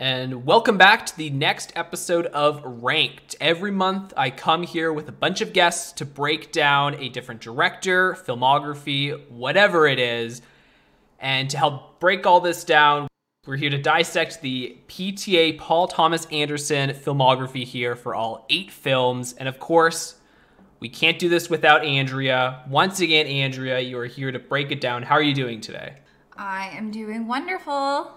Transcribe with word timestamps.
and 0.00 0.46
welcome 0.46 0.78
back 0.78 1.04
to 1.04 1.14
the 1.14 1.28
next 1.28 1.74
episode 1.76 2.24
of 2.24 2.62
Ranked. 2.64 3.36
Every 3.38 3.70
month, 3.70 4.14
I 4.16 4.30
come 4.30 4.62
here 4.62 4.94
with 4.94 5.10
a 5.10 5.12
bunch 5.12 5.42
of 5.42 5.52
guests 5.52 5.92
to 5.92 6.06
break 6.06 6.52
down 6.52 6.94
a 6.94 7.10
different 7.10 7.42
director, 7.42 8.14
filmography, 8.14 9.28
whatever 9.28 9.86
it 9.86 9.98
is. 9.98 10.40
And 11.18 11.50
to 11.50 11.58
help 11.58 12.00
break 12.00 12.26
all 12.26 12.40
this 12.40 12.64
down, 12.64 13.08
we're 13.46 13.58
here 13.58 13.68
to 13.68 13.76
dissect 13.76 14.40
the 14.40 14.78
PTA 14.88 15.58
Paul 15.58 15.86
Thomas 15.86 16.24
Anderson 16.32 16.90
filmography 16.90 17.64
here 17.64 17.94
for 17.94 18.14
all 18.14 18.46
eight 18.48 18.70
films. 18.70 19.34
And 19.34 19.50
of 19.50 19.58
course, 19.58 20.14
we 20.80 20.88
can't 20.88 21.18
do 21.18 21.28
this 21.28 21.50
without 21.50 21.84
Andrea. 21.84 22.64
Once 22.70 23.00
again, 23.00 23.26
Andrea, 23.26 23.80
you 23.80 23.98
are 23.98 24.06
here 24.06 24.32
to 24.32 24.38
break 24.38 24.72
it 24.72 24.80
down. 24.80 25.02
How 25.02 25.16
are 25.16 25.22
you 25.22 25.34
doing 25.34 25.60
today? 25.60 25.96
I 26.38 26.70
am 26.70 26.90
doing 26.90 27.28
wonderful. 27.28 28.12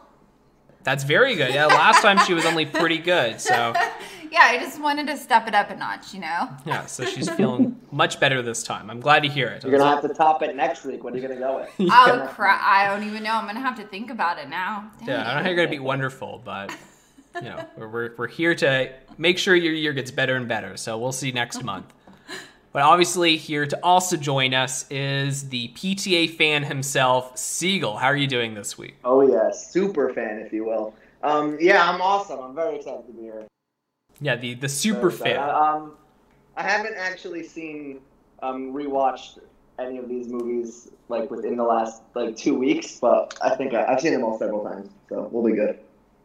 That's 0.84 1.04
very 1.04 1.36
good. 1.36 1.54
Yeah, 1.54 1.68
last 1.68 2.02
time 2.02 2.20
she 2.26 2.34
was 2.34 2.46
only 2.46 2.66
pretty 2.66 2.98
good. 2.98 3.40
So 3.40 3.54
yeah, 4.32 4.42
I 4.44 4.58
just 4.60 4.82
wanted 4.82 5.08
to 5.08 5.18
step 5.18 5.48
it 5.48 5.54
up 5.54 5.70
a 5.70 5.76
notch, 5.76 6.14
you 6.14 6.20
know. 6.20 6.50
Yeah, 6.66 6.86
so 6.88 7.06
she's 7.06 7.30
feeling 7.30 7.80
much 7.92 8.20
better 8.20 8.42
this 8.42 8.64
time. 8.64 8.90
I'm 8.90 9.00
glad 9.00 9.24
to 9.24 9.30
hear 9.30 9.48
it. 9.48 9.64
You're 9.64 9.78
gonna 9.78 9.90
have 9.90 10.02
to 10.02 10.14
top 10.14 10.42
it 10.42 10.56
next 10.56 10.86
week. 10.86 11.04
What 11.04 11.14
are 11.14 11.18
you 11.18 11.22
gonna 11.28 11.40
go 11.40 11.56
with? 11.62 11.70
Oh 11.92 12.28
crap! 12.34 12.62
I 12.62 12.88
don't 12.88 13.08
even 13.08 13.24
know. 13.24 13.34
I'm 13.34 13.46
gonna 13.46 13.60
have 13.60 13.78
to 13.78 13.84
think 13.84 14.10
about 14.10 14.40
it 14.40 14.50
now. 14.50 14.92
Dang 15.00 15.10
yeah, 15.10 15.22
I 15.22 15.24
don't 15.26 15.38
know 15.38 15.44
how 15.44 15.50
you're 15.50 15.56
gonna 15.56 15.70
be 15.70 15.80
wonderful, 15.80 16.42
but 16.44 16.76
you 17.36 17.42
know, 17.42 17.66
we're, 17.78 17.88
we're, 17.88 18.16
we're 18.18 18.28
here 18.28 18.56
to 18.56 18.92
make 19.18 19.38
sure 19.38 19.56
your 19.56 19.74
year 19.74 19.94
gets 19.94 20.12
better 20.12 20.36
and 20.36 20.48
better. 20.48 20.76
So 20.78 20.98
we'll 20.98 21.12
see 21.12 21.32
next 21.32 21.64
month. 21.64 21.94
But 22.74 22.82
obviously, 22.82 23.38
here 23.38 23.68
to 23.68 23.80
also 23.84 24.18
join 24.18 24.56
us 24.56 24.88
is 24.90 25.48
the 25.50 25.68
PTA 25.76 26.32
fan 26.32 26.64
himself, 26.64 27.38
Siegel. 27.38 27.98
How 27.98 28.08
are 28.08 28.18
you 28.18 28.26
doing 28.26 28.56
this 28.56 28.80
week? 28.80 28.96
Oh, 29.06 29.22
yeah, 29.22 29.52
super 29.52 30.12
fan, 30.12 30.40
if 30.40 30.52
you 30.52 30.66
will. 30.66 30.96
Um, 31.22 31.56
yeah, 31.62 31.88
I'm 31.88 32.02
awesome. 32.02 32.40
I'm 32.40 32.56
very 32.56 32.78
excited 32.78 33.06
to 33.06 33.14
be 33.14 33.22
here. 33.22 33.46
Yeah, 34.20 34.38
the, 34.38 34.56
the 34.56 34.68
super 34.68 35.12
fan. 35.12 35.38
Um, 35.38 35.94
I 36.58 36.64
haven't 36.64 36.96
actually 36.98 37.44
seen, 37.44 38.00
um, 38.42 38.74
rewatched 38.74 39.38
any 39.78 40.00
of 40.00 40.10
these 40.10 40.28
movies 40.28 40.90
like 41.10 41.30
within 41.30 41.56
the 41.56 41.64
last 41.64 42.02
like 42.16 42.36
two 42.36 42.58
weeks, 42.58 43.00
but 43.00 43.38
I 43.42 43.56
think 43.56 43.76
I, 43.76 43.86
I've 43.86 44.02
seen 44.02 44.14
them 44.14 44.24
all 44.24 44.40
several 44.40 44.64
times, 44.64 44.90
so 45.10 45.30
we'll 45.32 45.44
be 45.44 45.56
good. 45.56 45.80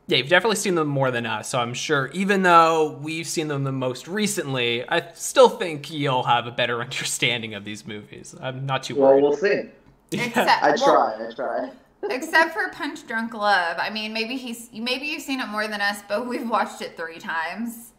Yeah, 0.08 0.16
you've 0.16 0.30
definitely 0.30 0.56
seen 0.56 0.74
them 0.74 0.88
more 0.88 1.10
than 1.10 1.26
us, 1.26 1.50
so 1.50 1.60
I'm 1.60 1.74
sure 1.74 2.10
even 2.14 2.42
though 2.42 2.98
we've 3.02 3.26
seen 3.26 3.48
them 3.48 3.64
the 3.64 3.72
most 3.72 4.08
recently, 4.08 4.88
I 4.88 5.12
still 5.12 5.50
think 5.50 5.90
you'll 5.90 6.22
have 6.22 6.46
a 6.46 6.50
better 6.50 6.80
understanding 6.80 7.52
of 7.52 7.64
these 7.64 7.86
movies. 7.86 8.34
I'm 8.40 8.64
not 8.64 8.84
too 8.84 8.96
worried. 8.96 9.22
Well, 9.22 9.32
we'll 9.32 9.38
see. 9.38 9.64
Except, 10.10 10.36
I 10.62 10.74
try, 10.74 10.86
well, 10.86 11.28
I 11.30 11.34
try. 11.34 11.70
except 12.10 12.54
for 12.54 12.70
Punch 12.70 13.06
Drunk 13.06 13.34
Love. 13.34 13.76
I 13.78 13.90
mean, 13.90 14.14
maybe 14.14 14.38
he's 14.38 14.70
maybe 14.72 15.06
you've 15.06 15.22
seen 15.22 15.40
it 15.40 15.48
more 15.48 15.68
than 15.68 15.82
us, 15.82 16.00
but 16.08 16.26
we've 16.26 16.48
watched 16.48 16.80
it 16.80 16.96
three 16.96 17.18
times. 17.18 17.92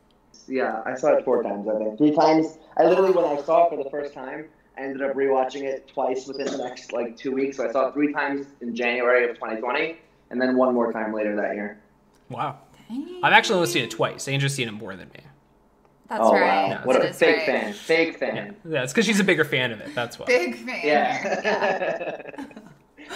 Yeah, 0.47 0.81
I 0.87 0.95
saw 0.95 1.09
it 1.09 1.23
four 1.23 1.43
times, 1.43 1.67
I 1.67 1.77
think. 1.77 1.99
Three 1.99 2.15
times. 2.15 2.57
I 2.77 2.85
literally, 2.85 3.11
when 3.11 3.25
I 3.25 3.39
saw 3.39 3.67
it 3.67 3.69
for 3.69 3.83
the 3.83 3.89
first 3.91 4.15
time, 4.15 4.45
I 4.75 4.81
ended 4.81 5.03
up 5.03 5.15
rewatching 5.15 5.61
it 5.61 5.87
twice 5.87 6.25
within 6.25 6.47
the 6.47 6.57
next 6.57 6.91
like 6.91 7.17
two 7.17 7.31
weeks. 7.31 7.57
So 7.57 7.69
I 7.69 7.71
saw 7.71 7.89
it 7.89 7.93
three 7.93 8.11
times 8.11 8.47
in 8.61 8.75
January 8.75 9.29
of 9.29 9.35
2020, 9.35 9.97
and 10.31 10.41
then 10.41 10.57
one 10.57 10.73
more 10.73 10.91
time 10.91 11.13
later 11.13 11.35
that 11.35 11.53
year. 11.53 11.77
Wow. 12.29 12.59
Dang. 12.87 13.19
I've 13.23 13.33
actually 13.33 13.55
only 13.55 13.67
seen 13.67 13.83
it 13.83 13.91
twice. 13.91 14.27
Andrea's 14.27 14.53
seen 14.53 14.67
it 14.67 14.71
more 14.71 14.95
than 14.95 15.09
me. 15.09 15.21
That's 16.09 16.21
oh, 16.23 16.33
right. 16.33 16.69
Wow. 16.69 16.81
what 16.85 17.05
a 17.05 17.13
fake 17.13 17.37
right. 17.37 17.45
fan. 17.45 17.73
Fake 17.73 18.17
fan. 18.17 18.35
Yeah, 18.35 18.71
yeah 18.71 18.83
it's 18.83 18.91
because 18.91 19.05
she's 19.05 19.19
a 19.19 19.23
bigger 19.23 19.45
fan 19.45 19.71
of 19.71 19.79
it. 19.79 19.93
That's 19.93 20.17
why. 20.17 20.25
Big 20.25 20.55
fan. 20.55 20.79
Yeah. 20.83 22.21
yeah. 22.97 23.15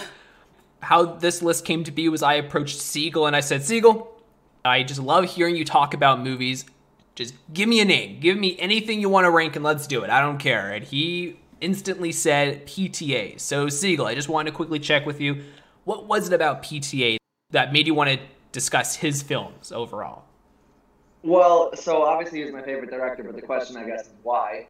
How 0.80 1.04
this 1.04 1.42
list 1.42 1.64
came 1.64 1.82
to 1.84 1.90
be 1.90 2.08
was 2.08 2.22
I 2.22 2.34
approached 2.34 2.80
Siegel 2.80 3.26
and 3.26 3.34
I 3.34 3.40
said, 3.40 3.64
Siegel, 3.64 4.14
I 4.64 4.82
just 4.82 5.00
love 5.00 5.24
hearing 5.24 5.56
you 5.56 5.64
talk 5.64 5.94
about 5.94 6.20
movies. 6.20 6.66
Just 7.14 7.34
give 7.52 7.68
me 7.68 7.80
a 7.80 7.84
name. 7.84 8.20
Give 8.20 8.36
me 8.36 8.56
anything 8.58 9.00
you 9.00 9.08
want 9.08 9.24
to 9.24 9.30
rank 9.30 9.56
and 9.56 9.64
let's 9.64 9.86
do 9.86 10.04
it. 10.04 10.10
I 10.10 10.20
don't 10.20 10.38
care. 10.38 10.70
And 10.70 10.84
he 10.84 11.38
instantly 11.60 12.12
said 12.12 12.66
PTA. 12.66 13.40
So, 13.40 13.68
Siegel, 13.68 14.06
I 14.06 14.14
just 14.14 14.28
wanted 14.28 14.50
to 14.50 14.56
quickly 14.56 14.78
check 14.78 15.06
with 15.06 15.20
you. 15.20 15.42
What 15.84 16.06
was 16.06 16.28
it 16.28 16.34
about 16.34 16.62
PTA 16.62 17.16
that 17.50 17.72
made 17.72 17.86
you 17.86 17.94
want 17.94 18.10
to 18.10 18.18
discuss 18.54 18.94
his 18.96 19.20
films 19.20 19.72
overall? 19.72 20.24
Well, 21.22 21.74
so 21.74 22.02
obviously 22.02 22.42
he's 22.42 22.52
my 22.52 22.62
favorite 22.62 22.90
director, 22.90 23.24
but 23.24 23.34
the 23.34 23.42
question 23.42 23.76
I 23.76 23.84
guess 23.84 24.02
is 24.02 24.12
why. 24.22 24.68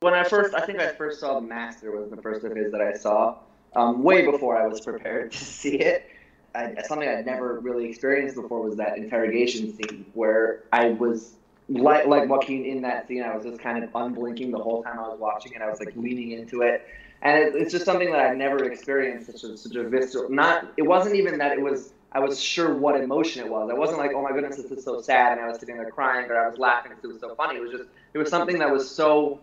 When 0.00 0.14
I 0.14 0.24
first, 0.24 0.54
I 0.54 0.64
think 0.64 0.78
I 0.78 0.92
first 0.92 1.20
saw 1.20 1.34
The 1.34 1.46
Master 1.46 1.90
was 1.90 2.10
the 2.10 2.16
first 2.18 2.44
of 2.44 2.54
his 2.54 2.70
that 2.72 2.80
I 2.80 2.92
saw, 2.92 3.36
um, 3.74 4.02
way 4.02 4.24
before 4.24 4.56
I 4.56 4.66
was 4.66 4.80
prepared 4.80 5.32
to 5.32 5.44
see 5.44 5.76
it. 5.76 6.10
I, 6.54 6.74
something 6.86 7.06
I'd 7.06 7.26
never 7.26 7.60
really 7.60 7.86
experienced 7.86 8.36
before 8.36 8.62
was 8.62 8.76
that 8.76 8.96
interrogation 8.96 9.74
scene 9.74 10.06
where 10.14 10.62
I 10.72 10.90
was 10.90 11.32
like 11.68 12.06
like 12.06 12.28
Joaquin 12.28 12.64
in 12.64 12.80
that 12.82 13.08
scene. 13.08 13.22
I 13.22 13.34
was 13.34 13.44
just 13.44 13.60
kind 13.60 13.82
of 13.82 13.90
unblinking 13.94 14.52
the 14.52 14.58
whole 14.58 14.82
time 14.82 14.98
I 14.98 15.08
was 15.08 15.18
watching 15.18 15.52
it. 15.52 15.60
I 15.60 15.68
was 15.68 15.80
like 15.80 15.92
leaning 15.96 16.30
into 16.30 16.62
it, 16.62 16.86
and 17.22 17.38
it, 17.38 17.54
it's 17.56 17.72
just 17.72 17.84
something 17.84 18.10
that 18.10 18.20
I've 18.20 18.36
never 18.36 18.64
experienced. 18.64 19.26
Such 19.26 19.42
a 19.50 19.56
such 19.56 19.74
a 19.74 19.88
visceral. 19.88 20.30
Not. 20.30 20.72
It 20.76 20.82
wasn't 20.82 21.16
even 21.16 21.36
that 21.38 21.52
it 21.52 21.60
was 21.60 21.92
I 22.16 22.18
was 22.18 22.40
sure 22.40 22.74
what 22.74 22.98
emotion 22.98 23.44
it 23.44 23.50
was. 23.50 23.68
I 23.70 23.74
wasn't 23.74 23.98
like, 23.98 24.12
oh 24.14 24.22
my 24.22 24.32
goodness, 24.32 24.56
this 24.56 24.70
is 24.70 24.82
so 24.82 25.02
sad, 25.02 25.32
and 25.32 25.40
I 25.42 25.48
was 25.48 25.58
sitting 25.60 25.76
there 25.76 25.90
crying, 25.90 26.30
or 26.30 26.38
I 26.42 26.48
was 26.48 26.58
laughing 26.58 26.92
because 26.92 27.04
it 27.04 27.12
was 27.12 27.20
so 27.20 27.34
funny. 27.34 27.58
It 27.58 27.62
was 27.62 27.72
just, 27.72 27.84
it 28.14 28.18
was 28.18 28.30
something 28.30 28.58
that 28.58 28.70
was 28.72 28.90
so 28.90 29.38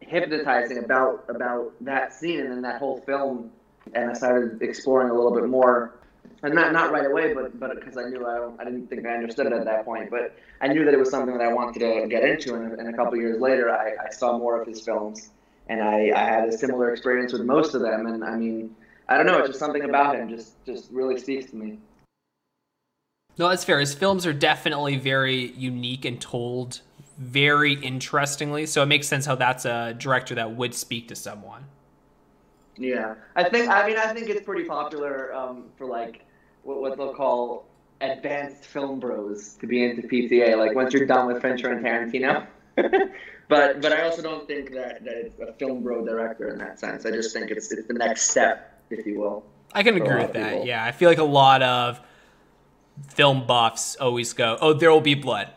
hypnotizing 0.00 0.78
about 0.78 1.24
about 1.28 1.72
that 1.82 2.14
scene 2.14 2.40
and 2.40 2.50
then 2.50 2.62
that 2.62 2.78
whole 2.78 2.98
film. 3.00 3.50
And 3.94 4.10
I 4.10 4.14
started 4.14 4.62
exploring 4.62 5.10
a 5.10 5.14
little 5.14 5.34
bit 5.34 5.46
more, 5.50 5.96
and 6.42 6.54
not 6.54 6.72
not 6.72 6.92
right 6.92 7.04
away, 7.04 7.34
but 7.34 7.60
but 7.60 7.74
because 7.78 7.98
I 7.98 8.04
knew 8.08 8.24
I 8.24 8.36
I 8.58 8.64
didn't 8.64 8.86
think 8.86 9.06
I 9.06 9.14
understood 9.20 9.46
it 9.48 9.52
at 9.52 9.66
that 9.66 9.84
point, 9.84 10.10
but 10.10 10.34
I 10.62 10.68
knew 10.68 10.82
that 10.86 10.94
it 10.94 10.98
was 10.98 11.10
something 11.10 11.36
that 11.36 11.44
I 11.44 11.52
wanted 11.52 11.78
to 11.80 12.08
get 12.08 12.22
into. 12.24 12.54
And, 12.54 12.72
and 12.80 12.88
a 12.88 12.96
couple 12.96 13.16
years 13.16 13.38
later, 13.38 13.70
I, 13.70 13.86
I 14.06 14.10
saw 14.10 14.38
more 14.38 14.58
of 14.58 14.66
his 14.66 14.80
films, 14.80 15.28
and 15.68 15.82
I, 15.82 16.10
I 16.16 16.24
had 16.24 16.48
a 16.48 16.56
similar 16.56 16.90
experience 16.90 17.34
with 17.34 17.42
most 17.42 17.74
of 17.74 17.82
them. 17.82 18.06
And 18.06 18.24
I 18.24 18.34
mean, 18.36 18.74
I 19.10 19.18
don't 19.18 19.26
know, 19.26 19.38
it's 19.40 19.48
just 19.48 19.58
something 19.58 19.84
about 19.84 20.16
him 20.16 20.30
just 20.30 20.52
just 20.64 20.90
really 20.90 21.18
speaks 21.20 21.50
to 21.50 21.56
me. 21.56 21.78
No, 23.36 23.48
that's 23.48 23.64
fair. 23.64 23.80
His 23.80 23.94
films 23.94 24.26
are 24.26 24.32
definitely 24.32 24.96
very 24.96 25.52
unique 25.52 26.04
and 26.04 26.20
told 26.20 26.80
very 27.18 27.74
interestingly. 27.74 28.66
So 28.66 28.82
it 28.82 28.86
makes 28.86 29.08
sense 29.08 29.26
how 29.26 29.34
that's 29.34 29.64
a 29.64 29.94
director 29.98 30.34
that 30.36 30.54
would 30.54 30.74
speak 30.74 31.08
to 31.08 31.16
someone. 31.16 31.64
Yeah, 32.76 33.14
I 33.36 33.48
think. 33.48 33.68
I 33.68 33.86
mean, 33.86 33.96
I 33.96 34.12
think 34.12 34.28
it's 34.28 34.42
pretty 34.42 34.64
popular 34.64 35.32
um, 35.32 35.66
for 35.76 35.86
like 35.86 36.24
what, 36.64 36.80
what 36.80 36.96
they'll 36.96 37.14
call 37.14 37.66
advanced 38.00 38.64
film 38.64 38.98
bros 38.98 39.54
to 39.60 39.66
be 39.66 39.84
into 39.84 40.02
PTA. 40.02 40.58
Like 40.58 40.74
once 40.74 40.92
you're 40.92 41.06
done 41.06 41.26
with 41.26 41.40
Fincher 41.40 41.70
and 41.70 41.84
Tarantino. 41.84 42.46
but 43.48 43.80
but 43.80 43.92
I 43.92 44.02
also 44.02 44.22
don't 44.22 44.46
think 44.48 44.72
that, 44.72 45.04
that 45.04 45.14
it's 45.14 45.38
a 45.38 45.52
film 45.54 45.82
bro 45.82 46.04
director 46.04 46.48
in 46.48 46.58
that 46.58 46.80
sense. 46.80 47.06
I 47.06 47.10
just 47.12 47.32
think 47.32 47.50
it's 47.50 47.70
it's 47.70 47.86
the 47.86 47.94
next 47.94 48.30
step, 48.30 48.82
if 48.90 49.06
you 49.06 49.20
will. 49.20 49.44
I 49.72 49.82
can 49.82 49.96
agree 49.96 50.22
with 50.22 50.32
that. 50.32 50.52
People. 50.52 50.66
Yeah, 50.66 50.84
I 50.84 50.92
feel 50.92 51.08
like 51.08 51.18
a 51.18 51.24
lot 51.24 51.62
of 51.62 52.00
film 53.08 53.46
buffs 53.46 53.96
always 53.96 54.32
go, 54.32 54.58
"Oh, 54.60 54.72
there 54.72 54.90
will 54.90 55.00
be 55.00 55.14
blood." 55.14 55.50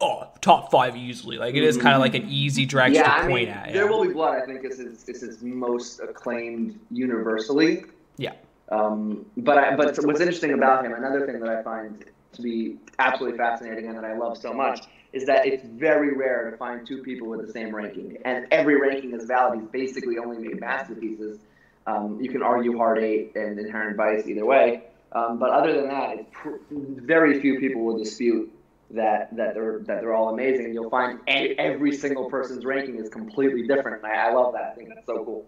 Oh, 0.00 0.28
top 0.42 0.70
five 0.70 0.96
easily. 0.96 1.38
Like 1.38 1.54
it 1.54 1.64
is 1.64 1.76
kind 1.78 1.94
of 1.94 2.00
like 2.00 2.14
an 2.14 2.28
easy 2.28 2.66
direction 2.66 3.02
yeah, 3.02 3.16
to 3.16 3.24
I 3.24 3.28
point 3.28 3.48
mean, 3.48 3.48
at. 3.48 3.66
Yeah. 3.68 3.72
There 3.72 3.86
will 3.86 4.04
be 4.04 4.12
blood. 4.12 4.42
I 4.42 4.44
think 4.44 4.64
is 4.64 4.78
his, 4.78 5.08
is 5.08 5.20
his 5.22 5.42
most 5.42 6.00
acclaimed 6.00 6.78
universally. 6.90 7.84
Yeah. 8.18 8.32
Um, 8.70 9.24
but 9.38 9.58
I, 9.58 9.76
but 9.76 9.96
what's 10.04 10.20
interesting 10.20 10.52
about 10.52 10.84
him, 10.84 10.92
another 10.92 11.24
thing 11.24 11.40
that 11.40 11.48
I 11.48 11.62
find 11.62 12.04
to 12.32 12.42
be 12.42 12.76
absolutely 12.98 13.38
fascinating 13.38 13.86
and 13.86 13.96
that 13.96 14.04
I 14.04 14.16
love 14.16 14.36
so 14.36 14.52
much, 14.52 14.80
is 15.12 15.24
that 15.26 15.46
it's 15.46 15.64
very 15.64 16.14
rare 16.14 16.50
to 16.50 16.56
find 16.56 16.86
two 16.86 17.02
people 17.02 17.28
with 17.28 17.46
the 17.46 17.50
same 17.50 17.74
ranking, 17.74 18.18
and 18.24 18.46
every 18.50 18.78
ranking 18.78 19.14
is 19.14 19.24
valid. 19.24 19.60
He's 19.60 19.68
basically 19.68 20.18
only 20.18 20.38
made 20.38 20.60
masterpieces. 20.60 21.38
Um, 21.86 22.18
you 22.20 22.28
can 22.28 22.42
argue 22.42 22.76
Hard 22.76 22.98
Eight 22.98 23.34
and 23.36 23.58
Inherent 23.58 23.96
Vice 23.96 24.26
either 24.26 24.44
way, 24.44 24.82
um, 25.16 25.38
but 25.38 25.50
other 25.50 25.72
than 25.72 25.88
that, 25.88 26.30
pr- 26.30 26.56
very 26.70 27.40
few 27.40 27.58
people 27.58 27.82
will 27.84 27.96
dispute 27.98 28.52
that 28.90 29.34
that 29.34 29.54
they're 29.54 29.78
that 29.80 30.00
they're 30.00 30.14
all 30.14 30.28
amazing. 30.28 30.74
You'll 30.74 30.90
find 30.90 31.18
every 31.26 31.96
single 31.96 32.28
person's 32.28 32.64
ranking 32.64 32.96
is 32.96 33.08
completely 33.08 33.66
different. 33.66 34.04
I, 34.04 34.28
I 34.28 34.32
love 34.32 34.52
that. 34.52 34.72
I 34.72 34.74
think 34.74 34.90
that's 34.90 35.06
so 35.06 35.24
cool. 35.24 35.46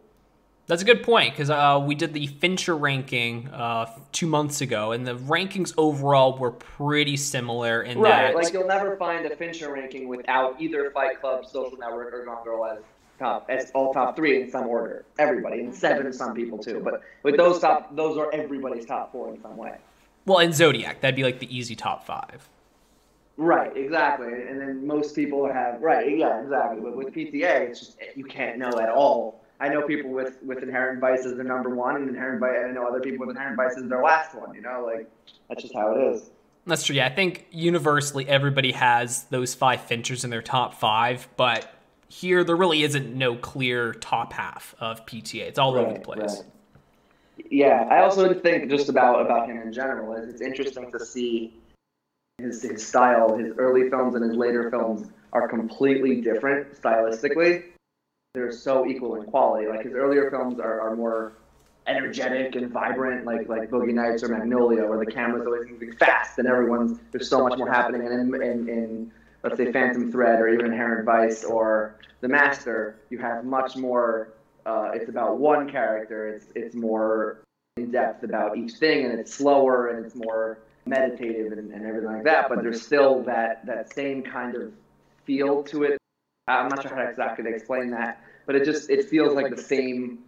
That's 0.68 0.82
a 0.82 0.84
good 0.84 1.02
point 1.02 1.32
because 1.32 1.50
uh, 1.50 1.82
we 1.84 1.94
did 1.94 2.12
the 2.12 2.26
Fincher 2.26 2.76
ranking 2.76 3.48
uh, 3.48 3.86
two 4.12 4.26
months 4.26 4.60
ago, 4.60 4.92
and 4.92 5.06
the 5.06 5.16
rankings 5.16 5.72
overall 5.76 6.38
were 6.38 6.50
pretty 6.50 7.16
similar. 7.16 7.82
In 7.82 7.98
right, 7.98 8.32
that, 8.32 8.34
like 8.34 8.52
you'll 8.52 8.66
never 8.66 8.96
find 8.96 9.26
a 9.26 9.36
Fincher 9.36 9.72
ranking 9.72 10.08
without 10.08 10.60
either 10.60 10.90
Fight 10.92 11.20
Club, 11.20 11.46
Social 11.46 11.76
Network, 11.78 12.12
or 12.14 12.24
Gone 12.24 12.44
Girl 12.44 12.64
as 12.66 12.78
top 13.18 13.46
as 13.48 13.70
all 13.72 13.92
top 13.92 14.16
three 14.16 14.42
in 14.42 14.50
some 14.50 14.66
order. 14.66 15.04
Everybody 15.18 15.60
and 15.60 15.74
seven 15.74 16.12
some 16.12 16.34
people 16.34 16.58
too. 16.58 16.80
But 16.82 17.02
with 17.22 17.36
those 17.36 17.60
top, 17.60 17.94
those 17.94 18.16
are 18.16 18.32
everybody's 18.32 18.86
top 18.86 19.12
four 19.12 19.34
in 19.34 19.40
some 19.42 19.56
way. 19.56 19.76
Well, 20.26 20.38
in 20.38 20.52
Zodiac, 20.52 21.00
that'd 21.00 21.16
be 21.16 21.24
like 21.24 21.38
the 21.38 21.56
easy 21.56 21.74
top 21.74 22.04
five. 22.04 22.48
Right, 23.38 23.74
exactly. 23.76 24.32
And 24.32 24.60
then 24.60 24.86
most 24.86 25.14
people 25.14 25.50
have 25.50 25.80
right, 25.80 26.18
yeah, 26.18 26.42
exactly. 26.42 26.80
But 26.80 26.96
with 26.96 27.14
PTA, 27.14 27.68
it's 27.68 27.80
just 27.80 27.98
you 28.16 28.24
can't 28.24 28.58
know 28.58 28.78
at 28.80 28.88
all. 28.88 29.40
I 29.60 29.68
know 29.68 29.82
people 29.82 30.10
with 30.10 30.42
with 30.42 30.62
inherent 30.62 31.00
vice 31.00 31.24
as 31.24 31.34
their 31.34 31.44
number 31.44 31.70
one, 31.70 31.96
and 31.96 32.08
inherent 32.08 32.40
vice. 32.40 32.56
I 32.68 32.72
know 32.72 32.86
other 32.86 33.00
people 33.00 33.26
with 33.26 33.36
inherent 33.36 33.56
vice 33.56 33.76
as 33.76 33.88
their 33.88 34.02
last 34.02 34.34
one. 34.34 34.54
You 34.54 34.62
know, 34.62 34.84
like 34.84 35.08
that's 35.48 35.62
just 35.62 35.74
how 35.74 35.94
it 35.94 36.00
is. 36.14 36.30
That's 36.66 36.84
true. 36.84 36.96
Yeah, 36.96 37.06
I 37.06 37.10
think 37.10 37.46
universally 37.50 38.28
everybody 38.28 38.72
has 38.72 39.24
those 39.24 39.54
five 39.54 39.86
Finchers 39.88 40.24
in 40.24 40.30
their 40.30 40.42
top 40.42 40.74
five, 40.74 41.28
but 41.36 41.72
here 42.08 42.42
there 42.42 42.56
really 42.56 42.82
isn't 42.82 43.14
no 43.14 43.36
clear 43.36 43.92
top 43.92 44.32
half 44.32 44.74
of 44.80 45.04
PTA. 45.06 45.42
It's 45.42 45.58
all 45.58 45.76
over 45.76 45.92
the 45.92 46.00
place. 46.00 46.18
right. 46.38 46.44
Yeah, 47.50 47.86
I 47.90 48.02
also 48.02 48.34
think 48.34 48.68
just 48.68 48.88
about 48.88 49.24
about 49.24 49.48
him 49.48 49.58
in 49.58 49.72
general. 49.72 50.12
is 50.14 50.28
It's 50.28 50.40
interesting 50.40 50.90
to 50.90 50.98
see 50.98 51.54
his, 52.38 52.62
his 52.62 52.86
style. 52.86 53.36
His 53.36 53.52
early 53.58 53.88
films 53.90 54.14
and 54.14 54.24
his 54.24 54.34
later 54.34 54.70
films 54.70 55.08
are 55.32 55.48
completely 55.48 56.20
different 56.20 56.80
stylistically. 56.80 57.64
They're 58.34 58.52
so 58.52 58.86
equal 58.86 59.16
in 59.16 59.24
quality. 59.24 59.68
Like 59.68 59.84
his 59.84 59.94
earlier 59.94 60.30
films 60.30 60.58
are, 60.58 60.80
are 60.80 60.96
more 60.96 61.32
energetic 61.86 62.54
and 62.56 62.70
vibrant, 62.70 63.24
like 63.24 63.48
like 63.48 63.70
Boogie 63.70 63.94
Nights 63.94 64.22
or 64.22 64.28
Magnolia, 64.28 64.86
where 64.86 64.98
the 64.98 65.10
camera's 65.10 65.46
always 65.46 65.68
moving 65.68 65.92
fast 65.92 66.38
and 66.38 66.48
everyone's 66.48 66.98
there's 67.12 67.30
so 67.30 67.46
much 67.46 67.58
more 67.58 67.70
happening. 67.70 68.06
And 68.06 68.34
in, 68.34 68.42
in, 68.42 68.68
in 68.68 69.12
let's 69.48 69.58
say 69.58 69.72
Phantom 69.72 70.10
Thread 70.10 70.40
or 70.40 70.48
even 70.48 70.66
Inherent 70.66 71.04
Vice 71.04 71.44
or 71.44 71.96
The 72.20 72.28
Master, 72.28 73.00
you 73.10 73.18
have 73.18 73.44
much 73.44 73.76
more. 73.76 74.34
Uh, 74.66 74.90
it's 74.92 75.08
about 75.08 75.38
one 75.38 75.70
character. 75.70 76.28
It's 76.28 76.46
it's 76.54 76.74
more 76.74 77.42
in 77.76 77.90
depth 77.90 78.24
about 78.24 78.56
each 78.56 78.74
thing, 78.74 79.04
and 79.06 79.18
it's 79.18 79.32
slower 79.32 79.88
and 79.88 80.04
it's 80.04 80.14
more 80.14 80.58
meditative 80.84 81.52
and, 81.52 81.72
and 81.72 81.86
everything 81.86 82.10
like 82.12 82.24
that. 82.24 82.48
But 82.48 82.62
there's 82.62 82.82
still 82.82 83.22
that 83.22 83.64
that 83.66 83.92
same 83.92 84.22
kind 84.22 84.54
of 84.54 84.72
feel 85.24 85.62
to 85.64 85.84
it. 85.84 85.98
I'm 86.46 86.68
not 86.68 86.82
sure 86.82 86.94
how 86.94 87.02
exactly 87.02 87.44
to 87.44 87.50
explain 87.50 87.90
that, 87.90 88.22
but 88.46 88.56
it 88.56 88.64
just 88.64 88.90
it 88.90 89.08
feels 89.08 89.34
like 89.34 89.54
the 89.54 89.62
same 89.62 90.18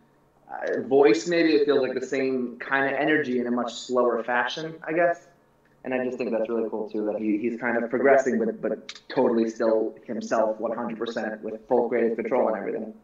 uh, 0.50 0.81
voice. 0.82 1.26
Maybe 1.26 1.55
it 1.55 1.64
feels 1.64 1.81
like 1.81 1.99
the 1.99 2.06
same 2.06 2.58
kind 2.58 2.93
of 2.93 2.99
energy 2.99 3.40
in 3.40 3.46
a 3.46 3.50
much 3.50 3.75
slower 3.75 4.23
fashion, 4.23 4.75
I 4.87 4.93
guess. 4.93 5.26
And 5.82 5.94
I 5.94 6.05
just 6.05 6.19
think 6.19 6.31
that's 6.31 6.49
really 6.49 6.69
cool 6.69 6.91
too 6.91 7.06
that 7.06 7.21
he, 7.21 7.38
he's 7.38 7.59
kind 7.59 7.82
of 7.82 7.88
progressing, 7.88 8.38
but 8.38 8.61
but 8.61 9.00
totally 9.09 9.49
still 9.49 9.94
himself, 10.06 10.59
100% 10.59 11.41
with 11.41 11.67
full 11.69 11.88
creative 11.88 12.17
control 12.17 12.49
and 12.49 12.56
everything. 12.56 12.94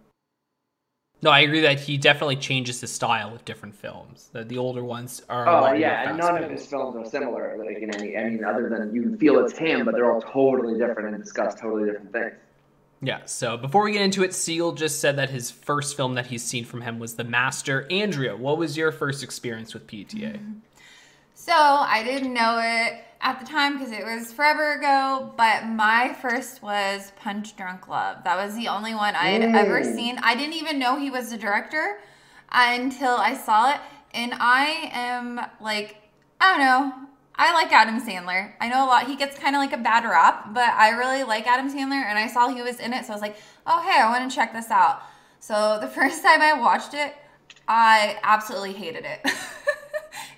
No, 1.23 1.31
I 1.31 1.40
agree 1.40 1.61
that 1.62 1.81
he 1.81 1.96
definitely 1.96 2.37
changes 2.37 2.81
his 2.81 2.93
style 2.93 3.31
with 3.32 3.44
different 3.46 3.75
films. 3.75 4.28
The, 4.32 4.44
the 4.44 4.58
older 4.58 4.84
ones 4.84 5.23
are. 5.31 5.49
Oh 5.49 5.73
yeah, 5.73 6.11
and 6.11 6.19
none 6.19 6.43
of 6.43 6.50
his 6.50 6.67
films 6.67 6.94
are 6.96 7.08
similar. 7.08 7.56
Like 7.58 7.78
in 7.78 7.94
any, 7.94 8.17
I 8.17 8.28
mean, 8.28 8.44
other 8.44 8.69
than 8.69 8.94
you 8.94 9.17
feel 9.17 9.43
it's 9.44 9.56
him, 9.56 9.87
but 9.87 9.94
they're 9.94 10.12
all 10.12 10.20
totally 10.20 10.79
different 10.79 11.14
and 11.14 11.22
discuss 11.22 11.55
totally 11.55 11.90
different 11.90 12.12
things. 12.12 12.34
Yeah, 13.02 13.20
so 13.26 13.56
before 13.56 13.84
we 13.84 13.93
get 13.93 14.02
into 14.02 14.22
it, 14.25 14.34
Seal 14.34 14.72
just 14.72 15.00
said 15.00 15.17
that 15.17 15.31
his 15.31 15.50
first 15.50 15.96
film 15.96 16.14
that 16.14 16.26
he's 16.26 16.43
seen 16.43 16.64
from 16.64 16.81
him 16.81 16.99
was 16.99 17.14
The 17.14 17.25
Master. 17.25 17.87
Andrea, 17.90 18.37
what 18.37 18.56
was 18.56 18.76
your 18.76 18.90
first 18.90 19.22
experience 19.22 19.75
with 19.75 19.87
PTA? 19.87 20.38
Mm-hmm. 20.38 20.58
So 21.46 21.52
I 21.54 22.02
didn't 22.02 22.34
know 22.34 22.58
it 22.60 23.04
at 23.20 23.38
the 23.38 23.46
time 23.46 23.78
because 23.78 23.93
it 23.93 24.04
was 24.04 24.32
forever 24.32 24.72
ago, 24.72 25.32
but 25.37 25.64
my 25.64 26.12
first 26.20 26.60
was 26.60 27.12
Punch 27.20 27.56
Drunk 27.56 27.87
Love. 27.87 28.25
That 28.25 28.37
was 28.37 28.56
the 28.56 28.66
only 28.66 28.96
one 28.96 29.14
I 29.14 29.28
had 29.28 29.43
ever 29.54 29.82
Mm. 29.82 29.94
seen. 29.94 30.19
I 30.25 30.34
didn't 30.34 30.54
even 30.54 30.81
know 30.81 30.96
he 30.98 31.08
was 31.08 31.31
the 31.31 31.37
director 31.37 32.00
until 32.50 33.14
I 33.14 33.34
saw 33.34 33.70
it. 33.72 33.81
And 34.12 34.34
I 34.34 34.90
am 34.93 35.40
like, 35.60 35.98
I 36.40 36.50
don't 36.50 36.66
know. 36.66 36.93
I 37.37 37.52
like 37.52 37.70
Adam 37.70 38.00
Sandler. 38.00 38.54
I 38.60 38.69
know 38.69 38.84
a 38.84 38.88
lot. 38.88 39.06
He 39.06 39.14
gets 39.14 39.38
kind 39.38 39.54
of 39.54 39.60
like 39.60 39.72
a 39.72 39.78
bad 39.78 40.04
rap, 40.04 40.52
but 40.52 40.70
I 40.70 40.88
really 40.90 41.22
like 41.22 41.46
Adam 41.46 41.72
Sandler. 41.72 42.04
And 42.04 42.19
I 42.19 42.26
saw 42.26 42.48
he 42.48 42.60
was 42.60 42.81
in 42.81 42.93
it. 42.93 43.04
So 43.04 43.12
I 43.12 43.14
was 43.14 43.22
like, 43.22 43.37
oh, 43.69 43.82
hey, 43.82 44.00
I 44.00 44.10
want 44.10 44.28
to 44.28 44.34
check 44.34 44.52
this 44.52 44.72
out. 44.72 45.00
So 45.38 45.78
the 45.81 45.87
first 45.98 46.25
time 46.25 46.43
I 46.43 46.54
watched 46.54 46.93
it, 46.93 47.14
I 47.69 48.19
absolutely 48.25 48.72
hated 48.72 49.04
it. 49.04 49.20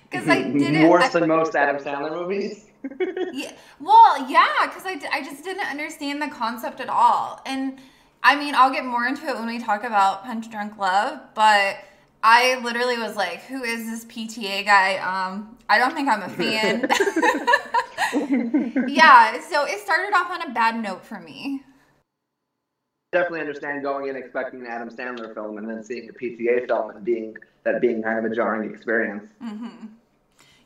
Because 0.09 0.27
I 0.27 0.43
didn't. 0.43 0.87
Worse 0.87 1.15
I- 1.15 1.19
than 1.19 1.29
most 1.29 1.55
Adam 1.55 1.77
Sandler 1.81 2.11
movies. 2.11 2.65
yeah, 3.33 3.51
well, 3.79 4.29
yeah, 4.29 4.65
because 4.65 4.85
I, 4.85 4.99
I 5.11 5.21
just 5.21 5.43
didn't 5.43 5.67
understand 5.67 6.21
the 6.21 6.29
concept 6.29 6.79
at 6.79 6.87
all. 6.89 7.41
And 7.45 7.79
I 8.23 8.35
mean, 8.35 8.55
I'll 8.55 8.71
get 8.71 8.85
more 8.85 9.05
into 9.05 9.27
it 9.27 9.35
when 9.35 9.47
we 9.47 9.59
talk 9.59 9.83
about 9.83 10.23
Punch 10.23 10.49
Drunk 10.49 10.77
Love, 10.77 11.19
but 11.35 11.77
I 12.23 12.59
literally 12.63 12.97
was 12.97 13.15
like, 13.15 13.41
who 13.43 13.63
is 13.63 13.85
this 13.85 14.05
PTA 14.05 14.65
guy? 14.65 14.97
Um, 14.97 15.57
I 15.69 15.77
don't 15.77 15.93
think 15.93 16.09
I'm 16.09 16.23
a 16.23 16.29
fan. 16.29 16.87
yeah, 18.89 19.39
so 19.41 19.65
it 19.65 19.79
started 19.79 20.13
off 20.15 20.31
on 20.31 20.41
a 20.41 20.53
bad 20.53 20.81
note 20.81 21.05
for 21.05 21.19
me. 21.19 21.63
Definitely 23.11 23.41
understand 23.41 23.81
going 23.81 24.07
in 24.07 24.15
expecting 24.15 24.61
an 24.61 24.67
Adam 24.67 24.89
Sandler 24.89 25.33
film 25.33 25.57
and 25.57 25.67
then 25.67 25.83
seeing 25.83 26.09
a 26.09 26.13
PTA 26.13 26.67
film 26.67 26.91
and 26.91 27.03
being 27.03 27.35
that 27.63 27.81
being 27.81 28.03
kind 28.03 28.23
of 28.23 28.31
a 28.31 28.35
jarring 28.35 28.69
experience. 28.69 29.31
Mm-hmm. 29.43 29.87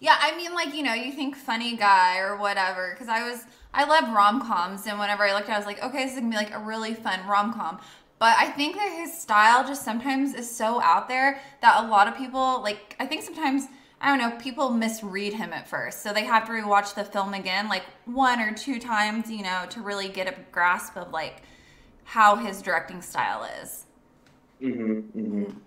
Yeah, 0.02 0.18
I 0.20 0.36
mean, 0.36 0.54
like, 0.54 0.76
you 0.76 0.84
know, 0.84 0.94
you 0.94 1.14
think 1.14 1.38
funny 1.38 1.78
guy 1.78 2.20
or 2.20 2.36
whatever, 2.36 2.92
because 2.92 3.08
I 3.08 3.24
was, 3.30 3.46
I 3.74 3.86
love 3.86 4.14
rom 4.14 4.42
coms, 4.42 4.86
and 4.86 5.00
whenever 5.00 5.24
I 5.24 5.34
looked 5.34 5.48
at 5.48 5.54
it, 5.54 5.56
I 5.56 5.58
was 5.60 5.66
like, 5.66 5.82
okay, 5.82 6.04
this 6.04 6.16
is 6.16 6.20
gonna 6.20 6.30
be 6.30 6.36
like 6.36 6.54
a 6.54 6.60
really 6.60 6.94
fun 6.94 7.26
rom 7.26 7.54
com. 7.54 7.80
But 8.20 8.36
I 8.38 8.48
think 8.48 8.76
that 8.76 8.92
his 9.00 9.18
style 9.18 9.66
just 9.66 9.86
sometimes 9.86 10.34
is 10.34 10.54
so 10.54 10.82
out 10.82 11.08
there 11.08 11.40
that 11.62 11.86
a 11.86 11.88
lot 11.88 12.10
of 12.10 12.18
people, 12.18 12.62
like, 12.62 12.98
I 13.00 13.06
think 13.06 13.24
sometimes, 13.24 13.68
I 14.02 14.10
don't 14.10 14.18
know, 14.18 14.38
people 14.38 14.70
misread 14.72 15.34
him 15.34 15.54
at 15.54 15.70
first. 15.70 16.04
So 16.04 16.12
they 16.12 16.26
have 16.26 16.46
to 16.48 16.52
rewatch 16.52 16.96
the 16.96 17.06
film 17.06 17.34
again, 17.34 17.70
like 17.70 17.84
one 18.04 18.42
or 18.42 18.54
two 18.54 18.80
times, 18.80 19.32
you 19.32 19.44
know, 19.44 19.64
to 19.70 19.80
really 19.80 20.10
get 20.10 20.28
a 20.28 20.36
grasp 20.52 20.98
of, 20.98 21.12
like, 21.12 21.44
how 22.04 22.36
his 22.36 22.62
directing 22.62 23.02
style 23.02 23.48
is. 23.62 23.86
Mm-hmm, 24.62 25.20
mm-hmm. 25.20 25.58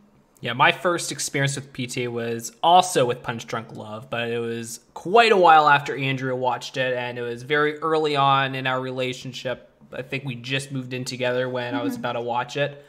Yeah, 0.40 0.52
my 0.52 0.70
first 0.70 1.12
experience 1.12 1.56
with 1.56 1.72
PT 1.72 2.08
was 2.10 2.52
also 2.62 3.06
with 3.06 3.22
Punch 3.22 3.46
Drunk 3.46 3.74
Love, 3.74 4.10
but 4.10 4.30
it 4.30 4.38
was 4.38 4.80
quite 4.94 5.32
a 5.32 5.36
while 5.36 5.68
after 5.68 5.96
Andrea 5.96 6.36
watched 6.36 6.76
it, 6.76 6.94
and 6.94 7.18
it 7.18 7.22
was 7.22 7.42
very 7.42 7.78
early 7.78 8.16
on 8.16 8.54
in 8.54 8.66
our 8.66 8.80
relationship. 8.80 9.70
I 9.92 10.02
think 10.02 10.24
we 10.24 10.34
just 10.34 10.72
moved 10.72 10.92
in 10.92 11.04
together 11.04 11.48
when 11.48 11.74
I 11.74 11.82
was 11.82 11.96
about 11.96 12.12
to 12.12 12.20
watch 12.20 12.56
it, 12.56 12.84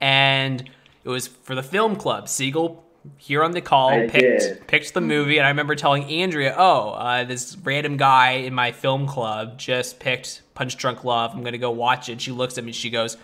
and 0.00 0.68
it 1.04 1.08
was 1.08 1.28
for 1.28 1.54
the 1.54 1.62
film 1.62 1.94
club. 1.94 2.28
Siegel 2.28 2.84
here 3.16 3.42
on 3.42 3.52
the 3.52 3.60
call 3.60 3.90
I 3.90 4.08
picked 4.08 4.40
did. 4.40 4.66
picked 4.66 4.92
the 4.92 5.00
movie, 5.00 5.38
and 5.38 5.46
I 5.46 5.50
remember 5.50 5.76
telling 5.76 6.04
Andrea, 6.04 6.54
"Oh, 6.58 6.90
uh, 6.90 7.24
this 7.24 7.56
random 7.62 7.96
guy 7.98 8.32
in 8.32 8.52
my 8.52 8.72
film 8.72 9.06
club 9.06 9.58
just 9.58 10.00
picked 10.00 10.42
Punch 10.60 10.76
Drunk 10.76 11.04
Love. 11.04 11.32
I'm 11.32 11.42
gonna 11.42 11.56
go 11.56 11.70
watch 11.70 12.10
it." 12.10 12.20
She 12.20 12.32
looks 12.32 12.58
at 12.58 12.64
me, 12.64 12.72
she 12.72 12.90
goes. 12.90 13.16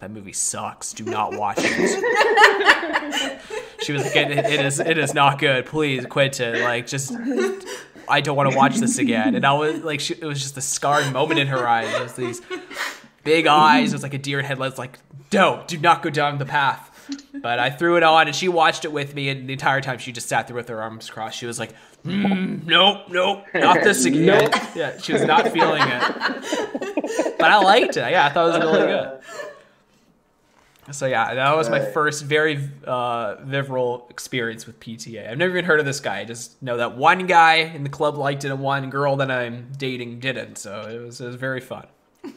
That 0.00 0.10
movie 0.10 0.32
sucks. 0.32 0.92
Do 0.92 1.04
not 1.04 1.36
watch 1.38 1.58
it. 1.60 3.40
She 3.84 3.92
was 3.92 4.02
like, 4.02 4.16
it, 4.16 4.32
it 4.32 4.60
is, 4.66 4.80
it 4.80 4.98
is 4.98 5.14
not 5.14 5.38
good. 5.38 5.66
Please 5.66 6.04
quit 6.04 6.40
it. 6.40 6.62
Like, 6.62 6.88
just, 6.88 7.12
I 8.08 8.20
don't 8.20 8.36
want 8.36 8.50
to 8.50 8.56
watch 8.56 8.76
this 8.78 8.98
again. 8.98 9.36
And 9.36 9.46
I 9.46 9.52
was 9.52 9.84
like, 9.84 10.00
she, 10.00 10.14
it 10.14 10.24
was 10.24 10.42
just 10.42 10.56
a 10.56 10.60
scarred 10.60 11.12
moment 11.12 11.38
in 11.38 11.46
her 11.46 11.68
eyes. 11.68 11.94
It 11.94 12.02
was 12.02 12.14
these 12.14 12.42
big 13.22 13.46
eyes. 13.46 13.92
It 13.92 13.94
was 13.94 14.02
like 14.02 14.14
a 14.14 14.18
deer 14.18 14.40
in 14.40 14.44
headlights. 14.44 14.78
Like, 14.78 14.98
no, 15.32 15.62
do 15.68 15.78
not 15.78 16.02
go 16.02 16.10
down 16.10 16.38
the 16.38 16.44
path. 16.44 16.90
But 17.40 17.60
I 17.60 17.70
threw 17.70 17.96
it 17.96 18.02
on, 18.02 18.26
and 18.26 18.34
she 18.34 18.48
watched 18.48 18.84
it 18.84 18.92
with 18.92 19.14
me, 19.14 19.28
and 19.28 19.48
the 19.48 19.52
entire 19.52 19.80
time 19.80 19.98
she 19.98 20.10
just 20.10 20.28
sat 20.28 20.48
there 20.48 20.56
with 20.56 20.68
her 20.68 20.82
arms 20.82 21.08
crossed. 21.08 21.38
She 21.38 21.46
was 21.46 21.60
like, 21.60 21.70
mm, 22.04 22.64
"Nope, 22.66 23.08
nope, 23.10 23.44
not 23.54 23.82
this 23.82 24.04
again." 24.10 24.50
nope. 24.50 24.54
Yeah, 24.74 24.98
she 24.98 25.12
was 25.12 25.22
not 25.22 25.48
feeling 25.48 25.82
it. 25.84 27.38
But 27.38 27.50
I 27.50 27.58
liked 27.58 27.96
it. 27.96 28.10
Yeah, 28.10 28.26
I 28.26 28.30
thought 28.30 28.54
it 28.54 28.58
was 28.64 28.72
really 28.74 28.86
good. 28.86 29.20
So 30.92 31.06
yeah, 31.06 31.34
that 31.34 31.56
was 31.56 31.70
my 31.70 31.80
first 31.82 32.24
very 32.24 32.68
uh, 32.86 33.36
visceral 33.42 34.06
experience 34.10 34.66
with 34.66 34.78
PTA. 34.80 35.30
I've 35.30 35.38
never 35.38 35.52
even 35.52 35.64
heard 35.64 35.80
of 35.80 35.86
this 35.86 35.98
guy. 35.98 36.18
I 36.18 36.24
just 36.24 36.60
know 36.62 36.76
that 36.76 36.94
one 36.94 37.26
guy 37.26 37.54
in 37.54 37.84
the 37.84 37.88
club 37.88 38.18
liked 38.18 38.44
it, 38.44 38.50
and 38.50 38.60
one 38.60 38.90
girl 38.90 39.16
that 39.16 39.30
I'm 39.30 39.68
dating 39.78 40.20
didn't. 40.20 40.56
So 40.58 40.82
it 40.82 40.98
was 40.98 41.20
it 41.22 41.26
was 41.26 41.36
very 41.36 41.60
fun. 41.60 41.86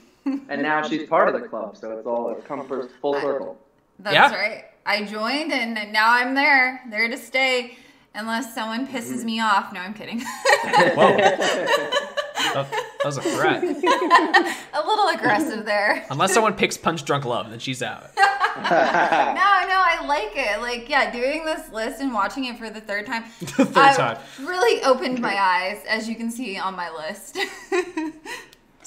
And 0.49 0.61
now 0.61 0.85
she's 0.85 1.07
part 1.07 1.33
of 1.33 1.41
the 1.41 1.47
club, 1.47 1.77
so 1.77 1.91
it's 1.97 2.05
all 2.05 2.29
it's 2.31 2.45
come 2.45 2.65
first 2.67 2.89
full 3.01 3.13
circle. 3.15 3.57
That's 3.99 4.13
Yeah. 4.13 4.33
right. 4.35 4.65
I 4.85 5.03
joined 5.05 5.53
and 5.53 5.73
now 5.93 6.11
I'm 6.11 6.33
there, 6.35 6.81
there 6.89 7.07
to 7.09 7.17
stay, 7.17 7.77
unless 8.17 8.53
someone 8.53 8.87
pisses 8.87 9.17
mm-hmm. 9.17 9.25
me 9.25 9.39
off. 9.39 9.71
No, 9.71 9.79
I'm 9.79 9.93
kidding. 9.93 10.21
Whoa, 10.21 11.17
that, 11.17 12.67
that 12.71 13.05
was 13.05 13.17
a 13.17 13.21
threat. 13.21 13.63
a 13.63 14.87
little 14.87 15.07
aggressive 15.09 15.65
there. 15.65 16.05
Unless 16.09 16.33
someone 16.33 16.53
picks 16.57 16.77
Punch 16.77 17.05
Drunk 17.05 17.25
Love, 17.25 17.49
then 17.49 17.59
she's 17.59 17.81
out. 17.81 18.09
No, 18.15 18.63
no, 18.63 18.67
I 18.69 20.03
like 20.07 20.33
it. 20.35 20.59
Like, 20.59 20.89
yeah, 20.89 21.11
doing 21.11 21.45
this 21.45 21.71
list 21.71 22.01
and 22.01 22.11
watching 22.11 22.45
it 22.45 22.57
for 22.57 22.69
the 22.69 22.81
third 22.81 23.05
time. 23.05 23.23
The 23.39 23.65
third 23.65 23.95
time. 23.95 24.17
Really 24.39 24.83
opened 24.83 25.21
my 25.21 25.35
eyes, 25.35 25.83
as 25.87 26.09
you 26.09 26.15
can 26.15 26.31
see 26.31 26.57
on 26.57 26.75
my 26.75 26.89
list. 26.89 27.37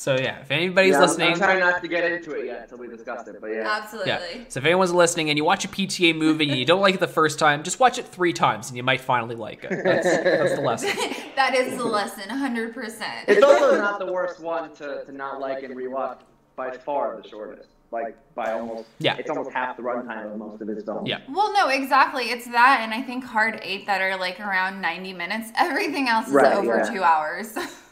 So 0.00 0.16
yeah, 0.16 0.40
if 0.40 0.50
anybody's 0.50 0.92
Yeah, 0.92 1.00
I'm- 1.00 1.08
listening, 1.08 1.32
I'm 1.32 1.36
trying 1.38 1.60
not 1.60 1.82
to 1.82 1.86
get 1.88 2.10
into 2.10 2.30
it 2.32 2.46
yet 2.46 2.62
until 2.62 2.78
we 2.78 2.88
discuss 2.88 3.28
it, 3.28 3.36
but 3.38 3.48
yeah. 3.48 3.68
Absolutely. 3.82 4.08
yeah. 4.10 4.44
So 4.48 4.58
if 4.60 4.64
anyone's 4.64 4.94
listening 4.94 5.28
and 5.28 5.36
you 5.36 5.44
watch 5.44 5.66
a 5.66 5.68
PTA 5.68 6.16
movie 6.16 6.48
and 6.48 6.58
you 6.58 6.64
don't 6.64 6.80
like 6.80 6.94
it 6.94 7.00
the 7.00 7.06
first 7.06 7.38
time, 7.38 7.62
just 7.62 7.78
watch 7.80 7.98
it 7.98 8.06
three 8.06 8.32
times 8.32 8.68
and 8.70 8.78
you 8.78 8.82
might 8.82 9.02
finally 9.02 9.34
like 9.34 9.62
it. 9.62 9.84
That's, 9.84 10.06
that's 10.06 10.54
the 10.54 10.62
lesson. 10.62 10.90
That 11.36 11.54
is 11.54 11.76
the 11.76 11.84
lesson, 11.84 12.24
100%. 12.30 13.02
It's 13.28 13.42
also 13.42 13.76
not 13.78 13.98
the 13.98 14.10
worst 14.10 14.40
one 14.40 14.74
to, 14.76 15.04
to 15.04 15.12
not 15.12 15.38
like 15.38 15.62
and 15.64 15.74
rewatch. 15.76 16.18
By 16.56 16.70
far 16.78 17.20
the 17.22 17.28
shortest. 17.28 17.68
Like 17.90 18.16
by 18.34 18.52
almost 18.52 18.88
Yeah. 19.00 19.16
it's 19.18 19.28
almost 19.28 19.50
half 19.50 19.76
the 19.76 19.82
runtime 19.82 20.32
of 20.32 20.38
most 20.38 20.62
of 20.62 20.68
his 20.68 20.82
films. 20.84 21.08
Yeah. 21.08 21.18
Well, 21.28 21.52
no, 21.52 21.68
exactly. 21.68 22.24
It's 22.30 22.46
that, 22.46 22.80
and 22.82 22.94
I 22.94 23.02
think 23.02 23.24
Hard 23.24 23.60
Eight 23.62 23.86
that 23.86 24.00
are 24.00 24.16
like 24.18 24.40
around 24.40 24.80
90 24.80 25.12
minutes. 25.12 25.50
Everything 25.58 26.08
else 26.08 26.28
is 26.28 26.32
Right, 26.34 26.54
over 26.56 26.78
yeah. 26.78 26.90
two 26.90 27.02
hours. 27.02 27.54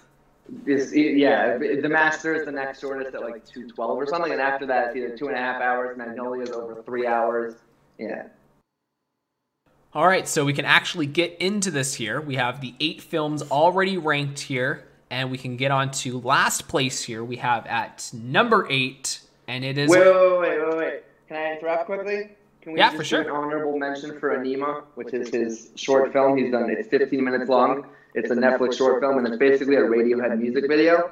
Is 0.67 0.95
yeah, 0.97 1.59
the 1.59 1.88
Master 1.88 2.35
is 2.35 2.47
the 2.47 2.52
next 2.52 2.81
shortest 2.81 3.14
at 3.14 3.21
like 3.23 3.45
two 3.45 3.69
twelve 3.69 3.99
or 3.99 4.07
something, 4.07 4.33
and 4.33 4.40
after 4.40 4.64
that 4.67 4.88
it's 4.88 4.97
either 4.97 5.17
two 5.17 5.28
and 5.28 5.37
a 5.37 5.38
half 5.38 5.61
hours. 5.61 5.97
Magnolia 5.99 6.43
is 6.43 6.50
over 6.50 6.83
three 6.83 7.07
hours. 7.07 7.55
Yeah. 7.99 8.28
All 9.93 10.07
right, 10.07 10.28
so 10.28 10.45
we 10.45 10.52
can 10.52 10.64
actually 10.64 11.07
get 11.07 11.37
into 11.40 11.71
this 11.71 11.95
here. 11.95 12.21
We 12.21 12.37
have 12.37 12.61
the 12.61 12.75
eight 12.81 13.02
films 13.02 13.43
already 13.50 13.99
ranked 13.99 14.40
here, 14.40 14.87
and 15.11 15.31
we 15.31 15.38
can 15.38 15.57
get 15.57 15.71
on 15.71 15.90
to 15.93 16.21
last 16.21 16.69
place 16.69 17.02
here. 17.02 17.25
We 17.25 17.37
have 17.37 17.67
at 17.67 18.11
number 18.12 18.67
eight, 18.71 19.21
and 19.49 19.64
it 19.64 19.76
is. 19.76 19.90
Wait, 19.90 20.00
wait, 20.00 20.38
wait, 20.40 20.69
wait, 20.69 20.76
wait. 20.76 21.02
Can 21.28 21.37
I 21.37 21.52
interrupt 21.57 21.87
quickly? 21.87 22.31
Can 22.62 22.73
we 22.73 22.78
Yeah, 22.78 22.88
just 22.88 22.97
for 22.97 23.05
sure. 23.05 23.21
an 23.23 23.31
honorable 23.31 23.78
mention 23.78 24.19
for 24.19 24.35
Anima, 24.35 24.85
which 24.95 25.12
is 25.12 25.31
his 25.31 25.71
short 25.75 26.12
film. 26.12 26.37
He's 26.38 26.50
done. 26.50 26.71
It's 26.71 26.88
15 26.88 27.23
minutes 27.23 27.49
long. 27.49 27.87
It's 28.18 28.30
a 28.30 28.34
Netflix 28.34 28.76
short 28.76 29.00
film, 29.00 29.18
and 29.18 29.26
it's 29.26 29.37
basically 29.37 29.76
a 29.76 29.82
Radiohead 29.82 30.37
music 30.38 30.68
video. 30.68 31.10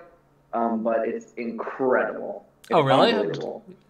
Um, 0.53 0.83
but 0.83 1.07
it's 1.07 1.33
incredible. 1.35 2.47
It's 2.63 2.71
Oh, 2.73 2.81
really? 2.81 3.13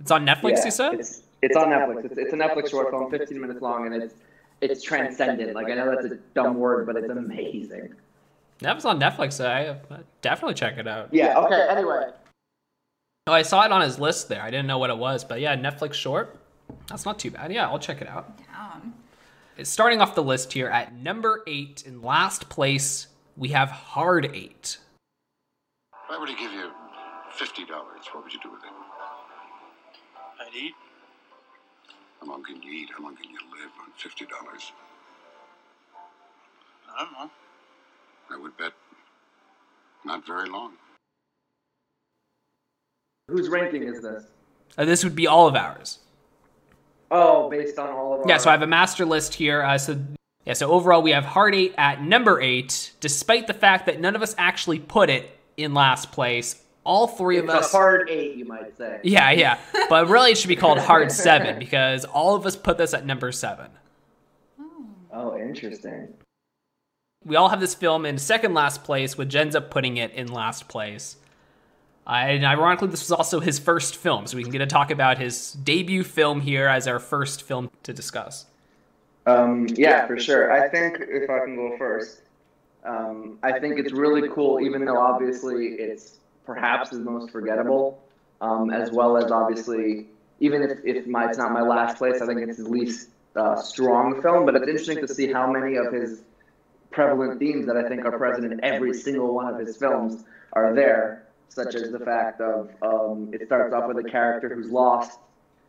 It's 0.00 0.11
on 0.11 0.26
Netflix, 0.26 0.58
Yeah, 0.58 0.64
you 0.64 0.70
said? 0.70 0.94
It's, 0.94 1.23
it's 1.42 1.56
on 1.56 1.68
Netflix. 1.68 2.04
It's, 2.06 2.18
it's 2.18 2.32
a 2.32 2.37
Netflix 2.37 2.70
short 2.70 2.90
film, 2.90 3.11
15 3.11 3.40
minutes 3.40 3.62
long, 3.62 3.87
and 3.87 4.02
it's 4.02 4.14
it's 4.61 4.82
transcendent. 4.82 5.54
Like 5.54 5.66
I 5.66 5.75
know 5.75 5.90
that's 5.90 6.06
a 6.06 6.16
dumb 6.35 6.56
word, 6.56 6.87
but 6.87 6.96
it's 6.96 7.11
amazing. 7.11 7.94
That 8.61 8.75
was 8.75 8.85
on 8.85 8.99
Netflix. 8.99 9.44
I 9.44 9.66
uh, 9.66 9.99
definitely 10.23 10.54
check 10.54 10.78
it 10.78 10.88
out. 10.88 11.12
Yeah. 11.12 11.38
Okay. 11.40 11.66
Anyway. 11.68 12.08
Oh, 13.26 13.32
I 13.32 13.42
saw 13.42 13.64
it 13.64 13.73
on 13.73 13.82
his 13.82 13.99
list 13.99 14.28
there. 14.28 14.40
I 14.40 14.50
didn't 14.50 14.66
know 14.66 14.78
what 14.78 14.88
it 14.88 14.96
was, 14.96 15.25
but 15.25 15.40
yeah, 15.40 15.56
Netflix 15.56 15.94
short. 15.94 16.38
That's 16.88 17.04
not 17.04 17.18
too 17.18 17.30
bad. 17.30 17.52
Yeah, 17.52 17.68
I'll 17.68 17.78
check 17.78 18.00
it 18.00 18.08
out. 18.08 18.38
Down. 19.56 19.60
It's 19.60 19.70
starting 19.70 20.00
off 20.00 20.14
the 20.14 20.22
list 20.22 20.52
here 20.52 20.68
at 20.68 20.94
number 20.94 21.42
eight. 21.46 21.84
In 21.86 22.02
last 22.02 22.48
place, 22.48 23.08
we 23.36 23.48
have 23.48 23.70
Hard 23.70 24.30
Eight. 24.34 24.78
If 25.92 26.10
I 26.10 26.18
were 26.18 26.26
to 26.26 26.34
give 26.34 26.52
you 26.52 26.70
fifty 27.32 27.64
dollars, 27.64 28.04
what 28.12 28.25
would 28.25 28.32
you 28.32 28.40
do 28.42 28.50
with 28.50 28.62
it? 28.62 28.70
I'd 30.40 30.54
eat. 30.54 30.75
How 32.20 32.26
long 32.26 32.44
can 32.44 32.62
you 32.62 32.70
eat? 32.70 32.90
How 32.96 33.02
long 33.02 33.16
can 33.16 33.30
you 33.30 33.38
live 33.50 33.70
on 33.82 33.92
fifty 33.96 34.26
dollars? 34.26 34.72
I 36.94 37.04
don't 37.04 37.12
know. 37.12 37.30
I 38.30 38.38
would 38.38 38.56
bet 38.56 38.72
not 40.04 40.26
very 40.26 40.48
long. 40.48 40.72
Whose 43.28 43.48
ranking 43.48 43.82
is 43.82 44.02
this? 44.02 44.25
Uh, 44.78 44.84
this 44.84 45.02
would 45.02 45.16
be 45.16 45.26
all 45.26 45.48
of 45.48 45.56
ours. 45.56 45.98
Oh, 47.10 47.48
based 47.50 47.78
on 47.78 47.90
all 47.90 48.14
of 48.14 48.20
our. 48.20 48.28
Yeah, 48.28 48.38
so 48.38 48.48
I 48.50 48.52
have 48.52 48.62
a 48.62 48.66
master 48.66 49.04
list 49.04 49.34
here. 49.34 49.62
Uh, 49.62 49.78
so 49.78 49.98
yeah, 50.44 50.52
so 50.54 50.70
overall 50.70 51.02
we 51.02 51.10
have 51.12 51.25
Hard 51.25 51.54
Eight 51.54 51.75
at 51.78 52.02
number 52.02 52.40
eight, 52.40 52.92
despite 53.00 53.46
the 53.46 53.54
fact 53.54 53.86
that 53.86 54.00
none 54.00 54.16
of 54.16 54.22
us 54.22 54.34
actually 54.38 54.78
put 54.78 55.10
it 55.10 55.30
in 55.56 55.75
last 55.75 56.12
place. 56.12 56.62
All 56.84 57.08
three 57.08 57.38
It's 57.38 57.48
of 57.48 57.50
us. 57.50 57.75
a 57.75 57.76
hard 57.76 58.08
eight, 58.08 58.36
you 58.36 58.44
might 58.44 58.76
say. 58.78 59.00
yeah, 59.02 59.30
yeah, 59.32 59.58
but 59.88 60.08
really 60.08 60.30
it 60.32 60.38
should 60.38 60.46
be 60.46 60.54
called 60.56 60.78
Hard 60.78 61.10
Seven 61.26 61.58
because 61.58 62.04
all 62.04 62.36
of 62.36 62.46
us 62.46 62.54
put 62.54 62.78
this 62.78 62.94
at 62.94 63.04
number 63.04 63.32
seven. 63.32 63.66
Oh, 65.12 65.36
interesting. 65.36 66.08
We 67.25 67.34
all 67.34 67.48
have 67.48 67.58
this 67.58 67.75
film 67.75 68.06
in 68.06 68.18
second 68.18 68.54
last 68.54 68.84
place, 68.84 69.18
which 69.18 69.34
ends 69.34 69.56
up 69.56 69.68
putting 69.70 69.96
it 69.96 70.12
in 70.12 70.28
last 70.28 70.68
place. 70.68 71.16
Uh, 72.06 72.10
and 72.10 72.44
ironically, 72.44 72.88
this 72.88 73.02
was 73.02 73.10
also 73.10 73.40
his 73.40 73.58
first 73.58 73.96
film, 73.96 74.26
so 74.26 74.36
we 74.36 74.42
can 74.42 74.52
get 74.52 74.58
to 74.58 74.66
talk 74.66 74.90
about 74.90 75.18
his 75.18 75.52
debut 75.52 76.04
film 76.04 76.40
here 76.40 76.68
as 76.68 76.86
our 76.86 77.00
first 77.00 77.42
film 77.42 77.68
to 77.82 77.92
discuss. 77.92 78.46
Um, 79.26 79.66
yeah, 79.75 80.06
for 80.06 80.18
sure. 80.18 80.52
I 80.52 80.68
think 80.68 80.98
if 81.00 81.28
I 81.28 81.40
can 81.40 81.56
go 81.56 81.76
first, 81.76 82.22
um, 82.84 83.38
I 83.42 83.58
think 83.58 83.78
it's 83.80 83.92
really 83.92 84.28
cool, 84.28 84.60
even 84.60 84.84
though 84.84 84.98
obviously 84.98 85.66
it's 85.66 86.18
perhaps 86.44 86.90
his 86.90 87.00
most 87.00 87.32
forgettable, 87.32 88.00
um, 88.40 88.70
as 88.70 88.92
well 88.92 89.16
as 89.16 89.32
obviously, 89.32 90.06
even 90.38 90.62
if, 90.62 90.78
if 90.84 91.06
my, 91.08 91.28
it's 91.28 91.38
not 91.38 91.50
my 91.50 91.62
last 91.62 91.98
place, 91.98 92.22
I 92.22 92.26
think 92.26 92.40
it's 92.40 92.58
his 92.58 92.68
least 92.68 93.08
uh, 93.34 93.56
strong 93.56 94.22
film. 94.22 94.46
But 94.46 94.54
it's 94.54 94.68
interesting 94.68 95.04
to 95.04 95.12
see 95.12 95.32
how 95.32 95.50
many 95.50 95.75
of 95.75 95.92
his 95.92 96.22
prevalent 96.92 97.40
themes 97.40 97.66
that 97.66 97.76
I 97.76 97.88
think 97.88 98.04
are 98.04 98.16
present 98.16 98.52
in 98.52 98.62
every 98.62 98.94
single 98.94 99.34
one 99.34 99.52
of 99.52 99.58
his 99.58 99.76
films 99.76 100.22
are 100.52 100.72
there, 100.72 101.25
such 101.49 101.75
as 101.75 101.91
the 101.91 101.99
fact 101.99 102.41
of 102.41 102.71
um, 102.83 103.31
it 103.33 103.47
starts 103.47 103.75
off 103.75 103.88
with 103.88 104.05
a 104.05 104.09
character 104.09 104.55
who's 104.55 104.71
lost, 104.71 105.19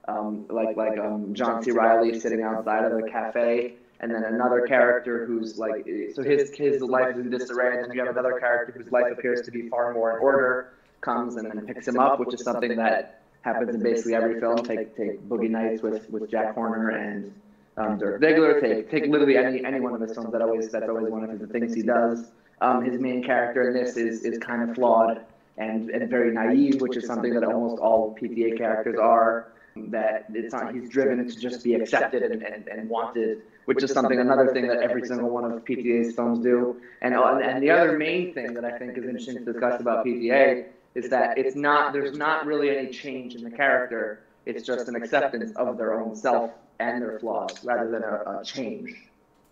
um, 0.07 0.45
like 0.49 0.75
like 0.75 0.99
um, 0.99 1.33
John 1.33 1.63
C. 1.63 1.71
Reilly 1.71 2.19
sitting 2.19 2.41
outside 2.41 2.83
of 2.83 2.97
a 2.97 3.03
cafe, 3.09 3.73
and 3.99 4.13
then 4.13 4.23
another 4.23 4.67
character 4.67 5.25
who's 5.25 5.57
like 5.57 5.87
so 6.13 6.23
his 6.23 6.53
his 6.53 6.81
life 6.81 7.15
is 7.15 7.19
in 7.19 7.29
disarray, 7.29 7.75
and 7.75 7.85
then 7.85 7.91
you 7.93 8.05
have 8.05 8.15
another 8.15 8.39
character 8.39 8.73
whose 8.77 8.91
life 8.91 9.11
appears 9.11 9.41
to 9.43 9.51
be 9.51 9.69
far 9.69 9.93
more 9.93 10.17
in 10.17 10.21
order, 10.21 10.73
comes 11.01 11.35
and 11.35 11.49
then 11.49 11.65
picks 11.65 11.87
him 11.87 11.99
up, 11.99 12.19
which 12.19 12.33
is 12.33 12.43
something 12.43 12.75
that 12.75 13.21
happens 13.41 13.73
in 13.73 13.81
basically 13.81 14.15
every 14.15 14.39
film. 14.39 14.57
Take 14.57 14.95
take 14.95 15.21
Boogie 15.27 15.49
Nights 15.49 15.81
with 15.81 16.09
with 16.09 16.29
Jack 16.29 16.53
Horner 16.53 16.89
and 16.89 17.33
um, 17.77 17.97
Dirk 17.97 18.21
Diggler. 18.21 18.59
Take 18.59 18.89
take 18.89 19.05
literally 19.07 19.37
any 19.37 19.63
any 19.63 19.79
one 19.79 19.93
of 19.93 20.01
his 20.01 20.13
films 20.13 20.31
that 20.31 20.41
always 20.41 20.69
that's 20.69 20.89
always 20.89 21.11
one 21.11 21.29
of 21.29 21.39
the 21.39 21.47
things 21.47 21.73
he 21.73 21.81
does. 21.81 22.29
Um, 22.59 22.83
his 22.83 22.99
main 22.99 23.23
character 23.23 23.69
in 23.69 23.73
this 23.73 23.97
is 23.97 24.25
is 24.25 24.37
kind 24.39 24.67
of 24.67 24.75
flawed 24.75 25.25
and 25.57 25.89
and 25.89 26.09
very 26.09 26.31
naive, 26.31 26.81
which 26.81 26.97
is 26.97 27.05
something 27.05 27.33
that 27.33 27.43
almost 27.43 27.79
all 27.79 28.15
PTA 28.19 28.57
characters 28.57 28.97
are. 28.99 29.47
That 29.89 30.25
it's 30.33 30.53
not 30.53 30.73
he's 30.73 30.89
driven 30.89 31.27
to 31.27 31.35
just 31.39 31.63
be 31.63 31.75
accepted 31.75 32.23
and, 32.23 32.41
and, 32.41 32.67
and 32.67 32.89
wanted, 32.89 33.43
which 33.65 33.83
is 33.83 33.91
something 33.91 34.19
another 34.19 34.51
thing 34.51 34.67
that 34.67 34.79
every 34.79 35.05
single 35.05 35.29
one 35.29 35.43
of 35.45 35.63
PTA's 35.65 36.15
films 36.15 36.39
do. 36.39 36.75
And 37.01 37.13
uh, 37.13 37.37
and 37.43 37.61
the 37.61 37.69
other 37.69 37.95
main 37.97 38.33
thing 38.33 38.53
that 38.55 38.65
I 38.65 38.77
think 38.79 38.97
is 38.97 39.03
interesting 39.03 39.37
to 39.37 39.53
discuss 39.53 39.79
about 39.79 40.03
PTA 40.03 40.65
is 40.95 41.09
that 41.09 41.37
it's 41.37 41.55
not 41.55 41.93
there's 41.93 42.17
not 42.17 42.47
really 42.47 42.75
any 42.75 42.87
change 42.91 43.35
in 43.35 43.43
the 43.43 43.51
character. 43.51 44.19
It's 44.47 44.63
just 44.65 44.87
an 44.87 44.95
acceptance 44.95 45.51
of 45.55 45.77
their 45.77 45.93
own 45.99 46.15
self 46.15 46.51
and 46.79 47.01
their 47.01 47.19
flaws 47.19 47.63
rather 47.63 47.89
than 47.91 48.03
a, 48.03 48.39
a 48.39 48.43
change. 48.43 48.95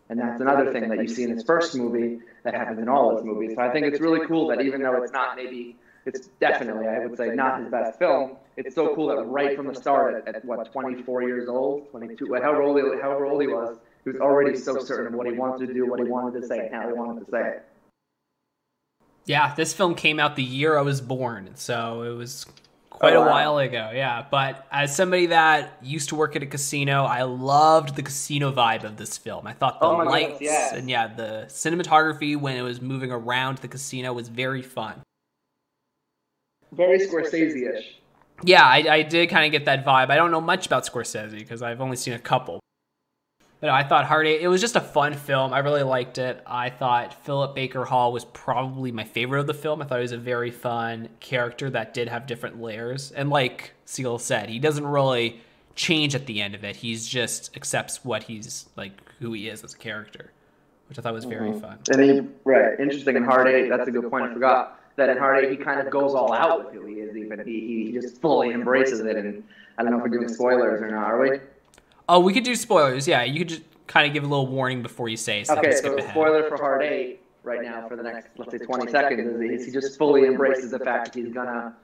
And 0.10 0.20
that's 0.20 0.40
another 0.42 0.72
thing 0.72 0.90
that 0.90 1.02
you 1.02 1.08
see 1.08 1.24
in 1.24 1.32
his 1.32 1.44
first 1.44 1.76
movie 1.76 2.20
that 2.44 2.54
happens 2.54 2.80
in 2.80 2.88
all 2.88 3.16
his 3.16 3.26
movies. 3.26 3.54
So 3.56 3.62
I 3.62 3.72
think 3.72 3.88
it's 3.88 4.00
really 4.00 4.26
cool 4.28 4.48
that 4.48 4.62
even 4.62 4.82
though 4.82 5.02
it's 5.02 5.12
not 5.12 5.36
maybe, 5.36 5.76
it's 6.06 6.28
definitely, 6.40 6.88
I 6.88 7.06
would 7.06 7.18
say, 7.18 7.30
not 7.30 7.60
his 7.62 7.70
best 7.70 7.98
film, 8.00 8.38
it's 8.58 8.76
so 8.76 8.96
cool 8.96 9.08
that 9.08 9.24
right 9.24 9.56
from 9.56 9.68
the 9.68 9.76
start, 9.76 10.24
at, 10.28 10.36
at 10.36 10.46
what, 10.46 10.72
24 10.72 11.24
years 11.24 11.50
old, 11.50 11.90
22, 11.90 12.34
however 12.36 12.62
old, 12.62 12.78
he, 12.78 13.02
however 13.02 13.26
old 13.26 13.42
he 13.42 13.48
was, 13.48 13.78
he 14.04 14.12
was 14.12 14.22
already 14.22 14.56
so 14.56 14.80
certain 14.80 15.08
of 15.08 15.14
what 15.14 15.28
he 15.28 15.34
wanted 15.34 15.68
to 15.68 15.74
do, 15.74 15.90
what 15.90 16.00
he 16.00 16.06
wanted 16.06 16.42
to 16.42 16.48
say, 16.48 16.60
and 16.60 16.76
how 16.76 16.88
he 16.88 16.94
wanted 16.94 17.26
to 17.26 17.32
say 17.32 17.42
it. 17.42 17.66
Yeah, 19.26 19.56
this 19.56 19.74
film 19.74 19.96
came 19.96 20.20
out 20.20 20.36
the 20.36 20.44
year 20.44 20.78
I 20.78 20.82
was 20.82 21.02
born, 21.02 21.50
so 21.56 22.04
it 22.04 22.16
was 22.16 22.46
oh, 22.92 22.98
quite 22.98 23.16
Oh, 23.16 23.24
a 23.24 23.26
while 23.26 23.58
ago. 23.58 23.90
Yeah, 23.92 24.24
but 24.30 24.68
as 24.72 24.96
somebody 24.96 25.26
that 25.28 25.80
used 25.82 26.10
to 26.10 26.16
work 26.16 26.36
at 26.36 26.44
a 26.44 26.46
casino, 26.46 27.06
I 27.06 27.24
loved 27.24 27.96
the 27.96 28.04
casino 28.04 28.52
vibe 28.52 28.84
of 28.84 28.98
this 28.98 29.18
film. 29.18 29.48
I 29.48 29.54
thought 29.54 29.80
the 29.80 29.88
Oh 29.88 29.98
lights 29.98 30.34
goodness, 30.34 30.42
yes. 30.42 30.74
and 30.74 30.88
yeah, 30.88 31.08
the 31.08 31.46
cinematography 31.48 32.40
when 32.40 32.56
it 32.56 32.62
was 32.62 32.80
moving 32.80 33.12
around 33.12 33.58
the 33.58 33.68
casino 33.68 34.14
was 34.14 34.28
very 34.28 34.62
fun. 34.62 35.02
Very 36.72 37.00
Scorsese-ish. 37.00 38.00
Yeah, 38.44 38.64
I, 38.64 38.78
I 38.90 39.02
did 39.02 39.30
kind 39.30 39.46
of 39.46 39.52
get 39.52 39.66
that 39.66 39.86
vibe. 39.86 40.10
I 40.10 40.16
don't 40.16 40.32
know 40.32 40.42
much 40.42 40.66
about 40.66 40.86
Scorsese 40.86 41.32
because 41.32 41.62
I've 41.62 41.82
only 41.82 41.96
seen 41.96 42.14
a 42.14 42.20
couple. 42.20 42.60
But 43.62 43.70
I 43.70 43.84
thought 43.84 44.06
Hard 44.06 44.28
Eight, 44.28 44.42
it 44.42 44.50
was 44.50 44.60
just 44.60 44.76
a 44.76 44.82
fun 44.82 45.14
film. 45.14 45.54
I 45.54 45.60
really 45.60 45.84
liked 45.84 46.18
it. 46.18 46.44
I 46.46 46.70
thought 46.70 47.26
Philip 47.26 47.56
Baker 47.56 47.86
Hall 47.86 48.12
was 48.12 48.26
probably 48.26 48.92
my 48.92 49.06
favorite 49.06 49.40
of 49.40 49.48
the 49.48 49.54
film. 49.54 49.82
I 49.82 49.86
thought 49.86 50.00
he 50.00 50.02
was 50.04 50.12
a 50.12 50.18
very 50.18 50.52
fun 50.52 51.08
character 51.22 51.70
that 51.70 51.94
did 51.94 52.10
have 52.10 52.28
different 52.28 52.62
layers. 52.62 53.12
And 53.14 53.30
like 53.30 53.72
Seal 53.86 54.20
said, 54.20 54.50
he 54.50 54.60
doesn't 54.60 54.86
really 54.86 55.40
change 55.76 56.14
at 56.16 56.26
the 56.26 56.42
end 56.42 56.54
of 56.54 56.64
it. 56.66 56.76
He's 56.76 57.08
just 57.08 57.56
accepts 57.56 58.04
what 58.04 58.24
he's 58.24 58.68
like, 58.76 58.92
who 59.20 59.32
he 59.32 59.48
is 59.48 59.64
as 59.64 59.74
a 59.74 59.78
character, 59.78 60.32
which 60.90 61.00
I 61.00 61.02
thought 61.02 61.14
was 61.14 61.26
very 61.26 61.52
mm-hmm. 61.52 61.60
fun. 61.62 61.80
And 61.90 62.02
he, 62.02 62.22
right, 62.44 62.78
interesting 62.80 63.16
in 63.16 63.24
Hard 63.24 63.48
Eight, 63.48 63.70
that's 63.70 63.88
a 63.88 63.92
good 63.92 64.10
point, 64.10 64.26
I 64.26 64.34
forgot. 64.34 64.80
That 64.98 65.10
in 65.10 65.18
Hard 65.18 65.44
Eight, 65.44 65.52
he 65.52 65.58
kind 65.58 65.80
of 65.80 65.92
goes 65.92 66.14
all 66.14 66.32
out 66.32 66.66
with 66.66 66.74
who 66.74 66.86
he 66.86 66.96
is, 66.96 67.18
even. 67.18 67.46
He, 67.46 67.86
he 67.86 67.92
just 67.92 68.22
fully 68.22 68.52
embraces 68.52 69.02
it, 69.02 69.18
and 69.18 69.44
I 69.78 69.84
don't 69.84 69.92
know 69.92 69.98
if 69.98 70.04
we're 70.04 70.18
doing 70.18 70.30
spoilers 70.30 70.82
or 70.82 70.90
not, 70.90 71.04
are 71.04 71.20
we? 71.20 71.40
Oh, 72.08 72.20
we 72.20 72.34
could 72.34 72.44
do 72.44 72.56
spoilers. 72.56 73.08
Yeah, 73.08 73.24
you 73.24 73.40
could 73.40 73.50
just 73.50 73.64
kind 73.88 74.08
of 74.08 74.14
give 74.14 74.24
a 74.24 74.28
little 74.28 74.48
warning 74.48 74.82
before 74.82 75.10
you 75.10 75.18
say. 75.18 75.44
So 75.44 75.56
I 75.56 75.60
Okay, 75.60 75.76
so 75.76 75.98
spoiler 76.10 76.48
for 76.48 76.58
Hard 76.58 76.84
Eight 76.84 77.22
right 77.44 77.62
now 77.62 77.88
for 77.88 77.96
the 77.96 78.04
next, 78.04 78.30
let's 78.38 78.52
say, 78.52 78.58
20 78.58 78.92
seconds 78.92 79.42
is 79.42 79.66
he 79.66 79.72
just 79.72 79.98
fully 79.98 80.26
embraces 80.26 80.72
the 80.72 80.80
fact 80.80 81.14
that 81.14 81.20
he's 81.20 81.34
gonna 81.34 81.76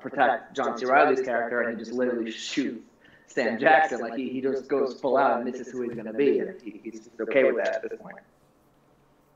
protect 0.00 0.54
John 0.54 0.76
C. 0.76 0.84
Reilly's 0.84 1.22
character 1.22 1.62
and 1.62 1.78
he 1.78 1.84
just 1.84 1.96
literally 1.96 2.30
shoots 2.30 2.84
Sam 3.26 3.58
Jackson. 3.58 4.00
Like 4.00 4.14
he, 4.14 4.28
he 4.28 4.40
just 4.40 4.68
goes 4.68 5.00
full 5.00 5.16
out 5.16 5.40
and 5.40 5.52
this 5.52 5.60
is 5.60 5.72
who 5.72 5.82
he's 5.82 5.94
gonna 5.94 6.12
be, 6.12 6.40
and 6.40 6.60
he, 6.60 6.80
he's 6.82 7.08
okay 7.20 7.44
with 7.44 7.56
that 7.56 7.76
at 7.76 7.90
this 7.90 7.98
point. 8.00 8.16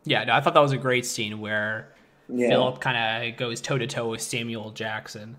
Yeah, 0.04 0.25
no, 0.25 0.35
I 0.35 0.40
thought 0.40 0.54
that 0.54 0.61
was 0.61 0.73
a 0.73 0.78
great 0.78 1.07
scene 1.07 1.40
where 1.40 1.92
Yeah. 2.28 2.49
Philip 2.49 2.80
kind 2.80 3.28
of 3.30 3.37
goes 3.38 3.61
toe 3.61 3.78
to 3.78 3.87
toe 3.87 4.08
with 4.11 4.20
Samuel 4.20 4.70
Jackson. 4.70 5.37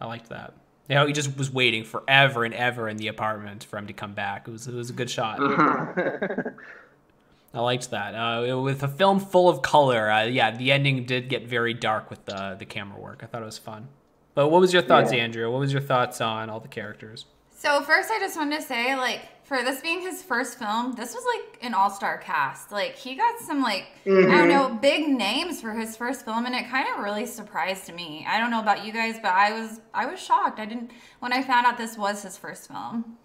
I 0.00 0.06
liked 0.06 0.28
that. 0.30 0.52
You 0.88 0.94
know, 0.96 1.06
he 1.06 1.12
just 1.12 1.36
was 1.36 1.50
waiting 1.52 1.84
forever 1.84 2.44
and 2.44 2.54
ever 2.54 2.88
in 2.88 2.96
the 2.96 3.08
apartment 3.08 3.64
for 3.64 3.76
him 3.78 3.86
to 3.88 3.92
come 3.92 4.12
back. 4.14 4.46
It 4.46 4.50
was 4.50 4.66
it 4.68 4.74
was 4.74 4.90
a 4.90 4.92
good 4.92 5.10
shot. 5.10 5.38
I 7.54 7.60
liked 7.60 7.90
that. 7.90 8.14
Uh, 8.14 8.60
with 8.60 8.82
a 8.82 8.88
film 8.88 9.18
full 9.18 9.48
of 9.48 9.62
color, 9.62 10.10
uh, 10.10 10.24
yeah, 10.24 10.50
the 10.50 10.70
ending 10.72 11.04
did 11.06 11.28
get 11.28 11.46
very 11.46 11.72
dark 11.74 12.10
with 12.10 12.24
the 12.26 12.54
the 12.58 12.66
camera 12.66 13.00
work. 13.00 13.20
I 13.22 13.26
thought 13.26 13.42
it 13.42 13.46
was 13.46 13.58
fun. 13.58 13.88
But 14.34 14.48
what 14.48 14.60
was 14.60 14.72
your 14.72 14.82
thoughts, 14.82 15.12
Yeah. 15.12 15.24
Andrea? 15.24 15.50
What 15.50 15.60
was 15.60 15.72
your 15.72 15.80
thoughts 15.80 16.20
on 16.20 16.50
all 16.50 16.60
the 16.60 16.68
characters? 16.68 17.24
So 17.56 17.80
first, 17.82 18.10
I 18.10 18.18
just 18.18 18.36
wanted 18.36 18.60
to 18.60 18.66
say, 18.66 18.94
like, 18.94 19.22
for 19.46 19.62
this 19.62 19.80
being 19.80 20.00
his 20.00 20.24
first 20.24 20.58
film, 20.58 20.94
this 20.94 21.14
was 21.14 21.24
like 21.24 21.62
an 21.62 21.72
all-star 21.72 22.18
cast. 22.18 22.72
Like, 22.72 22.96
he 22.96 23.14
got 23.14 23.38
some 23.38 23.62
like 23.62 23.86
I 24.04 24.10
don't 24.10 24.24
mm-hmm. 24.24 24.48
know 24.48 24.78
big 24.82 25.08
names 25.08 25.60
for 25.60 25.72
his 25.72 25.96
first 25.96 26.24
film, 26.24 26.46
and 26.46 26.54
it 26.54 26.68
kind 26.68 26.86
of 26.92 27.02
really 27.04 27.26
surprised 27.26 27.92
me. 27.94 28.26
I 28.28 28.40
don't 28.40 28.50
know 28.50 28.60
about 28.60 28.84
you 28.84 28.92
guys, 28.92 29.16
but 29.22 29.32
I 29.32 29.52
was 29.52 29.80
I 29.94 30.06
was 30.06 30.20
shocked. 30.20 30.58
I 30.58 30.66
didn't 30.66 30.90
when 31.20 31.32
I 31.32 31.42
found 31.42 31.64
out 31.64 31.78
this 31.78 31.96
was 31.96 32.22
his 32.22 32.36
first 32.36 32.66
film. 32.66 33.18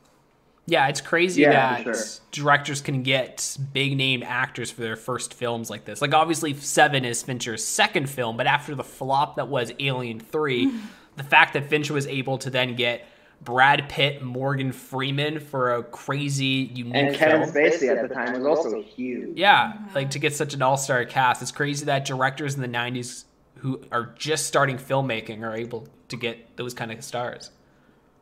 Yeah, 0.68 0.88
it's 0.88 1.02
crazy 1.02 1.42
Yeah, 1.42 1.82
that 1.82 1.96
sure. 1.96 2.06
directors 2.32 2.82
can 2.82 3.02
get 3.02 3.58
big 3.74 3.98
name 3.98 4.22
actors 4.24 4.70
for 4.70 4.82
their 4.82 4.96
first 4.96 5.34
films 5.34 5.72
like 5.72 5.86
this. 5.86 6.02
Like 6.02 6.14
obviously 6.14 6.54
Seven 6.54 7.04
is 7.04 7.24
Fincher's 7.24 7.66
second 7.66 8.10
film, 8.10 8.38
but 8.38 8.46
after 8.46 8.76
the 8.76 8.84
flop 8.84 9.38
that 9.38 9.48
was 9.48 9.74
Alien 9.80 10.20
3, 10.20 10.72
the 11.18 11.24
fact 11.24 11.54
that 11.54 11.66
Fincher 11.66 11.94
was 11.94 12.06
able 12.06 12.38
to 12.38 12.52
then 12.52 12.76
get 12.76 13.08
Brad 13.44 13.90
Pitt, 13.90 14.22
Morgan 14.22 14.72
Freeman 14.72 15.40
for 15.40 15.76
a 15.76 15.84
crazy 15.84 16.72
unique 16.74 16.96
And 16.96 17.16
Kevin 17.16 17.52
film. 17.52 17.54
Spacey 17.54 17.90
at 17.90 18.08
the 18.08 18.14
time 18.14 18.34
was 18.34 18.46
also 18.46 18.84
huge. 18.84 19.38
Yeah, 19.38 19.74
like 19.96 20.12
to 20.12 20.20
get 20.20 20.36
such 20.36 20.54
an 20.54 20.62
all-star 20.62 21.06
cast. 21.06 21.42
It's 21.42 21.52
crazy 21.52 21.86
that 21.86 22.06
directors 22.06 22.56
in 22.56 22.62
the 22.62 22.68
90s 22.68 23.26
who 23.56 23.82
are 23.92 24.14
just 24.18 24.46
starting 24.46 24.78
filmmaking 24.78 25.42
are 25.42 25.56
able 25.56 25.88
to 26.10 26.18
get 26.18 26.56
those 26.58 26.74
kind 26.74 26.92
of 26.92 27.04
stars. 27.04 27.52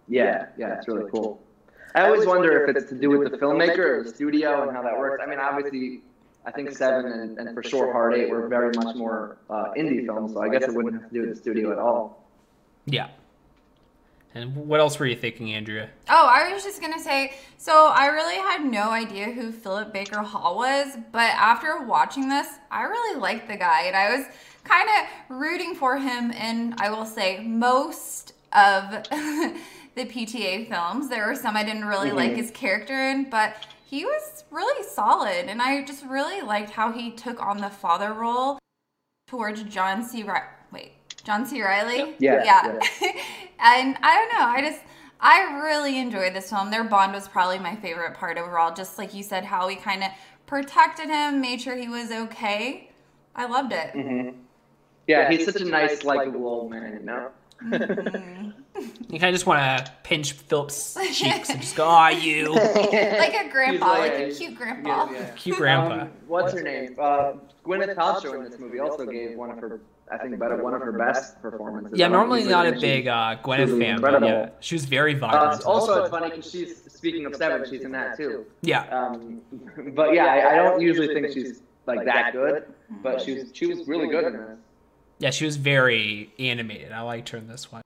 Yeah, 0.08 0.48
yeah, 0.58 0.78
it's 0.78 0.88
really 0.88 1.10
cool. 1.12 1.42
I 1.96 2.06
always 2.06 2.26
wonder 2.26 2.66
if 2.66 2.76
it's 2.76 2.90
to 2.90 2.96
do 2.96 3.10
with 3.10 3.32
the 3.32 3.38
filmmaker 3.38 4.00
or 4.00 4.04
the 4.04 4.10
studio 4.10 4.64
and 4.64 4.76
how 4.76 4.84
that 4.84 4.98
works. 4.98 5.22
I 5.26 5.30
mean, 5.30 5.40
obviously, 5.40 6.02
I 6.46 6.52
think 6.52 6.72
Seven 6.72 7.12
and, 7.12 7.38
and 7.38 7.54
for 7.54 7.64
sure 7.64 7.92
Hard 7.92 8.14
Eight 8.14 8.30
were 8.30 8.48
very 8.48 8.72
much 8.76 8.96
more 8.96 9.38
uh, 9.50 9.72
indie 9.78 10.06
films, 10.06 10.34
so 10.34 10.42
I 10.42 10.50
guess 10.50 10.64
it 10.64 10.74
wouldn't 10.74 11.02
have 11.02 11.10
to 11.10 11.14
do 11.14 11.22
with 11.22 11.32
the 11.32 11.36
studio 11.36 11.72
at 11.72 11.80
all. 11.80 12.26
Yeah. 12.86 13.10
And 14.36 14.55
what 14.55 14.79
else 14.79 15.00
were 15.00 15.07
you 15.07 15.15
thinking, 15.15 15.53
Andrea? 15.53 15.89
Oh, 16.07 16.27
I 16.27 16.53
was 16.53 16.63
just 16.63 16.81
gonna 16.81 17.00
say, 17.00 17.33
so 17.57 17.88
I 17.88 18.07
really 18.07 18.36
had 18.36 18.63
no 18.63 18.91
idea 18.91 19.31
who 19.31 19.51
Philip 19.51 19.91
Baker 19.91 20.19
Hall 20.19 20.55
was, 20.55 20.95
but 21.12 21.31
after 21.31 21.83
watching 21.86 22.29
this, 22.29 22.48
I 22.69 22.83
really 22.83 23.19
liked 23.19 23.48
the 23.48 23.57
guy, 23.57 23.83
and 23.83 23.95
I 23.95 24.15
was 24.15 24.27
kind 24.63 24.88
of 24.88 25.36
rooting 25.36 25.74
for 25.74 25.98
him 25.98 26.31
in, 26.31 26.75
I 26.77 26.91
will 26.91 27.05
say, 27.05 27.39
most 27.43 28.33
of 28.53 28.91
the 29.95 30.05
PTA 30.05 30.69
films. 30.69 31.09
There 31.09 31.27
were 31.27 31.36
some 31.36 31.57
I 31.57 31.63
didn't 31.63 31.86
really 31.86 32.09
mm-hmm. 32.09 32.17
like 32.17 32.36
his 32.36 32.51
character 32.51 33.09
in, 33.09 33.29
but 33.29 33.65
he 33.83 34.05
was 34.05 34.43
really 34.51 34.83
solid, 34.83 35.48
and 35.48 35.59
I 35.59 35.83
just 35.83 36.05
really 36.05 36.41
liked 36.41 36.69
how 36.69 36.91
he 36.91 37.12
took 37.12 37.41
on 37.41 37.57
the 37.57 37.69
father 37.69 38.13
role 38.13 38.59
towards 39.27 39.63
John 39.63 40.03
C. 40.03 40.21
Ri- 40.21 40.31
wait, 40.31 40.59
John 41.24 41.46
C. 41.46 41.62
Reilly. 41.62 42.16
Yeah, 42.20 42.44
yeah. 42.44 42.64
and 43.60 43.98
I 44.02 44.16
don't 44.16 44.40
know. 44.40 44.46
I 44.46 44.62
just 44.62 44.82
I 45.20 45.62
really 45.64 46.00
enjoyed 46.00 46.34
this 46.34 46.50
film. 46.50 46.72
Their 46.72 46.84
bond 46.84 47.14
was 47.14 47.28
probably 47.28 47.60
my 47.60 47.76
favorite 47.76 48.16
part 48.16 48.38
overall. 48.38 48.74
Just 48.74 48.98
like 48.98 49.14
you 49.14 49.24
said, 49.24 49.44
how 49.46 49.68
he 49.68 49.76
kind 49.76 50.04
of 50.04 50.12
protected 50.46 51.10
him, 51.10 51.42
made 51.42 51.62
sure 51.62 51.76
he 51.76 51.88
was 51.88 52.12
okay. 52.12 52.90
I 53.36 53.46
loved 53.46 53.74
it. 53.74 53.94
Mm-hmm. 53.94 54.38
Yeah, 55.08 55.30
he's 55.30 55.46
such 55.46 55.62
a 55.62 55.66
nice, 55.66 56.04
likable 56.04 56.46
old 56.48 56.70
man, 56.72 56.94
you 56.94 57.06
know? 57.06 58.54
You 59.10 59.20
kind 59.20 59.34
of 59.34 59.36
just 59.36 59.46
want 59.46 59.86
to 59.86 59.92
pinch 60.04 60.34
Philip's 60.34 60.96
cheeks 61.14 61.50
and 61.50 61.60
just 61.60 61.76
go, 61.76 61.86
"Ah, 61.86 62.10
you 62.10 62.54
Like 62.54 63.34
a 63.34 63.50
grandpa, 63.52 63.88
like, 63.90 64.12
like 64.14 64.20
a 64.20 64.28
a- 64.28 64.34
cute 64.34 64.56
grandpa. 64.56 65.10
Yeah, 65.12 65.20
yeah. 65.20 65.32
cute 65.32 65.58
grandpa." 65.58 66.02
Um, 66.04 66.12
what's 66.28 66.54
her 66.54 66.62
name? 66.62 66.96
Uh, 66.98 67.34
Gwyneth 67.66 67.96
Paltrow 67.96 68.36
in 68.36 68.44
this 68.50 68.60
movie 68.60 68.79
also 68.79 69.05
gave 69.05 69.36
one 69.36 69.50
of 69.51 69.58
her, 69.60 69.82
I 70.11 70.17
think, 70.17 70.39
better 70.39 70.61
one 70.63 70.74
of 70.74 70.81
her 70.81 70.91
best 70.91 71.41
performances. 71.41 71.98
Yeah, 72.00 72.05
I 72.05 72.07
I'm 72.07 72.11
normally 72.13 72.43
not 72.43 72.65
a 72.67 72.72
big 72.72 73.03
she- 73.03 73.09
uh, 73.09 73.35
Gwyneth 73.43 73.67
really 73.67 73.79
fan, 73.79 74.01
but 74.01 74.24
yeah, 74.24 74.50
she 74.59 74.75
was 74.75 74.85
very 74.85 75.13
Uh, 75.65 75.69
also, 75.69 76.01
it's 76.01 76.09
funny 76.09 76.29
because 76.29 76.50
she's 76.50 76.81
speaking 76.91 77.25
of 77.25 77.35
Seven, 77.35 77.63
she's 77.69 77.81
in 77.81 77.91
that 77.91 78.17
too. 78.17 78.45
yeah, 78.61 78.81
Um, 78.89 79.41
but 79.93 80.13
yeah, 80.13 80.25
I, 80.25 80.53
I 80.53 80.55
don't 80.55 80.81
usually 80.81 81.13
think 81.13 81.31
she's 81.31 81.61
like 81.85 82.05
that 82.05 82.33
good, 82.33 82.65
but 83.03 83.22
she 83.22 83.35
was 83.35 83.50
she 83.53 83.67
was 83.67 83.87
really 83.87 84.07
good 84.07 84.25
in 84.25 84.33
this. 84.33 84.57
yeah, 85.19 85.29
she 85.29 85.45
was 85.45 85.57
very 85.57 86.33
animated. 86.39 86.91
I 86.91 87.01
liked 87.01 87.29
her 87.29 87.37
in 87.37 87.48
this 87.48 87.72
one. 87.72 87.81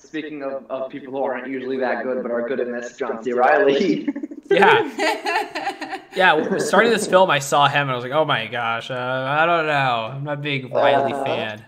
Speaking 0.00 0.42
of, 0.42 0.66
of 0.70 0.90
people 0.90 1.12
who 1.12 1.22
aren't 1.24 1.48
usually 1.48 1.78
that 1.78 2.02
good 2.04 2.22
but 2.22 2.30
are 2.30 2.46
good 2.48 2.60
in 2.60 2.70
this, 2.72 2.96
John 2.96 3.22
C. 3.22 3.32
Reilly. 3.32 4.08
Yeah, 4.50 5.93
yeah. 6.16 6.58
Starting 6.58 6.90
this 6.92 7.06
film, 7.06 7.30
I 7.30 7.38
saw 7.38 7.68
him 7.68 7.82
and 7.82 7.90
I 7.90 7.94
was 7.94 8.04
like, 8.04 8.12
"Oh 8.12 8.24
my 8.24 8.46
gosh, 8.46 8.90
uh, 8.90 8.94
I 8.94 9.46
don't 9.46 9.66
know. 9.66 10.10
I'm 10.12 10.24
not 10.24 10.34
a 10.34 10.40
big 10.40 10.72
Reilly 10.72 11.12
Uh-huh. 11.12 11.24
fan." 11.24 11.64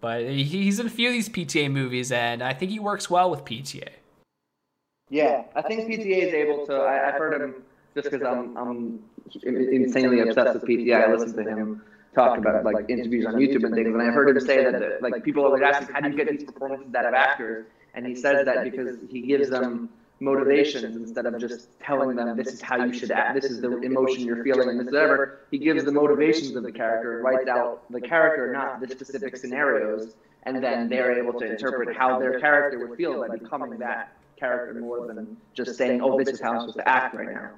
But 0.00 0.24
he's 0.28 0.78
in 0.80 0.86
a 0.86 0.90
few 0.90 1.08
of 1.08 1.12
these 1.14 1.28
PTA 1.28 1.70
movies, 1.70 2.12
and 2.12 2.42
I 2.42 2.52
think 2.52 2.70
he 2.70 2.78
works 2.78 3.08
well 3.08 3.30
with 3.30 3.44
PTA. 3.44 3.88
Yeah, 5.08 5.44
I 5.54 5.62
think 5.62 5.88
PTA 5.88 6.26
is 6.28 6.34
able 6.34 6.66
to. 6.66 6.74
I, 6.74 7.08
I've 7.08 7.14
heard 7.14 7.40
him 7.40 7.62
just 7.94 8.10
because 8.10 8.26
I'm 8.26 8.56
I'm 8.56 8.98
insanely 9.44 10.20
obsessed 10.20 10.54
with 10.54 10.64
PTA. 10.64 11.08
I 11.08 11.12
listen 11.12 11.36
to 11.44 11.50
him 11.50 11.82
talk 12.14 12.38
about 12.38 12.64
like 12.64 12.88
interviews 12.88 13.26
on 13.26 13.34
YouTube 13.34 13.64
and 13.64 13.74
things, 13.74 13.88
and 13.88 14.00
I 14.02 14.06
heard 14.06 14.28
him 14.28 14.40
say 14.40 14.62
that, 14.70 15.02
like 15.02 15.24
people 15.24 15.44
always 15.44 15.62
ask 15.62 15.88
him, 15.88 15.94
how 15.94 16.00
do 16.00 16.10
you 16.10 16.16
get 16.16 16.28
these 16.30 16.44
performances 16.44 16.94
out 16.94 17.06
of 17.06 17.14
actors? 17.14 17.66
And 17.94 18.06
he 18.06 18.14
says 18.14 18.44
that 18.44 18.62
because 18.64 18.98
he 19.10 19.20
gives 19.20 19.50
them 19.50 19.88
motivations 20.20 20.96
instead 20.96 21.26
of 21.26 21.38
just 21.38 21.68
telling 21.80 22.16
them 22.16 22.36
this 22.36 22.48
is 22.48 22.60
how 22.60 22.82
you 22.84 22.92
should 22.92 23.10
act, 23.10 23.34
this 23.40 23.50
is 23.50 23.60
the 23.60 23.80
emotion 23.80 24.24
you're 24.24 24.42
feeling, 24.44 24.68
and 24.68 24.80
this 24.80 24.88
is 24.88 24.92
whatever. 24.92 25.40
He 25.50 25.58
gives 25.58 25.84
the 25.84 25.92
motivations 25.92 26.54
of 26.56 26.62
the 26.62 26.72
character, 26.72 27.20
writes 27.22 27.48
out 27.48 27.90
the 27.90 28.00
character, 28.00 28.52
not 28.52 28.80
the 28.80 28.88
specific 28.88 29.36
scenarios, 29.36 30.14
and 30.44 30.62
then 30.62 30.88
they're 30.88 31.12
able 31.18 31.38
to 31.40 31.50
interpret 31.50 31.96
how 31.96 32.18
their 32.18 32.38
character 32.40 32.86
would 32.86 32.96
feel 32.96 33.26
by 33.26 33.36
becoming 33.36 33.78
that 33.78 34.16
character 34.36 34.80
more 34.80 35.06
than 35.06 35.36
just 35.54 35.76
saying, 35.76 36.00
"Oh, 36.02 36.18
this 36.18 36.28
is 36.28 36.40
how 36.40 36.52
I'm 36.52 36.60
supposed 36.60 36.78
to 36.78 36.88
act 36.88 37.14
right 37.14 37.32
now." 37.32 37.50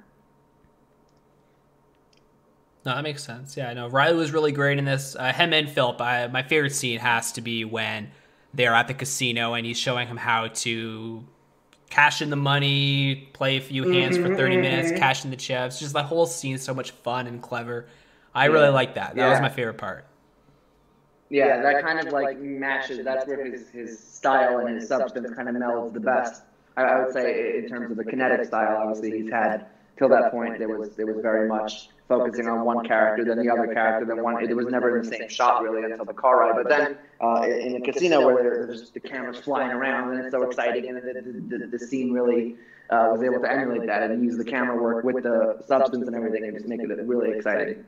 No, 2.85 2.95
that 2.95 3.03
makes 3.03 3.23
sense. 3.23 3.57
Yeah, 3.57 3.73
no, 3.73 3.87
Reilly 3.87 4.15
was 4.15 4.31
really 4.31 4.53
great 4.53 4.77
in 4.77 4.85
this. 4.85 5.15
Uh, 5.15 5.33
him 5.33 5.51
and 5.51 5.69
Philip. 5.69 5.99
I, 5.99 6.27
my 6.27 6.43
favorite 6.43 6.73
scene 6.73 6.99
has 6.99 7.33
to 7.33 7.41
be 7.41 7.65
when 7.65 8.11
they're 8.53 8.73
at 8.73 8.87
the 8.87 8.93
casino 8.93 9.53
and 9.53 9.65
he's 9.65 9.77
showing 9.77 10.07
him 10.07 10.15
how 10.15 10.47
to 10.47 11.25
cash 11.89 12.21
in 12.21 12.29
the 12.29 12.35
money, 12.35 13.29
play 13.33 13.57
a 13.57 13.61
few 13.61 13.89
hands 13.89 14.17
for 14.17 14.35
30 14.35 14.37
mm-hmm, 14.37 14.61
minutes, 14.61 14.89
mm-hmm. 14.89 14.97
cash 14.97 15.23
in 15.23 15.31
the 15.31 15.37
chips. 15.37 15.79
Just 15.79 15.93
that 15.93 16.05
whole 16.05 16.25
scene 16.25 16.55
is 16.55 16.63
so 16.63 16.73
much 16.73 16.91
fun 16.91 17.27
and 17.27 17.41
clever. 17.41 17.87
I 18.33 18.45
really 18.45 18.69
like 18.69 18.95
that. 18.95 19.15
That 19.15 19.29
was 19.29 19.41
my 19.41 19.49
favorite 19.49 19.77
part. 19.77 20.05
Yeah, 21.29 21.61
that 21.61 21.83
kind 21.83 21.99
of 21.99 22.13
like 22.13 22.39
matches. 22.39 23.03
That's 23.03 23.27
where 23.27 23.43
his 23.43 23.69
his 23.69 23.99
style 23.99 24.59
and 24.59 24.75
his 24.75 24.87
substance 24.87 25.33
kind 25.35 25.49
of 25.49 25.55
melds 25.55 25.93
the 25.93 25.99
best. 25.99 26.43
I, 26.77 26.83
I 26.83 27.03
would 27.03 27.11
say 27.11 27.57
in 27.57 27.67
terms 27.67 27.91
of 27.91 27.97
the 27.97 28.05
kinetic 28.05 28.45
style, 28.45 28.77
obviously 28.77 29.21
he's 29.21 29.29
had 29.29 29.65
till 29.97 30.09
that 30.09 30.31
point 30.31 30.59
there 30.59 30.67
was 30.67 30.95
there 30.95 31.05
was 31.05 31.21
very 31.21 31.47
much 31.47 31.89
focusing 32.07 32.47
on 32.47 32.63
one 32.63 32.87
character, 32.87 33.25
then 33.25 33.37
the 33.37 33.49
other 33.49 33.73
character, 33.73 34.05
then 34.05 34.23
one. 34.23 34.43
It 34.43 34.55
was 34.55 34.67
never 34.67 34.97
in 34.97 35.03
the 35.03 35.09
same 35.09 35.27
shot 35.29 35.61
really 35.61 35.83
until 35.83 36.05
the 36.05 36.13
car 36.13 36.39
ride. 36.39 36.55
But 36.55 36.69
then 36.69 36.97
uh, 37.21 37.41
in 37.43 37.67
in 37.67 37.73
the 37.73 37.81
casino 37.81 38.25
where 38.25 38.43
there's 38.43 38.91
the 38.91 38.99
cameras 38.99 39.39
flying 39.39 39.71
around 39.71 40.11
and 40.11 40.21
it's 40.21 40.31
so 40.31 40.43
exciting, 40.43 40.87
and 40.87 40.97
the, 40.97 41.57
the, 41.57 41.67
the 41.67 41.79
scene 41.79 42.11
really 42.11 42.55
uh, 42.89 43.09
was 43.11 43.21
able 43.21 43.39
to 43.41 43.51
emulate 43.51 43.87
that 43.87 44.09
and 44.09 44.23
use 44.23 44.37
the 44.37 44.45
camera 44.45 44.81
work 44.81 45.03
with 45.03 45.23
the 45.23 45.61
substance 45.65 46.07
and 46.07 46.15
everything 46.15 46.43
and 46.45 46.53
just 46.55 46.67
make 46.67 46.79
it 46.79 46.89
really 47.05 47.31
exciting. 47.31 47.83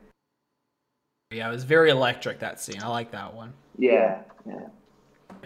Yeah, 1.30 1.48
it 1.48 1.52
was 1.52 1.64
very 1.64 1.90
electric 1.90 2.40
that 2.40 2.60
scene. 2.60 2.82
I 2.82 2.88
like 2.88 3.12
that 3.12 3.34
one. 3.34 3.52
Yeah, 3.78 4.22
yeah. 4.44 4.66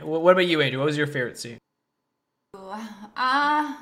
What 0.02 0.32
about 0.32 0.46
you, 0.46 0.60
Andrea? 0.60 0.78
What 0.78 0.86
was 0.86 0.96
your 0.96 1.06
favorite 1.06 1.38
scene? 1.38 1.58
Uh, 3.16 3.76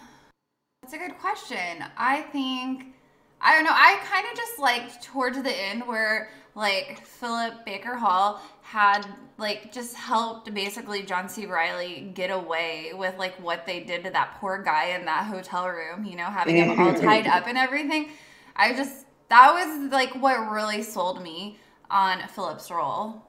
that's 0.82 0.94
a 0.94 0.98
good 0.98 1.16
question. 1.18 1.84
I 1.96 2.22
think 2.32 2.86
I 3.40 3.54
don't 3.54 3.64
know. 3.64 3.72
I 3.72 3.98
kind 4.04 4.26
of 4.30 4.36
just 4.36 4.58
liked 4.58 5.02
towards 5.02 5.40
the 5.40 5.50
end 5.50 5.86
where 5.86 6.30
like 6.54 7.04
Philip 7.06 7.64
Baker 7.64 7.96
Hall 7.96 8.40
had 8.62 9.06
like 9.38 9.72
just 9.72 9.94
helped 9.94 10.52
basically 10.52 11.02
John 11.02 11.28
C. 11.28 11.46
Reilly 11.46 12.12
get 12.14 12.30
away 12.30 12.92
with 12.94 13.16
like 13.16 13.34
what 13.40 13.64
they 13.64 13.80
did 13.80 14.04
to 14.04 14.10
that 14.10 14.36
poor 14.40 14.62
guy 14.62 14.96
in 14.96 15.04
that 15.04 15.26
hotel 15.26 15.68
room. 15.68 16.04
You 16.04 16.16
know, 16.16 16.24
having 16.24 16.56
him 16.56 16.70
all 16.70 16.92
mm-hmm. 16.92 17.04
tied 17.04 17.26
up 17.28 17.46
and 17.46 17.56
everything. 17.56 18.10
I 18.56 18.74
just 18.74 19.06
that 19.28 19.52
was 19.52 19.92
like 19.92 20.10
what 20.20 20.50
really 20.50 20.82
sold 20.82 21.22
me 21.22 21.58
on 21.90 22.26
Philip's 22.28 22.70
role. 22.72 23.22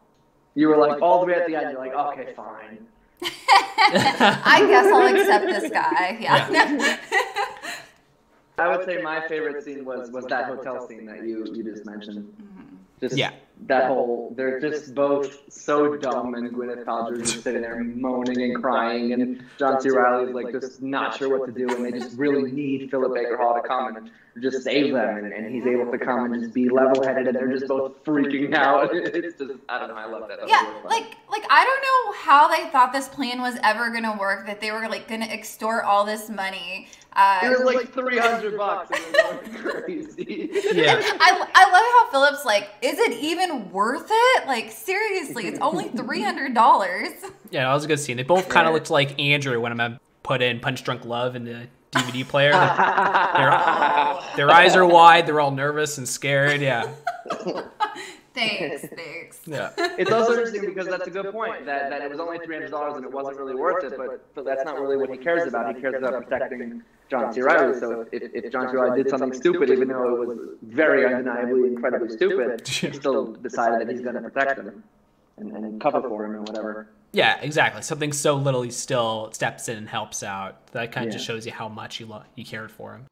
You 0.56 0.70
were 0.70 0.78
like 0.78 1.02
all 1.04 1.20
the 1.20 1.28
way 1.28 1.34
at 1.34 1.48
the 1.48 1.56
end. 1.56 1.72
You're 1.72 1.80
like, 1.80 1.94
okay, 1.94 2.34
fine. 2.34 2.88
I 3.25 4.65
guess 4.67 4.86
I'll 4.86 5.15
accept 5.15 5.45
this 5.45 5.71
guy. 5.71 6.17
Yeah. 6.19 6.97
I 8.57 8.67
would 8.75 8.86
say 8.86 9.01
my 9.01 9.27
favorite 9.27 9.63
scene 9.63 9.83
was 9.83 10.12
was 10.12 10.25
that 10.25 10.45
hotel 10.45 10.88
scene 10.88 11.05
that 11.05 11.23
you 11.23 11.45
you 11.53 11.63
just 11.63 11.86
mentioned. 11.86 12.25
Mm-hmm. 12.41 12.75
Just 13.01 13.17
Yeah. 13.17 13.31
That 13.68 13.88
whole 13.88 14.34
they're 14.36 14.60
just 14.60 14.94
both 14.94 15.39
so 15.50 15.96
dumb 15.96 16.34
and 16.34 16.52
Gwyneth 16.52 16.84
Paltrow's 16.84 17.32
just 17.32 17.44
sitting 17.44 17.62
there 17.62 17.82
moaning 17.82 18.42
and 18.42 18.62
crying 18.62 19.13
and 19.13 19.44
John 19.58 19.80
C. 19.80 19.89
Reilly's 19.89 20.34
like 20.34 20.52
just 20.52 20.82
not 20.82 21.18
sure 21.18 21.38
what 21.38 21.46
to 21.46 21.52
do 21.54 21.74
and 21.74 21.86
they 21.86 21.98
just 21.98 22.18
really 22.18 22.52
need 22.52 22.92
Philip 22.92 23.13
Baker 23.13 23.38
Hall 23.38 23.54
to 23.54 23.66
come 23.66 23.96
and 23.96 24.12
just 24.42 24.63
save 24.63 24.94
them, 24.94 25.18
and, 25.18 25.32
and 25.32 25.54
he's 25.54 25.66
able 25.66 25.92
to 25.92 25.98
come 25.98 26.34
and 26.34 26.42
just 26.42 26.54
be 26.54 26.68
level-headed, 26.70 27.28
and 27.28 27.36
they're 27.36 27.52
just 27.52 27.68
both 27.68 28.04
freaking 28.04 28.54
out. 28.54 28.89
It's 29.13 29.38
just 29.38 29.52
I 29.70 29.80
don't 29.80 29.89
know, 29.89 29.96
I 29.96 30.06
love 30.06 30.28
that. 30.28 30.39
That 30.39 30.42
was 30.42 30.50
Yeah, 30.50 30.68
really 30.68 30.84
like 30.86 31.18
like 31.30 31.44
I 31.50 31.63
don't 31.63 31.82
know 31.82 32.20
how 32.20 32.48
they 32.48 32.70
thought 32.72 32.92
this 32.94 33.08
plan 33.08 33.42
was 33.42 33.58
ever 33.63 33.92
gonna 33.92 34.18
work. 34.18 34.48
That 34.48 34.60
they 34.60 34.72
were 34.72 34.88
like 34.89 35.08
gonna 35.08 35.26
extort 35.26 35.86
all 35.86 36.04
this 36.04 36.30
money. 36.30 36.88
Uh, 37.16 37.42
it 37.44 37.50
was 37.50 37.62
like 37.62 37.94
three 37.94 38.18
hundred 38.18 38.58
bucks. 38.58 38.89
It 38.92 39.46
was 39.46 39.62
crazy. 39.62 40.50
Yeah. 40.74 41.00
I, 41.20 41.48
I 41.54 41.72
love 41.72 41.84
how 41.94 42.12
Philip's 42.12 42.44
like, 42.44 42.70
is 42.82 42.98
it 42.98 43.13
even 43.20 43.42
worth 43.51 44.10
it? 44.10 44.47
Like 44.47 44.71
seriously, 44.71 45.47
it's 45.47 45.60
only 45.60 45.88
three 45.95 46.21
hundred 46.21 46.53
dollars. 46.53 47.10
Yeah, 47.51 47.63
that 47.67 47.73
was 47.73 47.86
a 47.86 47.88
good 47.88 47.99
scene. 47.99 48.17
They 48.17 48.23
both 48.23 48.49
kind 48.49 48.67
of 48.67 48.73
looked 48.73 48.89
like 48.89 49.19
Andrea 49.19 49.60
when 49.60 49.79
I 49.79 49.97
put 50.23 50.41
in 50.41 50.60
Punch 50.60 50.84
Drunk 50.84 51.06
Love 51.06 51.36
in 51.36 51.45
the 51.45 51.67
DVD 51.91 52.27
player. 52.27 52.51
their, 54.36 54.47
their 54.47 54.56
eyes 54.56 54.75
are 54.75 54.86
wide. 54.86 55.27
They're 55.27 55.39
all 55.39 55.51
nervous 55.51 55.97
and 55.97 56.08
scared. 56.08 56.62
Yeah. 56.62 56.91
Thanks, 58.34 58.86
thanks. 58.96 59.41
Yeah. 59.46 59.72
It's 59.98 60.12
also 60.12 60.34
interesting 60.34 60.65
because 60.65 60.88
that's 60.88 61.08
a 61.08 61.12
good 61.12 61.32
point 61.32 61.65
that, 61.65 61.89
that 61.89 62.02
it 62.02 62.10
was 62.10 62.19
only 62.19 62.39
three 62.39 62.56
hundred 62.56 62.72
dollars 62.72 62.96
and 62.96 63.06
it 63.06 63.12
wasn't 63.12 63.38
really 63.38 63.56
worth 63.56 63.84
it, 63.84 63.93
but, 63.98 64.34
but 64.34 64.46
that's 64.46 64.65
not 64.65 64.80
really 64.80 64.98
what 64.98 65.10
he 65.10 65.17
cares 65.17 65.48
about. 65.48 65.76
He 65.76 65.82
cares 65.82 65.96
about 65.96 66.28
protecting 66.28 66.82
John 67.10 67.32
C. 67.34 67.41
Reilly. 67.41 67.80
So 67.80 68.08
if, 68.12 68.24
if 68.34 68.52
John 68.52 68.69
C. 68.69 68.76
Reilly 68.76 69.04
did 69.04 69.10
something 69.10 69.34
stupid, 69.34 69.69
even 69.69 69.88
though 69.88 70.22
it 70.22 70.28
was 70.28 70.39
very 70.63 71.06
undeniably 71.06 71.67
incredibly 71.67 72.10
stupid, 72.10 72.67
he 72.67 72.91
still 72.91 73.34
decided 73.34 73.88
that 73.88 73.91
he's 73.93 74.02
going 74.02 74.15
to 74.15 74.22
protect 74.22 74.60
him 74.60 74.84
and, 75.38 75.52
and 75.52 75.82
cover 75.82 76.02
for 76.02 76.26
him 76.26 76.36
and 76.36 76.48
whatever. 76.48 76.89
Yeah, 77.12 77.39
exactly. 77.41 77.84
Something 77.84 78.12
so 78.12 78.36
little, 78.36 78.63
he 78.63 78.72
still 78.72 79.30
steps 79.34 79.69
in 79.69 79.78
and 79.78 79.88
helps 79.88 80.24
out. 80.24 80.65
That 80.72 80.91
kind 80.91 81.08
of 81.08 81.13
just 81.13 81.26
shows 81.26 81.46
you 81.46 81.52
how 81.52 81.69
much 81.69 81.98
he 81.98 82.06
lo- 82.06 82.24
he 82.36 82.43
cared 82.43 82.72
for 82.72 82.93
him. 82.93 83.06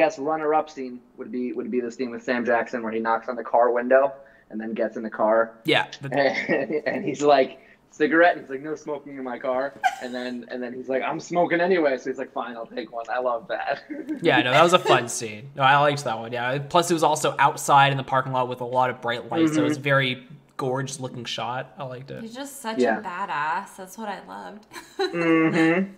I 0.00 0.04
guess 0.04 0.18
runner-up 0.18 0.70
scene 0.70 1.00
would 1.18 1.30
be 1.30 1.52
would 1.52 1.70
be 1.70 1.80
the 1.80 1.90
scene 1.90 2.10
with 2.10 2.22
Sam 2.22 2.46
Jackson 2.46 2.82
where 2.82 2.90
he 2.90 3.00
knocks 3.00 3.28
on 3.28 3.36
the 3.36 3.44
car 3.44 3.70
window 3.70 4.14
and 4.48 4.58
then 4.58 4.72
gets 4.72 4.96
in 4.96 5.02
the 5.02 5.10
car 5.10 5.58
Yeah. 5.64 5.88
but- 6.00 6.10
and, 6.14 6.72
and 6.86 7.04
he's 7.04 7.20
like 7.20 7.60
cigarette 7.90 8.36
and 8.36 8.40
he's 8.46 8.50
like 8.50 8.62
no 8.62 8.74
smoking 8.76 9.18
in 9.18 9.24
my 9.24 9.38
car 9.38 9.74
and 10.02 10.14
then 10.14 10.46
and 10.48 10.62
then 10.62 10.72
he's 10.72 10.88
like 10.88 11.02
i'm 11.02 11.18
smoking 11.18 11.60
anyway 11.60 11.98
so 11.98 12.08
he's 12.08 12.18
like 12.20 12.32
fine 12.32 12.54
i'll 12.56 12.64
take 12.64 12.92
one 12.92 13.04
i 13.12 13.18
love 13.18 13.48
that 13.48 13.82
Yeah, 14.22 14.40
no, 14.42 14.52
that 14.52 14.62
was 14.62 14.72
a 14.74 14.78
fun 14.78 15.08
scene. 15.08 15.50
No, 15.56 15.64
I 15.64 15.76
liked 15.78 16.04
that 16.04 16.16
one. 16.18 16.30
Yeah. 16.32 16.58
Plus, 16.60 16.90
it 16.90 16.94
was 16.94 17.02
also 17.02 17.34
outside 17.38 17.90
in 17.90 17.98
the 17.98 18.04
parking 18.04 18.32
lot 18.32 18.48
with 18.48 18.60
a 18.62 18.64
lot 18.64 18.88
of 18.90 19.00
bright 19.02 19.30
lights, 19.30 19.54
so 19.54 19.60
it 19.60 19.64
was 19.64 19.76
very 19.78 20.26
gorgeous 20.56 20.98
looking 21.00 21.24
shot. 21.24 21.74
I 21.78 21.84
liked 21.84 22.10
it. 22.10 22.20
He's 22.22 22.34
just 22.34 22.60
such 22.62 22.78
Yeah. 22.78 23.00
a 23.00 23.02
badass. 23.02 23.76
That's 23.76 23.96
what 23.98 24.08
I 24.08 24.24
loved. 24.26 24.66
mm-hmm. 24.98 25.92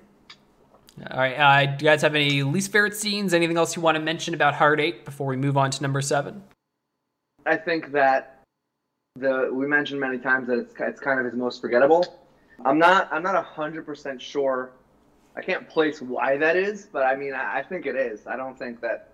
All 1.10 1.18
right. 1.18 1.34
Uh, 1.34 1.66
do 1.76 1.84
you 1.84 1.90
guys 1.90 2.02
have 2.02 2.14
any 2.14 2.42
least 2.42 2.70
favorite 2.70 2.94
scenes? 2.94 3.32
Anything 3.32 3.56
else 3.56 3.74
you 3.76 3.82
want 3.82 3.96
to 3.96 4.02
mention 4.02 4.34
about 4.34 4.54
Hard 4.54 4.80
Eight 4.80 5.04
before 5.04 5.26
we 5.26 5.36
move 5.36 5.56
on 5.56 5.70
to 5.70 5.82
number 5.82 6.00
seven? 6.00 6.42
i 7.46 7.56
think 7.56 7.92
that 7.92 8.42
the 9.16 9.50
we 9.52 9.66
mentioned 9.66 10.00
many 10.00 10.18
times 10.18 10.48
that 10.48 10.58
it's, 10.58 10.74
it's 10.78 11.00
kind 11.00 11.18
of 11.18 11.26
his 11.26 11.34
most 11.34 11.60
forgettable 11.60 12.18
i'm 12.64 12.78
not 12.78 13.08
i'm 13.12 13.22
not 13.22 13.44
100% 13.44 14.20
sure 14.20 14.72
i 15.36 15.42
can't 15.42 15.68
place 15.68 16.00
why 16.00 16.36
that 16.36 16.56
is 16.56 16.88
but 16.92 17.04
i 17.04 17.14
mean 17.14 17.34
i, 17.34 17.58
I 17.58 17.62
think 17.62 17.86
it 17.86 17.96
is 17.96 18.26
i 18.26 18.36
don't 18.36 18.58
think 18.58 18.80
that 18.80 19.10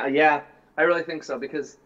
uh, 0.00 0.06
yeah 0.06 0.42
i 0.76 0.82
really 0.82 1.02
think 1.02 1.24
so 1.24 1.38
because 1.38 1.78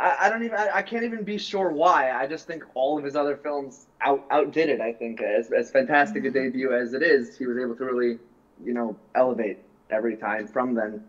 I, 0.00 0.26
I 0.26 0.30
don't 0.30 0.42
even 0.42 0.58
I, 0.58 0.76
I 0.76 0.82
can't 0.82 1.04
even 1.04 1.22
be 1.24 1.38
sure 1.38 1.70
why. 1.70 2.12
I 2.12 2.26
just 2.26 2.46
think 2.46 2.64
all 2.74 2.98
of 2.98 3.04
his 3.04 3.16
other 3.16 3.36
films 3.36 3.86
out 4.00 4.24
outdid 4.30 4.68
it. 4.68 4.80
I 4.80 4.92
think 4.92 5.20
as 5.20 5.50
as 5.52 5.70
fantastic 5.70 6.24
a 6.24 6.28
mm-hmm. 6.28 6.38
debut 6.38 6.74
as 6.74 6.94
it 6.94 7.02
is, 7.02 7.36
he 7.36 7.46
was 7.46 7.58
able 7.58 7.76
to 7.76 7.84
really, 7.84 8.18
you 8.64 8.72
know, 8.72 8.96
elevate 9.14 9.58
every 9.90 10.16
time 10.16 10.46
from 10.46 10.74
then. 10.74 11.04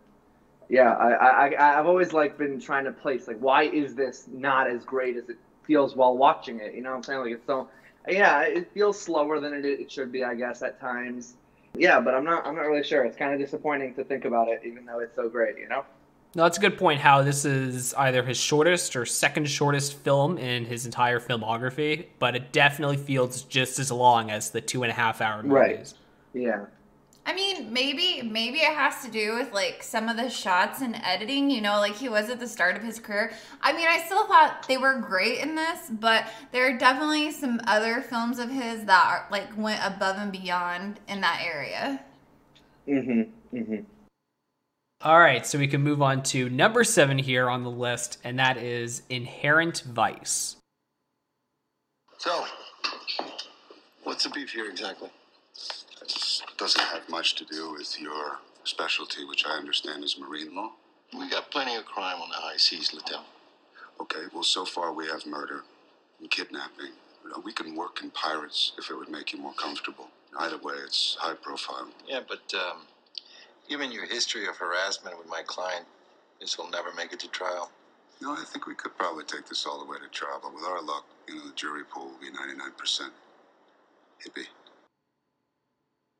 Yeah, 0.69 0.91
I, 0.91 1.09
I, 1.11 1.47
I 1.47 1.79
I've 1.79 1.87
always 1.87 2.13
like 2.13 2.37
been 2.37 2.59
trying 2.59 2.85
to 2.85 2.91
place 2.91 3.27
like 3.27 3.39
why 3.39 3.63
is 3.63 3.95
this 3.95 4.27
not 4.31 4.67
as 4.67 4.83
great 4.83 5.15
as 5.15 5.29
it 5.29 5.37
feels 5.63 5.95
while 5.95 6.17
watching 6.17 6.59
it? 6.59 6.73
You 6.75 6.81
know 6.81 6.91
what 6.91 6.97
I'm 6.97 7.03
saying? 7.03 7.19
Like 7.19 7.31
it's 7.31 7.45
so 7.45 7.69
yeah, 8.07 8.41
it 8.41 8.71
feels 8.73 8.99
slower 8.99 9.39
than 9.39 9.53
it, 9.53 9.65
it 9.65 9.91
should 9.91 10.11
be, 10.11 10.23
I 10.23 10.33
guess, 10.35 10.61
at 10.63 10.79
times. 10.79 11.35
Yeah, 11.77 12.01
but 12.01 12.13
I'm 12.13 12.25
not 12.25 12.45
I'm 12.45 12.55
not 12.55 12.63
really 12.63 12.83
sure. 12.83 13.05
It's 13.05 13.17
kind 13.17 13.33
of 13.33 13.39
disappointing 13.39 13.93
to 13.95 14.03
think 14.03 14.25
about 14.25 14.49
it, 14.49 14.61
even 14.65 14.85
though 14.85 14.99
it's 14.99 15.15
so 15.15 15.29
great. 15.29 15.57
You 15.57 15.69
know. 15.69 15.85
No, 16.33 16.43
that's 16.43 16.57
a 16.57 16.61
good 16.61 16.77
point. 16.77 17.01
How 17.01 17.23
this 17.23 17.43
is 17.43 17.93
either 17.95 18.23
his 18.23 18.37
shortest 18.37 18.95
or 18.95 19.05
second 19.05 19.49
shortest 19.49 19.97
film 19.99 20.37
in 20.37 20.65
his 20.65 20.85
entire 20.85 21.19
filmography, 21.19 22.05
but 22.19 22.35
it 22.35 22.53
definitely 22.53 22.97
feels 22.97 23.41
just 23.43 23.79
as 23.79 23.91
long 23.91 24.31
as 24.31 24.51
the 24.51 24.61
two 24.61 24.83
and 24.83 24.91
a 24.91 24.95
half 24.95 25.19
hour 25.19 25.43
movies. 25.43 25.53
Right. 25.53 25.93
Yeah. 26.33 26.65
I 27.23 27.33
mean, 27.33 27.71
maybe 27.71 28.21
maybe 28.23 28.59
it 28.59 28.73
has 28.73 29.03
to 29.03 29.11
do 29.11 29.35
with 29.35 29.53
like 29.53 29.83
some 29.83 30.09
of 30.09 30.17
the 30.17 30.29
shots 30.29 30.81
and 30.81 30.95
editing, 31.03 31.51
you 31.51 31.61
know, 31.61 31.77
like 31.79 31.95
he 31.95 32.09
was 32.09 32.29
at 32.29 32.39
the 32.39 32.47
start 32.47 32.75
of 32.75 32.81
his 32.81 32.99
career. 32.99 33.33
I 33.61 33.73
mean, 33.73 33.87
I 33.87 34.01
still 34.05 34.25
thought 34.25 34.65
they 34.67 34.77
were 34.77 34.99
great 34.99 35.39
in 35.39 35.55
this, 35.55 35.89
but 35.91 36.27
there 36.51 36.67
are 36.67 36.77
definitely 36.77 37.31
some 37.31 37.61
other 37.67 38.01
films 38.01 38.39
of 38.39 38.49
his 38.49 38.85
that 38.85 39.05
are, 39.05 39.27
like 39.29 39.55
went 39.55 39.81
above 39.85 40.17
and 40.17 40.31
beyond 40.31 40.99
in 41.07 41.21
that 41.21 41.41
area. 41.43 42.03
Mm-hmm. 42.87 43.57
Mm-hmm. 43.57 43.83
All 45.03 45.19
right, 45.19 45.47
so 45.47 45.57
we 45.57 45.67
can 45.67 45.81
move 45.81 45.99
on 46.03 46.21
to 46.25 46.47
number 46.47 46.83
seven 46.83 47.17
here 47.17 47.49
on 47.49 47.63
the 47.63 47.71
list, 47.71 48.19
and 48.23 48.37
that 48.37 48.57
is 48.57 49.01
Inherent 49.09 49.81
Vice. 49.81 50.57
So, 52.19 52.45
what's 54.03 54.25
the 54.25 54.29
beef 54.29 54.51
here 54.51 54.69
exactly? 54.69 55.09
It 56.03 56.57
doesn't 56.57 56.83
have 56.83 57.09
much 57.09 57.33
to 57.37 57.45
do 57.45 57.71
with 57.71 57.99
your 57.99 58.41
specialty, 58.63 59.25
which 59.25 59.43
I 59.43 59.57
understand 59.57 60.03
is 60.03 60.19
marine 60.19 60.53
law. 60.53 60.73
We 61.17 61.27
got 61.31 61.49
plenty 61.49 61.75
of 61.77 61.85
crime 61.85 62.21
on 62.21 62.29
the 62.29 62.35
high 62.35 62.57
seas, 62.57 62.93
Littell. 62.93 63.25
Okay, 63.99 64.25
well, 64.31 64.43
so 64.43 64.65
far 64.65 64.93
we 64.93 65.07
have 65.07 65.25
murder 65.25 65.63
and 66.19 66.29
kidnapping. 66.29 66.91
You 67.23 67.31
know, 67.31 67.41
we 67.43 67.53
can 67.53 67.75
work 67.75 68.03
in 68.03 68.11
pirates 68.11 68.73
if 68.77 68.91
it 68.91 68.95
would 68.95 69.09
make 69.09 69.33
you 69.33 69.39
more 69.39 69.53
comfortable. 69.53 70.09
Either 70.37 70.59
way, 70.59 70.75
it's 70.85 71.17
high 71.19 71.33
profile. 71.33 71.87
Yeah, 72.07 72.19
but 72.27 72.53
um, 72.53 72.81
given 73.71 73.89
your 73.89 74.05
history 74.05 74.47
of 74.47 74.57
harassment 74.57 75.17
with 75.17 75.29
my 75.29 75.41
client, 75.47 75.85
this 76.41 76.57
will 76.57 76.69
never 76.69 76.93
make 76.93 77.13
it 77.13 77.19
to 77.21 77.29
trial. 77.29 77.71
No, 78.21 78.33
I 78.33 78.43
think 78.45 78.67
we 78.67 78.75
could 78.75 78.97
probably 78.97 79.23
take 79.23 79.47
this 79.47 79.65
all 79.65 79.79
the 79.79 79.89
way 79.89 79.95
to 79.97 80.09
trial, 80.09 80.41
but 80.43 80.53
with 80.53 80.65
our 80.65 80.81
luck, 80.81 81.05
you 81.25 81.35
know, 81.35 81.47
the 81.47 81.55
jury 81.55 81.83
pool 81.89 82.07
will 82.07 82.19
be 82.19 82.27
99% 82.27 83.09
hippie. 84.21 84.47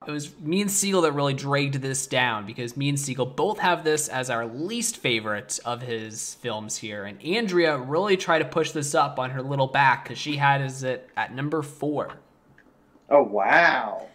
It 0.07 0.11
was 0.11 0.39
me 0.39 0.61
and 0.61 0.71
Siegel 0.71 1.01
that 1.01 1.11
really 1.11 1.33
dragged 1.33 1.75
this 1.75 2.07
down 2.07 2.45
because 2.45 2.77
me 2.77 2.87
and 2.87 2.97
Siegel 2.97 3.25
both 3.25 3.59
have 3.59 3.83
this 3.83 4.07
as 4.07 4.29
our 4.29 4.45
least 4.45 4.97
favorite 4.97 5.59
of 5.65 5.81
his 5.81 6.35
films 6.35 6.77
here. 6.77 7.03
And 7.03 7.21
Andrea 7.21 7.77
really 7.77 8.15
tried 8.15 8.39
to 8.39 8.45
push 8.45 8.71
this 8.71 8.95
up 8.95 9.19
on 9.19 9.31
her 9.31 9.41
little 9.41 9.67
back 9.67 10.05
because 10.05 10.17
she 10.17 10.37
had 10.37 10.61
is 10.61 10.83
it 10.83 11.09
at 11.17 11.35
number 11.35 11.61
four. 11.61 12.13
Oh 13.09 13.23
wow! 13.23 14.07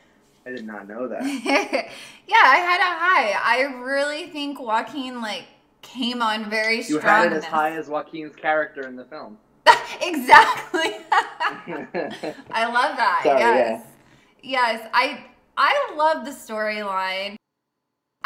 I 0.47 0.51
did 0.51 0.65
not 0.65 0.87
know 0.87 1.09
that. 1.09 1.23
yeah, 2.27 2.37
I 2.45 2.57
had 2.57 2.81
a 2.81 2.85
high. 2.85 3.33
I 3.43 3.63
really 3.83 4.29
think 4.29 4.61
Joaquin 4.61 5.21
like 5.21 5.45
came 5.83 6.23
on 6.23 6.49
very 6.49 6.83
strong. 6.83 7.03
You 7.03 7.09
had 7.09 7.33
it 7.33 7.37
as 7.37 7.45
high 7.45 7.73
as 7.73 7.89
Joaquin's 7.89 8.37
character 8.37 8.87
in 8.87 8.95
the 8.95 9.05
film. 9.07 9.39
exactly. 10.01 10.99
I 11.11 12.67
love 12.67 12.97
that. 12.97 13.21
Sorry, 13.25 13.41
yes. 13.41 13.87
Yes, 14.43 14.89
I 14.95 15.25
I 15.57 15.95
love 15.97 16.25
the 16.25 16.31
storyline. 16.31 17.35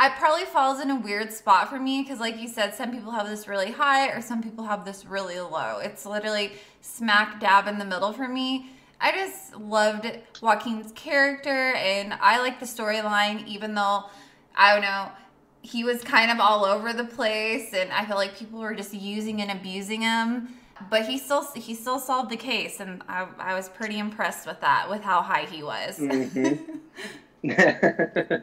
It 0.02 0.12
probably 0.18 0.44
falls 0.44 0.80
in 0.80 0.90
a 0.90 0.96
weird 0.96 1.32
spot 1.32 1.68
for 1.70 1.78
me 1.78 2.02
because, 2.02 2.20
like 2.20 2.38
you 2.38 2.48
said, 2.48 2.74
some 2.74 2.90
people 2.90 3.12
have 3.12 3.28
this 3.28 3.48
really 3.48 3.70
high 3.70 4.08
or 4.08 4.20
some 4.20 4.42
people 4.42 4.64
have 4.64 4.84
this 4.84 5.06
really 5.06 5.38
low. 5.40 5.78
It's 5.78 6.04
literally 6.04 6.52
smack 6.80 7.40
dab 7.40 7.66
in 7.66 7.78
the 7.78 7.84
middle 7.84 8.12
for 8.12 8.28
me. 8.28 8.70
I 9.00 9.12
just 9.12 9.56
loved 9.56 10.06
Joaquin's 10.42 10.92
character 10.92 11.72
and 11.74 12.12
I 12.14 12.38
like 12.40 12.60
the 12.60 12.66
storyline, 12.66 13.46
even 13.46 13.74
though 13.74 14.04
I 14.54 14.72
don't 14.72 14.82
know, 14.82 15.08
he 15.62 15.84
was 15.84 16.02
kind 16.02 16.30
of 16.30 16.38
all 16.38 16.64
over 16.64 16.92
the 16.92 17.04
place 17.04 17.72
and 17.72 17.90
I 17.92 18.04
feel 18.04 18.16
like 18.16 18.36
people 18.36 18.60
were 18.60 18.74
just 18.74 18.92
using 18.92 19.40
and 19.40 19.50
abusing 19.50 20.02
him. 20.02 20.48
But 20.88 21.06
he 21.06 21.18
still 21.18 21.50
he 21.52 21.74
still 21.74 21.98
solved 21.98 22.30
the 22.30 22.36
case 22.36 22.80
and 22.80 23.02
I, 23.08 23.26
I 23.38 23.54
was 23.54 23.68
pretty 23.68 23.98
impressed 23.98 24.46
with 24.46 24.60
that, 24.60 24.88
with 24.88 25.02
how 25.02 25.22
high 25.22 25.44
he 25.44 25.62
was. 25.62 25.98
Mm-hmm. 25.98 26.74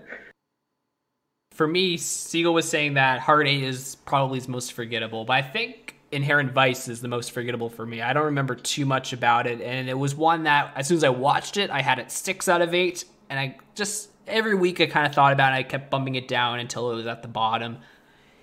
For 1.51 1.67
me, 1.67 1.97
Siegel 1.97 2.53
was 2.53 2.69
saying 2.69 2.93
that 2.95 3.19
Hard 3.19 3.47
Eight 3.47 3.63
is 3.63 3.95
probably 4.05 4.37
his 4.37 4.47
most 4.47 4.73
forgettable, 4.73 5.25
but 5.25 5.33
I 5.33 5.41
think 5.41 5.86
Inherent 6.11 6.53
Vice 6.53 6.87
is 6.87 7.01
the 7.01 7.07
most 7.07 7.31
forgettable 7.31 7.69
for 7.69 7.85
me. 7.85 8.01
I 8.01 8.13
don't 8.13 8.25
remember 8.25 8.55
too 8.55 8.85
much 8.85 9.13
about 9.13 9.45
it, 9.45 9.61
and 9.61 9.89
it 9.89 9.97
was 9.97 10.15
one 10.15 10.43
that 10.43 10.71
as 10.75 10.87
soon 10.87 10.97
as 10.97 11.03
I 11.03 11.09
watched 11.09 11.57
it, 11.57 11.69
I 11.69 11.81
had 11.81 11.99
it 11.99 12.11
six 12.11 12.47
out 12.47 12.61
of 12.61 12.73
eight, 12.73 13.05
and 13.29 13.39
I 13.39 13.57
just 13.75 14.09
every 14.27 14.55
week 14.55 14.79
I 14.81 14.85
kind 14.85 15.05
of 15.05 15.13
thought 15.13 15.33
about 15.33 15.53
it. 15.53 15.55
I 15.55 15.63
kept 15.63 15.89
bumping 15.89 16.15
it 16.15 16.27
down 16.27 16.59
until 16.59 16.91
it 16.91 16.95
was 16.95 17.07
at 17.07 17.21
the 17.21 17.27
bottom. 17.27 17.77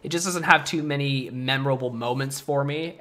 It 0.03 0.11
just 0.11 0.27
doesn't 0.27 0.43
have 0.43 0.65
too 0.65 0.83
many 0.83 1.31
memorable 1.31 1.91
moments 1.91 2.41
for 2.41 2.65
me. 2.65 3.01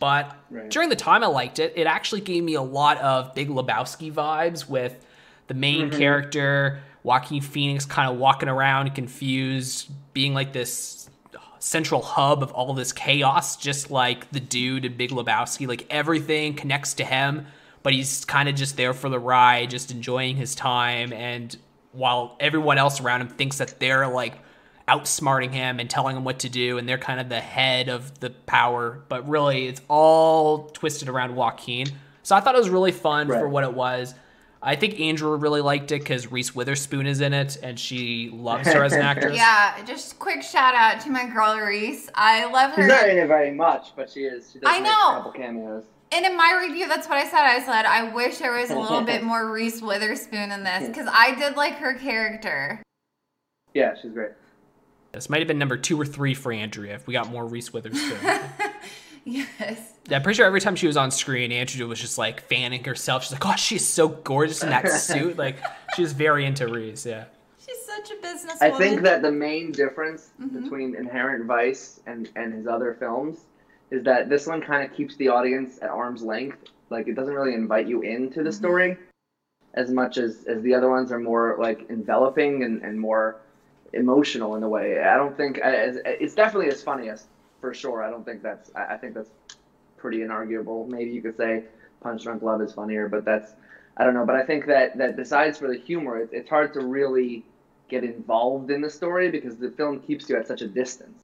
But 0.00 0.34
Right. 0.50 0.70
during 0.70 0.88
the 0.88 0.96
time 0.96 1.22
I 1.22 1.26
liked 1.26 1.58
it, 1.58 1.74
it 1.76 1.86
actually 1.86 2.22
gave 2.22 2.42
me 2.42 2.54
a 2.54 2.62
lot 2.62 2.98
of 2.98 3.34
Big 3.34 3.48
Lebowski 3.48 4.10
vibes 4.12 4.68
with 4.68 5.04
the 5.46 5.54
main 5.54 5.90
mm-hmm. 5.90 5.98
character 5.98 6.80
Joaquin 7.02 7.40
Phoenix 7.40 7.84
kind 7.86 8.10
of 8.10 8.18
walking 8.18 8.48
around 8.48 8.94
confused, 8.94 9.90
being 10.12 10.34
like 10.34 10.52
this 10.52 10.99
central 11.60 12.02
hub 12.02 12.42
of 12.42 12.50
all 12.52 12.74
this 12.74 12.92
chaos, 12.92 13.56
just 13.56 13.90
like 13.90 14.30
the 14.32 14.40
dude 14.40 14.84
in 14.84 14.96
Big 14.96 15.10
Lebowski. 15.10 15.68
Like 15.68 15.86
everything 15.90 16.54
connects 16.54 16.94
to 16.94 17.04
him, 17.04 17.46
but 17.82 17.92
he's 17.92 18.24
kind 18.24 18.48
of 18.48 18.54
just 18.56 18.76
there 18.76 18.92
for 18.94 19.08
the 19.08 19.18
ride, 19.18 19.70
just 19.70 19.90
enjoying 19.92 20.36
his 20.36 20.54
time. 20.54 21.12
And 21.12 21.56
while 21.92 22.36
everyone 22.40 22.78
else 22.78 23.00
around 23.00 23.20
him 23.20 23.28
thinks 23.28 23.58
that 23.58 23.78
they're 23.78 24.08
like 24.08 24.38
outsmarting 24.88 25.52
him 25.52 25.78
and 25.78 25.88
telling 25.88 26.16
him 26.16 26.24
what 26.24 26.40
to 26.40 26.48
do, 26.48 26.78
and 26.78 26.88
they're 26.88 26.98
kind 26.98 27.20
of 27.20 27.28
the 27.28 27.40
head 27.40 27.88
of 27.88 28.18
the 28.20 28.30
power, 28.30 29.02
but 29.08 29.28
really 29.28 29.66
it's 29.68 29.80
all 29.88 30.68
twisted 30.70 31.08
around 31.08 31.36
Joaquin. 31.36 31.86
So 32.22 32.34
I 32.34 32.40
thought 32.40 32.54
it 32.54 32.58
was 32.58 32.70
really 32.70 32.92
fun 32.92 33.28
Right. 33.28 33.38
for 33.38 33.48
what 33.48 33.64
it 33.64 33.72
was. 33.74 34.14
I 34.62 34.76
think 34.76 35.00
Andrea 35.00 35.36
really 35.36 35.62
liked 35.62 35.90
it 35.90 36.00
because 36.00 36.30
Reese 36.30 36.54
Witherspoon 36.54 37.06
is 37.06 37.20
in 37.22 37.32
it, 37.32 37.56
and 37.62 37.78
she 37.78 38.28
loves 38.30 38.68
her 38.70 38.84
as 38.84 38.92
an 38.92 39.00
actress. 39.02 39.34
Yeah, 39.34 39.82
just 39.86 40.18
quick 40.18 40.42
shout 40.42 40.74
out 40.74 41.00
to 41.02 41.10
my 41.10 41.26
girl 41.26 41.56
Reese. 41.56 42.10
I 42.14 42.44
love 42.44 42.72
her. 42.72 42.82
She's 42.82 42.88
not 42.88 43.08
in 43.08 43.18
it 43.18 43.26
very 43.26 43.52
much, 43.52 43.92
but 43.96 44.10
she 44.10 44.20
is. 44.20 44.50
She 44.52 44.58
does 44.58 44.70
I 44.70 44.80
know. 44.80 44.90
a 44.90 45.14
couple 45.16 45.32
cameos. 45.32 45.84
And 46.12 46.26
in 46.26 46.36
my 46.36 46.62
review, 46.66 46.88
that's 46.88 47.08
what 47.08 47.16
I 47.16 47.24
said. 47.24 47.40
I 47.40 47.60
said 47.60 47.86
I 47.86 48.12
wish 48.12 48.38
there 48.38 48.52
was 48.52 48.70
a 48.70 48.78
little 48.78 49.02
bit 49.02 49.22
more 49.22 49.50
Reese 49.50 49.80
Witherspoon 49.80 50.50
in 50.50 50.62
this 50.64 50.86
because 50.88 51.08
I 51.10 51.34
did 51.36 51.56
like 51.56 51.74
her 51.76 51.94
character. 51.94 52.82
Yeah, 53.72 53.94
she's 54.00 54.12
great. 54.12 54.32
This 55.12 55.30
might 55.30 55.38
have 55.38 55.48
been 55.48 55.58
number 55.58 55.76
two 55.76 55.98
or 56.00 56.04
three 56.04 56.34
for 56.34 56.52
Andrea 56.52 56.94
if 56.94 57.06
we 57.06 57.12
got 57.14 57.30
more 57.30 57.46
Reese 57.46 57.72
Witherspoon. 57.72 58.18
Yes. 59.24 59.89
Yeah, 60.10 60.16
I'm 60.16 60.22
pretty 60.24 60.36
sure 60.38 60.46
every 60.46 60.60
time 60.60 60.74
she 60.74 60.88
was 60.88 60.96
on 60.96 61.12
screen, 61.12 61.52
Andrea 61.52 61.86
was 61.86 62.00
just 62.00 62.18
like 62.18 62.40
fanning 62.42 62.82
herself. 62.82 63.22
She's 63.22 63.32
like, 63.32 63.46
"Oh, 63.46 63.54
she's 63.56 63.86
so 63.86 64.08
gorgeous 64.08 64.62
in 64.64 64.70
that 64.70 64.88
suit." 64.90 65.38
Like, 65.38 65.56
she's 65.94 66.12
very 66.12 66.44
into 66.44 66.66
Reese. 66.66 67.06
Yeah. 67.06 67.26
She's 67.64 67.80
such 67.84 68.10
a 68.10 68.20
business. 68.20 68.60
I 68.60 68.70
think 68.72 69.02
that 69.02 69.22
the 69.22 69.30
main 69.30 69.70
difference 69.70 70.30
Mhm. 70.42 70.62
between 70.64 70.96
Inherent 70.96 71.44
Vice 71.44 72.00
and, 72.06 72.28
and 72.34 72.52
his 72.52 72.66
other 72.66 72.94
films 72.98 73.44
is 73.92 74.02
that 74.02 74.28
this 74.28 74.48
one 74.48 74.60
kind 74.60 74.84
of 74.88 74.96
keeps 74.96 75.14
the 75.16 75.28
audience 75.28 75.78
at 75.80 75.90
arm's 75.90 76.22
length. 76.24 76.58
Like 76.90 77.06
it 77.06 77.14
doesn't 77.14 77.34
really 77.34 77.54
invite 77.54 77.86
you 77.86 78.02
into 78.02 78.42
the 78.42 78.50
Mhm. 78.50 78.54
story 78.54 78.96
as 79.74 79.90
much 79.92 80.18
as, 80.18 80.44
as 80.46 80.60
the 80.62 80.74
other 80.74 80.90
ones 80.90 81.12
are 81.12 81.20
more 81.20 81.54
like 81.60 81.88
enveloping 81.88 82.64
and, 82.64 82.82
and 82.82 82.98
more 82.98 83.36
emotional 83.92 84.56
in 84.56 84.64
a 84.64 84.68
way. 84.68 85.00
I 85.00 85.16
don't 85.16 85.36
think 85.36 85.60
I- 85.62 85.92
it's 86.04 86.34
definitely 86.34 86.68
as 86.70 86.82
funny 86.82 87.08
as 87.10 87.26
for 87.60 87.72
sure. 87.74 88.02
I 88.02 88.10
don't 88.10 88.24
think 88.24 88.42
that's 88.42 88.72
I, 88.74 88.94
I 88.94 88.96
think 88.96 89.14
that's 89.14 89.30
pretty 90.00 90.18
inarguable. 90.18 90.88
Maybe 90.88 91.10
you 91.10 91.22
could 91.22 91.36
say 91.36 91.64
Punch 92.00 92.22
Drunk 92.24 92.42
Love 92.42 92.62
is 92.62 92.72
funnier, 92.72 93.08
but 93.08 93.24
that's 93.24 93.52
I 93.96 94.04
don't 94.04 94.14
know. 94.14 94.24
But 94.26 94.36
I 94.36 94.44
think 94.44 94.66
that 94.66 94.96
that 94.98 95.16
besides 95.16 95.58
for 95.58 95.68
the 95.68 95.78
humor, 95.78 96.18
it, 96.18 96.30
it's 96.32 96.48
hard 96.48 96.72
to 96.74 96.80
really 96.80 97.44
get 97.88 98.04
involved 98.04 98.70
in 98.70 98.80
the 98.80 98.90
story 98.90 99.30
because 99.30 99.56
the 99.56 99.70
film 99.72 100.00
keeps 100.00 100.28
you 100.28 100.36
at 100.36 100.46
such 100.46 100.62
a 100.62 100.68
distance. 100.68 101.18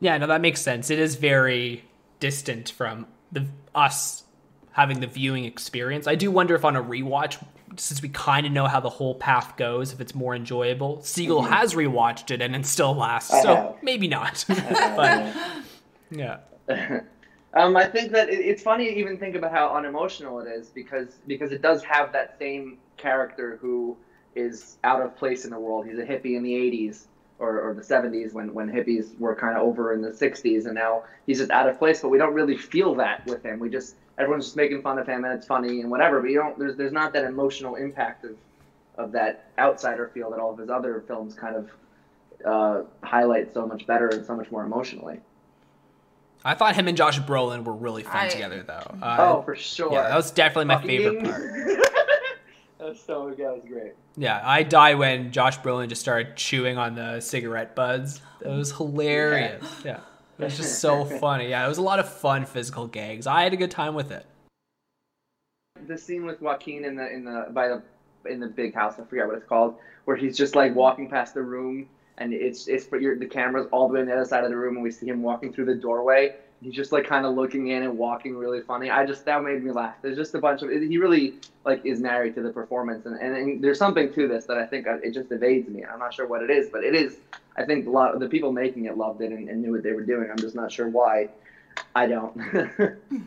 Yeah, 0.00 0.18
no, 0.18 0.26
that 0.26 0.40
makes 0.40 0.60
sense. 0.60 0.90
It 0.90 0.98
is 0.98 1.14
very 1.16 1.84
distant 2.20 2.70
from 2.70 3.06
the 3.32 3.46
us 3.74 4.24
having 4.72 5.00
the 5.00 5.06
viewing 5.06 5.44
experience. 5.46 6.06
I 6.06 6.16
do 6.16 6.30
wonder 6.30 6.54
if 6.54 6.64
on 6.64 6.76
a 6.76 6.82
rewatch, 6.82 7.42
since 7.78 8.02
we 8.02 8.10
kind 8.10 8.44
of 8.46 8.52
know 8.52 8.66
how 8.66 8.78
the 8.80 8.90
whole 8.90 9.14
path 9.14 9.56
goes, 9.56 9.92
if 9.94 10.00
it's 10.02 10.14
more 10.14 10.34
enjoyable. 10.34 11.00
Siegel 11.02 11.42
Mhm. 11.42 11.48
has 11.48 11.72
rewatched 11.74 12.30
it 12.30 12.42
and 12.42 12.54
it 12.54 12.66
still 12.66 12.94
lasts, 12.94 13.40
so 13.40 13.78
maybe 13.80 14.06
not. 14.06 14.44
but 14.48 15.34
yeah, 16.10 16.38
um, 17.54 17.76
I 17.76 17.86
think 17.86 18.12
that 18.12 18.28
it, 18.28 18.40
it's 18.40 18.62
funny 18.62 18.86
to 18.92 18.98
even 18.98 19.18
think 19.18 19.34
about 19.34 19.52
how 19.52 19.74
unemotional 19.74 20.40
it 20.40 20.46
is 20.46 20.70
because 20.70 21.18
because 21.26 21.52
it 21.52 21.62
does 21.62 21.82
have 21.84 22.12
that 22.12 22.30
same 22.38 22.78
character 22.96 23.58
who 23.60 23.96
is 24.34 24.78
out 24.84 25.00
of 25.00 25.16
place 25.16 25.44
in 25.44 25.50
the 25.50 25.58
world. 25.58 25.86
He's 25.86 25.98
a 25.98 26.04
hippie 26.04 26.36
in 26.36 26.42
the 26.42 26.54
'80s 26.54 27.08
or, 27.38 27.60
or 27.60 27.74
the 27.74 27.82
'70s 27.82 28.32
when 28.32 28.52
when 28.52 28.68
hippies 28.68 29.18
were 29.18 29.34
kind 29.34 29.56
of 29.56 29.62
over 29.62 29.92
in 29.92 30.00
the 30.00 30.12
'60s, 30.12 30.66
and 30.66 30.74
now 30.74 31.02
he's 31.26 31.38
just 31.38 31.50
out 31.50 31.66
of 31.66 31.78
place. 31.78 32.00
But 32.00 32.08
we 32.08 32.18
don't 32.18 32.34
really 32.34 32.56
feel 32.56 32.94
that 32.96 33.24
with 33.26 33.44
him. 33.44 33.58
We 33.58 33.68
just 33.70 33.96
everyone's 34.18 34.46
just 34.46 34.56
making 34.56 34.82
fun 34.82 34.98
of 34.98 35.06
him 35.06 35.24
and 35.24 35.32
it's 35.34 35.46
funny 35.46 35.80
and 35.80 35.90
whatever. 35.90 36.20
But 36.20 36.30
you 36.30 36.38
don't 36.38 36.58
there's 36.58 36.76
there's 36.76 36.92
not 36.92 37.12
that 37.12 37.24
emotional 37.24 37.76
impact 37.76 38.24
of 38.24 38.36
of 38.96 39.12
that 39.12 39.36
outsider 39.58 40.08
feel 40.14 40.30
that 40.30 40.40
all 40.40 40.50
of 40.52 40.58
his 40.58 40.70
other 40.70 41.02
films 41.06 41.34
kind 41.34 41.56
of 41.56 41.70
uh, 42.44 42.82
highlight 43.04 43.52
so 43.52 43.66
much 43.66 43.86
better 43.86 44.08
and 44.08 44.24
so 44.24 44.36
much 44.36 44.50
more 44.50 44.64
emotionally. 44.64 45.20
I 46.46 46.54
thought 46.54 46.76
him 46.76 46.86
and 46.86 46.96
Josh 46.96 47.18
Brolin 47.20 47.64
were 47.64 47.72
really 47.74 48.04
fun 48.04 48.16
I- 48.26 48.28
together, 48.28 48.62
though. 48.66 48.96
Uh, 49.02 49.16
oh, 49.18 49.42
for 49.42 49.56
sure. 49.56 49.92
yeah, 49.92 50.02
that 50.08 50.16
was 50.16 50.30
definitely 50.30 50.66
my 50.66 50.74
Fucking- 50.76 50.88
favorite 50.88 51.24
part. 51.24 51.42
that 52.78 52.88
was 52.88 53.00
so 53.00 53.34
that 53.36 53.52
was 53.52 53.62
great. 53.68 53.94
Yeah, 54.16 54.40
I 54.44 54.62
die 54.62 54.94
when 54.94 55.32
Josh 55.32 55.58
Brolin 55.58 55.88
just 55.88 56.00
started 56.00 56.36
chewing 56.36 56.78
on 56.78 56.94
the 56.94 57.20
cigarette 57.20 57.74
buds. 57.74 58.20
It 58.40 58.48
was 58.48 58.72
hilarious. 58.72 59.64
Yeah. 59.84 60.00
It 60.38 60.44
was 60.44 60.56
just 60.58 60.80
so 60.80 61.06
funny. 61.06 61.48
Yeah, 61.48 61.64
it 61.64 61.68
was 61.68 61.78
a 61.78 61.82
lot 61.82 61.98
of 61.98 62.06
fun 62.12 62.44
physical 62.44 62.86
gags. 62.86 63.26
I 63.26 63.42
had 63.42 63.54
a 63.54 63.56
good 63.56 63.70
time 63.70 63.94
with 63.94 64.12
it. 64.12 64.26
The 65.86 65.96
scene 65.96 66.26
with 66.26 66.42
Joaquin 66.42 66.84
in 66.84 66.94
the 66.94 67.10
in 67.10 67.24
the 67.24 67.46
by 67.52 67.68
the 67.68 67.82
in 68.30 68.38
the 68.40 68.46
big 68.46 68.74
house, 68.74 68.96
I 68.98 69.04
forget 69.04 69.26
what 69.26 69.36
it's 69.38 69.46
called, 69.48 69.76
where 70.04 70.14
he's 70.14 70.36
just 70.36 70.54
like 70.54 70.74
walking 70.74 71.08
past 71.08 71.32
the 71.32 71.40
room 71.40 71.88
and 72.18 72.32
it's 72.32 72.66
it's 72.68 72.84
but 72.84 73.00
the 73.00 73.26
camera's 73.26 73.66
all 73.72 73.88
the 73.88 73.94
way 73.94 74.00
on 74.00 74.06
the 74.06 74.12
other 74.12 74.24
side 74.24 74.44
of 74.44 74.50
the 74.50 74.56
room 74.56 74.76
and 74.76 74.82
we 74.82 74.90
see 74.90 75.06
him 75.06 75.22
walking 75.22 75.52
through 75.52 75.66
the 75.66 75.74
doorway. 75.74 76.34
He's 76.62 76.74
just 76.74 76.90
like 76.90 77.06
kind 77.06 77.26
of 77.26 77.34
looking 77.34 77.68
in 77.68 77.82
and 77.82 77.98
walking 77.98 78.34
really 78.34 78.62
funny. 78.62 78.90
I 78.90 79.04
just 79.04 79.24
that 79.26 79.42
made 79.42 79.62
me 79.62 79.70
laugh. 79.70 79.96
There's 80.00 80.16
just 80.16 80.34
a 80.34 80.38
bunch 80.38 80.62
of 80.62 80.70
he 80.70 80.98
really 80.98 81.34
like 81.64 81.84
is 81.84 82.00
married 82.00 82.34
to 82.36 82.42
the 82.42 82.50
performance 82.50 83.06
and, 83.06 83.20
and, 83.20 83.36
and 83.36 83.64
there's 83.64 83.78
something 83.78 84.12
to 84.14 84.28
this 84.28 84.46
that 84.46 84.56
I 84.56 84.66
think 84.66 84.86
uh, 84.86 84.96
it 85.02 85.12
just 85.12 85.30
evades 85.30 85.68
me. 85.68 85.84
I'm 85.84 85.98
not 85.98 86.14
sure 86.14 86.26
what 86.26 86.42
it 86.42 86.50
is, 86.50 86.68
but 86.70 86.84
it 86.84 86.94
is. 86.94 87.18
I 87.56 87.64
think 87.64 87.86
a 87.86 87.90
lot 87.90 88.14
of 88.14 88.20
the 88.20 88.28
people 88.28 88.52
making 88.52 88.86
it 88.86 88.96
loved 88.96 89.20
it 89.20 89.32
and, 89.32 89.48
and 89.48 89.62
knew 89.62 89.72
what 89.72 89.82
they 89.82 89.92
were 89.92 90.04
doing. 90.04 90.30
I'm 90.30 90.38
just 90.38 90.54
not 90.54 90.72
sure 90.72 90.88
why. 90.88 91.28
I 91.94 92.06
don't. 92.06 92.36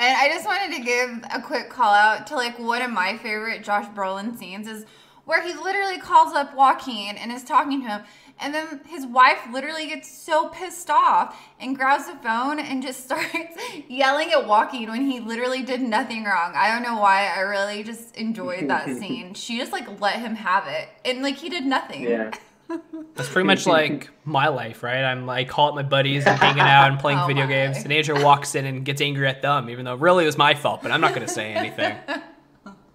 And 0.00 0.16
I 0.16 0.28
just 0.28 0.46
wanted 0.46 0.74
to 0.76 0.82
give 0.82 1.24
a 1.30 1.42
quick 1.42 1.68
call 1.68 1.92
out 1.92 2.26
to 2.28 2.34
like 2.34 2.58
one 2.58 2.80
of 2.80 2.90
my 2.90 3.18
favorite 3.18 3.62
Josh 3.62 3.84
Brolin 3.88 4.38
scenes 4.38 4.66
is 4.66 4.86
where 5.30 5.42
he 5.42 5.54
literally 5.54 5.96
calls 5.98 6.34
up 6.34 6.56
Joaquin 6.56 7.16
and 7.16 7.30
is 7.30 7.44
talking 7.44 7.80
to 7.82 7.86
him. 7.86 8.00
And 8.40 8.52
then 8.52 8.80
his 8.88 9.06
wife 9.06 9.38
literally 9.52 9.86
gets 9.86 10.10
so 10.10 10.48
pissed 10.48 10.90
off 10.90 11.40
and 11.60 11.76
grabs 11.76 12.06
the 12.06 12.16
phone 12.16 12.58
and 12.58 12.82
just 12.82 13.04
starts 13.04 13.56
yelling 13.88 14.32
at 14.32 14.44
Joaquin 14.46 14.90
when 14.90 15.08
he 15.08 15.20
literally 15.20 15.62
did 15.62 15.80
nothing 15.82 16.24
wrong. 16.24 16.52
I 16.56 16.68
don't 16.72 16.82
know 16.82 16.98
why. 17.00 17.28
I 17.28 17.40
really 17.40 17.84
just 17.84 18.16
enjoyed 18.16 18.68
that 18.68 18.86
scene. 18.98 19.34
She 19.34 19.56
just 19.58 19.70
like 19.70 20.00
let 20.00 20.16
him 20.18 20.34
have 20.34 20.66
it. 20.66 20.88
And 21.04 21.22
like 21.22 21.36
he 21.36 21.48
did 21.48 21.64
nothing. 21.64 22.02
yeah. 22.02 22.32
That's 23.14 23.28
pretty 23.28 23.46
much 23.46 23.66
like 23.66 24.10
my 24.24 24.48
life, 24.48 24.82
right? 24.82 25.04
I'm 25.04 25.26
like 25.26 25.48
call 25.48 25.68
up 25.68 25.74
my 25.76 25.82
buddies 25.82 26.26
and 26.26 26.38
hanging 26.38 26.60
out 26.60 26.90
and 26.90 26.98
playing 27.00 27.18
Oh 27.20 27.26
video 27.26 27.44
my. 27.44 27.50
games, 27.50 27.78
and 27.84 27.92
Andrea 27.92 28.24
walks 28.24 28.54
in 28.56 28.64
and 28.64 28.84
gets 28.84 29.00
angry 29.00 29.26
at 29.28 29.42
them, 29.42 29.68
even 29.70 29.84
though 29.84 29.96
really 29.96 30.22
it 30.24 30.26
was 30.26 30.38
my 30.38 30.54
fault. 30.54 30.80
But 30.82 30.90
I'm 30.92 31.00
not 31.00 31.14
going 31.14 31.26
to 31.26 31.32
say 31.32 31.52
anything. 31.52 31.96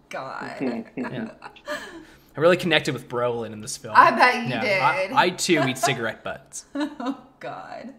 God. 0.09 0.55
Yeah. 0.95 1.31
I 2.37 2.41
really 2.41 2.57
connected 2.57 2.93
with 2.93 3.07
Brolin 3.07 3.53
in 3.53 3.61
this 3.61 3.77
film. 3.77 3.93
I 3.97 4.11
bet 4.11 4.35
you 4.43 4.49
Yeah, 4.49 4.61
did. 4.61 5.11
I, 5.13 5.23
I 5.23 5.29
too 5.29 5.63
eat 5.67 5.77
cigarette 5.89 6.23
butts. 6.23 6.65
oh 6.75 7.17
God. 7.39 7.93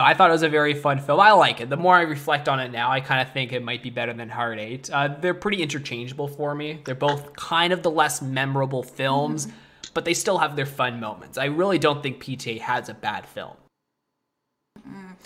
I 0.00 0.14
thought 0.14 0.30
it 0.30 0.32
was 0.32 0.44
a 0.44 0.48
very 0.48 0.74
fun 0.74 1.00
film. 1.00 1.18
I 1.18 1.32
like 1.32 1.60
it. 1.60 1.68
The 1.70 1.76
more 1.76 1.96
I 1.96 2.02
reflect 2.02 2.48
on 2.48 2.60
it 2.60 2.70
now, 2.70 2.88
I 2.90 3.00
kind 3.00 3.20
of 3.20 3.32
think 3.34 3.52
it 3.52 3.64
might 3.64 3.82
be 3.82 3.90
better 3.90 4.12
than 4.12 4.28
Hard 4.28 4.60
Eight. 4.60 4.88
Uh, 4.92 5.08
they're 5.20 5.34
pretty 5.34 5.60
interchangeable 5.60 6.28
for 6.28 6.54
me. 6.54 6.80
They're 6.84 6.94
both 6.94 7.34
kind 7.34 7.72
of 7.72 7.82
the 7.82 7.90
less 7.90 8.22
memorable 8.22 8.82
films, 8.84 9.46
Mm-hmm. 9.48 9.56
but 9.94 10.04
they 10.04 10.14
still 10.14 10.38
have 10.38 10.54
their 10.54 10.66
fun 10.66 11.00
moments. 11.00 11.36
I 11.36 11.46
really 11.46 11.78
don't 11.80 12.00
think 12.02 12.22
PTA 12.22 12.60
has 12.60 12.88
a 12.88 12.94
bad 12.94 13.26
film. 13.26 13.56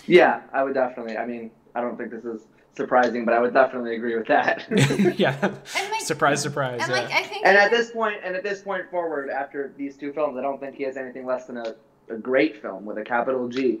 Yeah, 0.07 0.41
I 0.51 0.63
would 0.63 0.73
definitely. 0.73 1.17
I 1.17 1.25
mean, 1.27 1.51
I 1.75 1.81
don't 1.81 1.95
think 1.97 2.09
this 2.11 2.25
is 2.25 2.41
surprising, 2.75 3.25
but 3.25 3.33
I 3.33 3.39
would 3.39 3.53
definitely 3.53 3.95
agree 3.95 4.17
with 4.17 4.27
that. 4.27 4.65
yeah. 5.19 5.37
Like, 5.41 5.65
surprise, 6.01 6.41
surprise. 6.41 6.81
And 6.81 6.91
yeah. 6.91 7.01
like 7.01 7.11
I 7.11 7.23
think 7.23 7.45
and 7.45 7.57
at 7.57 7.71
this 7.71 7.91
point, 7.91 8.17
and 8.23 8.35
at 8.35 8.43
this 8.43 8.61
point 8.61 8.89
forward, 8.89 9.29
after 9.29 9.73
these 9.77 9.95
two 9.97 10.13
films, 10.13 10.37
I 10.37 10.41
don't 10.41 10.59
think 10.59 10.75
he 10.75 10.83
has 10.83 10.97
anything 10.97 11.25
less 11.25 11.45
than 11.45 11.57
a, 11.57 11.75
a 12.09 12.15
great 12.15 12.61
film 12.61 12.85
with 12.85 12.97
a 12.97 13.03
capital 13.03 13.47
G, 13.47 13.79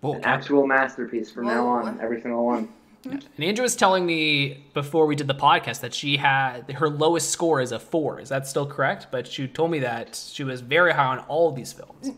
Whoa, 0.00 0.14
an 0.14 0.24
uh, 0.24 0.28
actual 0.28 0.66
masterpiece 0.66 1.30
from 1.30 1.46
now 1.46 1.66
on, 1.66 2.00
every 2.00 2.20
single 2.20 2.44
one. 2.44 2.68
And 3.02 3.24
Andrea 3.38 3.62
was 3.62 3.76
telling 3.76 4.04
me 4.04 4.66
before 4.74 5.06
we 5.06 5.16
did 5.16 5.26
the 5.26 5.34
podcast 5.34 5.80
that 5.80 5.94
she 5.94 6.18
had 6.18 6.70
her 6.72 6.90
lowest 6.90 7.30
score 7.30 7.62
is 7.62 7.72
a 7.72 7.78
four. 7.78 8.20
Is 8.20 8.28
that 8.28 8.46
still 8.46 8.66
correct? 8.66 9.06
But 9.10 9.26
she 9.26 9.48
told 9.48 9.70
me 9.70 9.78
that 9.78 10.14
she 10.14 10.44
was 10.44 10.60
very 10.60 10.92
high 10.92 11.06
on 11.06 11.20
all 11.20 11.48
of 11.48 11.54
these 11.56 11.72
films. 11.72 12.10
Mm. 12.10 12.16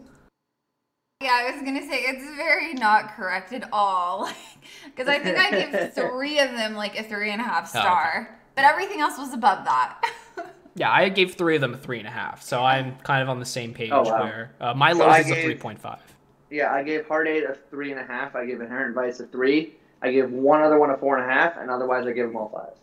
Yeah, 1.22 1.30
I 1.48 1.50
was 1.52 1.62
gonna 1.62 1.82
say 1.82 2.00
it's 2.02 2.24
very 2.36 2.74
not 2.74 3.14
correct 3.16 3.52
at 3.52 3.68
all. 3.72 4.28
Because 4.84 5.08
I 5.08 5.18
think 5.18 5.38
I 5.38 5.50
gave 5.50 5.92
three 5.94 6.38
of 6.38 6.50
them 6.52 6.74
like 6.74 6.98
a 6.98 7.02
three 7.02 7.30
and 7.30 7.40
a 7.40 7.44
half 7.44 7.74
Oh, 7.74 7.78
okay. 7.78 7.86
star, 7.86 8.38
but 8.54 8.64
everything 8.64 9.00
else 9.00 9.18
was 9.18 9.32
above 9.32 9.64
that. 9.64 10.00
Yeah, 10.74 10.90
I 10.90 11.10
gave 11.10 11.34
three 11.34 11.54
of 11.56 11.60
them 11.60 11.74
a 11.74 11.76
three 11.76 11.98
and 11.98 12.08
a 12.08 12.10
half, 12.10 12.42
so 12.42 12.62
I'm 12.64 12.96
kind 13.00 13.22
of 13.22 13.28
on 13.28 13.38
the 13.38 13.44
same 13.44 13.74
page. 13.74 13.90
Oh, 13.92 14.04
wow. 14.04 14.22
Where 14.24 14.52
uh, 14.58 14.72
my 14.72 14.92
So 14.92 15.00
lowest 15.00 15.16
I 15.16 15.20
is 15.20 15.30
a 15.30 15.42
three 15.42 15.54
point 15.54 15.78
five. 15.78 16.00
Yeah, 16.50 16.72
I 16.72 16.82
gave 16.82 17.06
Hard 17.06 17.28
Eight 17.28 17.44
a 17.44 17.54
three 17.68 17.90
and 17.90 18.00
a 18.00 18.04
half. 18.04 18.34
I 18.34 18.46
gave 18.46 18.60
Inherent 18.62 18.94
Vice 18.94 19.20
a 19.20 19.26
three. 19.26 19.74
I 20.00 20.10
gave 20.10 20.30
one 20.30 20.62
other 20.62 20.78
one 20.78 20.88
a 20.90 20.96
four 20.96 21.18
and 21.18 21.30
a 21.30 21.32
half, 21.32 21.58
and 21.58 21.70
otherwise 21.70 22.06
I 22.06 22.12
gave 22.12 22.26
them 22.28 22.36
all 22.36 22.48
fives. 22.48 22.80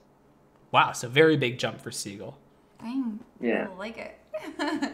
Wow, 0.71 0.91
so 0.91 1.07
very 1.09 1.35
big 1.35 1.57
jump 1.57 1.81
for 1.81 1.89
Siegel. 1.89 2.37
Dang. 2.79 3.19
Yeah. 3.41 3.67
I 3.73 3.75
like 3.77 3.97
it. 3.97 4.91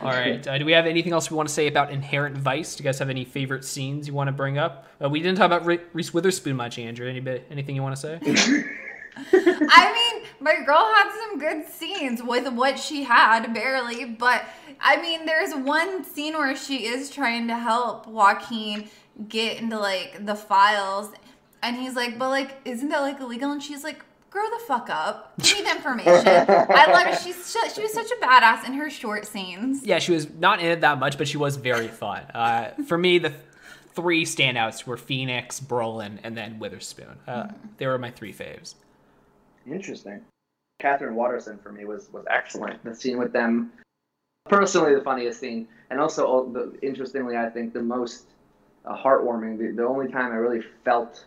All 0.00 0.10
right. 0.10 0.46
Uh, 0.46 0.58
do 0.58 0.64
we 0.64 0.72
have 0.72 0.86
anything 0.86 1.12
else 1.12 1.30
we 1.30 1.36
want 1.36 1.48
to 1.48 1.54
say 1.54 1.66
about 1.66 1.90
Inherent 1.90 2.36
Vice? 2.36 2.76
Do 2.76 2.82
you 2.82 2.88
guys 2.88 2.98
have 2.98 3.10
any 3.10 3.24
favorite 3.24 3.64
scenes 3.64 4.06
you 4.06 4.14
want 4.14 4.28
to 4.28 4.32
bring 4.32 4.58
up? 4.58 4.86
Uh, 5.02 5.08
we 5.08 5.20
didn't 5.20 5.36
talk 5.36 5.46
about 5.46 5.66
Re- 5.66 5.80
Reese 5.92 6.12
Witherspoon 6.14 6.56
much, 6.56 6.78
Andrea. 6.78 7.10
Any 7.10 7.20
bit, 7.20 7.46
anything 7.50 7.76
you 7.76 7.82
want 7.82 7.96
to 7.96 8.00
say? 8.00 8.18
I 9.32 9.92
mean, 9.92 10.24
my 10.40 10.56
girl 10.64 10.92
had 10.94 11.10
some 11.12 11.38
good 11.38 11.68
scenes 11.68 12.22
with 12.22 12.52
what 12.52 12.78
she 12.78 13.04
had, 13.04 13.52
barely. 13.52 14.04
But 14.04 14.44
I 14.80 15.00
mean, 15.00 15.26
there's 15.26 15.54
one 15.54 16.04
scene 16.04 16.34
where 16.34 16.56
she 16.56 16.86
is 16.86 17.10
trying 17.10 17.48
to 17.48 17.56
help 17.56 18.06
Joaquin 18.06 18.88
get 19.28 19.60
into 19.60 19.78
like 19.78 20.26
the 20.26 20.34
files, 20.34 21.12
and 21.62 21.76
he's 21.76 21.94
like, 21.94 22.18
"But 22.18 22.30
like, 22.30 22.60
isn't 22.64 22.88
that 22.88 23.00
like 23.00 23.20
illegal?" 23.20 23.52
And 23.52 23.62
she's 23.62 23.84
like, 23.84 24.04
"Grow 24.34 24.50
the 24.50 24.64
fuck 24.66 24.90
up. 24.90 25.32
Give 25.40 25.58
me 25.58 25.62
the 25.64 25.70
information." 25.76 26.26
I 26.26 26.86
love 26.92 27.06
it. 27.06 27.20
She's 27.22 27.42
su- 27.44 27.70
she 27.72 27.82
was 27.82 27.92
such 27.92 28.10
a 28.10 28.16
badass 28.16 28.66
in 28.66 28.72
her 28.74 28.90
short 28.90 29.26
scenes. 29.26 29.86
yeah, 29.86 30.00
she 30.00 30.10
was 30.12 30.28
not 30.28 30.58
in 30.58 30.66
it 30.66 30.80
that 30.80 30.98
much, 30.98 31.16
but 31.16 31.28
she 31.28 31.36
was 31.36 31.54
very 31.56 31.86
fun. 32.02 32.22
Uh, 32.34 32.70
for 32.88 32.98
me, 32.98 33.18
the 33.18 33.30
th- 33.30 33.40
three 33.94 34.24
standouts 34.24 34.84
were 34.86 34.96
Phoenix, 34.96 35.60
Brolin, 35.60 36.18
and 36.24 36.36
then 36.36 36.58
Witherspoon. 36.58 37.16
Uh, 37.28 37.46
They 37.78 37.86
were 37.86 37.96
my 37.96 38.10
three 38.10 38.32
faves. 38.32 38.74
Interesting. 39.66 40.20
Katherine 40.80 41.14
Waterston 41.14 41.58
for 41.58 41.70
me 41.70 41.84
was 41.84 42.12
was 42.12 42.24
excellent. 42.28 42.82
The 42.84 42.92
scene 42.94 43.18
with 43.18 43.32
them, 43.32 43.72
personally, 44.48 44.94
the 44.96 45.00
funniest 45.00 45.38
scene, 45.38 45.68
and 45.90 46.00
also 46.00 46.26
oh, 46.26 46.52
the, 46.52 46.76
interestingly, 46.86 47.36
I 47.36 47.48
think 47.48 47.72
the 47.72 47.82
most 47.82 48.24
uh, 48.84 48.96
heartwarming. 48.96 49.58
The, 49.58 49.70
the 49.70 49.86
only 49.86 50.08
time 50.10 50.32
I 50.32 50.36
really 50.36 50.62
felt 50.84 51.24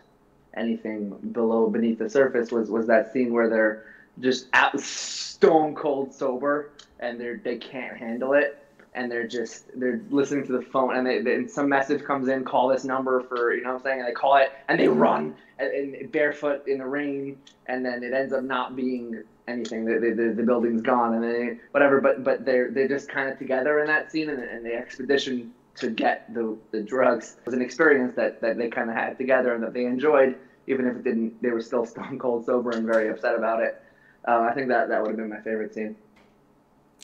anything 0.58 1.10
below 1.32 1.68
beneath 1.70 1.98
the 1.98 2.10
surface 2.10 2.50
was 2.50 2.70
was 2.70 2.86
that 2.86 3.12
scene 3.12 3.32
where 3.32 3.48
they're 3.48 3.84
just 4.20 4.48
out 4.52 4.78
stone 4.80 5.74
cold 5.74 6.12
sober 6.12 6.70
and 7.00 7.20
they're 7.20 7.40
they 7.44 7.56
can't 7.56 7.96
handle 7.96 8.32
it. 8.32 8.64
And 8.94 9.12
they're 9.12 9.28
just 9.28 9.66
they're 9.78 10.00
listening 10.10 10.46
to 10.46 10.52
the 10.52 10.62
phone 10.62 10.96
and, 10.96 11.06
they, 11.06 11.20
they, 11.20 11.34
and 11.34 11.48
some 11.48 11.68
message 11.68 12.02
comes 12.02 12.26
in 12.28 12.44
call 12.44 12.68
this 12.68 12.84
number 12.84 13.20
for 13.20 13.54
you 13.54 13.62
know 13.62 13.74
what 13.74 13.76
i'm 13.76 13.82
saying? 13.84 14.00
And 14.00 14.08
they 14.08 14.12
call 14.12 14.36
it 14.36 14.50
and 14.68 14.80
they 14.80 14.88
run 14.88 15.36
and, 15.58 15.94
and 15.94 16.10
barefoot 16.10 16.66
in 16.66 16.78
the 16.78 16.86
rain. 16.86 17.38
And 17.66 17.84
then 17.84 18.02
it 18.02 18.12
ends 18.12 18.32
up 18.32 18.42
not 18.42 18.74
being 18.74 19.22
anything. 19.46 19.84
The, 19.84 20.00
the, 20.00 20.34
the, 20.34 20.42
building's 20.42 20.82
gone 20.82 21.14
and 21.14 21.22
they 21.22 21.58
whatever. 21.70 22.00
But 22.00 22.24
but 22.24 22.44
they're 22.44 22.70
they're 22.72 22.88
just 22.88 23.08
kind 23.08 23.28
of 23.28 23.38
together 23.38 23.78
in 23.80 23.86
that 23.86 24.10
scene 24.10 24.30
and, 24.30 24.42
and 24.42 24.66
the 24.66 24.74
expedition 24.74 25.52
to 25.76 25.90
get 25.90 26.32
the, 26.34 26.56
the 26.72 26.80
drugs 26.80 27.36
was 27.44 27.54
an 27.54 27.62
experience 27.62 28.14
that, 28.16 28.40
that 28.40 28.58
they 28.58 28.68
kind 28.68 28.90
of 28.90 28.96
had 28.96 29.16
together 29.16 29.54
and 29.54 29.62
that 29.62 29.72
they 29.72 29.84
enjoyed 29.84 30.36
even 30.68 30.86
if 30.86 30.96
it 30.96 31.04
didn't 31.04 31.40
they 31.42 31.50
were 31.50 31.60
still 31.60 31.84
stone 31.92 32.18
cold 32.18 32.44
sober 32.44 32.70
and 32.72 32.86
very 32.86 33.08
upset 33.08 33.34
about 33.34 33.60
it 33.62 33.82
uh, 34.28 34.40
i 34.40 34.52
think 34.52 34.68
that 34.68 34.88
that 34.88 35.00
would 35.00 35.08
have 35.08 35.16
been 35.16 35.28
my 35.30 35.40
favorite 35.40 35.72
scene 35.74 35.96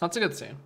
That's 0.01 0.17
a 0.17 0.21
good 0.21 0.35
scene. 0.37 0.57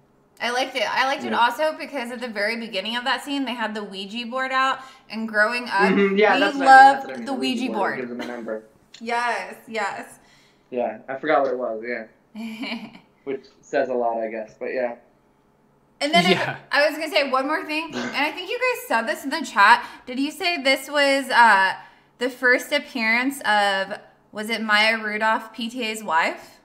I 0.40 0.50
liked 0.52 0.76
it. 0.76 0.86
I 0.88 1.04
liked 1.06 1.24
it 1.24 1.32
also 1.34 1.76
because 1.76 2.12
at 2.12 2.20
the 2.20 2.28
very 2.28 2.56
beginning 2.56 2.94
of 2.96 3.02
that 3.02 3.24
scene, 3.24 3.44
they 3.44 3.54
had 3.54 3.74
the 3.74 3.82
Ouija 3.82 4.24
board 4.26 4.52
out, 4.52 4.78
and 5.10 5.28
growing 5.28 5.64
up, 5.64 5.90
Mhm, 5.90 6.16
yeah 6.16 6.34
we 6.34 6.40
that's 6.40 6.56
what 6.56 6.68
I 6.68 6.92
mean, 6.92 6.94
loved 6.94 7.10
I 7.10 7.16
mean, 7.16 7.24
the 7.24 7.34
Ouija 7.34 7.62
gives 7.66 7.74
board. 7.74 8.08
them 8.08 8.20
a 8.20 8.24
number 8.24 8.62
Yes, 9.00 9.54
yes. 9.66 10.18
yeah 10.70 10.98
i 11.08 11.14
forgot 11.22 11.38
what 11.42 11.52
it 11.54 11.58
was 11.58 11.82
yeah 11.92 12.90
which 13.24 13.44
says 13.62 13.88
a 13.88 13.94
lot 13.94 14.16
i 14.26 14.28
guess 14.36 14.54
but 14.60 14.70
yeah 14.80 14.92
And 16.00 16.14
then 16.14 16.24
Yeah. 16.30 16.56
I, 16.70 16.78
I 16.78 16.80
was 16.86 16.94
gonna 16.98 17.10
say 17.18 17.24
one 17.38 17.46
more 17.52 17.64
thing, 17.72 17.86
and 18.14 18.22
I 18.28 18.30
think 18.34 18.46
you 18.52 18.58
guys 18.66 18.80
said 18.90 19.02
this 19.10 19.20
in 19.26 19.30
the 19.36 19.44
chat. 19.44 19.76
Did 20.06 20.18
you 20.24 20.30
say 20.30 20.50
this 20.62 20.82
was 20.98 21.24
uh, 21.44 21.70
the 22.18 22.30
first 22.30 22.72
appearance 22.72 23.40
of 23.42 23.98
was 24.32 24.50
it 24.50 24.62
Maya 24.62 24.98
Rudolph, 25.02 25.54
PTA's 25.54 26.02
wife? 26.04 26.60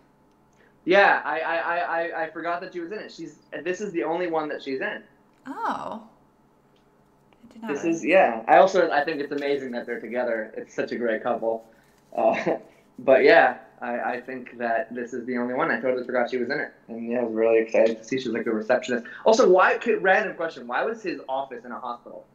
Yeah, 0.86 1.22
I, 1.24 1.40
I, 1.40 1.58
I, 1.78 2.24
I- 2.24 2.30
forgot 2.32 2.60
that 2.62 2.74
she 2.74 2.80
was 2.82 2.92
in 2.92 3.00
it. 3.00 3.12
She's 3.12 3.38
this 3.64 3.80
is 3.80 3.92
the 3.94 4.04
only 4.04 4.28
one 4.28 4.50
that 4.50 4.62
she's 4.62 4.82
in. 4.82 5.02
Oh, 5.48 6.04
I 7.50 7.54
did 7.54 7.62
not. 7.62 7.72
This 7.74 7.86
is 7.86 8.04
yeah. 8.04 8.44
I 8.48 8.58
also 8.58 8.90
I 8.92 9.04
think 9.06 9.22
it's 9.22 9.32
amazing 9.32 9.72
that 9.72 9.86
they're 9.86 10.02
together. 10.02 10.54
It's 10.58 10.74
such 10.74 10.92
a 10.92 10.98
great 10.98 11.24
couple. 11.24 11.64
Uh, 12.16 12.58
but 13.00 13.24
yeah, 13.24 13.60
I, 13.82 14.00
I 14.16 14.22
think 14.22 14.58
that 14.58 14.94
this 14.94 15.14
is 15.14 15.26
the 15.26 15.38
only 15.38 15.54
one. 15.54 15.72
I 15.72 15.80
totally 15.80 16.06
forgot 16.06 16.30
she 16.30 16.38
was 16.38 16.50
in 16.50 16.60
it, 16.60 16.74
and 16.90 17.10
yeah, 17.10 17.20
I 17.20 17.24
was 17.24 17.34
really 17.34 17.60
excited 17.60 17.98
to 18.00 18.04
see 18.04 18.20
she 18.20 18.28
was 18.28 18.36
like 18.36 18.46
the 18.46 18.52
receptionist. 18.52 19.06
Also, 19.26 19.50
why? 19.50 19.78
could- 19.78 20.04
Random 20.04 20.36
question: 20.36 20.68
Why 20.68 20.84
was 20.84 21.02
his 21.02 21.22
office 21.30 21.64
in 21.64 21.72
a 21.72 21.80
hospital? 21.80 22.26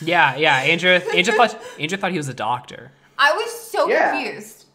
Yeah, 0.00 0.36
yeah. 0.36 0.56
Andrew, 0.58 0.90
Andrew 0.90 1.34
thought 1.34 1.60
Andrew 1.78 1.98
thought 1.98 2.10
he 2.12 2.16
was 2.16 2.28
a 2.28 2.34
doctor. 2.34 2.92
I 3.18 3.32
was 3.32 3.50
so 3.52 3.88
Yeah. 3.88 4.12
confused. 4.12 4.66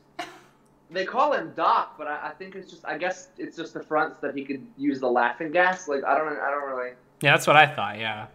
They 0.91 1.05
call 1.05 1.33
him 1.33 1.53
Doc, 1.55 1.95
but 1.99 2.07
I, 2.07 2.29
I 2.29 2.31
think 2.31 2.55
it's 2.55 2.69
just 2.71 2.85
I 2.85 2.97
guess 2.97 3.29
it's 3.37 3.55
just 3.55 3.73
the 3.73 3.83
front 3.83 4.15
so 4.19 4.27
that 4.27 4.35
he 4.35 4.43
could 4.43 4.65
use 4.77 4.99
the 4.99 5.09
laughing 5.09 5.51
gas. 5.51 5.87
Like 5.87 6.03
I 6.03 6.17
don't 6.17 6.27
I 6.39 6.49
don't 6.49 6.67
really. 6.69 6.91
Yeah, 7.21 7.31
that's 7.31 7.45
what 7.47 7.55
I 7.55 7.67
thought. 7.67 7.99
Yeah. 7.99 8.27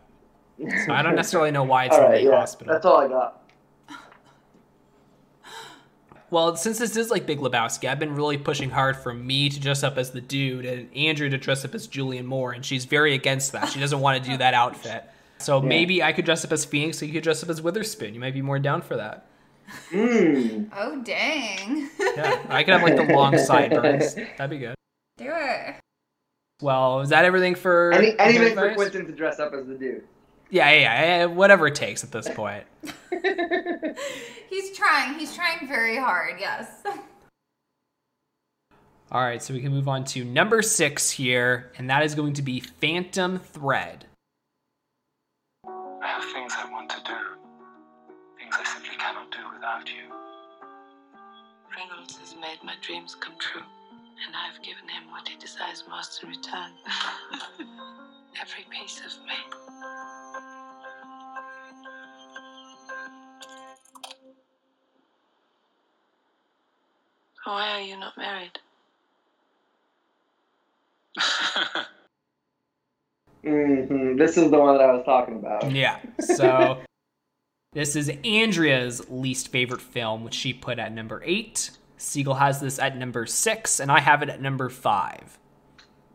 So 0.86 0.92
I 0.92 1.02
don't 1.02 1.16
necessarily 1.16 1.50
know 1.50 1.64
why 1.64 1.86
it's 1.86 1.94
All 1.94 2.04
in 2.04 2.10
right, 2.10 2.24
the 2.24 2.30
yeah, 2.30 2.36
hospital. 2.38 2.72
That's 2.72 2.86
all 2.86 2.98
I 2.98 3.08
got. 3.08 3.40
Well, 6.30 6.56
since 6.56 6.78
this 6.78 6.96
is 6.96 7.10
like 7.10 7.26
Big 7.26 7.38
Lebowski, 7.38 7.88
I've 7.88 8.00
been 8.00 8.14
really 8.16 8.38
pushing 8.38 8.70
hard 8.70 8.96
for 8.96 9.14
me 9.14 9.48
to 9.50 9.60
dress 9.60 9.84
up 9.84 9.96
as 9.98 10.10
the 10.10 10.20
dude 10.20 10.64
and 10.64 10.92
Andrew 10.96 11.28
to 11.28 11.38
dress 11.38 11.64
up 11.64 11.74
as 11.74 11.86
Julianne 11.86 12.24
Moore, 12.24 12.52
and 12.52 12.64
she's 12.64 12.86
very 12.86 13.14
against 13.14 13.52
that. 13.52 13.68
She 13.68 13.78
doesn't 13.78 14.00
want 14.00 14.22
to 14.22 14.30
do 14.30 14.36
that 14.38 14.52
outfit. 14.52 15.04
So 15.44 15.60
maybe 15.60 16.02
I 16.02 16.12
could 16.12 16.24
dress 16.24 16.44
up 16.44 16.52
as 16.52 16.64
Phoenix, 16.64 16.98
so 16.98 17.04
you 17.04 17.12
could 17.12 17.22
dress 17.22 17.42
up 17.42 17.50
as 17.50 17.60
Witherspoon. 17.60 18.14
You 18.14 18.20
might 18.20 18.32
be 18.34 18.42
more 18.42 18.58
down 18.58 18.80
for 18.80 18.96
that. 18.96 19.26
Mm. 19.90 20.70
Oh 20.74 21.02
dang! 21.02 21.90
Yeah, 21.98 22.42
I 22.48 22.62
could 22.62 22.72
have 22.74 22.82
like 22.82 22.96
the 22.96 23.14
long 23.14 23.36
sideburns. 23.46 24.14
That'd 24.14 24.50
be 24.50 24.58
good. 24.58 24.74
Do 25.18 25.30
it. 25.30 25.76
Well, 26.62 27.00
is 27.00 27.10
that 27.10 27.24
everything 27.24 27.54
for 27.54 27.92
Any, 27.92 28.18
anything 28.18 28.54
for 28.54 28.64
advice? 28.64 28.76
Quentin 28.76 29.06
to 29.06 29.12
dress 29.12 29.38
up 29.38 29.52
as 29.52 29.66
the 29.66 29.74
dude. 29.74 30.04
Yeah, 30.50 30.70
yeah, 30.70 30.80
yeah, 30.80 31.24
whatever 31.26 31.66
it 31.66 31.74
takes 31.74 32.04
at 32.04 32.12
this 32.12 32.28
point. 32.28 32.64
He's 34.48 34.76
trying. 34.76 35.18
He's 35.18 35.34
trying 35.34 35.66
very 35.66 35.96
hard. 35.96 36.36
Yes. 36.38 36.68
All 39.10 39.20
right, 39.20 39.42
so 39.42 39.54
we 39.54 39.60
can 39.60 39.72
move 39.72 39.88
on 39.88 40.04
to 40.06 40.24
number 40.24 40.62
six 40.62 41.10
here, 41.10 41.72
and 41.78 41.88
that 41.90 42.02
is 42.02 42.14
going 42.14 42.34
to 42.34 42.42
be 42.42 42.60
Phantom 42.60 43.38
Thread. 43.38 44.06
I 46.04 46.08
have 46.08 46.24
things 46.34 46.52
I 46.58 46.70
want 46.70 46.90
to 46.90 47.00
do. 47.02 47.16
Things 48.38 48.54
I 48.60 48.64
simply 48.64 48.94
cannot 48.98 49.30
do 49.30 49.38
without 49.54 49.88
you. 49.88 50.12
Reynolds 51.74 52.18
has 52.18 52.34
made 52.36 52.58
my 52.62 52.74
dreams 52.82 53.14
come 53.14 53.34
true, 53.38 53.62
and 54.26 54.36
I 54.36 54.46
have 54.52 54.62
given 54.62 54.86
him 54.86 55.10
what 55.10 55.26
he 55.26 55.36
desires 55.38 55.82
most 55.88 56.22
in 56.22 56.28
return. 56.28 56.72
Every 58.40 58.66
piece 58.70 59.00
of 59.00 59.12
me. 59.26 59.34
Why 67.44 67.70
are 67.78 67.82
you 67.82 67.96
not 67.98 68.18
married? 68.18 68.58
hmm 73.44 74.16
This 74.16 74.36
is 74.36 74.50
the 74.50 74.58
one 74.58 74.76
that 74.76 74.84
I 74.84 74.92
was 74.92 75.04
talking 75.04 75.36
about. 75.36 75.70
Yeah. 75.70 75.98
So 76.20 76.80
this 77.72 77.96
is 77.96 78.10
Andrea's 78.24 79.08
least 79.10 79.48
favorite 79.48 79.80
film, 79.80 80.24
which 80.24 80.34
she 80.34 80.52
put 80.52 80.78
at 80.78 80.92
number 80.92 81.22
eight. 81.24 81.70
Siegel 81.96 82.34
has 82.34 82.60
this 82.60 82.78
at 82.78 82.96
number 82.96 83.26
six, 83.26 83.80
and 83.80 83.90
I 83.90 84.00
have 84.00 84.22
it 84.22 84.28
at 84.28 84.40
number 84.40 84.68
five. 84.68 85.38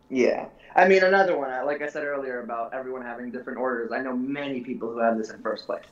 Yeah. 0.08 0.46
I 0.76 0.86
mean, 0.86 1.02
another 1.02 1.36
one, 1.36 1.50
like 1.66 1.82
I 1.82 1.88
said 1.88 2.04
earlier 2.04 2.42
about 2.42 2.72
everyone 2.74 3.02
having 3.02 3.30
different 3.30 3.58
orders, 3.58 3.90
I 3.90 3.98
know 3.98 4.14
many 4.16 4.60
people 4.60 4.92
who 4.92 4.98
have 4.98 5.18
this 5.18 5.30
in 5.30 5.40
first 5.42 5.66
place. 5.66 5.84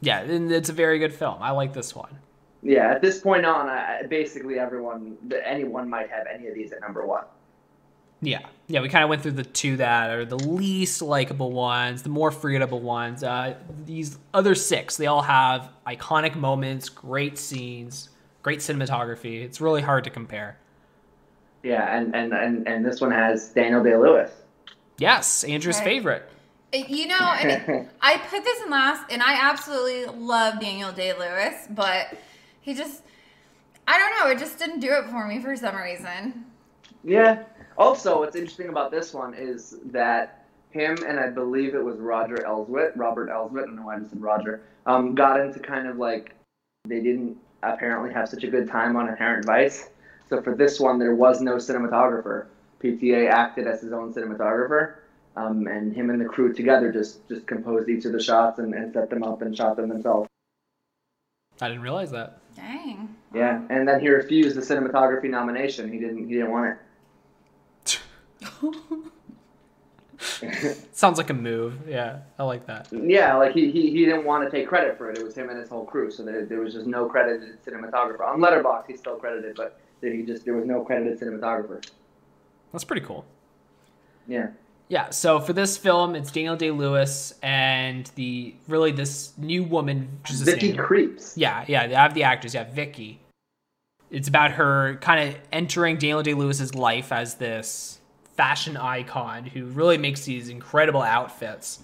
Yeah, 0.00 0.20
and 0.20 0.50
it's 0.50 0.68
a 0.68 0.72
very 0.72 0.98
good 0.98 1.12
film. 1.12 1.36
I 1.40 1.50
like 1.50 1.72
this 1.72 1.94
one. 1.94 2.18
Yeah, 2.62 2.90
at 2.90 3.02
this 3.02 3.20
point 3.20 3.44
on, 3.44 3.68
I- 3.68 4.02
basically 4.08 4.58
everyone, 4.58 5.16
anyone 5.44 5.88
might 5.88 6.10
have 6.10 6.26
any 6.26 6.46
of 6.48 6.54
these 6.54 6.72
at 6.72 6.80
number 6.80 7.06
one. 7.06 7.24
Yeah, 8.22 8.40
yeah. 8.66 8.80
We 8.80 8.88
kind 8.88 9.04
of 9.04 9.10
went 9.10 9.22
through 9.22 9.32
the 9.32 9.44
two 9.44 9.76
that 9.76 10.10
are 10.10 10.24
the 10.24 10.38
least 10.38 11.02
likable 11.02 11.52
ones, 11.52 12.02
the 12.02 12.08
more 12.08 12.30
forgettable 12.30 12.80
ones. 12.80 13.22
Uh, 13.22 13.56
these 13.84 14.18
other 14.32 14.54
six, 14.54 14.96
they 14.96 15.06
all 15.06 15.22
have 15.22 15.68
iconic 15.86 16.34
moments, 16.34 16.88
great 16.88 17.36
scenes, 17.38 18.08
great 18.42 18.60
cinematography. 18.60 19.42
It's 19.42 19.60
really 19.60 19.82
hard 19.82 20.04
to 20.04 20.10
compare. 20.10 20.56
Yeah, 21.62 21.96
and, 21.96 22.14
and, 22.14 22.32
and, 22.32 22.66
and 22.66 22.84
this 22.84 23.00
one 23.00 23.10
has 23.10 23.50
Daniel 23.50 23.82
Day 23.82 23.96
Lewis. 23.96 24.30
Yes, 24.98 25.44
Andrew's 25.44 25.76
Okay. 25.76 25.84
favorite. 25.84 26.28
You 26.72 27.08
know, 27.08 27.18
and 27.18 27.88
I 28.00 28.18
put 28.18 28.44
this 28.44 28.62
in 28.62 28.70
last, 28.70 29.10
and 29.10 29.22
I 29.22 29.34
absolutely 29.50 30.06
love 30.06 30.60
Daniel 30.60 30.92
Day 30.92 31.12
Lewis, 31.12 31.66
but 31.70 32.16
he 32.60 32.74
just, 32.74 33.02
I 33.86 33.98
don't 33.98 34.18
know, 34.18 34.32
it 34.32 34.38
just 34.38 34.58
didn't 34.58 34.80
do 34.80 34.92
it 34.92 35.06
for 35.10 35.26
me 35.26 35.40
for 35.40 35.54
some 35.56 35.76
reason. 35.76 36.44
Yeah. 37.04 37.44
Also, 37.78 38.20
what's 38.20 38.36
interesting 38.36 38.68
about 38.68 38.90
this 38.90 39.12
one 39.12 39.34
is 39.34 39.76
that 39.86 40.46
him 40.70 40.96
and 41.06 41.18
I 41.18 41.28
believe 41.28 41.74
it 41.74 41.84
was 41.84 41.98
Roger 41.98 42.36
Elswit, 42.36 42.92
Robert 42.96 43.30
Elswit, 43.30 43.62
I 43.62 43.66
don't 43.66 43.76
know 43.76 43.82
why 43.82 43.96
I 43.96 43.98
just 43.98 44.10
said 44.10 44.20
Roger, 44.20 44.62
um, 44.86 45.14
got 45.14 45.40
into 45.40 45.58
kind 45.58 45.86
of 45.86 45.96
like 45.96 46.34
they 46.86 47.00
didn't 47.00 47.36
apparently 47.62 48.12
have 48.12 48.28
such 48.28 48.44
a 48.44 48.48
good 48.48 48.68
time 48.68 48.96
on 48.96 49.08
Inherent 49.08 49.44
Vice. 49.44 49.88
So 50.28 50.42
for 50.42 50.54
this 50.54 50.80
one, 50.80 50.98
there 50.98 51.14
was 51.14 51.40
no 51.40 51.56
cinematographer. 51.56 52.46
PTA 52.82 53.30
acted 53.30 53.66
as 53.66 53.80
his 53.80 53.92
own 53.92 54.12
cinematographer, 54.12 54.96
um, 55.36 55.66
and 55.66 55.94
him 55.94 56.10
and 56.10 56.20
the 56.20 56.24
crew 56.24 56.52
together 56.52 56.92
just 56.92 57.26
just 57.28 57.46
composed 57.46 57.88
each 57.88 58.04
of 58.04 58.12
the 58.12 58.22
shots 58.22 58.58
and, 58.58 58.74
and 58.74 58.92
set 58.92 59.08
them 59.08 59.22
up 59.22 59.42
and 59.42 59.56
shot 59.56 59.76
them 59.76 59.88
themselves. 59.88 60.28
I 61.60 61.68
didn't 61.68 61.82
realize 61.82 62.10
that. 62.10 62.38
Dang. 62.54 63.14
Yeah, 63.34 63.62
and 63.70 63.88
then 63.88 64.00
he 64.00 64.08
refused 64.08 64.56
the 64.56 64.60
cinematography 64.60 65.30
nomination. 65.30 65.90
He 65.90 65.98
didn't 65.98 66.28
he 66.28 66.34
didn't 66.34 66.50
want 66.50 66.72
it. 66.72 66.78
Sounds 70.92 71.18
like 71.18 71.30
a 71.30 71.34
move. 71.34 71.80
Yeah, 71.88 72.20
I 72.38 72.44
like 72.44 72.66
that. 72.66 72.88
Yeah, 72.92 73.36
like 73.36 73.52
he, 73.52 73.70
he, 73.70 73.90
he 73.90 74.04
didn't 74.04 74.24
want 74.24 74.44
to 74.44 74.50
take 74.50 74.68
credit 74.68 74.96
for 74.96 75.10
it. 75.10 75.18
It 75.18 75.24
was 75.24 75.34
him 75.34 75.50
and 75.50 75.58
his 75.58 75.68
whole 75.68 75.84
crew, 75.84 76.10
so 76.10 76.22
there, 76.22 76.44
there 76.46 76.60
was 76.60 76.74
just 76.74 76.86
no 76.86 77.06
credited 77.06 77.62
cinematographer. 77.64 78.26
On 78.26 78.40
Letterboxd, 78.40 78.84
he's 78.88 78.98
still 78.98 79.16
credited, 79.16 79.56
but 79.56 79.78
there 80.00 80.12
he 80.12 80.22
just 80.22 80.44
there 80.44 80.54
was 80.54 80.66
no 80.66 80.82
credited 80.82 81.20
cinematographer. 81.20 81.86
That's 82.72 82.84
pretty 82.84 83.04
cool. 83.04 83.24
Yeah. 84.26 84.48
Yeah, 84.88 85.10
so 85.10 85.40
for 85.40 85.52
this 85.52 85.76
film, 85.76 86.14
it's 86.14 86.30
Daniel 86.30 86.54
Day 86.54 86.70
Lewis 86.70 87.34
and 87.42 88.08
the 88.14 88.54
really 88.68 88.92
this 88.92 89.32
new 89.36 89.64
woman, 89.64 90.08
Vicky. 90.28 90.74
Krieps. 90.74 91.32
Yeah, 91.36 91.64
yeah, 91.66 91.82
I 91.82 92.02
have 92.02 92.14
the 92.14 92.22
actors. 92.22 92.54
Yeah, 92.54 92.64
Vicky. 92.64 93.20
It's 94.10 94.28
about 94.28 94.52
her 94.52 94.96
kind 95.00 95.28
of 95.28 95.36
entering 95.52 95.96
Daniel 95.96 96.22
Day 96.22 96.34
Lewis's 96.34 96.76
life 96.76 97.10
as 97.10 97.34
this 97.34 97.95
fashion 98.36 98.76
icon 98.76 99.44
who 99.44 99.66
really 99.66 99.98
makes 99.98 100.24
these 100.24 100.48
incredible 100.48 101.02
outfits. 101.02 101.80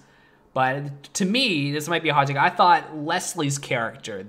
But 0.53 1.03
to 1.15 1.25
me, 1.25 1.71
this 1.71 1.87
might 1.87 2.03
be 2.03 2.09
a 2.09 2.13
hot 2.13 2.27
take. 2.27 2.37
I 2.37 2.49
thought 2.49 2.95
Leslie's 2.95 3.57
character, 3.57 4.27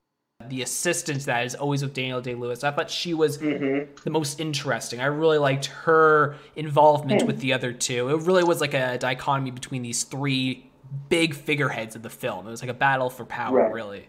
the 0.48 0.62
assistant 0.62 1.26
that 1.26 1.44
is 1.44 1.54
always 1.54 1.82
with 1.82 1.92
Daniel 1.92 2.20
Day 2.20 2.34
Lewis, 2.34 2.64
I 2.64 2.70
thought 2.70 2.90
she 2.90 3.12
was 3.14 3.38
mm-hmm. 3.38 3.92
the 4.02 4.10
most 4.10 4.40
interesting. 4.40 5.00
I 5.00 5.06
really 5.06 5.38
liked 5.38 5.66
her 5.66 6.36
involvement 6.56 7.22
mm. 7.22 7.26
with 7.26 7.40
the 7.40 7.52
other 7.52 7.72
two. 7.72 8.08
It 8.08 8.22
really 8.22 8.44
was 8.44 8.60
like 8.60 8.74
a 8.74 8.96
dichotomy 8.98 9.50
between 9.50 9.82
these 9.82 10.04
three 10.04 10.70
big 11.08 11.34
figureheads 11.34 11.94
of 11.96 12.02
the 12.02 12.10
film. 12.10 12.46
It 12.46 12.50
was 12.50 12.62
like 12.62 12.70
a 12.70 12.74
battle 12.74 13.10
for 13.10 13.24
power, 13.24 13.58
Right. 13.58 13.72
really. 13.72 14.08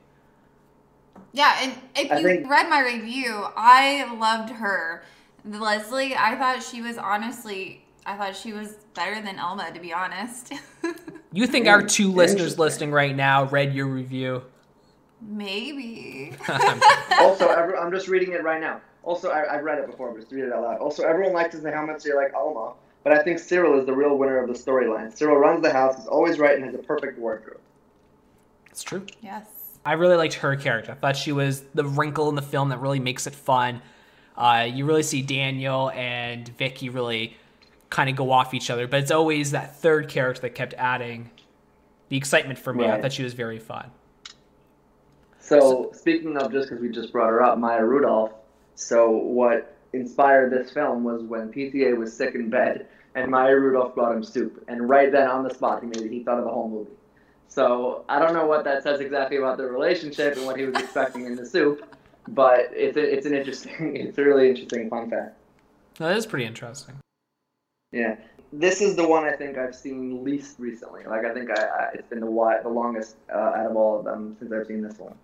Yeah, 1.34 1.58
and 1.62 1.74
if 1.96 2.12
I 2.12 2.20
you 2.20 2.28
think- 2.28 2.50
read 2.50 2.70
my 2.70 2.80
review, 2.80 3.46
I 3.58 4.06
loved 4.18 4.52
her. 4.52 5.04
Leslie, 5.44 6.16
I 6.16 6.36
thought 6.36 6.64
she 6.64 6.82
was 6.82 6.98
honestly, 6.98 7.85
I 8.06 8.16
thought 8.16 8.36
she 8.36 8.54
was 8.54 8.76
better 8.94 9.22
than 9.22 9.40
Alma, 9.40 9.72
to 9.74 9.80
be 9.80 9.94
honest. 9.94 10.54
You 11.32 11.48
think 11.48 11.68
our 11.68 11.82
two 11.82 12.14
listeners 12.14 12.58
listening 12.58 12.94
right 12.94 13.14
now 13.14 13.44
read 13.44 13.74
your 13.76 13.88
review? 13.88 14.44
Maybe. 15.22 16.32
Also, 17.20 17.50
I'm 17.50 17.92
just 17.92 18.08
reading 18.08 18.32
it 18.32 18.42
right 18.42 18.62
now. 18.62 18.80
Also, 19.04 19.32
I, 19.32 19.56
I've 19.56 19.64
read 19.66 19.80
it 19.80 19.88
before, 19.88 20.12
but 20.12 20.22
just 20.22 20.32
read 20.32 20.46
it 20.46 20.54
out 20.54 20.64
loud. 20.64 20.78
Also, 20.78 21.04
everyone 21.04 21.34
likes 21.34 21.60
the 21.60 21.72
helmets 21.72 22.06
here 22.06 22.16
like 22.16 22.34
Alma, 22.34 22.74
but 23.04 23.12
I 23.12 23.22
think 23.22 23.40
Cyril 23.40 23.78
is 23.78 23.86
the 23.86 23.92
real 23.92 24.18
winner 24.18 24.38
of 24.38 24.48
the 24.48 24.54
storyline. 24.54 25.14
Cyril 25.14 25.36
runs 25.36 25.62
the 25.62 25.74
house, 25.74 26.00
is 26.00 26.08
always 26.08 26.40
right, 26.40 26.56
and 26.56 26.64
has 26.64 26.74
a 26.74 26.78
perfect 26.78 27.20
wardrobe. 27.20 27.60
It's 28.72 28.82
true. 28.84 29.06
yes. 29.22 29.46
I 29.86 29.94
really 29.94 30.16
liked 30.16 30.36
her 30.36 30.56
character. 30.56 30.94
I 30.94 30.96
thought 30.96 31.18
she 31.18 31.34
was 31.34 31.62
the 31.74 31.84
wrinkle 31.84 32.30
in 32.30 32.36
the 32.36 32.42
film 32.42 32.70
that 32.70 32.80
really 32.80 33.00
makes 33.00 33.28
it 33.28 33.36
fun. 33.36 33.82
Uh, 34.38 34.68
you 34.72 34.86
really 34.86 35.04
see 35.04 35.22
Daniel 35.22 35.92
and 35.92 36.48
Vicky 36.58 36.88
really 36.90 37.36
kind 37.96 38.10
of 38.10 38.18
go 38.18 38.30
off 38.30 38.54
each 38.54 38.70
other, 38.70 38.88
but 38.88 39.00
it's 39.00 39.10
always 39.10 39.52
that 39.52 39.78
third 39.78 40.10
character 40.10 40.42
that 40.42 40.54
kept 40.54 40.74
adding 40.74 41.30
the 42.10 42.18
excitement 42.18 42.60
for 42.60 42.74
me. 42.74 42.86
I 42.86 43.02
thought 43.02 43.14
she 43.14 43.24
was 43.24 43.34
very 43.34 43.58
fun. 43.58 43.90
So, 45.40 45.92
speaking 45.94 46.36
of 46.36 46.52
just 46.52 46.70
because 46.70 46.82
we 46.82 46.90
just 46.90 47.14
brought 47.14 47.30
her 47.30 47.42
up, 47.42 47.58
Maya 47.58 47.86
Rudolph. 47.86 48.34
So, 48.76 49.12
what 49.12 49.78
inspired 49.94 50.52
this 50.52 50.72
film 50.72 51.06
was 51.06 51.24
when 51.24 51.54
PTA 51.54 51.96
was 51.96 52.12
sick 52.12 52.36
in 52.36 52.50
bed, 52.50 52.88
and 53.16 53.32
Maya 53.32 53.56
Rudolph 53.56 53.96
brought 53.96 54.14
him 54.14 54.26
soup, 54.26 54.62
and 54.68 54.90
right 54.90 55.10
then 55.10 55.30
on 55.30 55.46
the 55.46 55.54
spot, 55.54 55.82
he 55.82 55.88
made 55.88 56.12
he 56.12 56.22
thought 56.22 56.40
of 56.40 56.44
the 56.44 56.52
whole 56.52 56.68
movie. 56.68 56.92
So, 57.48 58.04
I 58.10 58.20
don't 58.20 58.34
know 58.34 58.46
what 58.46 58.66
that 58.66 58.84
says 58.84 59.00
exactly 59.00 59.38
about 59.38 59.56
the 59.56 59.68
relationship 59.68 60.36
and 60.36 60.46
what 60.46 60.58
he 60.58 60.66
was 60.66 60.76
expecting 60.76 61.28
in 61.28 61.38
the 61.38 61.46
soup, 61.46 61.96
but 62.28 62.72
it's 62.74 62.98
a, 62.98 63.02
it's 63.02 63.26
an 63.26 63.34
interesting, 63.34 63.96
it's 63.96 64.18
a 64.18 64.24
really 64.24 64.50
interesting 64.50 64.90
fun 64.90 65.10
fact. 65.10 65.38
No, 65.98 66.10
that 66.10 66.18
is 66.18 66.26
pretty 66.26 66.46
interesting. 66.46 66.96
Yeah, 67.92 68.16
this 68.52 68.82
is 68.82 68.96
the 68.96 69.08
one 69.08 69.24
I 69.24 69.34
think 69.34 69.58
I've 69.58 69.76
seen 69.76 70.24
least 70.24 70.60
recently. 70.60 71.04
Like 71.06 71.26
I 71.26 71.34
think 71.34 71.50
I, 71.50 71.64
I 71.64 71.90
it's 71.94 72.08
been 72.08 72.20
the 72.20 72.26
wi- 72.26 72.62
the 72.62 72.70
longest 72.70 73.16
uh, 73.34 73.38
out 73.38 73.72
of 73.72 73.78
all 73.78 74.00
of 74.00 74.06
them 74.06 74.36
since 74.40 74.52
I've 74.52 74.68
seen 74.68 74.82
this 74.82 74.98
one. 74.98 75.16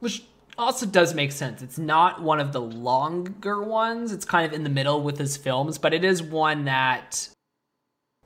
Which 0.00 0.24
also 0.56 0.86
does 0.86 1.14
make 1.14 1.32
sense. 1.32 1.62
It's 1.62 1.78
not 1.78 2.22
one 2.22 2.40
of 2.40 2.52
the 2.52 2.60
longer 2.60 3.62
ones. 3.62 4.12
It's 4.12 4.24
kind 4.24 4.46
of 4.46 4.52
in 4.52 4.64
the 4.64 4.70
middle 4.70 5.02
with 5.02 5.18
his 5.18 5.36
films, 5.36 5.78
but 5.78 5.94
it 5.94 6.04
is 6.04 6.22
one 6.22 6.64
that 6.64 7.28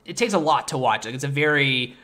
it 0.05 0.17
takes 0.17 0.33
a 0.33 0.39
lot 0.39 0.67
to 0.69 0.77
watch. 0.77 1.05
Like 1.05 1.15
it's 1.15 1.23
a 1.23 1.29
very 1.29 1.95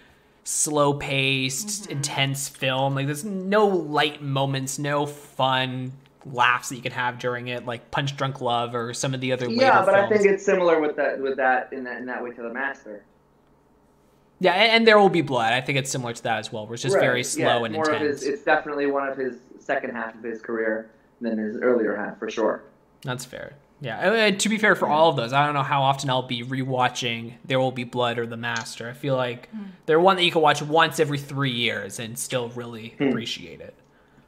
slow 0.43 0.93
paced, 0.93 1.88
intense 1.88 2.49
film. 2.49 2.95
Like 2.95 3.05
there's 3.05 3.26
no 3.26 3.66
light 3.68 4.22
moments, 4.22 4.80
no 4.80 5.05
fun 5.05 5.93
laughs 6.26 6.70
that 6.70 6.76
you 6.76 6.82
can 6.82 6.92
have 6.92 7.20
during 7.20 7.48
it, 7.48 7.66
like 7.66 7.92
Punch 7.92 8.16
Drunk 8.18 8.42
Love 8.42 8.76
or 8.76 8.94
some 8.94 9.14
of 9.14 9.22
the 9.22 9.32
other 9.34 9.50
Yeah, 9.50 9.80
later 9.80 9.86
but 9.92 9.96
I 9.96 10.08
think 10.10 10.26
it's 10.26 10.46
similar 10.46 10.80
with 10.80 10.96
that 10.98 11.20
with 11.20 11.38
that 11.38 11.72
in 11.74 11.84
that 11.86 11.98
in 11.98 12.06
that 12.08 12.24
way 12.24 12.32
to 12.32 12.42
the 12.42 12.54
master. 12.54 13.04
yeah, 14.40 14.54
and, 14.54 14.72
and 14.72 14.88
There 14.88 15.00
Will 15.00 15.10
Be 15.10 15.22
Blood. 15.22 15.54
I 15.54 15.62
think 15.62 15.78
it's 15.78 15.90
similar 15.92 16.14
to 16.14 16.24
that 16.24 16.40
as 16.40 16.52
well, 16.52 16.66
where 16.66 16.74
it's 16.74 16.84
just 16.84 16.96
Right, 16.96 17.02
very 17.02 17.24
slow 17.24 17.60
it's 17.60 17.66
and 17.66 17.74
more 17.76 17.90
Of 17.90 18.02
intense. 18.02 18.22
his, 18.22 18.30
it's 18.34 18.44
definitely 18.44 18.88
one 18.88 19.08
of 19.08 19.18
his 19.18 19.38
second 19.60 19.92
half 19.96 20.16
of 20.16 20.24
his 20.24 20.42
career 20.42 20.90
than 21.22 21.38
his 21.38 21.58
earlier 21.58 21.96
half 21.96 22.18
for 22.18 22.30
sure. 22.30 22.64
That's 23.04 23.26
fair. 23.26 23.54
Yeah. 23.84 23.98
and- 24.00 24.16
and 24.16 24.40
to 24.42 24.50
be 24.50 24.58
fair, 24.60 24.76
for 24.76 24.88
all 24.88 25.10
of 25.10 25.16
those, 25.16 25.34
I 25.34 25.44
don't 25.46 25.56
know 25.56 25.64
how 25.64 25.82
often 25.82 26.10
I'll 26.12 26.22
be 26.22 26.44
rewatching 26.44 27.34
There 27.46 27.60
Will 27.60 27.72
Be 27.72 27.84
Blood 27.84 28.20
or 28.20 28.28
The 28.28 28.38
Master. 28.38 28.88
I 28.90 28.94
feel 28.94 29.16
like 29.16 29.50
they're 29.88 30.00
one 30.00 30.18
that 30.18 30.24
you 30.24 30.32
can 30.32 30.42
watch 30.42 30.62
once 30.62 31.00
every 31.00 31.18
three 31.18 31.50
years 31.52 32.00
and 32.00 32.18
still 32.18 32.50
really 32.50 32.90
Hmm. 33.00 33.06
appreciate 33.10 33.60
it. 33.60 33.74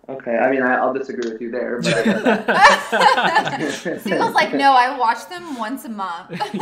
Okay, 0.10 0.36
I 0.36 0.52
mean 0.52 0.62
I, 0.62 0.76
I'll 0.76 0.94
disagree 0.94 1.32
with 1.32 1.42
you 1.42 1.50
there, 1.50 1.80
but 1.82 1.94
I 1.94 2.04
get 2.04 2.24
that. 2.24 4.02
Single's 4.02 4.34
like, 4.34 4.54
no, 4.54 4.74
I 4.74 4.98
watch 4.98 5.30
them 5.30 5.58
once 5.58 5.86
a 5.86 5.90
month. 5.90 6.32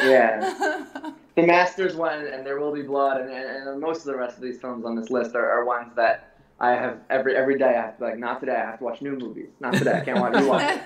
yeah. 0.00 0.84
The 1.34 1.42
Masters 1.42 1.94
one 1.96 2.26
and 2.26 2.46
There 2.46 2.58
Will 2.58 2.72
Be 2.72 2.82
Blood 2.82 3.20
and, 3.20 3.30
and, 3.30 3.68
and 3.68 3.80
most 3.80 3.98
of 3.98 4.06
the 4.06 4.16
rest 4.16 4.36
of 4.36 4.42
these 4.42 4.58
films 4.58 4.86
on 4.86 4.96
this 4.96 5.10
list 5.10 5.34
are, 5.34 5.50
are 5.50 5.66
ones 5.66 5.92
that 5.96 6.34
I 6.60 6.70
have 6.70 6.98
every 7.10 7.36
every 7.36 7.58
day 7.58 7.68
I 7.68 7.72
have 7.82 7.98
to 7.98 8.00
be 8.00 8.06
like 8.06 8.18
not 8.18 8.40
today 8.40 8.56
I 8.56 8.64
have 8.64 8.78
to 8.78 8.84
watch 8.84 9.02
new 9.02 9.16
movies. 9.16 9.50
Not 9.60 9.74
today 9.74 9.98
I 9.98 10.00
can't 10.00 10.18
watch 10.18 10.32
new 10.32 10.48
ones. 10.48 10.80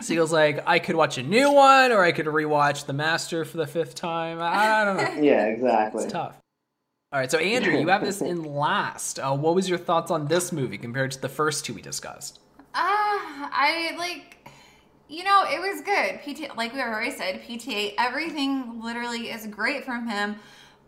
Siegel's 0.06 0.32
like, 0.32 0.62
I 0.66 0.80
could 0.80 0.96
watch 0.96 1.18
a 1.18 1.22
new 1.22 1.52
one 1.52 1.92
or 1.92 2.02
I 2.02 2.10
could 2.10 2.26
rewatch 2.26 2.86
The 2.86 2.92
Master 2.92 3.44
for 3.44 3.58
the 3.58 3.66
fifth 3.66 3.94
time. 3.94 4.40
I, 4.40 4.82
I 4.82 4.84
don't 4.84 4.96
know. 4.96 5.22
yeah, 5.22 5.46
exactly. 5.46 6.02
It's 6.04 6.12
tough. 6.12 6.41
All 7.12 7.18
right, 7.18 7.30
so 7.30 7.36
Andrew, 7.36 7.78
you 7.78 7.88
have 7.88 8.02
this 8.02 8.22
in 8.22 8.42
last. 8.54 9.18
Uh, 9.18 9.36
what 9.36 9.54
was 9.54 9.68
your 9.68 9.76
thoughts 9.76 10.10
on 10.10 10.28
this 10.28 10.50
movie 10.50 10.78
compared 10.78 11.10
to 11.10 11.20
the 11.20 11.28
first 11.28 11.66
two 11.66 11.74
we 11.74 11.82
discussed? 11.82 12.40
Ah, 12.74 13.50
I 13.52 13.94
like, 13.98 14.48
you 15.08 15.22
know, 15.22 15.44
it 15.44 15.60
was 15.60 15.82
good. 15.82 16.20
PT, 16.22 16.56
like 16.56 16.72
we 16.72 16.80
already 16.80 17.10
said, 17.10 17.42
PTA, 17.42 17.94
everything 17.98 18.80
literally 18.82 19.30
is 19.30 19.46
great 19.46 19.84
from 19.84 20.08
him. 20.08 20.36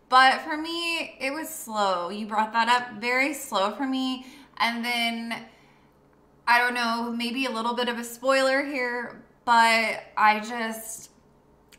But 0.09 0.41
for 0.41 0.57
me, 0.57 1.15
it 1.21 1.31
was 1.31 1.51
slow. 1.51 2.09
You 2.09 2.27
brought 2.27 2.55
that 2.55 2.69
up, 2.69 3.03
very 3.03 3.35
slow 3.35 3.73
for 3.73 3.87
me. 3.87 4.25
And 4.57 4.83
then, 4.83 5.45
I 6.49 6.59
don't 6.59 6.73
know, 6.73 7.13
maybe 7.13 7.45
a 7.45 7.51
little 7.51 7.75
bit 7.75 7.91
of 7.91 7.99
a 7.99 8.05
spoiler 8.05 8.65
here, 8.65 9.23
but 9.45 10.05
I 10.17 10.41
just, 10.41 11.11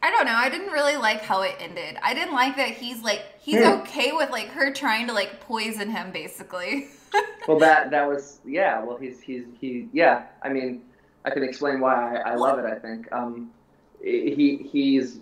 I 0.03 0.11
don't 0.11 0.25
know. 0.27 0.35
I 0.35 0.49
didn't 0.49 0.71
really 0.71 0.97
like 0.97 1.21
how 1.21 1.41
it 1.41 1.55
ended. 1.59 1.97
I 2.03 2.13
didn't 2.13 2.35
like 2.35 2.57
that 2.57 2.69
he's 2.69 3.01
like, 3.01 3.23
he's 3.45 3.61
Hmm. 3.61 3.81
okay 3.81 4.11
with 4.11 4.29
like 4.31 4.47
her 4.49 4.73
trying 4.73 5.07
to 5.07 5.13
like 5.13 5.39
poison 5.41 5.89
him, 5.91 6.11
basically. 6.11 6.87
Well, 7.47 7.59
that 7.59 7.91
that 7.91 8.07
was 8.07 8.39
yeah. 8.45 8.83
Well, 8.83 8.97
he's 8.97 9.21
he's 9.21 9.45
he 9.61 9.87
yeah. 9.93 10.25
I 10.43 10.49
mean, 10.49 10.81
I 11.25 11.29
can 11.29 11.43
explain 11.43 11.79
why 11.79 12.17
I, 12.17 12.31
I 12.31 12.35
love 12.35 12.59
it. 12.59 12.65
I 12.65 12.75
think 12.79 13.09
um, 13.11 13.51
he 14.01 14.67
he's 14.71 15.19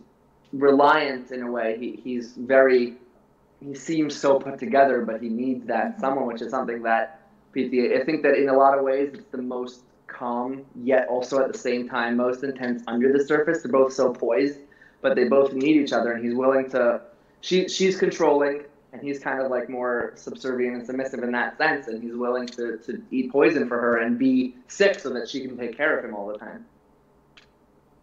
reliant 0.53 1.31
in 1.31 1.43
a 1.43 1.51
way. 1.51 1.77
He 1.79 1.99
he's 2.03 2.33
very 2.33 2.97
he 3.59 3.75
seems 3.75 4.15
so 4.15 4.39
put 4.39 4.57
together, 4.59 5.01
but 5.05 5.21
he 5.21 5.29
needs 5.29 5.65
that 5.67 5.99
someone, 5.99 6.25
which 6.25 6.41
is 6.41 6.49
something 6.49 6.81
that 6.83 7.21
PTA. 7.55 8.01
I 8.01 8.05
think 8.05 8.23
that 8.23 8.35
in 8.35 8.49
a 8.49 8.57
lot 8.57 8.77
of 8.77 8.83
ways, 8.83 9.11
it's 9.13 9.29
the 9.31 9.41
most 9.41 9.83
calm, 10.07 10.65
yet 10.75 11.07
also 11.09 11.39
at 11.43 11.51
the 11.51 11.57
same 11.57 11.87
time 11.89 12.17
most 12.17 12.43
intense 12.43 12.83
under 12.87 13.11
the 13.13 13.23
surface. 13.23 13.61
They're 13.63 13.71
both 13.71 13.93
so 13.93 14.13
poised, 14.13 14.59
but 15.01 15.15
they 15.15 15.25
both 15.25 15.53
need 15.53 15.75
each 15.77 15.93
other, 15.93 16.13
and 16.13 16.23
he's 16.25 16.35
willing 16.35 16.69
to. 16.71 17.01
She 17.43 17.67
she's 17.67 17.97
controlling, 17.97 18.63
and 18.93 19.01
he's 19.01 19.19
kind 19.19 19.41
of 19.41 19.51
like 19.51 19.69
more 19.69 20.13
subservient 20.15 20.77
and 20.77 20.85
submissive 20.85 21.23
in 21.23 21.31
that 21.33 21.57
sense, 21.57 21.87
and 21.87 22.01
he's 22.01 22.15
willing 22.15 22.47
to, 22.47 22.77
to 22.77 23.03
eat 23.11 23.33
poison 23.33 23.67
for 23.67 23.77
her 23.81 23.97
and 23.97 24.17
be 24.17 24.55
sick 24.69 24.97
so 24.97 25.09
that 25.09 25.27
she 25.27 25.41
can 25.41 25.57
take 25.57 25.75
care 25.75 25.99
of 25.99 26.05
him 26.05 26.15
all 26.15 26.25
the 26.27 26.37
time. 26.37 26.65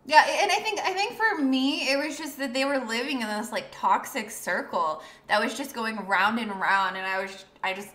Yeah, 0.05 0.27
and 0.29 0.53
I 0.53 0.57
think 0.57 0.79
I 0.81 0.93
think 0.93 1.15
for 1.15 1.41
me 1.41 1.91
it 1.91 1.97
was 1.97 2.19
just 2.19 2.37
that 2.37 2.53
they 2.53 2.67
were 2.67 2.81
living 2.81 3.23
in 3.23 3.29
this 3.29 3.51
like 3.51 3.69
toxic 3.73 4.31
circle 4.31 5.03
that 5.29 5.41
was 5.41 5.57
just 5.57 5.75
going 5.75 5.97
round 6.07 6.39
and 6.39 6.51
round, 6.61 6.99
and 6.99 7.07
I 7.07 7.23
was 7.23 7.47
I 7.65 7.73
just 7.73 7.89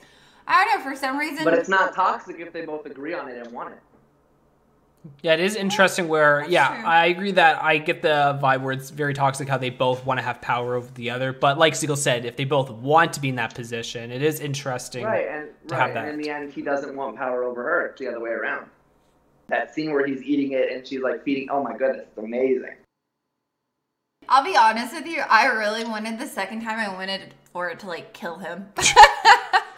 I 0.47 0.65
don't 0.65 0.79
know 0.79 0.89
for 0.89 0.95
some 0.95 1.15
reason. 1.15 1.43
But 1.43 1.53
it's 1.53 1.69
not 1.69 1.93
toxic 1.93 2.39
if 2.39 2.51
they 2.53 2.65
both 2.65 2.87
agree 2.87 3.13
on 3.13 3.29
it 3.29 3.37
and 3.37 3.53
want 3.53 3.71
it. 3.71 3.79
Yeah, 5.21 5.33
it 5.33 5.39
is 5.39 5.55
interesting 5.55 6.07
where, 6.07 6.41
That's 6.41 6.51
yeah, 6.51 6.75
true. 6.75 6.85
I 6.85 7.05
agree 7.07 7.31
that 7.33 7.63
I 7.63 7.77
get 7.77 8.01
the 8.01 8.39
vibe 8.41 8.61
where 8.61 8.73
it's 8.73 8.89
very 8.89 9.13
toxic 9.13 9.47
how 9.47 9.57
they 9.57 9.69
both 9.69 10.05
want 10.05 10.19
to 10.19 10.23
have 10.23 10.41
power 10.41 10.75
over 10.75 10.91
the 10.93 11.09
other. 11.09 11.33
But 11.33 11.57
like 11.57 11.75
Siegel 11.75 11.95
said, 11.95 12.25
if 12.25 12.35
they 12.35 12.45
both 12.45 12.69
want 12.69 13.13
to 13.13 13.19
be 13.19 13.29
in 13.29 13.35
that 13.35 13.53
position, 13.53 14.11
it 14.11 14.21
is 14.21 14.39
interesting. 14.39 15.05
Right, 15.05 15.27
and 15.27 15.49
to 15.67 15.75
have 15.75 15.85
right, 15.85 15.93
that. 15.93 16.05
and 16.05 16.15
in 16.15 16.21
the 16.21 16.29
end, 16.29 16.51
he 16.51 16.61
doesn't 16.61 16.95
want 16.95 17.17
power 17.17 17.43
over 17.43 17.63
her. 17.63 17.87
It's 17.87 17.99
the 17.99 18.07
other 18.07 18.19
way 18.19 18.31
around. 18.31 18.67
That 19.47 19.73
scene 19.73 19.91
where 19.91 20.05
he's 20.05 20.23
eating 20.23 20.53
it 20.53 20.71
and 20.71 20.85
she's 20.85 21.01
like 21.01 21.23
feeding. 21.23 21.49
Oh 21.51 21.63
my 21.63 21.77
goodness, 21.77 22.07
it's 22.07 22.17
amazing. 22.17 22.75
I'll 24.27 24.43
be 24.43 24.57
honest 24.57 24.93
with 24.93 25.05
you. 25.05 25.21
I 25.29 25.45
really 25.47 25.83
wanted 25.83 26.17
the 26.17 26.25
second 26.25 26.61
time. 26.61 26.79
I 26.79 26.91
wanted 26.93 27.35
for 27.51 27.69
it 27.69 27.79
to 27.79 27.87
like 27.87 28.13
kill 28.13 28.37
him. 28.37 28.69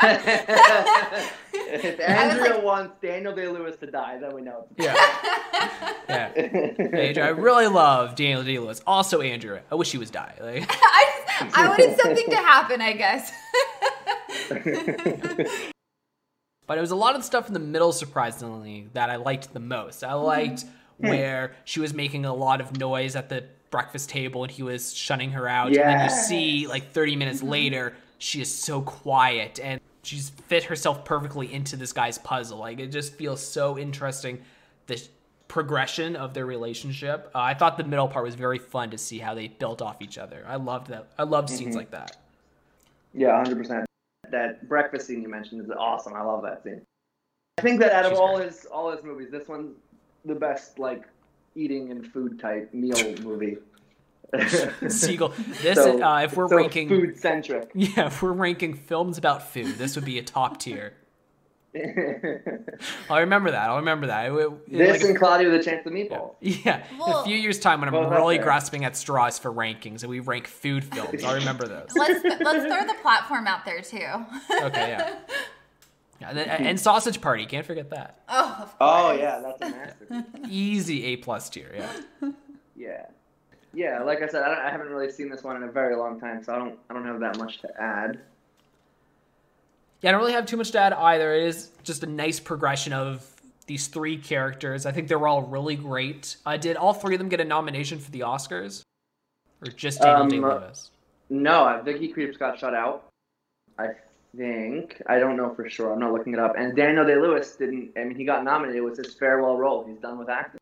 if 0.02 2.00
Andrea 2.00 2.54
like- 2.54 2.64
wants 2.64 2.96
Daniel 3.02 3.36
Day 3.36 3.48
Lewis 3.48 3.78
to 3.78 3.88
die, 3.88 4.18
then 4.20 4.34
we 4.34 4.42
know. 4.42 4.66
It's 4.78 4.86
Yeah. 4.86 4.96
yeah. 6.10 6.26
Andrew, 6.98 7.24
I 7.24 7.30
really 7.30 7.68
love 7.68 8.16
Daniel 8.16 8.44
Day 8.44 8.60
Lewis. 8.60 8.82
Also, 8.86 9.22
Andrew, 9.22 9.60
I 9.72 9.76
wish 9.76 9.92
he 9.92 9.98
was 9.98 10.12
die. 10.12 10.34
Like, 10.40 10.66
I, 10.70 11.24
just, 11.40 11.58
I 11.58 11.68
wanted 11.68 11.98
something 12.00 12.30
to 12.30 12.36
happen. 12.36 12.82
I 12.82 12.94
guess. 12.94 13.32
But 16.68 16.78
it 16.78 16.82
was 16.82 16.92
a 16.92 16.98
lot 16.98 17.16
of 17.16 17.24
stuff 17.24 17.48
in 17.48 17.54
the 17.54 17.60
middle, 17.60 17.94
surprisingly, 17.94 18.90
that 18.92 19.10
I 19.10 19.16
liked 19.16 19.54
the 19.54 19.60
most. 19.62 20.04
I 20.04 20.10
mm-hmm. 20.10 20.26
liked 20.26 20.66
where 20.98 21.56
she 21.64 21.80
was 21.80 21.94
making 21.94 22.26
a 22.26 22.34
lot 22.34 22.60
of 22.60 22.78
noise 22.78 23.16
at 23.16 23.30
the 23.30 23.46
breakfast 23.72 24.10
table 24.10 24.44
and 24.44 24.52
he 24.52 24.64
was 24.64 24.94
shunning 24.94 25.32
her 25.32 25.48
out. 25.48 25.68
And 25.68 25.78
then 25.78 26.04
you 26.04 26.10
see, 26.10 26.68
like, 26.68 26.92
30 26.92 27.16
minutes 27.16 27.40
mm-hmm. 27.40 27.50
later, 27.50 27.94
she 28.18 28.42
is 28.42 28.54
so 28.54 28.82
quiet 28.82 29.60
and 29.64 29.80
she's 30.08 30.30
fit 30.30 30.64
herself 30.64 31.04
perfectly 31.04 31.54
into 31.54 31.76
this 31.76 31.92
guy's 31.92 32.18
puzzle. 32.18 32.60
Like, 32.60 32.80
it 32.80 32.88
just 32.88 33.14
feels 33.16 33.42
so 33.42 33.78
interesting, 33.78 34.42
the 34.88 35.02
progression 35.48 36.16
of 36.16 36.34
their 36.34 36.46
relationship. 36.46 37.30
Uh, 37.36 37.40
I 37.40 37.54
thought 37.54 37.78
the 37.78 37.84
middle 37.84 38.08
part 38.08 38.24
was 38.26 38.36
very 38.36 38.58
fun 38.60 38.90
to 38.92 38.98
see 38.98 39.18
how 39.20 39.34
they 39.34 39.48
built 39.48 39.82
off 39.82 40.02
each 40.02 40.18
other. 40.18 40.46
I 40.48 40.56
loved 40.56 40.88
that. 40.88 41.08
I 41.18 41.24
loved 41.24 41.50
scenes 41.50 41.76
like 41.76 41.92
that. 41.92 42.18
Yeah, 43.14 43.36
hundred 43.36 43.58
percent. 43.58 43.86
That 44.32 44.68
breakfast 44.68 45.08
scene 45.08 45.22
you 45.22 45.30
mentioned 45.30 45.62
is 45.62 45.72
awesome. 45.72 46.14
I 46.14 46.22
love 46.22 46.42
that 46.44 46.64
scene. 46.64 46.82
I 47.58 47.62
think 47.62 47.80
that 47.80 47.92
out 47.92 48.06
of 48.06 48.12
She's 48.12 48.20
all 48.20 48.38
great. 48.38 48.50
his 48.50 48.66
all 48.66 48.92
his 48.92 49.04
movies, 49.04 49.30
this 49.32 49.48
one's 49.48 49.76
the 50.26 50.36
best 50.36 50.80
like 50.80 51.04
eating 51.56 51.92
and 51.92 52.06
food 52.06 52.40
type 52.40 52.74
meal 52.74 53.16
movie. 53.22 53.58
Siegel, 54.90 55.30
this, 55.62 55.78
So- 55.78 56.02
uh, 56.04 56.22
if 56.22 56.36
we're 56.36 56.48
so 56.50 56.56
ranking. 56.58 56.90
food 56.90 57.18
centric. 57.18 57.72
Yeah, 57.76 58.08
if 58.08 58.22
we're 58.22 58.32
ranking 58.34 58.74
films 58.74 59.18
about 59.18 59.50
food, 59.50 59.78
this 59.78 59.96
would 59.96 60.06
be 60.06 60.18
a 60.20 60.24
top 60.24 60.60
tier. 60.60 60.94
I'll 63.10 63.20
remember 63.20 63.52
that. 63.52 63.70
I'll 63.70 63.78
remember 63.78 64.08
that. 64.08 64.26
It- 64.32 64.34
it- 64.34 64.72
this 64.72 65.02
like, 65.02 65.10
and 65.10 65.18
Cloudy 65.18 65.46
with 65.46 65.56
a 65.62 65.64
Chance 65.64 65.86
of 65.86 65.94
Meatballs. 65.94 66.36
yeah, 66.42 66.84
in 66.92 66.98
Well- 66.98 67.22
a 67.22 67.24
few 67.24 67.36
years' 67.38 67.60
time 67.60 67.80
when 67.82 67.88
I'm 67.90 67.94
Both 67.94 68.08
up 68.12 68.18
really 68.18 68.38
grasping 68.38 68.84
at 68.86 68.96
straws 68.96 69.38
for 69.40 69.52
rankings 69.52 70.02
and 70.02 70.10
we 70.10 70.20
rank 70.20 70.48
food 70.48 70.84
films, 70.84 71.24
I'll 71.24 71.36
remember 71.36 71.68
those. 71.68 71.90
let's 71.96 72.24
let's 72.24 72.66
throw 72.66 72.86
the 72.88 72.96
platform 73.02 73.48
out 73.48 73.64
there 73.66 73.82
too. 73.82 73.98
Okay, 73.98 74.90
yeah. 74.90 75.16
yeah 76.20 76.30
and, 76.30 76.38
then- 76.38 76.50
and 76.50 76.80
Sausage 76.80 77.22
Party, 77.22 77.46
can't 77.46 77.66
forget 77.66 77.90
that. 77.92 78.22
Oh, 78.28 78.58
of 78.64 78.78
course. 78.78 78.78
Oh 78.80 79.12
yeah, 79.12 79.40
that's 79.42 79.62
a 79.62 79.70
masterpiece. 79.70 80.50
Easy 80.52 81.04
A 81.06 81.18
plus 81.18 81.50
tier, 81.50 81.72
yeah. 81.76 82.30
yeah, 82.76 83.06
yeah. 83.78 84.02
Like 84.02 84.24
I 84.24 84.28
said, 84.28 84.42
I, 84.42 84.48
don't, 84.48 84.66
I 84.66 84.72
haven't 84.72 84.90
really 84.90 85.12
seen 85.12 85.30
this 85.30 85.44
one 85.44 85.56
in 85.56 85.64
a 85.64 85.72
very 85.72 85.96
long 85.96 86.20
time, 86.20 86.44
so 86.44 86.54
I 86.54 86.58
don't 86.58 86.80
I 86.90 86.94
don't 86.96 87.06
have 87.06 87.20
that 87.20 87.38
much 87.38 87.60
to 87.60 87.70
add. 87.80 88.20
Yeah, 90.02 90.10
I 90.10 90.12
don't 90.14 90.22
really 90.22 90.34
have 90.34 90.48
too 90.48 90.58
much 90.58 90.72
to 90.72 90.80
add 90.80 90.94
either. 90.94 91.34
It 91.34 91.44
is 91.44 91.70
just 91.84 92.04
a 92.04 92.08
nice 92.08 92.40
progression 92.40 92.92
of 92.92 93.26
these 93.68 93.88
three 93.88 94.18
characters. 94.18 94.86
I 94.88 94.92
think 94.92 95.08
they 95.08 95.16
were 95.16 95.28
all 95.28 95.44
really 95.44 95.76
great. 95.76 96.38
Uh, 96.46 96.58
did 96.58 96.76
all 96.76 96.94
three 96.94 97.14
of 97.14 97.20
them 97.20 97.30
get 97.30 97.40
a 97.40 97.46
nomination 97.46 98.00
for 98.00 98.10
the 98.10 98.22
Oscars? 98.22 98.82
Or 99.62 99.72
just 99.72 100.02
Daniel 100.02 100.22
Um, 100.22 100.30
Day 100.30 100.40
Lewis? 100.40 100.92
No, 101.30 101.82
Vicky 101.84 102.14
Krieps 102.14 102.40
got 102.40 102.58
shut 102.58 102.74
out. 102.74 103.10
I 103.78 103.90
think 104.36 105.02
I 105.08 105.20
don't 105.20 105.38
know 105.38 105.54
for 105.54 105.70
sure. 105.70 105.94
I'm 105.94 106.00
not 106.00 106.14
looking 106.14 106.34
it 106.34 106.40
up. 106.40 106.56
And 106.58 106.76
Daniel 106.76 107.06
Day 107.06 107.16
Lewis 107.16 107.56
didn't. 107.56 107.92
I 107.96 108.06
mean, 108.06 108.16
he 108.16 108.24
got 108.24 108.44
nominated. 108.44 108.78
It 108.78 108.84
was 108.84 108.98
his 108.98 109.14
farewell 109.14 109.58
role. 109.58 109.86
He's 109.88 110.00
done 110.00 110.18
with 110.18 110.30
acting. 110.30 110.60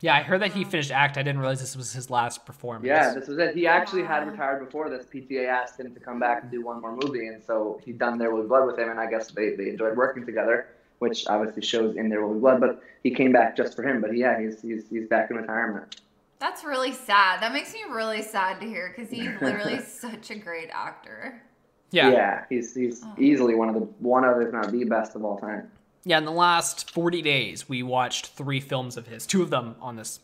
Yeah, 0.00 0.14
I 0.14 0.22
heard 0.22 0.42
that 0.42 0.52
he 0.52 0.62
finished 0.62 0.92
act. 0.92 1.16
I 1.18 1.22
didn't 1.24 1.40
realize 1.40 1.60
this 1.60 1.76
was 1.76 1.92
his 1.92 2.08
last 2.08 2.46
performance. 2.46 2.86
Yeah, 2.86 3.12
this 3.14 3.26
was 3.26 3.38
it. 3.38 3.56
He 3.56 3.66
actually 3.66 4.04
had 4.04 4.28
retired 4.30 4.64
before 4.64 4.88
this. 4.88 5.06
PTA 5.06 5.48
asked 5.48 5.80
him 5.80 5.92
to 5.92 5.98
come 6.00 6.20
back 6.20 6.42
and 6.42 6.50
do 6.52 6.64
one 6.64 6.80
more 6.80 6.94
movie, 6.94 7.26
and 7.26 7.42
so 7.42 7.80
he 7.84 7.92
done 7.92 8.16
There 8.16 8.30
Will 8.32 8.42
Be 8.42 8.48
Blood 8.48 8.66
with 8.68 8.78
him, 8.78 8.90
and 8.90 9.00
I 9.00 9.10
guess 9.10 9.30
they, 9.32 9.56
they 9.56 9.70
enjoyed 9.70 9.96
working 9.96 10.24
together, 10.24 10.68
which 11.00 11.26
obviously 11.26 11.62
shows 11.62 11.96
in 11.96 12.08
There 12.08 12.24
Will 12.24 12.34
Be 12.34 12.40
Blood. 12.40 12.60
But 12.60 12.80
he 13.02 13.10
came 13.10 13.32
back 13.32 13.56
just 13.56 13.74
for 13.74 13.82
him. 13.82 14.00
But 14.00 14.16
yeah, 14.16 14.40
he's 14.40 14.62
he's 14.62 14.84
he's 14.88 15.08
back 15.08 15.30
in 15.32 15.36
retirement. 15.36 16.00
That's 16.38 16.62
really 16.62 16.92
sad. 16.92 17.42
That 17.42 17.52
makes 17.52 17.72
me 17.74 17.80
really 17.90 18.22
sad 18.22 18.60
to 18.60 18.66
hear 18.68 18.94
because 18.96 19.10
he's 19.10 19.28
literally 19.40 19.80
such 19.84 20.30
a 20.30 20.36
great 20.36 20.70
actor. 20.72 21.42
yeah, 21.90 22.08
yeah, 22.08 22.12
yeah 22.14 22.44
he's 22.48 22.72
he's 22.72 23.02
Oh. 23.04 23.14
easily 23.18 23.56
one 23.56 23.68
of 23.68 23.74
the 23.74 23.80
one 23.98 24.22
of 24.24 24.40
if 24.40 24.52
not 24.52 24.70
the 24.70 24.84
best 24.84 25.16
of 25.16 25.24
all 25.24 25.38
time. 25.38 25.68
Yeah, 26.04 26.18
in 26.18 26.24
the 26.24 26.30
last 26.32 26.90
forty 26.90 27.22
days, 27.22 27.68
we 27.68 27.82
watched 27.82 28.28
three 28.28 28.60
films 28.60 28.96
of 28.96 29.06
his. 29.06 29.26
Two 29.26 29.42
of 29.42 29.50
them 29.50 29.74
on 29.80 29.96
this 29.96 30.20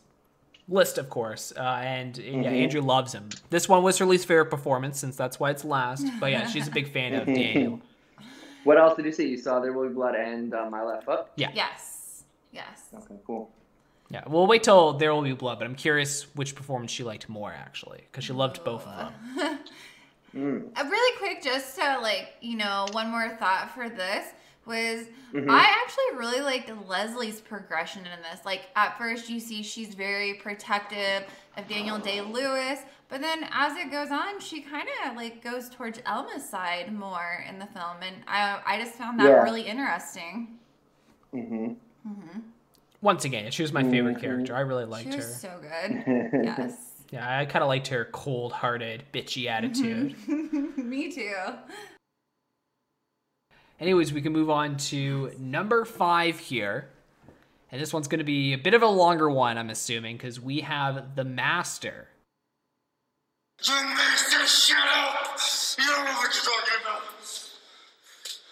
list, 0.67 0.97
of 0.97 1.09
course. 1.09 1.53
Uh, 1.55 1.61
and 1.61 2.17
yeah, 2.17 2.33
Mhm. 2.51 2.63
Andrew 2.63 2.81
loves 2.81 3.13
him. 3.13 3.29
This 3.51 3.69
one 3.69 3.83
was 3.83 3.97
her 3.99 4.05
least 4.05 4.27
favorite 4.27 4.49
performance, 4.49 4.99
since 4.99 5.15
that's 5.15 5.39
why 5.39 5.51
it's 5.51 5.63
last. 5.63 6.07
But 6.19 6.31
yeah, 6.31 6.47
she's 6.47 6.67
a 6.67 6.71
big 6.71 6.91
fan 6.91 7.13
of 7.13 7.25
Daniel. 7.25 7.81
What 8.63 8.79
else 8.79 8.95
did 8.95 9.05
you 9.05 9.11
see? 9.11 9.27
You 9.29 9.37
saw 9.37 9.59
There 9.59 9.71
Will 9.73 9.87
Be 9.89 9.93
Blood 9.93 10.15
and 10.15 10.51
uh, 10.51 10.67
My 10.71 10.81
Left 10.81 11.03
Foot. 11.05 11.27
Yeah, 11.35 11.51
Yes. 11.53 12.23
Yes. 12.51 12.81
Okay, 12.95 13.13
cool. 13.27 13.51
yeah. 14.09 14.23
We'll 14.25 14.47
wait 14.47 14.63
till 14.63 14.93
there 14.93 15.13
will 15.13 15.21
be 15.21 15.33
blood. 15.33 15.59
But 15.59 15.65
I'm 15.65 15.75
curious 15.75 16.23
which 16.35 16.55
performance 16.55 16.89
she 16.89 17.03
liked 17.03 17.29
more, 17.29 17.51
actually, 17.53 18.05
because 18.11 18.23
she 18.23 18.33
loved 18.33 18.63
both 18.63 18.87
of 18.87 19.11
them. 19.37 19.59
Mm. 20.35 20.67
Uh, 20.75 20.83
really 20.89 21.17
quick, 21.19 21.41
just 21.43 21.75
to 21.77 21.99
like, 22.01 22.33
you 22.41 22.57
know, 22.57 22.87
one 22.91 23.09
more 23.09 23.37
thought 23.39 23.71
for 23.73 23.87
this 23.87 24.25
was 24.65 25.07
Mhm. 25.33 25.49
I 25.49 25.63
actually 25.83 26.17
really 26.17 26.41
liked 26.41 26.71
Leslie's 26.87 27.41
progression 27.41 28.01
in 28.05 28.21
this. 28.21 28.45
Like 28.45 28.69
at 28.75 28.97
first 28.97 29.29
you 29.29 29.39
see 29.39 29.61
she's 29.63 29.93
very 29.95 30.35
protective 30.35 31.23
of 31.57 31.67
Daniel 31.67 31.99
Day 31.99 32.21
Lewis, 32.21 32.79
but 33.09 33.21
then 33.21 33.47
as 33.51 33.75
it 33.77 33.91
goes 33.91 34.11
on, 34.11 34.39
she 34.39 34.61
kind 34.61 34.87
of 35.05 35.15
like 35.15 35.43
goes 35.43 35.69
towards 35.69 35.99
Alma's 36.05 36.47
side 36.47 36.93
more 36.93 37.43
in 37.47 37.59
the 37.59 37.65
film, 37.67 37.97
and 38.01 38.15
I 38.27 38.61
I 38.65 38.79
just 38.79 38.93
found 38.95 39.19
that 39.19 39.25
Yeah. 39.29 39.43
really 39.43 39.63
interesting. 39.63 40.57
hmm 41.31 41.73
Once 43.01 43.23
again, 43.25 43.51
she 43.51 43.61
was 43.61 43.71
my 43.73 43.83
favorite 43.83 44.17
Mhm. 44.17 44.21
character. 44.21 44.55
I 44.55 44.61
really 44.61 44.85
liked 44.85 45.11
she 45.11 45.17
her. 45.17 45.21
so 45.21 45.59
good. 45.61 46.03
yes. 46.43 47.03
Yeah, 47.11 47.37
I 47.39 47.45
kind 47.45 47.61
of 47.61 47.67
liked 47.67 47.87
her 47.89 48.05
cold-hearted, 48.05 49.03
bitchy 49.13 49.45
attitude. 49.47 50.15
Me 50.77 51.11
too. 51.11 51.35
Anyways, 53.79 54.13
we 54.13 54.21
can 54.21 54.31
move 54.31 54.49
on 54.49 54.77
to 54.77 55.31
number 55.37 55.83
five 55.83 56.39
here. 56.39 56.89
And 57.71 57.81
this 57.81 57.91
one's 57.91 58.07
going 58.07 58.19
to 58.19 58.25
be 58.25 58.53
a 58.53 58.57
bit 58.57 58.73
of 58.73 58.81
a 58.81 58.87
longer 58.87 59.29
one, 59.29 59.57
I'm 59.57 59.69
assuming, 59.69 60.15
because 60.15 60.39
we 60.39 60.61
have 60.61 61.15
The 61.15 61.25
Master. 61.25 62.07
You 63.63 63.73
master, 63.73 64.45
shut 64.45 64.77
up! 64.77 65.39
You 65.77 65.85
don't 65.85 66.05
know 66.05 66.11
what 66.11 66.33
you're 66.33 66.43
talking 66.43 66.81
about. 66.81 67.01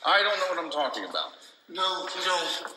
I 0.05 0.24
don't 0.24 0.38
know 0.39 0.55
what 0.55 0.65
I'm 0.65 0.71
talking 0.71 1.03
about. 1.05 1.32
No, 1.69 2.07
you 2.15 2.26
don't. 2.26 2.74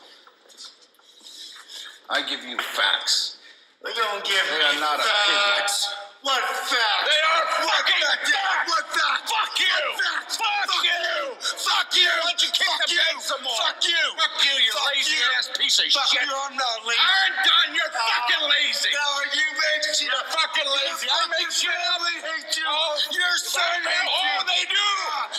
I 2.11 2.29
give 2.29 2.45
you 2.45 2.57
facts. 2.59 3.39
They 3.85 3.93
don't 3.95 4.25
give 4.25 4.43
They 4.51 4.65
are 4.65 4.81
not 4.81 5.01
facts. 5.01 5.95
What 6.27 6.43
facts? 6.43 7.07
They 7.07 7.21
are 7.23 7.45
what 7.63 7.71
fucking 7.71 8.03
facts? 8.03 8.31
facts. 8.35 8.67
What 8.67 8.87
facts? 8.91 9.31
Fuck 9.31 9.55
you. 9.63 9.79
What 9.95 10.03
facts? 10.03 10.35
Fuck 10.43 10.75
you. 10.83 11.07
Fuck 11.39 11.91
you! 11.95 12.11
Why 12.11 12.27
don't 12.27 12.43
you 12.43 12.51
kick 12.51 12.67
Fuck 12.67 12.83
the 12.83 12.91
you! 12.91 12.99
bed 12.99 13.23
some 13.23 13.43
more? 13.47 13.55
Fuck 13.63 13.79
you! 13.87 14.03
Fuck 14.19 14.35
you, 14.43 14.55
you 14.59 14.73
Fuck 14.75 14.91
lazy 14.91 15.15
you. 15.23 15.37
ass 15.39 15.47
piece 15.55 15.79
of 15.79 15.87
Fuck 15.95 16.11
shit. 16.11 16.27
you! 16.27 16.35
I'm 16.35 16.59
not 16.59 16.79
lazy. 16.83 16.99
I'm 16.99 17.35
done. 17.47 17.69
You're 17.79 17.95
No. 17.95 18.03
fucking 18.11 18.43
lazy. 18.51 18.91
No, 18.91 19.07
are 19.07 19.31
you 19.39 19.47
make 19.55 19.83
shit. 19.87 20.11
You're 20.11 20.27
fucking 20.35 20.67
lazy. 20.67 21.07
I 21.07 21.21
make 21.31 21.47
fucking 21.47 21.55
shit 21.55 21.79
family 21.79 22.17
hates 22.27 22.55
you. 22.59 22.67
Oh, 22.67 22.95
Your 23.15 23.35
son 23.39 23.63
they- 23.87 23.95
hates 23.95 24.11
you. 24.11 24.35
Oh, 24.35 24.41
they 24.51 24.63
do. 24.67 24.87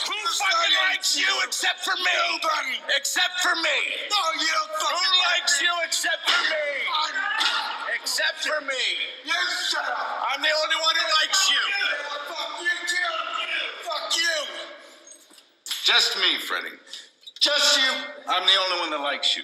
Who 0.07 0.15
Your 0.23 0.31
fucking 0.39 0.75
likes 0.87 1.11
you 1.19 1.31
except 1.43 1.79
for 1.83 1.95
me? 1.99 2.15
Nobody. 2.31 2.75
Except 2.95 3.35
for 3.43 3.55
me. 3.59 3.77
No, 4.07 4.21
you 4.39 4.51
don't 4.55 4.71
Who 4.87 5.03
likes 5.35 5.53
me. 5.59 5.67
you 5.67 5.73
except 5.83 6.21
for 6.31 6.41
me? 6.47 6.63
Except 8.07 8.37
for 8.39 8.61
me. 8.65 8.73
You 9.25 9.33
shut 9.69 9.83
up. 9.83 9.97
I'm 10.33 10.41
the 10.41 10.47
only 10.63 10.75
one 10.77 10.95
who 10.95 11.27
likes 11.27 11.49
you. 11.49 11.57
Fuck 12.29 12.61
you 12.61 12.69
too. 12.87 13.83
Fuck 13.83 14.15
you. 14.15 14.63
Just 15.83 16.15
me, 16.15 16.37
Freddie. 16.39 16.77
Just 17.37 17.77
you. 17.77 17.91
I'm 18.29 18.43
the 18.45 18.51
only 18.65 18.79
one 18.79 18.91
that 18.91 19.01
likes 19.01 19.35
you. 19.35 19.43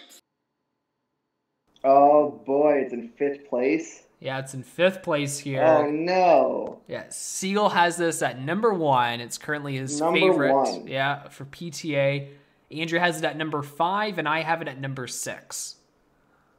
Oh 1.84 2.42
boy, 2.46 2.84
it's 2.86 2.94
in 2.94 3.10
fifth 3.10 3.50
place. 3.50 4.04
Yeah, 4.22 4.40
it's 4.40 4.54
in 4.54 4.64
fifth 4.64 5.04
place 5.04 5.38
here. 5.40 5.62
Oh 5.62 5.92
no. 5.92 6.80
Yeah, 6.88 7.04
Siegel 7.10 7.68
has 7.68 7.98
this 7.98 8.22
at 8.22 8.40
number 8.42 8.74
one. 8.74 9.20
It's 9.20 9.38
currently 9.38 9.76
his 9.76 10.00
Number 10.00 10.18
favorite. 10.22 10.54
one. 10.54 10.88
Yeah, 10.88 11.28
for 11.28 11.44
PTA. 11.44 12.30
Andrew 12.72 12.98
has 13.00 13.20
it 13.20 13.26
at 13.26 13.36
number 13.36 13.62
five, 13.62 14.20
and 14.20 14.28
I 14.28 14.42
have 14.42 14.62
it 14.62 14.70
at 14.70 14.80
number 14.80 15.06
six. 15.08 15.76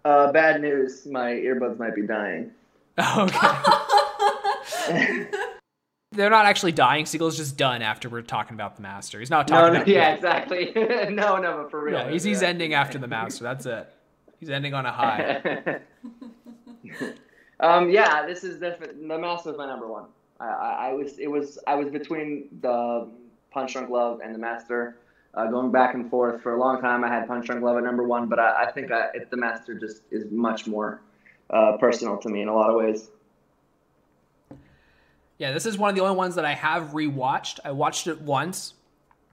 Uh, 0.05 0.31
bad 0.33 0.61
news. 0.61 1.07
My 1.07 1.31
earbuds 1.31 1.79
might 1.79 1.95
be 1.95 2.03
dying. 2.03 2.51
Okay. 3.17 3.49
They're 6.13 6.31
not 6.31 6.47
actually 6.47 6.73
dying. 6.73 7.07
Siegel's 7.07 7.37
just 7.37 7.57
done 7.57 7.83
after 7.83 8.09
we're 8.09 8.23
talking 8.23 8.55
about 8.55 8.77
the 8.77 8.83
master. 8.83 9.19
He's 9.19 9.31
not 9.31 9.49
No, 9.49 9.57
talking 9.57 9.73
no, 9.75 9.79
about 9.81 9.89
yeah, 9.89 10.15
exactly. 10.15 10.73
no, 11.11 11.39
no, 11.39 11.63
but 11.63 11.71
for 11.71 11.83
real. 11.83 11.99
Yeah, 11.99 12.11
he's, 12.11 12.23
he's 12.23 12.43
Yeah. 12.43 12.49
ending 12.49 12.75
after 12.75 12.99
the 12.99 13.09
master. 13.09 13.43
That's 13.43 13.67
it. 13.67 13.93
He's 14.39 14.51
ending 14.51 14.75
on 14.75 14.87
a 14.87 14.93
high. 14.93 15.81
um, 17.61 17.91
yeah, 17.91 18.27
this 18.27 18.45
is 18.45 18.61
definitely 18.61 19.07
the 19.09 19.19
master 19.19 19.49
was 19.51 19.59
my 19.59 19.67
number 19.67 19.89
one. 19.89 20.05
I, 20.39 20.45
I, 20.47 20.89
I 20.89 20.93
was 20.93 21.19
it 21.19 21.29
was 21.29 21.59
I 21.67 21.75
was 21.75 21.91
between 21.91 22.49
the 22.61 23.09
Punch 23.51 23.73
Drunk 23.73 23.91
Love 23.91 24.21
and 24.23 24.35
the 24.35 24.39
master, 24.39 24.99
uh, 25.37 25.47
going 25.47 25.71
back 25.73 25.95
and 25.95 26.09
forth 26.11 26.43
for 26.43 26.55
a 26.55 26.59
long 26.61 26.81
time. 26.81 27.05
I 27.05 27.09
had 27.09 27.27
Punch 27.27 27.47
Drunk 27.47 27.63
Love 27.63 27.77
at 27.79 27.85
number 27.85 28.05
one, 28.05 28.29
but 28.29 28.39
I, 28.39 28.65
I 28.65 28.73
think 28.73 28.91
I, 28.93 29.09
it, 29.15 29.31
the 29.31 29.37
master 29.37 29.75
just 29.75 30.03
is 30.11 30.31
much 30.31 30.67
more 30.67 31.01
uh, 31.51 31.77
personal 31.79 32.17
to 32.19 32.29
me 32.29 32.43
in 32.43 32.49
a 32.49 32.55
lot 32.55 32.71
of 32.71 32.77
ways. 32.77 33.11
Yeah, 35.39 35.53
this 35.53 35.67
is 35.67 35.77
one 35.77 35.91
of 35.91 35.97
the 35.97 36.03
only 36.03 36.17
ones 36.17 36.37
that 36.37 36.45
I 36.45 36.53
have 36.55 36.91
rewatched. 36.91 37.59
I 37.65 37.73
watched 37.73 38.07
it 38.07 38.21
once, 38.21 38.75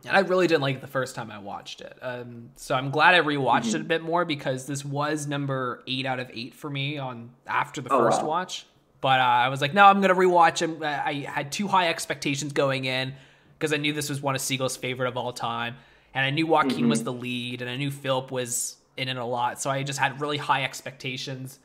and 0.06 0.18
I 0.18 0.22
really 0.22 0.47
didn't 0.47 0.62
like 0.64 0.78
it 0.78 0.82
the 0.82 0.88
first 0.88 1.16
time 1.16 1.30
I 1.30 1.38
watched 1.38 1.82
it. 1.82 1.95
Um, 2.02 2.49
so 2.56 2.74
I'm 2.74 2.89
glad 2.89 3.14
I 3.14 3.20
rewatched 3.20 3.76
it 3.76 3.82
a 3.82 3.84
bit 3.84 4.02
more 4.02 4.26
because 4.26 4.66
this 4.66 4.84
was 4.84 5.28
number 5.28 5.84
eight 5.86 6.08
out 6.08 6.20
of 6.20 6.30
eight 6.34 6.56
for 6.56 6.70
me 6.70 6.97
on 6.97 7.30
after 7.45 7.82
the 7.82 7.93
Oh, 7.93 7.99
first 7.99 8.24
wow. 8.24 8.28
watch. 8.30 8.66
But 8.99 9.20
uh, 9.20 9.24
I 9.24 9.49
was 9.49 9.62
like, 9.62 9.74
no, 9.74 9.86
I'm 9.86 10.02
gonna 10.02 10.16
rewatch 10.16 10.60
him. 10.60 10.82
I 10.84 11.26
had 11.28 11.52
too 11.52 11.68
high 11.68 11.89
expectations 11.89 12.54
going 12.54 12.86
in 12.86 13.14
because 13.58 13.74
I 13.74 13.78
knew 13.78 13.93
this 13.93 14.10
was 14.10 14.22
one 14.22 14.34
of 14.36 14.41
Siegel's 14.41 14.76
favorite 14.78 15.08
of 15.08 15.18
all 15.18 15.34
time, 15.34 15.76
and 16.14 16.26
I 16.26 16.30
knew 16.30 16.47
Joaquin 16.47 16.89
was 16.89 16.99
mm-hmm. 16.99 17.05
the 17.05 17.14
lead, 17.14 17.62
and 17.62 17.70
I 17.70 17.76
knew 17.78 17.91
Philip 17.91 18.32
was 18.32 18.78
in 18.97 19.07
it 19.07 19.18
a 19.18 19.26
lot. 19.26 19.62
So 19.62 19.70
I 19.70 19.84
just 19.84 19.99
had 19.99 20.20
really 20.20 20.38
high 20.38 20.64
expectations, 20.64 21.59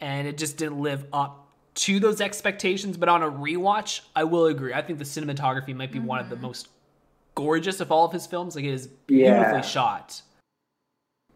and 0.00 0.26
it 0.26 0.38
just 0.38 0.56
didn't 0.56 0.80
live 0.80 1.04
up 1.12 1.50
to 1.74 2.00
those 2.00 2.20
expectations. 2.20 2.96
But 2.96 3.08
on 3.08 3.22
a 3.22 3.30
rewatch, 3.30 4.00
I 4.16 4.24
will 4.24 4.46
agree. 4.46 4.72
I 4.72 4.82
think 4.82 4.98
the 4.98 5.04
cinematography 5.04 5.74
might 5.74 5.92
be 5.92 5.98
one 5.98 6.18
of 6.18 6.28
the 6.28 6.36
mm-hmm. 6.36 6.46
most 6.46 6.68
gorgeous 7.34 7.80
of 7.80 7.90
all 7.90 8.04
of 8.04 8.12
his 8.12 8.26
films. 8.26 8.56
Like 8.56 8.64
it 8.64 8.74
is 8.74 8.86
beautifully 8.86 9.54
Yeah. 9.54 9.60
shot. 9.60 10.22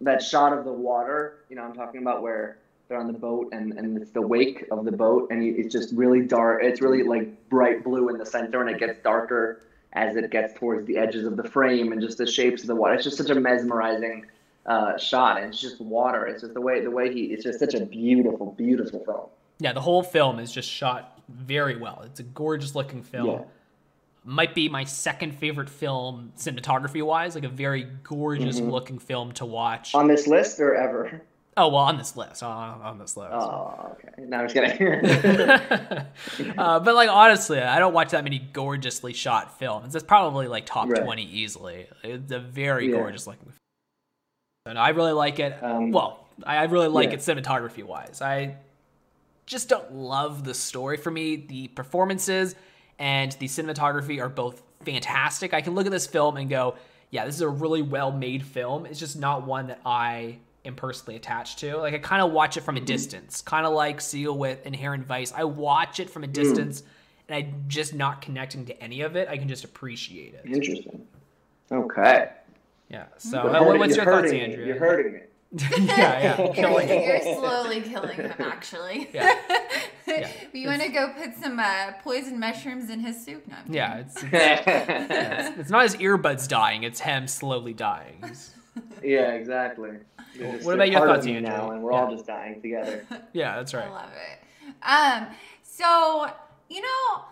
that 0.02 0.22
shot 0.22 0.52
of 0.52 0.66
the 0.66 0.72
water, 0.72 1.44
you 1.48 1.56
know, 1.56 1.62
I'm 1.62 1.72
talking 1.72 2.02
about 2.02 2.20
where 2.20 2.58
they're 2.86 2.98
on 2.98 3.06
the 3.06 3.18
boat 3.18 3.48
and, 3.52 3.72
and 3.72 3.96
it's 3.96 4.10
the 4.10 4.20
wake 4.20 4.66
of 4.70 4.84
the 4.84 4.92
boat 4.92 5.28
and 5.30 5.42
it's 5.42 5.72
just 5.72 5.94
really 5.94 6.20
dark. 6.20 6.62
It's 6.62 6.82
really 6.82 7.02
like 7.02 7.48
bright 7.48 7.82
blue 7.82 8.10
in 8.10 8.18
the 8.18 8.26
center 8.26 8.60
and 8.60 8.68
it 8.68 8.78
gets 8.78 9.02
darker 9.02 9.62
as 9.92 10.16
it 10.16 10.30
gets 10.30 10.54
towards 10.54 10.86
the 10.86 10.98
edges 10.98 11.26
of 11.26 11.36
the 11.36 11.44
frame 11.44 11.92
and 11.92 12.00
just 12.00 12.18
the 12.18 12.26
shapes 12.26 12.62
of 12.62 12.68
the 12.68 12.74
water. 12.74 12.94
It's 12.94 13.04
just 13.04 13.16
such 13.16 13.30
a 13.30 13.34
mesmerizing 13.34 14.26
uh, 14.66 14.98
shot 14.98 15.38
and 15.38 15.48
it's 15.48 15.60
just 15.60 15.80
water. 15.80 16.26
It's 16.26 16.42
just 16.42 16.54
the 16.54 16.60
way 16.60 16.82
the 16.82 16.90
way 16.90 17.12
he. 17.12 17.26
It's 17.26 17.44
just 17.44 17.58
such 17.58 17.74
a 17.74 17.84
beautiful, 17.84 18.52
beautiful 18.52 19.04
film. 19.04 19.26
Yeah, 19.58 19.72
the 19.72 19.80
whole 19.80 20.02
film 20.02 20.38
is 20.38 20.52
just 20.52 20.68
shot 20.68 21.18
very 21.28 21.76
well. 21.76 22.02
It's 22.04 22.20
a 22.20 22.24
gorgeous 22.24 22.74
looking 22.74 23.02
film. 23.02 23.26
Yeah. 23.26 23.42
Might 24.24 24.54
be 24.54 24.68
my 24.68 24.84
second 24.84 25.36
favorite 25.36 25.70
film 25.70 26.32
cinematography 26.36 27.02
wise, 27.02 27.36
like 27.36 27.44
a 27.44 27.48
very 27.48 27.86
gorgeous 28.02 28.58
looking 28.58 28.98
film 28.98 29.30
to 29.32 29.46
watch. 29.46 29.94
On 29.94 30.08
this 30.08 30.26
list 30.26 30.58
or 30.58 30.74
ever? 30.74 31.22
Oh 31.56 31.68
well, 31.68 31.76
on 31.82 31.96
this 31.98 32.16
list, 32.16 32.42
on, 32.42 32.80
on 32.82 32.98
this 32.98 33.16
list. 33.16 33.32
Oh, 33.32 33.92
okay. 33.98 34.08
No, 34.26 34.38
I'm 34.38 34.48
just 34.48 34.54
kidding. 34.78 36.54
uh, 36.58 36.80
but 36.80 36.94
like 36.94 37.08
honestly, 37.08 37.60
I 37.60 37.78
don't 37.78 37.92
watch 37.94 38.10
that 38.10 38.24
many 38.24 38.38
gorgeously 38.38 39.12
shot 39.12 39.58
films. 39.58 39.94
It's 39.94 40.04
probably 40.04 40.48
like 40.48 40.66
top 40.66 40.88
Right. 40.88 41.02
twenty 41.02 41.24
easily. 41.24 41.86
It's 42.02 42.30
a 42.32 42.38
very 42.38 42.86
Yeah. 42.90 42.96
gorgeous 42.96 43.26
looking. 43.26 43.42
film. 43.44 43.54
And 44.66 44.78
I 44.78 44.88
really 44.90 45.12
like 45.12 45.38
it. 45.38 45.62
Um, 45.62 45.92
well, 45.92 46.26
I, 46.44 46.56
I 46.58 46.64
really 46.64 46.88
like 46.88 47.08
yeah. 47.10 47.14
it 47.14 47.20
cinematography 47.20 47.84
wise. 47.84 48.20
I 48.20 48.56
just 49.46 49.68
don't 49.68 49.92
love 49.94 50.42
the 50.44 50.54
story. 50.54 50.96
For 50.96 51.10
me, 51.10 51.36
the 51.36 51.68
performances 51.68 52.56
and 52.98 53.30
the 53.32 53.46
cinematography 53.46 54.20
are 54.20 54.28
both 54.28 54.62
fantastic. 54.84 55.54
I 55.54 55.60
can 55.60 55.74
look 55.76 55.86
at 55.86 55.92
this 55.92 56.06
film 56.08 56.36
and 56.36 56.50
go, 56.50 56.74
yeah, 57.10 57.24
this 57.26 57.36
is 57.36 57.42
a 57.42 57.48
really 57.48 57.82
well 57.82 58.10
made 58.10 58.44
film. 58.44 58.86
It's 58.86 58.98
just 58.98 59.16
not 59.16 59.46
one 59.46 59.68
that 59.68 59.80
I 59.86 60.38
am 60.66 60.74
personally 60.74 61.16
attached 61.16 61.58
to. 61.60 61.76
Like 61.78 61.94
I 61.94 61.98
kind 61.98 62.22
of 62.22 62.32
watch 62.32 62.56
it 62.56 62.62
from 62.62 62.76
a 62.76 62.80
distance, 62.80 63.40
kind 63.40 63.66
of 63.66 63.72
like 63.72 64.00
Seal 64.00 64.36
with 64.36 64.64
Inherent 64.66 65.06
Vice. 65.06 65.32
I 65.34 65.44
watch 65.44 66.00
it 66.00 66.10
from 66.10 66.24
a 66.24 66.26
distance 66.28 66.82
and 67.28 67.36
I'm 67.36 67.64
just 67.68 67.94
not 67.94 68.22
connecting 68.22 68.66
to 68.66 68.82
any 68.82 69.00
of 69.02 69.16
it. 69.16 69.28
I 69.28 69.36
can 69.36 69.48
just 69.48 69.64
appreciate 69.64 70.34
it. 70.34 70.42
Interesting. 70.44 71.06
Okay. 71.70 72.30
Yeah. 72.88 73.06
So, 73.18 73.42
You're 73.42 73.56
uh, 73.56 73.64
hurting- 73.64 73.78
what's 73.80 73.96
your 73.96 74.04
thoughts, 74.04 74.16
hurting 74.30 74.32
me. 74.32 74.44
Andrea? 74.44 74.66
You're 74.66 74.78
hurting 74.78 75.12
me. 75.14 75.20
yeah, 75.86 76.36
yeah. 76.38 76.52
Killing 76.54 76.88
it. 76.88 77.04
You're 77.06 77.34
slowly 77.36 77.80
killing 77.80 78.16
him, 78.16 78.34
actually. 78.38 79.08
Yeah. 79.14 79.34
Yeah. 80.06 80.30
you 80.52 80.68
want 80.68 80.82
to 80.82 80.88
go 80.88 81.12
put 81.18 81.34
some 81.34 81.58
uh, 81.58 81.92
poison 82.04 82.38
mushrooms 82.38 82.90
in 82.90 83.00
his 83.00 83.24
soup? 83.24 83.46
No. 83.48 83.56
I'm 83.66 83.72
Yeah, 83.74 83.96
it's, 83.98 84.22
it's, 84.22 84.32
yeah, 84.32 85.48
it's, 85.48 85.58
it's 85.58 85.70
not 85.70 85.82
his 85.82 85.96
earbuds 85.96 86.46
dying; 86.48 86.84
it's 86.84 87.00
him 87.00 87.26
slowly 87.26 87.72
dying. 87.74 88.18
He's- 88.22 88.54
Yeah, 89.02 89.32
exactly. 89.32 89.90
You're 90.34 90.52
What 90.58 90.74
about 90.74 90.90
your 90.90 91.06
thoughts, 91.06 91.26
me 91.26 91.36
Andrew? 91.36 91.50
now, 91.50 91.70
and 91.70 91.82
we're 91.82 91.92
all 91.92 92.10
just 92.10 92.26
dying 92.26 92.60
together. 92.60 93.04
Yeah, 93.32 93.56
that's 93.56 93.72
right. 93.74 93.86
I 93.86 93.90
love 93.90 94.10
it. 94.12 94.38
Um, 94.82 95.34
so 95.62 96.30
you 96.68 96.80
know, 96.82 97.24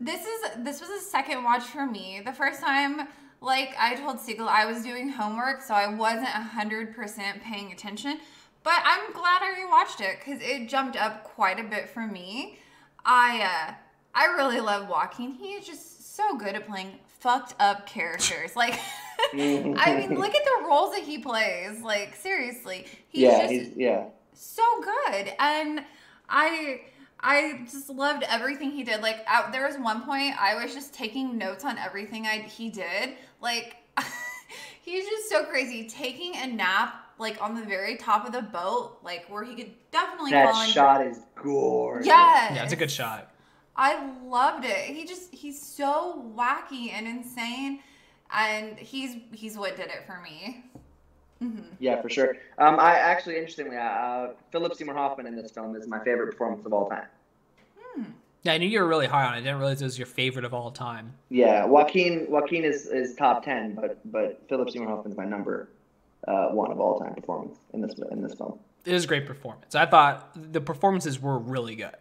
this 0.00 0.24
is 0.26 0.50
this 0.58 0.80
was 0.80 0.90
a 0.90 1.00
second 1.00 1.44
watch 1.44 1.62
for 1.64 1.86
me. 1.86 2.20
The 2.24 2.32
first 2.32 2.60
time, 2.60 3.08
like 3.40 3.74
I 3.78 3.94
told 3.94 4.20
Siegel, 4.20 4.48
I 4.48 4.64
was 4.66 4.82
doing 4.82 5.08
homework, 5.08 5.62
so 5.62 5.74
I 5.74 5.92
wasn't 5.92 6.28
hundred 6.28 6.94
percent 6.94 7.42
paying 7.42 7.72
attention. 7.72 8.18
But 8.64 8.80
I'm 8.84 9.12
glad 9.12 9.42
I 9.42 9.54
rewatched 9.58 10.00
it 10.00 10.18
because 10.18 10.40
it 10.40 10.68
jumped 10.68 10.96
up 10.96 11.24
quite 11.24 11.58
a 11.58 11.64
bit 11.64 11.88
for 11.88 12.06
me. 12.06 12.58
I 13.04 13.40
uh, 13.42 13.74
I 14.14 14.26
really 14.34 14.60
love 14.60 14.88
Joaquin. 14.88 15.32
He 15.32 15.54
is 15.54 15.66
just 15.66 16.14
so 16.14 16.36
good 16.36 16.54
at 16.54 16.66
playing 16.68 16.98
fucked 17.18 17.54
up 17.60 17.86
characters. 17.86 18.54
Like, 18.56 18.78
I 19.32 20.06
mean, 20.06 20.18
look 20.18 20.34
at 20.34 20.44
the 20.44 20.66
roles 20.66 20.94
that 20.94 21.02
he 21.04 21.18
plays. 21.18 21.80
Like, 21.82 22.16
seriously, 22.16 22.86
he's 23.08 23.22
yeah, 23.22 23.40
just 23.40 23.52
he's 23.52 23.70
yeah. 23.76 24.04
so 24.34 24.62
good 24.80 25.32
and 25.38 25.84
i 26.28 26.80
i 27.20 27.60
just 27.70 27.88
loved 27.90 28.24
everything 28.28 28.70
he 28.70 28.82
did 28.82 29.00
like 29.02 29.18
out 29.26 29.52
there 29.52 29.66
was 29.66 29.76
one 29.76 30.02
point 30.02 30.34
i 30.40 30.54
was 30.62 30.72
just 30.74 30.92
taking 30.94 31.36
notes 31.38 31.64
on 31.64 31.76
everything 31.78 32.26
i 32.26 32.38
he 32.38 32.70
did 32.70 33.10
like 33.40 33.76
he's 34.82 35.06
just 35.08 35.28
so 35.28 35.44
crazy 35.44 35.86
taking 35.88 36.34
a 36.36 36.46
nap 36.46 36.94
like 37.18 37.40
on 37.42 37.54
the 37.54 37.62
very 37.66 37.96
top 37.96 38.24
of 38.26 38.32
the 38.32 38.42
boat 38.42 38.98
like 39.04 39.26
where 39.28 39.44
he 39.44 39.54
could 39.54 39.70
definitely 39.92 40.30
That 40.32 40.50
fall 40.52 40.62
into 40.62 40.72
shot 40.72 41.06
is 41.06 41.20
gorgeous. 41.36 42.06
yes 42.06 42.52
Yeah, 42.56 42.64
it's 42.64 42.72
a 42.72 42.76
good 42.76 42.90
shot. 42.90 43.28
I 43.76 44.10
loved 44.24 44.64
it. 44.66 44.86
He 44.94 45.06
just 45.06 45.32
he's 45.32 45.60
so 45.60 46.30
wacky 46.36 46.92
and 46.92 47.06
insane 47.06 47.80
and 48.34 48.78
he's 48.78 49.16
he's 49.32 49.56
what 49.56 49.76
did 49.76 49.86
it 49.86 50.04
for 50.06 50.20
me. 50.20 50.64
Yeah, 51.80 52.00
for 52.00 52.08
sure. 52.08 52.36
Um, 52.58 52.78
I 52.78 52.94
actually, 52.94 53.36
interestingly, 53.36 53.76
uh, 53.76 54.28
Philip 54.52 54.76
Seymour 54.76 54.94
Hoffman 54.94 55.26
in 55.26 55.34
this 55.34 55.50
film 55.50 55.74
is 55.74 55.88
my 55.88 55.98
favorite 55.98 56.30
performance 56.30 56.64
of 56.64 56.72
all 56.72 56.88
time. 56.88 57.06
Yeah, 58.44 58.54
I 58.54 58.58
knew 58.58 58.66
you 58.66 58.80
were 58.80 58.88
really 58.88 59.06
high 59.06 59.24
on 59.24 59.34
it. 59.34 59.36
I 59.36 59.40
didn't 59.40 59.58
realize 59.58 59.82
it 59.82 59.84
was 59.84 59.98
your 59.98 60.06
favorite 60.06 60.44
of 60.44 60.52
all 60.52 60.70
time. 60.72 61.12
Yeah, 61.28 61.64
Joaquin 61.64 62.26
Joaquin 62.28 62.64
is, 62.64 62.86
is 62.86 63.14
top 63.14 63.44
ten, 63.44 63.74
but 63.74 64.00
but 64.10 64.42
Philip 64.48 64.70
Seymour 64.70 64.88
Hoffman 64.88 65.12
is 65.12 65.18
my 65.18 65.24
number 65.24 65.68
uh, 66.26 66.48
one 66.48 66.72
of 66.72 66.80
all 66.80 66.98
time 66.98 67.14
performance 67.14 67.58
in 67.72 67.80
this 67.80 67.94
in 68.10 68.22
this 68.22 68.34
film. 68.34 68.58
It 68.84 68.94
is 68.94 69.04
a 69.04 69.06
great 69.06 69.26
performance. 69.26 69.76
I 69.76 69.86
thought 69.86 70.30
the 70.34 70.60
performances 70.60 71.20
were 71.20 71.38
really 71.38 71.76
good. 71.76 71.94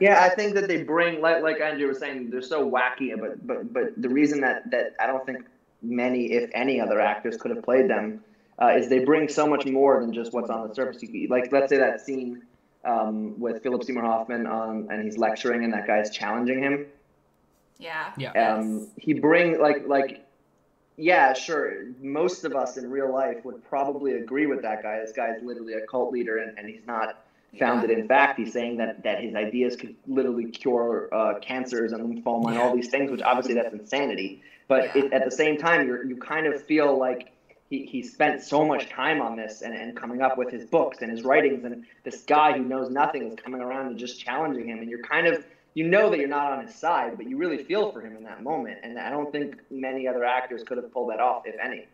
Yeah, 0.00 0.14
they 0.14 0.14
were. 0.14 0.20
Yeah, 0.20 0.24
I 0.24 0.34
think 0.34 0.54
that 0.54 0.68
they 0.68 0.82
bring 0.82 1.20
like 1.20 1.42
like 1.42 1.60
Andrew 1.60 1.88
was 1.88 1.98
saying, 1.98 2.30
they're 2.30 2.42
so 2.42 2.68
wacky, 2.70 3.18
but 3.18 3.46
but 3.46 3.72
but 3.72 4.00
the 4.00 4.08
reason 4.08 4.40
that 4.40 4.70
that 4.70 4.94
I 5.00 5.06
don't 5.06 5.24
think 5.26 5.46
many, 5.82 6.32
if 6.32 6.50
any, 6.54 6.80
other 6.80 7.00
actors 7.00 7.36
could 7.36 7.50
have 7.50 7.62
played 7.62 7.88
them 7.88 8.22
uh, 8.60 8.68
is 8.68 8.88
they 8.88 9.04
bring 9.04 9.28
so 9.28 9.46
much 9.46 9.66
more 9.66 10.00
than 10.00 10.12
just 10.12 10.32
what's 10.32 10.50
on 10.50 10.68
the 10.68 10.74
surface. 10.74 11.02
You, 11.02 11.28
like 11.28 11.52
let's 11.52 11.70
say 11.70 11.78
that 11.78 12.00
scene 12.00 12.42
um, 12.84 13.38
with 13.38 13.62
Philip 13.62 13.84
Seymour 13.84 14.04
Hoffman 14.04 14.46
on, 14.46 14.88
and 14.90 15.02
he's 15.02 15.18
lecturing 15.18 15.64
and 15.64 15.72
that 15.72 15.86
guy's 15.86 16.10
challenging 16.10 16.62
him. 16.62 16.86
Yeah. 17.78 18.12
Yeah. 18.16 18.30
Um, 18.32 18.88
he 18.96 19.14
bring 19.14 19.60
like 19.60 19.86
like 19.86 20.24
yeah, 20.96 21.32
sure. 21.32 21.86
Most 22.00 22.44
of 22.44 22.54
us 22.54 22.76
in 22.76 22.90
real 22.90 23.12
life 23.12 23.44
would 23.44 23.64
probably 23.64 24.14
agree 24.14 24.46
with 24.46 24.62
that 24.62 24.82
guy. 24.82 25.00
This 25.00 25.12
guy's 25.12 25.42
literally 25.42 25.74
a 25.74 25.86
cult 25.86 26.12
leader, 26.12 26.38
and, 26.38 26.58
and 26.58 26.68
he's 26.68 26.86
not 26.86 27.24
founded 27.58 27.90
in 27.90 28.02
fact. 28.02 28.34
He's 28.36 28.52
saying 28.52 28.78
that 28.78 28.92
that 29.02 29.18
his 29.20 29.34
ideas 29.34 29.76
could 29.76 29.94
literally 30.06 30.46
cure 30.46 31.08
uh, 31.12 31.34
cancers 31.40 31.92
and 31.92 32.02
lymphoma 32.02 32.50
and 32.50 32.58
all 32.58 32.70
these 32.70 32.88
things, 32.88 33.10
which 33.10 33.22
obviously 33.22 33.54
that's 33.54 33.72
insanity. 33.72 34.34
But 34.68 34.84
Yeah. 34.84 34.90
it, 34.94 35.08
at 35.12 35.24
the 35.24 35.30
same 35.32 35.56
time, 35.56 35.84
you 35.84 35.98
you 36.02 36.16
kind 36.16 36.46
of 36.46 36.56
feel 36.56 36.96
like 36.98 37.26
he, 37.70 37.86
he 37.90 38.02
spent 38.02 38.40
so 38.40 38.64
much 38.64 38.88
time 38.88 39.20
on 39.22 39.36
this 39.36 39.62
and, 39.62 39.74
and 39.74 39.94
coming 39.96 40.22
up 40.22 40.36
with 40.36 40.50
his 40.50 40.64
books 40.66 40.98
and 41.02 41.10
his 41.10 41.24
writings, 41.24 41.64
and 41.64 41.78
this 42.04 42.22
guy 42.28 42.52
who 42.54 42.64
knows 42.64 42.90
nothing 42.90 43.26
is 43.26 43.34
coming 43.34 43.62
around 43.62 43.88
and 43.88 43.98
just 43.98 44.18
challenging 44.18 44.66
him, 44.66 44.80
and 44.82 44.90
you're 44.90 44.98
kind 45.00 45.26
of 45.26 45.38
you 45.74 45.84
know 45.84 46.10
that 46.10 46.18
you're 46.18 46.28
not 46.28 46.48
on 46.48 46.60
his 46.60 46.72
side, 46.74 47.16
but 47.16 47.26
you 47.26 47.36
really 47.38 47.58
feel 47.58 47.86
for 47.86 48.02
him 48.02 48.16
in 48.16 48.24
that 48.24 48.40
moment. 48.40 48.80
And 48.82 48.98
I 48.98 49.10
don't 49.10 49.30
think 49.30 49.54
many 49.70 50.08
other 50.08 50.24
actors 50.24 50.62
could 50.64 50.78
have 50.78 50.90
pulled 50.90 51.10
that 51.10 51.20
off, 51.20 51.42
if 51.44 51.56
any. 51.62 51.88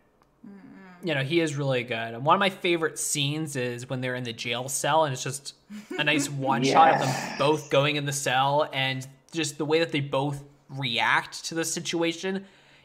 You 1.03 1.15
know, 1.15 1.23
he 1.23 1.41
is 1.41 1.57
really 1.57 1.83
good. 1.83 2.15
And 2.15 2.25
one 2.25 2.35
of 2.35 2.41
my 2.41 2.51
favorite 2.51 2.99
scenes 2.99 3.57
is 3.57 3.89
when 3.89 4.01
they're 4.01 4.15
in 4.15 4.25
the 4.25 4.33
jail 4.33 4.69
cell 4.69 5.05
and 5.05 5.13
it's 5.13 5.23
just 5.23 5.55
a 5.99 6.05
nice 6.05 6.29
one 6.31 6.65
shot 6.65 6.95
of 6.95 7.01
them 7.01 7.39
both 7.39 7.71
going 7.71 7.97
in 7.97 8.05
the 8.05 8.13
cell 8.13 8.69
and 8.73 9.07
just 9.33 9.59
the 9.59 9.65
way 9.65 9.79
that 9.81 9.93
they 9.93 10.01
both 10.01 10.43
react 10.69 11.45
to 11.47 11.55
the 11.55 11.65
situation 11.65 12.45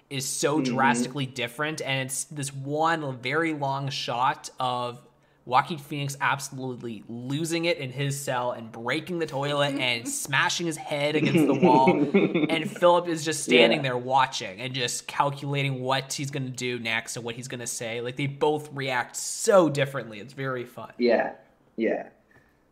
is 0.09 0.25
so 0.27 0.59
mm-hmm. 0.59 0.75
drastically 0.75 1.25
different. 1.25 1.81
And 1.81 2.07
it's 2.07 2.25
this 2.25 2.53
one 2.53 3.17
very 3.17 3.53
long 3.53 3.89
shot 3.89 4.49
of 4.59 5.01
Joaquin 5.45 5.77
Phoenix 5.77 6.15
absolutely 6.21 7.03
losing 7.09 7.65
it 7.65 7.77
in 7.77 7.91
his 7.91 8.19
cell 8.19 8.51
and 8.53 8.71
breaking 8.71 9.19
the 9.19 9.25
toilet 9.25 9.75
and 9.75 10.07
smashing 10.23 10.65
his 10.65 10.77
head 10.77 11.15
against 11.17 11.45
the 11.47 11.53
wall. 11.53 11.91
and 11.91 12.71
Philip 12.79 13.07
is 13.09 13.25
just 13.25 13.43
standing 13.43 13.79
Yeah. 13.79 13.83
there 13.83 13.97
watching 13.97 14.61
and 14.61 14.73
just 14.73 15.05
calculating 15.05 15.81
what 15.81 16.13
he's 16.13 16.31
going 16.31 16.45
to 16.45 16.49
do 16.51 16.79
next 16.79 17.17
and 17.17 17.25
what 17.25 17.35
he's 17.35 17.49
going 17.49 17.59
to 17.59 17.67
say. 17.67 17.99
Like 17.99 18.15
they 18.15 18.27
both 18.27 18.69
react 18.73 19.15
so 19.17 19.69
differently. 19.69 20.19
It's 20.19 20.33
very 20.33 20.63
fun. 20.63 20.91
Yeah, 20.97 21.33
yeah. 21.75 22.07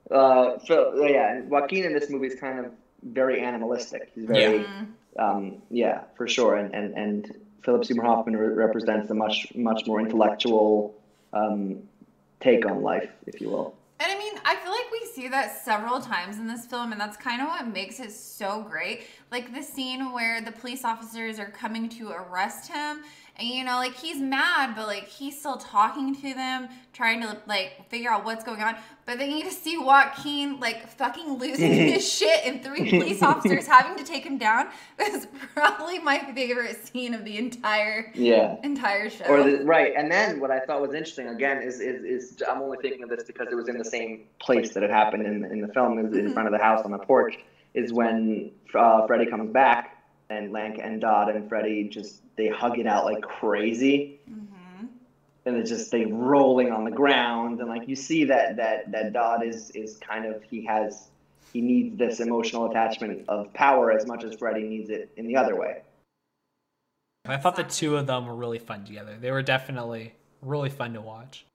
Uh, 0.10 0.58
so 0.66 1.06
yeah, 1.06 1.42
Joaquin 1.42 1.84
in 1.86 1.94
this 1.94 2.10
movie 2.10 2.28
is 2.28 2.40
kind 2.40 2.60
of 2.66 2.72
very 3.04 3.42
animalistic. 3.42 4.12
He's 4.16 4.26
very, 4.26 4.66
um, 5.18 5.62
yeah, 5.70 6.04
for 6.16 6.28
sure. 6.28 6.56
And 6.56 6.74
and 6.74 6.94
and 6.98 7.36
Philip 7.64 7.84
Seymour 7.86 8.06
Hoffman 8.06 8.36
re- 8.38 8.48
represents 8.54 9.10
a 9.10 9.14
much 9.14 9.48
much 9.56 9.86
more 9.88 10.00
intellectual 10.00 10.96
um, 11.34 11.80
take 12.42 12.66
on 12.66 12.82
life, 12.82 13.10
if 13.28 13.40
you 13.40 13.50
will. 13.50 13.76
And 14.02 14.12
I 14.12 14.18
mean, 14.18 14.34
I 14.44 14.56
feel 14.56 14.72
like 14.72 14.92
we 14.92 15.06
see 15.14 15.28
that 15.28 15.64
several 15.64 16.02
times 16.02 16.40
in 16.40 16.48
this 16.48 16.66
film, 16.66 16.92
and 16.92 17.00
that's 17.00 17.18
kind 17.18 17.40
of 17.40 17.48
what 17.50 17.68
makes 17.68 18.00
it 18.00 18.12
so 18.12 18.66
great. 18.68 19.04
Like 19.32 19.54
the 19.54 19.62
scene 19.62 20.12
where 20.12 20.42
the 20.42 20.52
police 20.52 20.84
officers 20.84 21.38
are 21.38 21.52
coming 21.52 21.88
to 21.90 22.10
arrest 22.10 22.72
him, 22.72 23.04
and 23.36 23.48
you 23.48 23.64
know, 23.64 23.76
like 23.76 23.94
he's 23.94 24.20
mad, 24.20 24.76
but 24.76 24.88
like 24.88 25.08
he's 25.08 25.38
still 25.40 25.58
talking 25.58 26.16
to 26.16 26.34
them, 26.34 26.70
trying 26.94 27.22
to 27.22 27.38
like 27.46 27.88
figure 27.90 28.10
out 28.10 28.26
what's 28.26 28.44
going 28.44 28.62
on. 28.62 28.76
But 29.12 29.20
then 29.20 29.32
you 29.32 29.44
just 29.44 29.62
see 29.62 29.78
Joaquin 29.78 30.62
like 30.62 30.88
fucking 30.88 31.34
losing 31.34 31.74
his 31.92 32.10
shit, 32.10 32.46
and 32.46 32.64
three 32.64 32.90
police 32.90 33.22
officers 33.32 33.68
having 33.68 33.98
to 33.98 34.06
take 34.10 34.24
him 34.26 34.38
down. 34.38 34.70
That's 34.98 35.28
probably 35.54 36.00
my 36.00 36.20
favorite 36.34 36.88
scene 36.88 37.14
of 37.14 37.26
the 37.26 37.38
entire 37.38 38.14
Yeah. 38.16 38.56
entire 38.64 39.10
show. 39.10 39.26
Or 39.26 39.44
the, 39.44 39.66
right, 39.66 39.92
and 39.98 40.10
then 40.10 40.40
what 40.40 40.50
I 40.50 40.62
thought 40.62 40.80
was 40.82 40.94
interesting 40.94 41.28
again 41.28 41.62
is, 41.62 41.82
is 41.82 42.06
is 42.06 42.44
I'm 42.50 42.62
only 42.62 42.78
thinking 42.82 43.04
of 43.04 43.10
this 43.10 43.26
because 43.26 43.50
it 43.52 43.56
was 43.56 43.68
in 43.68 43.78
the 43.78 43.84
same 43.84 44.22
place 44.40 44.74
that 44.76 44.82
it 44.84 44.90
happened 44.90 45.26
in 45.26 45.44
in 45.44 45.60
the 45.60 45.68
film, 45.74 46.00
is 46.00 46.14
in 46.14 46.32
front 46.32 46.48
of 46.48 46.54
the 46.54 46.64
house 46.64 46.86
on 46.86 46.92
the 46.92 47.00
porch. 47.00 47.38
Is 47.74 47.92
when 47.92 48.52
uh, 48.74 49.06
Freddie 49.08 49.26
comes 49.26 49.52
back 49.52 49.98
and 50.30 50.54
Lancaster 50.54 51.00
Dodd 51.00 51.36
and 51.36 51.50
Freddie 51.50 51.90
just 51.90 52.22
they 52.38 52.48
hug 52.48 52.80
it 52.80 52.88
out 52.88 53.04
like 53.04 53.22
crazy, 53.24 54.22
and 55.46 55.56
it's 55.56 55.70
just 55.70 55.92
they 55.92 56.06
rolling 56.06 56.72
on 56.72 56.84
the 56.84 56.92
ground, 56.92 57.60
and 57.60 57.70
like 57.70 57.88
you 57.88 57.96
see 57.96 58.26
that 58.26 58.58
that 58.58 58.92
that 58.92 59.14
Dodd 59.14 59.46
is 59.46 59.72
is 59.72 59.98
kind 59.98 60.26
of 60.26 60.44
he 60.44 60.66
has 60.66 61.10
he 61.52 61.62
needs 61.62 61.98
this 61.98 62.20
emotional 62.20 62.70
attachment 62.70 63.26
of 63.28 63.54
power 63.54 63.92
as 63.92 64.06
much 64.06 64.24
as 64.24 64.36
Freddie 64.36 64.64
needs 64.64 64.90
it 64.90 65.12
in 65.18 65.28
the 65.28 65.36
other 65.36 65.56
way. 65.56 65.82
I 67.26 67.38
thought 67.38 67.56
the 67.56 67.64
two 67.64 67.98
of 67.98 68.08
them 68.08 68.26
were 68.26 68.36
really 68.36 68.60
fun 68.60 68.86
together. 68.86 69.16
They 69.20 69.32
were 69.32 69.44
definitely 69.44 70.14
really 70.42 70.70
fun 70.70 70.94
to 70.94 71.02
watch. 71.02 71.46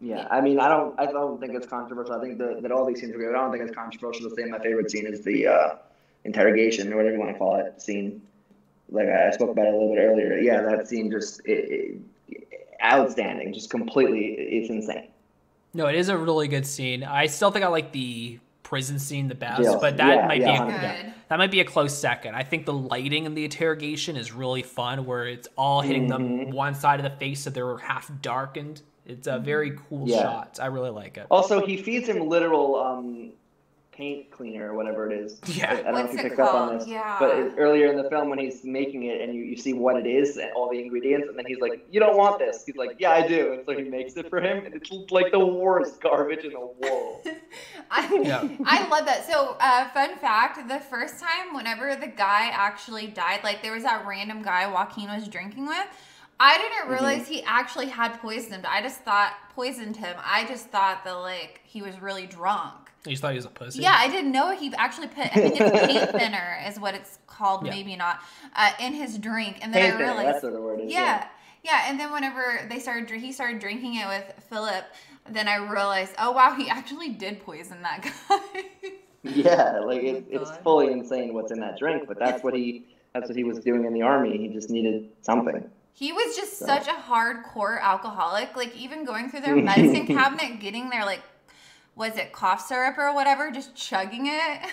Yeah, 0.00 0.28
I 0.30 0.40
mean, 0.40 0.60
I 0.60 0.68
don't, 0.68 0.98
I 1.00 1.06
don't 1.06 1.40
think 1.40 1.54
it's 1.54 1.66
controversial. 1.66 2.14
I 2.14 2.20
think 2.20 2.38
that, 2.38 2.62
that 2.62 2.70
all 2.70 2.84
these 2.84 3.00
scenes 3.00 3.14
are 3.14 3.18
good. 3.18 3.34
I 3.34 3.40
don't 3.40 3.50
think 3.50 3.64
it's 3.64 3.74
controversial 3.74 4.28
to 4.28 4.36
say 4.36 4.44
my 4.44 4.58
favorite 4.58 4.90
scene 4.90 5.06
is 5.06 5.22
the 5.22 5.46
uh, 5.46 5.74
interrogation 6.24 6.92
or 6.92 6.96
whatever 6.96 7.14
you 7.14 7.20
want 7.20 7.32
to 7.32 7.38
call 7.38 7.56
it 7.56 7.80
scene. 7.80 8.20
Like 8.90 9.08
I 9.08 9.30
spoke 9.30 9.50
about 9.50 9.66
it 9.66 9.74
a 9.74 9.76
little 9.76 9.94
bit 9.94 10.00
earlier. 10.00 10.38
Yeah, 10.38 10.60
that 10.62 10.86
scene 10.86 11.10
just 11.10 11.40
it, 11.46 11.70
it, 11.70 12.00
outstanding, 12.82 13.52
just 13.52 13.70
completely, 13.70 14.26
it's 14.32 14.70
insane. 14.70 15.08
No, 15.74 15.86
it 15.86 15.94
is 15.94 16.08
a 16.08 16.16
really 16.16 16.48
good 16.48 16.66
scene. 16.66 17.04
I 17.04 17.26
still 17.26 17.50
think 17.50 17.64
I 17.64 17.68
like 17.68 17.92
the 17.92 18.38
prison 18.62 18.98
scene 18.98 19.28
the 19.28 19.34
best, 19.34 19.62
Jail 19.62 19.78
but 19.80 19.96
that 19.98 20.16
Yeah, 20.16 20.26
might 20.26 20.40
yeah, 20.40 20.64
be 20.64 20.72
a, 20.72 20.78
Good. 21.04 21.14
that 21.28 21.38
might 21.38 21.50
be 21.50 21.60
a 21.60 21.64
close 21.64 21.96
second. 21.96 22.34
I 22.34 22.42
think 22.42 22.66
the 22.66 22.72
lighting 22.72 23.24
in 23.24 23.34
the 23.34 23.44
interrogation 23.44 24.16
is 24.16 24.32
really 24.32 24.62
fun, 24.62 25.04
where 25.04 25.26
it's 25.28 25.48
all 25.56 25.82
hitting 25.82 26.08
them 26.08 26.22
Mhm. 26.46 26.52
one 26.54 26.74
side 26.74 26.98
of 26.98 27.04
the 27.04 27.16
face, 27.18 27.40
so 27.40 27.50
they're 27.50 27.76
half 27.78 28.10
darkened. 28.22 28.82
It's 29.06 29.28
a 29.28 29.38
very 29.38 29.78
cool 29.88 30.08
Yeah. 30.08 30.22
shot. 30.22 30.58
I 30.60 30.66
really 30.66 30.90
like 30.90 31.16
it. 31.16 31.26
Also, 31.30 31.64
he 31.64 31.76
feeds 31.76 32.08
him 32.08 32.28
literal 32.28 32.74
um, 32.76 33.30
paint 33.96 34.30
cleaner 34.30 34.70
or 34.72 34.76
whatever 34.76 35.10
it 35.10 35.18
is. 35.18 35.40
Yeah. 35.46 35.70
I, 35.70 35.72
I 35.72 35.82
don't 35.82 35.92
What's 35.94 35.96
know 35.96 36.04
if 36.04 36.12
you 36.12 36.18
it 36.18 36.22
picked 36.30 36.40
up 36.40 36.54
on 36.54 36.68
called? 36.68 36.80
this. 36.82 36.88
Yeah. 36.88 37.16
But 37.18 37.38
it- 37.38 37.54
earlier 37.56 37.86
in 37.90 37.96
the 37.96 38.08
film, 38.10 38.28
when 38.28 38.38
he's 38.38 38.62
making 38.64 39.04
it 39.04 39.20
and 39.20 39.34
you, 39.34 39.42
you 39.42 39.56
see 39.56 39.72
what 39.72 39.96
it 39.96 40.06
is 40.06 40.36
and 40.36 40.50
all 40.54 40.70
the 40.70 40.78
ingredients, 40.80 41.28
and 41.28 41.38
then 41.38 41.46
he's 41.46 41.60
like, 41.60 41.86
"You 41.90 42.00
don't 42.00 42.16
want 42.16 42.38
this." 42.38 42.64
He's 42.66 42.76
like, 42.76 42.96
"Yeah, 42.98 43.10
I 43.12 43.26
do." 43.26 43.52
And 43.54 43.62
so 43.64 43.72
he 43.72 43.84
makes 43.84 44.16
it 44.16 44.28
for 44.28 44.40
him, 44.40 44.64
and 44.66 44.74
it's 44.74 44.90
like 45.10 45.32
the 45.32 45.44
worst 45.44 46.00
garbage 46.06 46.44
in 46.44 46.52
the 46.52 46.60
world. 46.60 47.26
I, 47.90 48.14
Yeah. 48.22 48.46
I 48.64 48.86
love 48.88 49.06
that. 49.06 49.26
So, 49.26 49.56
uh, 49.60 49.88
fun 49.90 50.16
fact: 50.16 50.68
the 50.68 50.80
first 50.80 51.20
time, 51.20 51.54
whenever 51.54 51.96
the 51.96 52.06
guy 52.08 52.48
actually 52.52 53.06
died, 53.06 53.40
like 53.44 53.62
there 53.62 53.72
was 53.72 53.84
that 53.84 54.06
random 54.06 54.42
guy 54.42 54.70
Joaquin 54.70 55.08
was 55.08 55.28
drinking 55.28 55.66
with. 55.66 55.86
I 56.38 56.58
didn't 56.58 56.90
realize 56.92 57.26
he 57.26 57.42
actually 57.44 57.86
had 57.86 58.20
poisoned. 58.20 58.66
I 58.66 58.82
just 58.82 59.00
thought 59.00 59.32
poisoned 59.54 59.96
him. 59.96 60.16
I 60.22 60.44
just 60.44 60.66
thought 60.66 61.02
that 61.04 61.12
like 61.12 61.62
he 61.64 61.80
was 61.80 61.98
really 62.02 62.26
drunk. 62.26 62.85
You 63.06 63.12
just 63.12 63.22
thought 63.22 63.32
he 63.32 63.36
was 63.36 63.44
a 63.46 63.50
pussy. 63.50 63.82
Yeah, 63.82 63.94
I 63.96 64.08
didn't 64.08 64.32
know 64.32 64.54
he 64.56 64.72
actually 64.76 65.08
put. 65.08 65.26
I 65.26 65.28
think 65.28 65.60
it's 65.60 65.86
paint 65.86 66.10
thinner 66.10 66.58
is 66.68 66.78
what 66.80 66.94
it's 66.94 67.18
called, 67.26 67.64
Yeah. 67.64 67.70
maybe 67.72 67.96
not, 67.96 68.20
uh, 68.54 68.72
in 68.80 68.92
his 68.94 69.18
drink. 69.18 69.58
And 69.62 69.72
then 69.72 69.82
Paint 69.82 69.94
I 69.94 69.96
thinner, 69.98 70.08
realized 70.14 70.34
that's 70.34 70.44
what 70.44 70.52
the 70.52 70.60
word 70.60 70.80
is. 70.80 70.92
yeah, 70.92 71.26
yeah. 71.62 71.84
And 71.86 71.98
then 72.00 72.12
whenever 72.12 72.66
they 72.68 72.78
started, 72.78 73.08
he 73.20 73.32
started 73.32 73.60
drinking 73.60 73.94
it 73.96 74.06
with 74.08 74.44
Philip. 74.48 74.84
Then 75.28 75.48
I 75.48 75.56
realized, 75.56 76.14
oh 76.18 76.32
wow, 76.32 76.54
he 76.54 76.68
actually 76.68 77.08
did 77.10 77.40
poison 77.40 77.82
that 77.82 78.02
guy. 78.28 78.90
Yeah, 79.22 79.80
like 79.80 80.02
it, 80.02 80.24
it's 80.30 80.50
fully 80.58 80.92
insane 80.92 81.34
what's 81.34 81.50
in 81.50 81.58
that 81.60 81.78
drink, 81.78 82.04
but 82.06 82.18
that's 82.18 82.44
what 82.44 82.54
he 82.54 82.86
that's 83.12 83.28
what 83.28 83.36
he 83.36 83.44
was 83.44 83.58
doing 83.60 83.84
in 83.84 83.92
the 83.92 84.02
army. 84.02 84.36
He 84.38 84.48
just 84.48 84.70
needed 84.70 85.08
something. 85.22 85.68
he 85.94 86.12
was 86.12 86.36
just 86.36 86.58
So- 86.58 86.66
such 86.66 86.86
a 86.86 86.92
hardcore 86.92 87.80
alcoholic. 87.80 88.56
Like 88.56 88.76
even 88.76 89.04
going 89.04 89.30
through 89.30 89.40
their 89.40 89.56
medicine 89.70 90.06
cabinet, 90.06 90.60
getting 90.60 90.90
their 90.90 91.04
like, 91.04 91.22
was 91.96 92.16
it 92.16 92.32
cough 92.32 92.60
syrup 92.66 92.98
or 92.98 93.12
whatever, 93.14 93.50
just 93.50 93.74
chugging 93.74 94.26
it. 94.26 94.72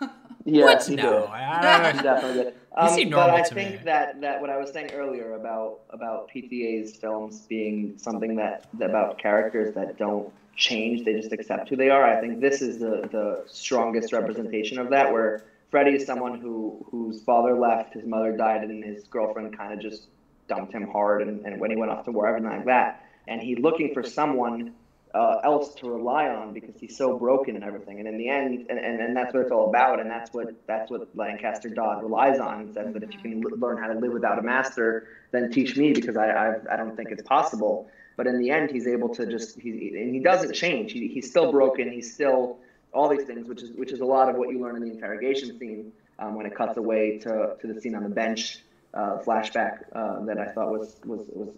yeah, 0.44 0.64
What? 0.64 0.86
he 0.86 0.96
No, 0.96 1.20
did. 1.22 1.30
I- 1.30 1.88
I- 1.88 2.02
definitely 2.02 2.44
did. 2.44 2.54
You 2.72 2.82
Um, 2.86 2.88
seem 2.94 3.10
but 3.10 3.30
I 3.30 3.42
think 3.42 3.70
me. 3.72 3.80
that, 3.84 4.20
that 4.20 4.40
what 4.40 4.48
I 4.48 4.56
was 4.56 4.70
saying 4.72 4.92
earlier 4.92 5.34
about 5.34 5.80
about 5.90 6.30
PTA's 6.30 6.94
films 6.94 7.40
being 7.48 7.94
something 7.98 8.36
that 8.36 8.66
about 8.80 9.18
characters 9.18 9.74
that 9.74 9.98
don't 9.98 10.32
change, 10.54 11.04
they 11.04 11.14
just 11.14 11.32
accept 11.32 11.68
who 11.68 11.74
they 11.74 11.90
are. 11.90 12.04
I 12.04 12.20
think 12.20 12.40
this 12.40 12.62
is 12.62 12.78
the 12.78 13.08
the 13.10 13.42
strongest 13.48 14.12
representation 14.12 14.78
of 14.78 14.88
that, 14.90 15.12
where 15.12 15.42
Freddie 15.72 15.96
is 15.96 16.06
someone 16.06 16.38
who 16.40 16.86
whose 16.92 17.22
father 17.24 17.58
left, 17.58 17.94
his 17.94 18.06
mother 18.06 18.36
died, 18.36 18.62
and 18.62 18.84
his 18.84 19.02
girlfriend 19.08 19.56
kind 19.58 19.72
of 19.72 19.80
just 19.80 20.06
dumped 20.50 20.72
him 20.74 20.86
hard, 20.88 21.22
and, 21.22 21.46
and 21.46 21.60
when 21.60 21.70
he 21.70 21.76
went 21.76 21.90
off 21.90 22.04
to 22.04 22.12
war, 22.12 22.28
everything 22.28 22.50
like 22.50 22.66
that, 22.66 23.06
and 23.26 23.40
he's 23.40 23.58
looking 23.58 23.94
for 23.94 24.02
someone 24.02 24.74
uh, 25.14 25.40
else 25.42 25.74
to 25.76 25.90
rely 25.90 26.28
on 26.28 26.52
because 26.52 26.74
he's 26.78 26.96
so 26.96 27.18
broken 27.18 27.56
and 27.56 27.64
everything. 27.64 27.98
And 27.98 28.06
in 28.06 28.16
the 28.18 28.28
end, 28.28 28.66
and, 28.68 28.78
and, 28.78 29.00
and 29.00 29.16
that's 29.16 29.32
what 29.34 29.42
it's 29.42 29.50
all 29.50 29.68
about. 29.68 30.00
And 30.00 30.10
that's 30.10 30.32
what 30.32 30.54
that's 30.66 30.90
what 30.90 31.08
Lancaster 31.16 31.68
Dodd 31.68 32.02
relies 32.02 32.38
on. 32.38 32.66
He 32.66 32.72
says 32.72 32.92
that 32.92 33.02
if 33.02 33.12
you 33.14 33.20
can 33.20 33.42
l- 33.44 33.58
learn 33.58 33.78
how 33.78 33.88
to 33.88 33.98
live 33.98 34.12
without 34.12 34.38
a 34.38 34.42
master, 34.42 35.08
then 35.32 35.50
teach 35.50 35.76
me 35.76 35.92
because 35.92 36.16
I 36.16 36.28
I, 36.28 36.74
I 36.74 36.76
don't 36.76 36.96
think 36.96 37.10
it's 37.10 37.22
possible. 37.22 37.88
But 38.16 38.26
in 38.26 38.38
the 38.38 38.50
end, 38.50 38.70
he's 38.70 38.86
able 38.86 39.08
to 39.14 39.26
just 39.26 39.58
he 39.58 39.70
and 39.96 40.14
he 40.14 40.20
doesn't 40.20 40.52
change. 40.54 40.92
He, 40.92 41.08
he's 41.08 41.28
still 41.28 41.50
broken. 41.50 41.90
He's 41.90 42.12
still 42.12 42.58
all 42.92 43.08
these 43.08 43.24
things, 43.24 43.48
which 43.48 43.62
is 43.62 43.70
which 43.72 43.92
is 43.92 44.00
a 44.00 44.04
lot 44.04 44.28
of 44.28 44.36
what 44.36 44.50
you 44.50 44.60
learn 44.60 44.76
in 44.76 44.82
the 44.82 44.90
interrogation 44.90 45.58
scene 45.58 45.92
um, 46.20 46.34
when 46.34 46.46
it 46.46 46.54
cuts 46.54 46.76
away 46.76 47.18
to, 47.18 47.56
to 47.60 47.66
the 47.66 47.80
scene 47.80 47.94
on 47.94 48.02
the 48.02 48.08
bench 48.08 48.58
uh, 48.94 49.18
flashback 49.18 49.84
uh, 49.94 50.24
that 50.24 50.38
I 50.38 50.46
thought 50.52 50.70
was 50.70 50.96
was 51.04 51.22
was 51.32 51.50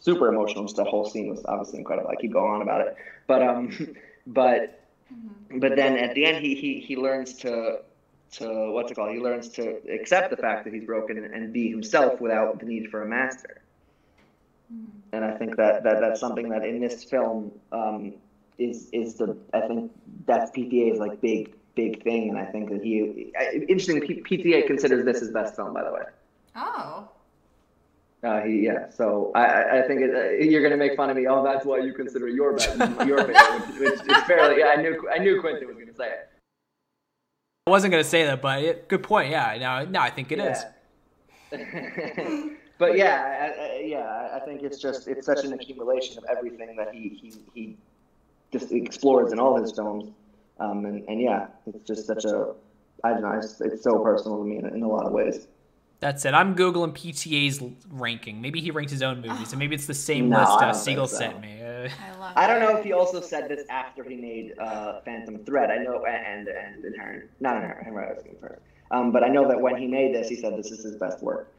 super 0.00 0.28
emotional. 0.28 0.64
Just 0.64 0.76
the 0.76 0.84
whole 0.84 1.08
scene 1.08 1.28
was 1.28 1.44
obviously 1.46 1.78
incredible. 1.78 2.10
I 2.10 2.16
keep 2.16 2.32
going 2.32 2.52
on 2.52 2.62
about 2.62 2.86
it, 2.86 2.96
but 3.26 3.42
um, 3.42 3.96
but 4.26 4.80
but 5.58 5.76
then 5.76 5.96
at 5.96 6.14
the 6.14 6.24
end, 6.26 6.44
he 6.44 6.54
he 6.54 6.80
he 6.80 6.96
learns 6.96 7.34
to 7.38 7.80
to 8.32 8.70
what's 8.72 8.90
it 8.90 8.94
called? 8.94 9.12
He 9.12 9.20
learns 9.20 9.48
to 9.50 9.76
accept 9.92 10.30
the 10.30 10.36
fact 10.36 10.64
that 10.64 10.74
he's 10.74 10.84
broken 10.84 11.18
and 11.18 11.52
be 11.52 11.70
himself 11.70 12.20
without 12.20 12.58
the 12.60 12.66
need 12.66 12.90
for 12.90 13.02
a 13.02 13.06
master. 13.06 13.60
And 15.12 15.24
I 15.24 15.36
think 15.38 15.56
that, 15.56 15.84
that 15.84 16.00
that's 16.00 16.20
something 16.20 16.48
that 16.50 16.64
in 16.64 16.80
this 16.80 17.04
film 17.04 17.52
um, 17.72 18.14
is 18.58 18.88
is 18.92 19.14
the 19.14 19.36
I 19.54 19.60
think 19.62 19.92
that's 20.26 20.50
PTA's 20.50 20.98
like 20.98 21.20
big 21.20 21.54
big 21.74 22.02
thing, 22.02 22.30
and 22.30 22.38
I 22.38 22.44
think 22.46 22.70
that 22.70 22.82
he 22.82 23.32
I- 23.38 23.64
interesting. 23.68 24.00
P- 24.00 24.22
PTA 24.22 24.66
considers 24.66 25.04
this 25.04 25.20
his 25.20 25.30
best 25.30 25.54
film, 25.56 25.72
by 25.72 25.84
the 25.84 25.92
way. 25.92 26.02
Oh. 26.56 27.08
Uh, 28.22 28.40
he, 28.42 28.60
yeah, 28.64 28.88
so 28.90 29.30
I, 29.34 29.44
I- 29.44 29.78
I 29.78 29.82
think 29.86 30.00
it, 30.00 30.14
uh, 30.14 30.30
you're 30.42 30.62
gonna 30.62 30.76
make 30.78 30.96
fun 30.96 31.10
of 31.10 31.16
me. 31.16 31.26
Oh, 31.28 31.44
that's 31.44 31.64
why 31.66 31.78
you 31.78 31.92
consider 31.92 32.28
your 32.28 32.54
best, 32.54 32.76
your 33.06 33.18
favorite, 33.18 33.78
which, 33.78 34.00
which 34.00 34.16
is 34.16 34.22
fairly. 34.24 34.60
Yeah, 34.60 34.68
I 34.76 34.76
knew 34.80 35.08
I 35.14 35.18
knew 35.18 35.40
Quentin 35.40 35.68
was 35.68 35.76
gonna 35.76 35.94
say 35.94 36.08
it. 36.08 36.28
I 37.66 37.70
wasn't 37.70 37.90
gonna 37.92 38.04
say 38.04 38.24
that, 38.24 38.40
but 38.40 38.62
it, 38.62 38.88
good 38.88 39.02
point. 39.02 39.30
Yeah, 39.30 39.56
no, 39.60 39.84
no, 39.90 40.00
I 40.00 40.10
think 40.10 40.32
it 40.32 40.38
is. 40.40 40.64
yeah. 41.52 41.58
but 42.78 42.96
yeah, 42.96 43.52
I, 43.58 43.62
I, 43.62 43.80
yeah, 43.84 44.30
I 44.34 44.40
think 44.40 44.62
it's 44.62 44.78
just 44.78 45.06
it's 45.08 45.26
such 45.26 45.44
an 45.44 45.52
accumulation 45.52 46.16
of 46.18 46.24
everything 46.24 46.74
that 46.76 46.94
he 46.94 47.10
he, 47.10 47.34
he 47.54 47.76
just 48.50 48.72
explores 48.72 49.30
in 49.30 49.38
all 49.38 49.60
his 49.60 49.72
films, 49.72 50.10
um, 50.58 50.84
and 50.86 51.04
and 51.08 51.20
yeah, 51.20 51.48
it's 51.66 51.86
just 51.86 52.06
such 52.06 52.24
a 52.24 52.54
I 53.04 53.10
don't 53.10 53.22
know, 53.22 53.32
it's, 53.32 53.60
it's 53.60 53.82
so 53.84 53.98
personal 53.98 54.38
to 54.38 54.44
me 54.44 54.56
in, 54.56 54.66
in 54.66 54.82
a 54.82 54.88
lot 54.88 55.04
of 55.06 55.12
ways. 55.12 55.46
That's 55.98 56.24
it. 56.26 56.34
I'm 56.34 56.54
googling 56.54 56.92
PTA's 56.92 57.62
ranking. 57.90 58.40
Maybe 58.42 58.60
he 58.60 58.70
ranked 58.70 58.90
his 58.90 59.02
own 59.02 59.22
movies, 59.22 59.52
and 59.52 59.58
maybe 59.58 59.74
it's 59.74 59.86
the 59.86 59.94
same 59.94 60.28
No, 60.30 60.40
list 60.40 60.50
I 60.50 60.54
uh, 60.54 60.60
don't 60.72 60.74
Siegel 60.74 61.06
so. 61.06 61.16
sent 61.16 61.40
me. 61.40 61.62
Uh, 61.62 61.88
I 61.88 62.18
love. 62.20 62.32
I 62.36 62.46
don't 62.46 62.60
know 62.60 62.76
if 62.76 62.84
he 62.84 62.92
also 62.92 63.20
said 63.20 63.48
this 63.48 63.64
after 63.70 64.04
he 64.04 64.16
made 64.16 64.58
uh, 64.58 65.00
Phantom 65.04 65.38
Thread. 65.44 65.70
I 65.70 65.78
know 65.78 66.04
and 66.04 66.48
and 66.48 66.84
Inherent, 66.84 67.30
not 67.40 67.56
Inherent, 67.56 67.86
Inherent. 67.86 68.10
I 68.10 68.14
was 68.14 68.22
looking 68.24 68.38
for. 68.40 68.58
Um, 68.90 69.10
but 69.10 69.24
I 69.24 69.28
know 69.28 69.48
that 69.48 69.60
when 69.60 69.76
he 69.76 69.86
made 69.86 70.14
this, 70.14 70.28
he 70.28 70.36
said 70.36 70.56
this 70.56 70.70
is 70.70 70.84
his 70.84 70.96
best 70.96 71.22
work. 71.22 71.52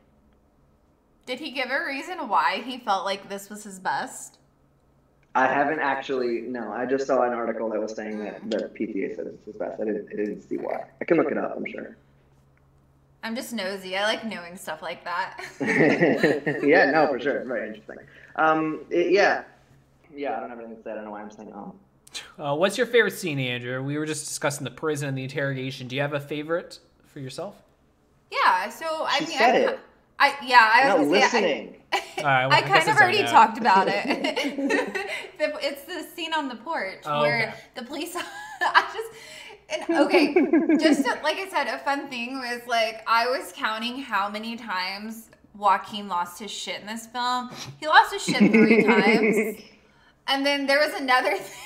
Did 1.26 1.40
he 1.40 1.52
give 1.52 1.70
a 1.70 1.84
reason 1.86 2.30
why 2.30 2.62
he 2.64 2.78
felt 2.78 3.04
like 3.04 3.28
this 3.28 3.50
was 3.50 3.64
his 3.64 3.80
best? 3.80 4.38
I 5.36 5.48
haven't 5.48 5.80
actually. 5.80 6.42
No, 6.42 6.72
I 6.72 6.86
just 6.86 7.06
saw 7.06 7.24
an 7.24 7.34
article 7.34 7.70
that 7.70 7.82
was 7.82 7.96
saying 7.96 8.20
that, 8.20 8.50
that 8.50 8.74
PTA 8.74 9.16
said 9.16 9.28
it's 9.28 9.46
his 9.46 9.58
best. 9.58 9.82
I 9.82 9.86
didn't. 9.86 10.08
I 10.12 10.16
didn't 10.16 10.42
see 10.42 10.58
why. 10.58 10.86
I 11.02 11.06
can 11.06 11.18
look 11.18 11.32
it 11.32 11.38
up. 11.38 11.56
I'm 11.58 11.66
sure. 11.66 11.98
I'm 13.24 13.36
just 13.36 13.52
nosy. 13.54 13.98
I 13.98 14.04
like 14.04 14.26
knowing 14.26 14.56
stuff 14.58 14.82
like 14.82 15.04
that. 15.04 15.44
yeah. 16.64 16.92
No, 16.92 17.08
for 17.08 17.20
sure. 17.20 17.44
Very 17.46 17.68
interesting. 17.70 17.98
Um. 18.36 18.82
it- 18.90 19.12
yeah. 19.12 19.44
Yeah. 20.16 20.38
I 20.38 20.40
don't 20.40 20.50
have 20.50 20.60
anything 20.60 20.78
to 20.78 20.84
say. 20.84 20.92
I 20.92 20.96
don't 20.96 21.06
know 21.06 21.12
why 21.12 21.22
I'm 21.22 21.32
saying 21.32 21.52
um. 21.54 21.74
uh, 22.40 22.56
what's 22.56 22.78
your 22.78 22.88
favorite 22.88 23.14
scene, 23.14 23.40
Andrew? 23.40 23.84
We 23.84 23.98
were 23.98 24.06
just 24.06 24.28
discussing 24.28 24.64
the 24.64 24.72
prison 24.72 25.10
and 25.10 25.18
the 25.18 25.24
interrogation. 25.24 25.88
Do 25.88 25.96
you 25.96 26.02
have 26.02 26.14
a 26.14 26.20
favorite 26.20 26.80
for 27.06 27.20
yourself? 27.20 27.56
yeah. 28.32 28.70
So 28.70 28.86
I 29.06 29.20
She 29.20 29.26
mean, 29.26 29.38
said 29.38 29.56
I, 29.56 29.58
it. 29.72 29.80
I 30.20 30.36
yeah. 30.46 30.72
I 30.74 30.96
was 30.96 31.08
gonna 31.08 31.20
say, 31.20 31.20
I- 31.20 31.24
listening. 31.24 31.74
All 32.18 32.24
right, 32.24 32.46
well, 32.48 32.54
I 32.54 32.58
I 32.58 32.62
kind 32.64 32.90
of 32.90 32.98
already 32.98 33.22
no. 33.24 33.28
talked 33.32 33.58
about 33.58 33.88
it. 33.90 34.06
It's 35.40 35.84
the 35.86 36.04
scene 36.16 36.34
on 36.34 36.48
the 36.50 36.56
porch 36.56 37.02
Oh, 37.06 37.22
where 37.22 37.48
okay. 37.50 37.54
the 37.76 37.84
police. 37.84 38.16
I 38.62 38.82
just. 38.94 39.22
And, 39.70 40.00
okay, 40.00 40.34
just 40.80 41.04
to- 41.06 41.20
like 41.24 41.38
I 41.38 41.48
said, 41.50 41.68
a 41.68 41.80
fun 41.80 42.08
thing 42.08 42.40
was 42.40 42.62
like 42.68 43.04
I 43.08 43.28
was 43.28 43.52
counting 43.56 44.00
how 44.00 44.30
many 44.30 44.56
times 44.56 45.30
Joaquin 45.56 46.08
lost 46.08 46.40
his 46.40 46.52
shit 46.52 46.80
in 46.82 46.88
this 46.88 47.08
film. 47.08 47.50
He 47.80 47.88
lost 47.88 48.14
his 48.14 48.24
shit 48.24 48.52
three 48.52 48.84
times, 48.86 49.62
and 50.28 50.46
then 50.46 50.66
there 50.68 50.80
was 50.80 50.94
another. 50.94 51.36
thing. 51.38 51.62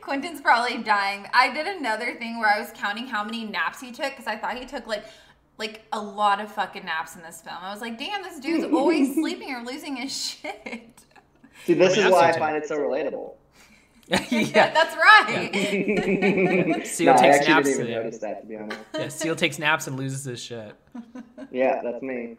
Quentin's 0.00 0.40
probably 0.40 0.78
dying. 0.78 1.26
I 1.34 1.52
did 1.52 1.66
another 1.66 2.14
thing 2.14 2.38
where 2.38 2.48
I 2.48 2.60
was 2.60 2.70
counting 2.74 3.06
how 3.08 3.24
many 3.24 3.44
naps 3.44 3.80
he 3.80 3.90
took 3.90 4.10
because 4.10 4.26
I 4.26 4.36
thought 4.36 4.56
he 4.56 4.64
took 4.64 4.86
like 4.86 5.04
like 5.58 5.82
a 5.92 6.00
lot 6.00 6.40
of 6.40 6.52
fucking 6.52 6.84
naps 6.84 7.16
in 7.16 7.22
this 7.22 7.40
film. 7.40 7.56
I 7.60 7.72
was 7.72 7.80
like, 7.80 7.98
damn, 7.98 8.22
this 8.22 8.38
dude's 8.38 8.64
always 8.72 9.14
sleeping 9.14 9.52
or 9.54 9.64
losing 9.64 9.96
his 9.96 10.14
shit. 10.14 11.00
See, 11.64 11.74
this 11.74 11.94
I 11.94 11.96
mean, 11.96 12.06
is 12.06 12.12
why 12.12 12.30
I 12.30 12.38
find 12.38 12.56
it 12.56 12.68
so 12.68 12.78
relatable. 12.78 13.32
yeah. 14.30 14.72
That's 14.72 14.96
right. 14.96 15.50
Seal 16.86 17.06
no, 17.06 17.12
I 17.12 17.22
takes 17.22 17.36
actually 17.38 17.54
naps. 17.54 17.68
didn't 17.68 17.82
even 17.82 17.92
notice 17.92 18.18
that, 18.18 18.40
to 18.42 18.46
be 18.46 18.56
honest. 18.56 18.80
Yeah, 18.94 19.08
Seal 19.08 19.36
takes 19.36 19.58
naps 19.58 19.86
and 19.86 19.96
loses 19.96 20.24
his 20.24 20.40
shit. 20.40 20.74
Yeah, 21.50 21.80
that's 21.82 22.02
me. 22.02 22.36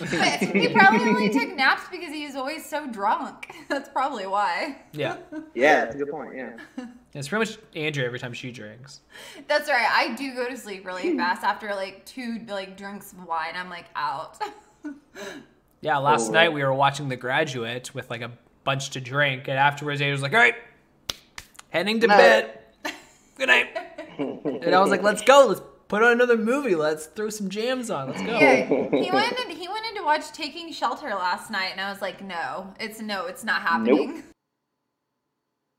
he 0.00 0.68
probably 0.68 1.08
only 1.08 1.30
took 1.30 1.54
naps 1.56 1.82
because 1.90 2.12
he 2.12 2.26
was 2.26 2.34
always 2.34 2.68
so 2.68 2.86
drunk. 2.88 3.54
That's 3.68 3.88
probably 3.88 4.26
why. 4.26 4.78
Yeah. 4.92 5.18
Yeah, 5.54 5.84
that's 5.84 5.94
a 5.94 5.98
good 5.98 6.10
point. 6.10 6.36
Yeah. 6.36 6.56
It's 7.14 7.28
pretty 7.28 7.50
much 7.50 7.58
Andrew 7.74 8.04
every 8.04 8.18
time 8.18 8.34
she 8.34 8.50
drinks. 8.50 9.00
That's 9.46 9.68
right. 9.70 9.88
I 9.90 10.14
do 10.14 10.34
go 10.34 10.48
to 10.48 10.56
sleep 10.56 10.84
really 10.84 11.12
hmm. 11.12 11.16
fast 11.16 11.42
after 11.42 11.68
like 11.74 12.04
two 12.04 12.44
like 12.48 12.76
drinks 12.76 13.12
of 13.12 13.24
wine. 13.24 13.54
I'm 13.54 13.70
like 13.70 13.86
out. 13.96 14.38
Yeah, 15.80 15.98
last 15.98 16.30
Oh, 16.30 16.32
night 16.32 16.52
we 16.52 16.62
were 16.62 16.74
watching 16.74 17.08
The 17.08 17.16
Graduate 17.16 17.94
with 17.94 18.10
like 18.10 18.20
a 18.20 18.32
bunch 18.64 18.90
to 18.90 19.00
drink, 19.00 19.48
and 19.48 19.58
afterwards 19.58 20.00
Andrew 20.00 20.12
was 20.12 20.22
like, 20.22 20.32
"All 20.32 20.38
right, 20.38 20.56
heading 21.70 22.00
to 22.00 22.06
Night. 22.06 22.16
bed. 22.16 22.58
Good 23.36 23.48
night." 23.48 23.68
And 24.18 24.74
I 24.74 24.80
was 24.80 24.90
like, 24.90 25.02
"Let's 25.02 25.22
go. 25.22 25.46
Let's 25.46 25.60
put 25.86 26.02
on 26.02 26.10
another 26.10 26.36
movie. 26.36 26.74
Let's 26.74 27.06
throw 27.06 27.30
some 27.30 27.48
jams 27.48 27.88
on. 27.88 28.08
Let's 28.08 28.20
go." 28.20 28.36
yeah, 28.36 28.64
he 28.64 29.10
wanted 29.12 29.48
he 29.50 29.68
wanted 29.68 29.96
to 29.98 30.04
watch 30.04 30.32
Taking 30.32 30.72
Shelter 30.72 31.08
last 31.10 31.50
night, 31.50 31.70
and 31.72 31.80
I 31.80 31.90
was 31.92 32.00
like, 32.00 32.22
no, 32.22 32.72
it's 32.80 33.00
no, 33.00 33.26
it's 33.26 33.44
not 33.44 33.62
happening. 33.62 34.14
Nope. 34.14 34.24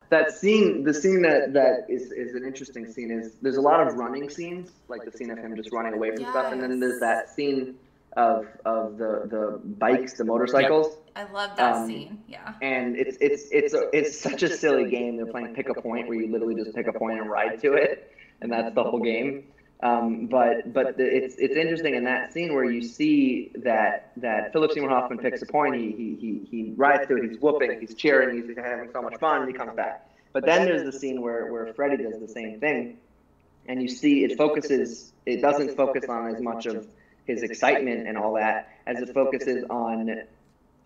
that 0.10 0.32
scene, 0.32 0.84
the 0.84 0.94
scene 0.94 1.22
that, 1.24 1.54
that 1.54 1.86
is, 1.90 2.12
is 2.12 2.36
an 2.36 2.46
interesting 2.46 2.86
scene 2.92 3.12
is 3.12 3.34
there's 3.42 3.58
a 3.58 3.62
lot 3.62 3.86
of 3.86 3.96
running 3.96 4.30
scenes, 4.30 4.72
like 4.88 5.04
the 5.04 5.12
scene 5.12 5.32
of 5.32 5.38
him 5.38 5.56
just 5.56 5.72
running 5.72 5.94
away 5.94 6.16
from 6.16 6.26
stuff, 6.26 6.52
and 6.54 6.62
then 6.62 6.80
there's 6.80 7.00
that 7.00 7.30
scene 7.30 7.76
of 8.16 8.46
of 8.66 8.98
the 8.98 9.28
the 9.30 9.62
bikes, 9.64 10.14
the 10.18 10.26
motorcycles, 10.26 10.96
I 11.16 11.24
love 11.32 11.56
that 11.58 11.76
Um, 11.76 11.88
scene. 11.88 12.24
Yeah. 12.28 12.54
and 12.62 12.96
it's 12.98 13.18
it's 13.22 13.50
it's 13.52 13.74
a, 13.74 13.90
it's 13.94 14.20
such 14.20 14.44
a 14.44 14.50
silly 14.50 14.90
game. 14.90 15.18
They're 15.18 15.26
playing 15.28 15.54
pick 15.56 15.70
a 15.70 15.80
point 15.80 16.08
where 16.08 16.18
you 16.18 16.32
literally 16.32 16.56
just 16.56 16.76
pick 16.76 16.88
a 16.88 16.94
point 16.94 17.20
and 17.20 17.30
ride 17.30 17.62
to 17.62 17.74
it, 17.74 18.12
and 18.42 18.52
that's 18.52 18.74
the 18.74 18.84
whole 18.84 19.00
game. 19.00 19.46
Um, 19.82 20.28
but 20.28 20.74
but 20.74 20.98
the, 20.98 21.06
it's 21.06 21.36
it's 21.38 21.56
interesting 21.56 21.96
in 21.96 22.04
that 22.06 22.34
scene 22.34 22.54
where 22.54 22.66
you 22.66 22.82
see 22.82 23.52
that 23.64 24.12
that 24.18 24.52
Philip 24.52 24.72
Seymour 24.74 24.90
Hoffman 24.90 25.20
picks 25.20 25.42
a 25.42 25.46
point, 25.46 25.76
he 25.76 25.92
he 25.92 26.16
he, 26.20 26.48
he 26.50 26.74
rides 26.76 27.08
to 27.08 27.16
it, 27.18 27.30
he's 27.30 27.40
whooping, 27.40 27.80
he's 27.80 27.94
cheering, 27.96 28.36
he's 28.46 28.58
having 28.58 28.90
so 28.92 29.02
much 29.02 29.16
fun, 29.20 29.42
and 29.44 29.50
he 29.50 29.54
comes 29.56 29.74
back. 29.76 30.10
But 30.34 30.46
then 30.46 30.66
there's 30.66 30.84
the 30.84 30.92
scene 30.92 31.22
where 31.22 31.52
where 31.52 31.74
Freddie 31.74 32.04
does 32.04 32.20
the 32.20 32.28
same 32.28 32.60
thing, 32.60 32.98
and 33.68 33.82
you 33.82 33.88
see 33.88 34.24
it 34.26 34.38
focuses 34.38 35.14
it 35.26 35.42
doesn't 35.42 35.76
focus 35.78 36.06
on 36.10 36.36
as 36.36 36.42
much 36.42 36.66
of 36.66 36.86
his 37.30 37.44
excitement 37.44 38.08
and 38.08 38.18
all 38.18 38.34
that 38.34 38.70
as 38.88 39.00
it 39.02 39.14
focuses 39.14 39.64
on 39.70 40.24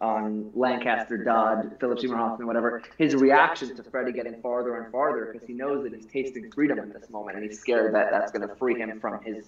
on 0.01 0.51
Lancaster, 0.53 1.23
Dodd, 1.23 1.77
Philip 1.79 1.97
Seymour 1.97 2.17
Hoffman, 2.17 2.45
whatever, 2.45 2.83
his 2.97 3.15
reaction 3.15 3.73
to 3.73 3.83
Freddie 3.83 4.11
getting 4.11 4.41
farther 4.41 4.75
and 4.81 4.91
farther 4.91 5.29
because 5.31 5.47
he 5.47 5.53
knows 5.53 5.83
that 5.83 5.93
he's 5.93 6.05
tasting 6.07 6.51
freedom 6.51 6.77
in 6.77 6.89
this 6.89 7.09
moment, 7.09 7.37
and 7.37 7.45
he's 7.45 7.57
scared 7.57 7.95
that 7.95 8.11
that's 8.11 8.29
going 8.31 8.45
to 8.45 8.53
free 8.55 8.77
him 8.77 8.99
from 8.99 9.23
his 9.23 9.45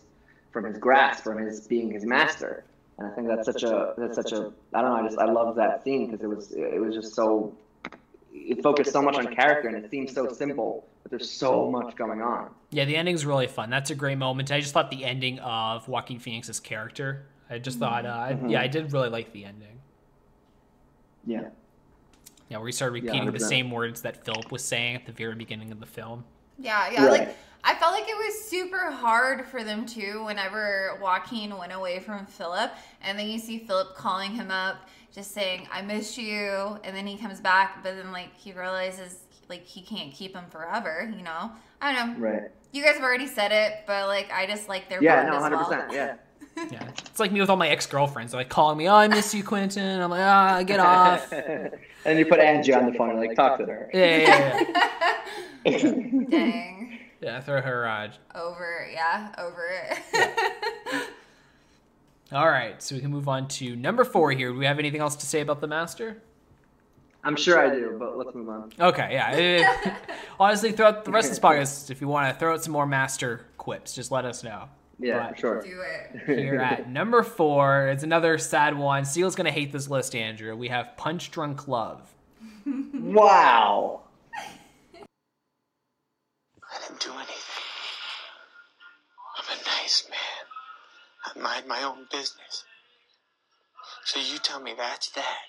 from 0.53 0.63
his 0.63 0.77
grasp, 0.77 1.25
from 1.25 1.37
his 1.37 1.67
being 1.67 1.91
his 1.91 2.05
master. 2.05 2.63
And 2.97 3.05
I 3.05 3.11
think 3.11 3.27
that's 3.27 3.45
such 3.45 3.63
a 3.63 3.93
that's 3.97 4.15
such 4.15 4.31
a 4.31 4.53
I 4.73 4.81
don't 4.81 4.91
know 4.91 4.95
I 4.95 5.03
just 5.03 5.17
I 5.17 5.25
love 5.25 5.57
that 5.57 5.83
scene 5.83 6.09
because 6.09 6.23
it 6.23 6.27
was 6.27 6.53
it 6.53 6.79
was 6.79 6.95
just 6.95 7.13
so 7.13 7.53
it 8.31 8.63
focused 8.63 8.93
so 8.93 9.01
much 9.01 9.17
on 9.17 9.35
character 9.35 9.67
and 9.67 9.83
it 9.83 9.91
seems 9.91 10.13
so 10.13 10.31
simple, 10.31 10.87
but 11.05 11.11
there's 11.11 11.29
so 11.29 11.69
much 11.69 11.95
going 11.95 12.19
on. 12.23 12.49
Yeah, 12.71 12.85
the 12.85 12.95
ending's 12.97 13.27
really 13.27 13.45
fun. 13.45 13.69
That's 13.69 13.91
a 13.91 13.95
great 13.95 14.17
moment. 14.17 14.51
I 14.51 14.59
just 14.59 14.73
thought 14.73 14.89
the 14.89 15.05
ending 15.05 15.37
of 15.37 15.87
Joaquin 15.87 16.17
Phoenix's 16.17 16.59
character. 16.59 17.27
I 17.47 17.59
just 17.59 17.77
thought, 17.77 18.07
uh, 18.07 18.09
I- 18.09 18.33
Mhm. 18.33 18.49
yeah, 18.49 18.59
I 18.61 18.65
did 18.65 18.91
really 18.91 19.09
like 19.09 19.31
the 19.31 19.45
ending. 19.45 19.81
Yeah. 21.23 21.49
Yeah, 22.49 22.57
where 22.57 22.65
he 22.65 22.71
started 22.71 23.03
Yeah, 23.03 23.11
repeating 23.11 23.31
the 23.33 23.39
same 23.39 23.69
words 23.69 24.01
that 24.01 24.25
Philip 24.25 24.51
was 24.51 24.63
saying 24.65 24.95
at 24.95 25.05
the 25.05 25.11
very 25.11 25.35
beginning 25.35 25.71
of 25.71 25.79
the 25.79 25.85
film. 25.85 26.25
Yeah, 26.57 26.89
yeah. 26.89 27.05
Right. 27.05 27.19
Like 27.27 27.37
I 27.63 27.75
felt 27.75 27.91
like 27.93 28.09
it 28.09 28.17
was 28.17 28.43
super 28.45 28.89
hard 28.89 29.45
for 29.45 29.63
them 29.63 29.85
too 29.85 30.23
whenever 30.25 30.97
Joaquin 30.99 31.55
went 31.55 31.71
away 31.71 31.99
from 31.99 32.25
Philip 32.25 32.71
and 33.03 33.17
then 33.19 33.27
you 33.27 33.37
see 33.37 33.59
Philip 33.59 33.95
calling 33.95 34.31
him 34.31 34.49
up 34.49 34.87
just 35.13 35.33
saying, 35.35 35.67
I 35.71 35.83
miss 35.83 36.17
you 36.17 36.79
and 36.83 36.95
then 36.95 37.05
he 37.05 37.15
comes 37.15 37.39
back 37.39 37.83
but 37.83 37.95
then 37.95 38.11
like 38.11 38.33
he 38.35 38.53
realizes 38.53 39.24
like 39.49 39.65
he 39.65 39.81
can't 39.81 40.11
keep 40.13 40.35
him 40.35 40.45
forever, 40.49 41.11
you 41.15 41.23
know? 41.23 41.51
I 41.81 41.93
don't 41.93 42.19
know. 42.19 42.27
Right. 42.27 42.43
You 42.71 42.83
guys 42.83 42.95
have 42.95 43.03
already 43.03 43.27
said 43.27 43.51
it, 43.51 43.83
but 43.87 44.07
like 44.07 44.31
I 44.31 44.45
just 44.47 44.67
like 44.69 44.89
their 44.89 45.01
Yeah. 45.03 45.17
bond 45.17 45.29
No. 45.29 45.35
as 45.37 45.41
Hundred 45.43 45.55
well. 45.57 45.65
percent. 45.65 45.91
Yeah. 45.93 46.15
Yeah, 46.71 46.87
it's 46.99 47.19
like 47.19 47.33
me 47.33 47.41
with 47.41 47.49
all 47.49 47.57
my 47.57 47.67
ex 47.67 47.85
girlfriends. 47.85 48.31
They're 48.31 48.39
like 48.39 48.47
calling 48.47 48.77
me, 48.77 48.87
"Oh, 48.87 48.95
I 48.95 49.09
miss 49.09 49.33
you, 49.33 49.43
Quentin." 49.43 49.99
I'm 49.99 50.09
like, 50.09 50.21
"Ah, 50.21 50.63
get 50.63 50.79
off." 50.93 51.27
Yeah, 51.29 51.67
and 52.05 52.17
you 52.17 52.25
put 52.25 52.39
Angie 52.39 52.73
on 52.73 52.85
the 52.85 52.93
phone 52.97 53.09
and 53.09 53.19
like 53.19 53.35
talk 53.35 53.57
to 53.59 53.65
her. 53.65 53.89
yeah, 53.93 54.63
yeah. 55.65 55.81
Dang. 56.29 56.99
yeah 57.19 57.41
throw 57.41 57.59
her. 57.61 57.85
Uh... 57.85 58.09
Over, 58.35 58.87
yeah, 58.89 59.33
over 59.37 59.67
it. 59.69 61.09
All 62.31 62.49
right, 62.49 62.81
so 62.81 62.95
we 62.95 63.01
can 63.01 63.11
move 63.11 63.27
on 63.27 63.49
to 63.49 63.75
number 63.75 64.05
four 64.05 64.31
here. 64.31 64.51
Do 64.53 64.57
we 64.57 64.65
have 64.65 64.79
anything 64.79 65.01
else 65.01 65.15
to 65.17 65.25
say 65.25 65.41
about 65.41 65.59
the 65.59 65.67
master? 65.67 66.21
I'm 67.25 67.35
sure 67.35 67.59
I 67.59 67.69
do, 67.73 67.95
but 67.99 68.17
let's 68.17 68.33
move 68.35 68.47
on. 68.49 68.71
Okay, 68.79 69.09
yeah. 69.11 69.95
honestly, 70.39 70.71
throughout 70.71 71.03
the 71.05 71.11
rest 71.11 71.25
of 71.25 71.31
this 71.31 71.39
podcast, 71.43 71.89
if 71.91 71.99
you 71.99 72.07
want 72.07 72.31
to 72.33 72.39
throw 72.39 72.53
out 72.53 72.63
some 72.63 72.71
more 72.73 72.85
master 72.85 73.45
quips, 73.57 73.93
just 73.95 74.11
let 74.11 74.25
us 74.25 74.43
know. 74.43 74.69
Yeah, 74.99 75.29
But- 75.29 75.39
sure. 75.39 75.61
Do 75.61 75.81
it. 75.81 76.21
Here 76.39 76.59
at 76.61 76.89
number 76.99 77.23
four, 77.23 77.87
it's 77.87 78.03
another 78.03 78.37
sad 78.37 78.77
one. 78.77 79.03
Seal's 79.05 79.35
gonna 79.35 79.51
hate 79.51 79.71
this 79.73 79.89
list, 79.89 80.15
Andrew. 80.15 80.55
We 80.55 80.67
have 80.69 80.95
Punch 80.97 81.31
Drunk 81.31 81.67
Love. 81.67 82.13
Wow. 82.93 84.01
I 84.95 86.87
didn't 86.87 86.99
do 87.01 87.11
anything. 87.11 87.35
I'm 89.37 89.57
a 89.57 89.63
nice 89.81 90.07
man. 90.09 90.19
I 91.35 91.39
mind 91.39 91.67
my 91.67 91.81
own 91.83 92.05
business. 92.11 92.63
So 94.05 94.19
you 94.19 94.37
tell 94.39 94.61
me 94.61 94.73
that's 94.77 95.09
that 95.11 95.41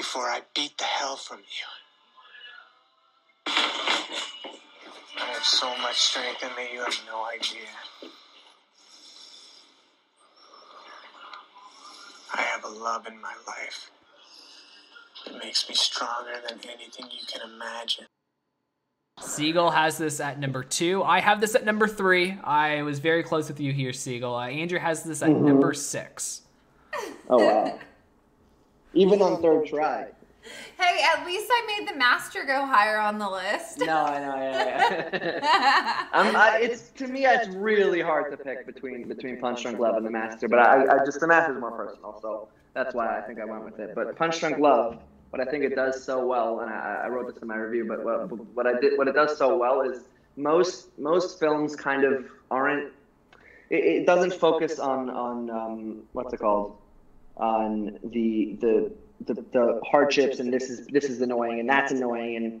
before 0.00 0.30
I 0.30 0.40
beat 0.54 0.78
the 0.78 0.84
hell 0.84 1.14
from 1.16 1.40
you. 1.40 1.66
I 3.46 5.26
have 5.34 5.44
so 5.44 5.76
much 5.82 5.98
strength 5.98 6.42
in 6.42 6.48
me, 6.56 6.72
you 6.72 6.78
have 6.82 6.98
no 7.06 7.26
idea. 7.26 7.68
I 12.32 12.40
have 12.40 12.64
a 12.64 12.68
love 12.68 13.06
in 13.06 13.20
my 13.20 13.34
life. 13.46 13.90
that 15.26 15.34
makes 15.44 15.68
me 15.68 15.74
stronger 15.74 16.30
than 16.48 16.58
anything 16.64 17.04
you 17.10 17.26
can 17.26 17.42
imagine. 17.54 18.06
Siegel 19.20 19.70
has 19.70 19.98
this 19.98 20.18
at 20.18 20.40
number 20.40 20.62
two. 20.62 21.02
I 21.02 21.20
have 21.20 21.42
this 21.42 21.54
at 21.54 21.66
number 21.66 21.86
three. 21.86 22.38
I 22.42 22.80
was 22.80 23.00
very 23.00 23.22
close 23.22 23.48
with 23.48 23.60
you 23.60 23.70
here, 23.74 23.92
Siegel. 23.92 24.34
Uh, 24.34 24.48
Andrew 24.48 24.78
has 24.78 25.02
this 25.02 25.20
at 25.22 25.28
Mhm. 25.28 25.42
number 25.42 25.74
six. 25.74 26.40
Oh 27.28 27.36
wow. 27.44 27.78
Even 28.94 29.22
on 29.22 29.40
third 29.40 29.66
try. 29.66 30.08
Hey, 30.78 31.04
at 31.14 31.26
least 31.26 31.46
I 31.50 31.78
made 31.78 31.88
the 31.88 31.96
master 31.98 32.44
go 32.44 32.64
higher 32.64 32.98
on 32.98 33.18
the 33.18 33.28
list. 33.28 33.78
No, 33.80 33.98
I 33.98 34.18
know. 34.18 34.36
Yeah, 34.36 35.08
yeah. 35.12 36.06
I'm, 36.12 36.34
I, 36.34 36.60
it's 36.62 36.88
to 36.90 37.06
me, 37.06 37.26
it's 37.26 37.48
really 37.54 38.00
hard 38.00 38.30
to 38.30 38.36
pick 38.36 38.66
between 38.66 39.06
between 39.06 39.38
Punch 39.38 39.62
Drunk 39.62 39.78
Love 39.78 39.96
and 39.96 40.06
the 40.06 40.10
Master. 40.10 40.48
But 40.48 40.60
I, 40.60 40.96
I 40.96 41.04
just 41.04 41.20
the 41.20 41.26
Master 41.26 41.52
is 41.52 41.60
more 41.60 41.72
personal, 41.72 42.18
so 42.22 42.48
that's 42.74 42.94
why 42.94 43.18
I 43.18 43.20
think 43.20 43.40
I 43.40 43.44
went 43.44 43.64
with 43.64 43.78
it. 43.78 43.94
But 43.94 44.16
Punch 44.16 44.40
Drunk 44.40 44.58
Love, 44.58 44.98
what 45.28 45.46
I 45.46 45.50
think 45.50 45.64
it 45.64 45.74
does 45.74 46.02
so 46.02 46.26
well, 46.26 46.60
and 46.60 46.70
I, 46.70 47.02
I 47.04 47.08
wrote 47.08 47.32
this 47.32 47.42
in 47.42 47.48
my 47.48 47.56
review, 47.56 47.84
but 47.86 48.02
what, 48.02 48.30
what 48.54 48.66
I 48.66 48.80
did, 48.80 48.96
what 48.96 49.08
it 49.08 49.14
does 49.14 49.36
so 49.36 49.56
well 49.58 49.82
is 49.82 50.04
most 50.36 50.98
most 50.98 51.38
films 51.38 51.76
kind 51.76 52.04
of 52.04 52.24
aren't. 52.50 52.92
It, 53.68 53.84
it 53.84 54.06
doesn't 54.06 54.34
focus 54.34 54.78
on 54.78 55.10
on 55.10 55.50
um, 55.50 56.02
what's 56.12 56.32
it 56.32 56.40
called, 56.40 56.78
on 57.40 57.98
the 58.04 58.56
the 58.60 58.92
the, 59.26 59.34
the 59.52 59.80
hardships 59.84 60.40
and 60.40 60.52
this 60.52 60.70
is 60.70 60.82
this 60.88 61.10
is 61.10 61.20
annoying 61.22 61.60
and 61.60 61.68
that's 61.68 61.92
annoying 61.92 62.36
and 62.36 62.52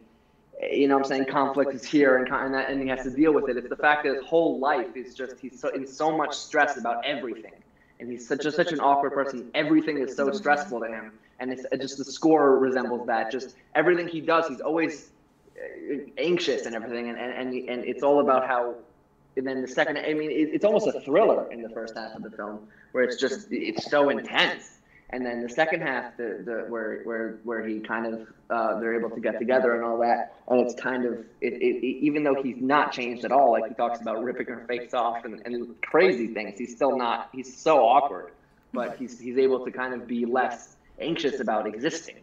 you 0.72 0.88
know 0.88 0.96
what 0.96 1.00
I'm 1.00 1.04
saying 1.04 1.26
conflict 1.26 1.74
is 1.74 1.84
here 1.84 2.16
and, 2.16 2.28
and 2.30 2.54
that 2.54 2.70
and 2.70 2.82
he 2.82 2.88
has 2.88 3.02
to 3.04 3.10
deal 3.10 3.32
with 3.32 3.48
it. 3.48 3.58
It's 3.58 3.68
the 3.68 3.76
fact 3.76 4.04
that 4.04 4.10
his 4.10 4.20
whole 4.20 4.58
life 4.58 4.96
is 4.96 5.14
just 5.14 5.40
he's 5.40 5.58
so, 5.58 5.68
in 5.70 5.86
so 5.86 6.12
much 6.12 6.34
stress 6.36 6.76
about 6.76 6.98
everything 7.02 7.54
and 8.00 8.10
he's 8.10 8.26
such 8.26 8.46
a, 8.46 8.52
such 8.52 8.72
an 8.72 8.80
awkward 8.80 9.12
person. 9.12 9.44
Everything 9.54 10.00
is 10.00 10.14
so 10.14 10.30
stressful 10.30 10.80
to 10.80 10.88
him 10.88 11.12
and 11.40 11.52
it's 11.52 11.66
just 11.80 11.98
the 11.98 12.04
score 12.04 12.58
resembles 12.58 13.04
that. 13.06 13.30
Just 13.30 13.54
everything 13.74 14.08
he 14.08 14.20
does, 14.20 14.46
he's 14.46 14.60
always 14.60 15.12
uh, 15.58 15.96
anxious 16.18 16.66
and 16.66 16.74
everything 16.74 17.08
and 17.08 17.18
and 17.18 17.32
and, 17.32 17.68
and 17.68 17.84
it's 17.84 18.02
all 18.02 18.20
about 18.20 18.44
how. 18.44 18.76
And 19.36 19.46
then 19.46 19.62
the 19.62 19.68
second, 19.68 19.96
I 19.98 20.12
mean, 20.12 20.30
it, 20.30 20.50
it's 20.52 20.64
almost 20.64 20.86
a 20.86 21.00
thriller 21.00 21.50
in 21.52 21.62
the 21.62 21.68
first 21.70 21.96
half 21.96 22.14
of 22.14 22.22
the 22.22 22.30
film, 22.30 22.68
where 22.92 23.04
it's 23.04 23.16
just 23.16 23.48
it's 23.50 23.90
so 23.90 24.10
intense 24.10 24.80
and 25.12 25.26
then 25.26 25.42
the 25.42 25.48
second 25.48 25.82
half, 25.82 26.16
the, 26.16 26.42
the 26.44 26.66
where 26.68 27.00
where 27.02 27.38
where 27.42 27.66
he 27.66 27.80
kind 27.80 28.06
of 28.06 28.28
uh, 28.48 28.78
they're 28.78 28.98
able 28.98 29.10
to 29.10 29.20
get 29.20 29.38
together 29.38 29.74
and 29.74 29.84
all 29.84 29.98
that, 29.98 30.36
and 30.48 30.60
it's 30.60 30.80
kind 30.80 31.04
of 31.04 31.14
it, 31.40 31.54
it, 31.54 31.84
it, 31.84 32.04
even 32.04 32.22
though 32.22 32.40
he's 32.40 32.60
not 32.60 32.92
changed 32.92 33.24
at 33.24 33.32
all, 33.32 33.50
like 33.50 33.66
he 33.66 33.74
talks 33.74 34.00
about 34.00 34.22
ripping 34.22 34.46
her 34.46 34.64
face 34.68 34.94
off 34.94 35.24
and, 35.24 35.42
and 35.44 35.80
crazy 35.82 36.28
things, 36.28 36.58
he's 36.58 36.74
still 36.74 36.96
not. 36.96 37.28
He's 37.32 37.56
so 37.56 37.84
awkward, 37.84 38.32
but 38.72 38.96
he's 38.98 39.18
he's 39.18 39.36
able 39.36 39.64
to 39.64 39.72
kind 39.72 39.94
of 39.94 40.06
be 40.06 40.26
less 40.26 40.76
anxious 41.00 41.40
about 41.40 41.66
existing. 41.66 42.20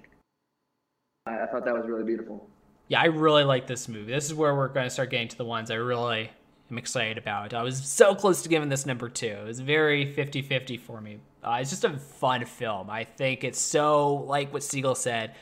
I, 1.25 1.41
I 1.41 1.45
thought 1.47 1.65
that 1.65 1.73
was 1.73 1.87
really 1.87 2.05
beautiful. 2.05 2.49
Yeah, 2.87 3.01
I 3.01 3.05
really 3.07 3.43
like 3.43 3.67
this 3.67 3.89
movie. 3.89 4.13
This 4.13 4.25
is 4.25 4.33
where 4.33 4.55
we're 4.55 4.69
going 4.69 4.85
to 4.85 4.89
start 4.89 5.09
getting 5.09 5.27
to 5.27 5.37
the 5.37 5.43
ones 5.43 5.71
I 5.71 5.75
really 5.75 6.31
am 6.69 6.77
excited 6.77 7.17
about. 7.17 7.53
I 7.53 7.63
was 7.63 7.77
so 7.77 8.15
close 8.15 8.41
to 8.43 8.49
giving 8.49 8.69
this 8.69 8.85
number 8.85 9.09
two. 9.09 9.27
It 9.27 9.45
was 9.45 9.59
very 9.59 10.11
50 10.11 10.41
50 10.41 10.77
for 10.77 11.01
me. 11.01 11.19
Uh, 11.43 11.59
it's 11.61 11.69
just 11.69 11.83
a 11.83 11.97
fun 11.97 12.45
film. 12.45 12.89
I 12.89 13.05
think 13.05 13.43
it's 13.43 13.59
so, 13.59 14.15
like 14.15 14.51
what 14.51 14.63
Siegel 14.63 14.95
said, 14.95 15.35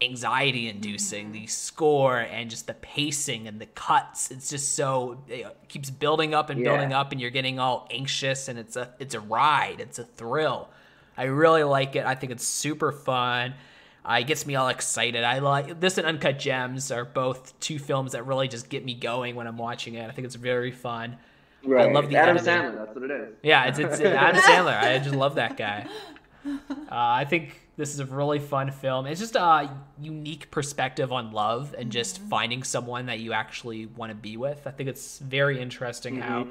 anxiety 0.00 0.68
inducing. 0.68 1.32
The 1.32 1.46
score 1.46 2.18
and 2.18 2.48
just 2.48 2.66
the 2.66 2.74
pacing 2.74 3.48
and 3.48 3.60
the 3.60 3.66
cuts. 3.66 4.30
It's 4.30 4.50
just 4.50 4.74
so, 4.74 5.22
it 5.28 5.46
keeps 5.68 5.90
building 5.90 6.34
up 6.34 6.50
and 6.50 6.62
building 6.62 6.92
up, 6.92 7.12
and 7.12 7.20
you're 7.20 7.30
getting 7.30 7.58
all 7.58 7.88
anxious, 7.90 8.48
and 8.48 8.58
it's 8.58 8.76
a, 8.76 8.94
it's 8.98 9.14
a 9.14 9.20
ride, 9.20 9.80
it's 9.80 9.98
a 9.98 10.04
thrill. 10.04 10.68
I 11.16 11.24
really 11.24 11.64
like 11.64 11.96
it. 11.96 12.06
I 12.06 12.14
think 12.14 12.30
it's 12.30 12.46
super 12.46 12.92
fun. 12.92 13.54
Uh, 14.08 14.18
it 14.20 14.26
gets 14.26 14.46
me 14.46 14.54
all 14.54 14.68
excited. 14.68 15.22
I 15.22 15.40
like 15.40 15.80
this 15.80 15.98
and 15.98 16.06
Uncut 16.06 16.38
Gems 16.38 16.90
are 16.90 17.04
both 17.04 17.58
two 17.60 17.78
films 17.78 18.12
that 18.12 18.26
really 18.26 18.48
just 18.48 18.70
get 18.70 18.84
me 18.84 18.94
going 18.94 19.34
when 19.34 19.46
I'm 19.46 19.58
watching 19.58 19.94
it. 19.94 20.08
I 20.08 20.12
think 20.12 20.24
it's 20.24 20.34
very 20.34 20.70
fun. 20.70 21.18
Right. 21.64 21.88
I 21.88 21.92
love 21.92 22.08
the 22.08 22.16
Adam 22.16 22.36
editing. 22.36 22.54
Sandler. 22.54 22.76
That's 22.76 22.94
what 22.94 23.04
it 23.04 23.10
is. 23.10 23.34
Yeah, 23.42 23.64
it's, 23.66 23.78
it's 23.78 24.00
Adam 24.00 24.40
Sandler. 24.42 24.78
I 24.78 24.98
just 24.98 25.14
love 25.14 25.34
that 25.34 25.56
guy. 25.56 25.86
Uh, 26.46 26.56
I 26.90 27.26
think 27.26 27.60
this 27.76 27.92
is 27.92 28.00
a 28.00 28.06
really 28.06 28.38
fun 28.38 28.70
film. 28.70 29.06
It's 29.06 29.20
just 29.20 29.36
a 29.36 29.70
unique 30.00 30.50
perspective 30.50 31.12
on 31.12 31.32
love 31.32 31.74
and 31.76 31.92
just 31.92 32.18
finding 32.18 32.62
someone 32.62 33.06
that 33.06 33.18
you 33.18 33.32
actually 33.34 33.86
want 33.86 34.10
to 34.10 34.16
be 34.16 34.36
with. 34.36 34.66
I 34.66 34.70
think 34.70 34.88
it's 34.88 35.18
very 35.18 35.60
interesting 35.60 36.20
how 36.20 36.48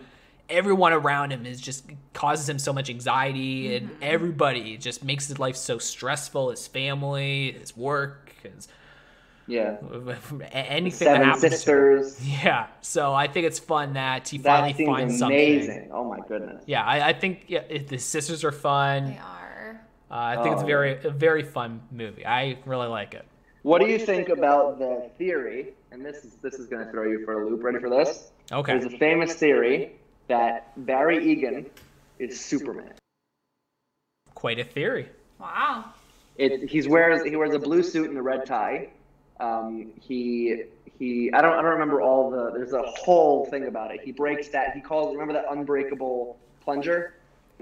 everyone 0.49 0.93
around 0.93 1.31
him 1.31 1.45
is 1.45 1.59
just 1.59 1.85
causes 2.13 2.47
him 2.47 2.59
so 2.59 2.73
much 2.73 2.89
anxiety, 2.89 3.75
and 3.75 3.89
everybody 4.01 4.77
just 4.77 5.03
makes 5.03 5.27
his 5.27 5.39
life 5.39 5.55
so 5.55 5.77
stressful. 5.77 6.51
His 6.51 6.67
family, 6.67 7.51
his 7.53 7.75
work, 7.75 8.33
his 8.43 8.67
Yeah. 9.45 9.77
anything 10.51 11.07
that 11.07 11.23
happens. 11.23 11.41
Sisters. 11.41 12.27
Yeah, 12.27 12.67
so 12.81 13.13
I 13.13 13.27
think 13.27 13.45
it's 13.47 13.59
fun 13.59 13.93
that 13.93 14.27
he 14.27 14.37
That 14.37 14.61
finally 14.61 14.85
finds 14.85 15.19
something. 15.19 15.37
amazing. 15.37 15.89
Oh 15.91 16.03
my 16.03 16.19
goodness. 16.27 16.63
Yeah, 16.65 16.83
I, 16.83 17.09
I 17.09 17.13
think 17.13 17.45
yeah, 17.47 17.63
the 17.87 17.97
sisters 17.97 18.43
are 18.43 18.51
fun. 18.51 19.05
They 19.11 19.17
are. 19.19 19.81
Uh, 20.09 20.13
I 20.13 20.41
think 20.41 20.53
it's 20.53 20.63
Oh, 20.63 20.65
very 20.67 21.03
a 21.03 21.09
very 21.09 21.43
fun 21.43 21.81
movie. 21.91 22.25
I 22.25 22.57
really 22.65 22.87
like 22.87 23.13
it. 23.13 23.25
What 23.63 23.81
do 23.81 23.87
you 23.87 23.99
think 23.99 24.29
about 24.29 24.79
the 24.79 25.09
theory? 25.17 25.73
And 25.91 26.05
this 26.05 26.23
is 26.23 26.35
this 26.41 26.55
is 26.55 26.67
going 26.67 26.85
to 26.85 26.91
throw 26.91 27.03
you 27.09 27.25
for 27.25 27.41
a 27.41 27.49
loop. 27.49 27.61
Ready 27.63 27.79
for 27.79 27.89
this? 27.89 28.31
Okay. 28.51 28.77
There's 28.77 28.93
a 28.93 28.97
famous 28.97 29.33
theory 29.33 29.93
that 30.27 30.73
Barry 30.85 31.31
Egan 31.31 31.65
is 32.19 32.39
Superman. 32.39 32.93
Quite 34.33 34.59
a 34.59 34.63
theory. 34.63 35.09
Wow. 35.39 35.85
It, 36.37 36.69
he's 36.69 36.87
wears 36.87 37.23
he 37.23 37.35
wears 37.35 37.53
a 37.53 37.59
blue 37.59 37.81
suit 37.81 38.09
and 38.09 38.17
a 38.17 38.21
red 38.21 38.45
tie. 38.45 38.89
Um, 39.39 39.91
he 39.99 40.63
he 40.99 41.31
I 41.33 41.41
don't 41.41 41.53
I 41.53 41.61
don't 41.61 41.71
remember 41.71 42.01
all 42.01 42.29
the 42.29 42.51
there's 42.51 42.73
a 42.73 42.83
whole 42.83 43.45
thing 43.45 43.67
about 43.67 43.93
it. 43.93 44.01
He 44.03 44.11
breaks 44.11 44.49
that 44.49 44.73
he 44.73 44.81
calls 44.81 45.13
remember 45.13 45.33
that 45.33 45.45
unbreakable 45.49 46.37
plunger. 46.61 47.13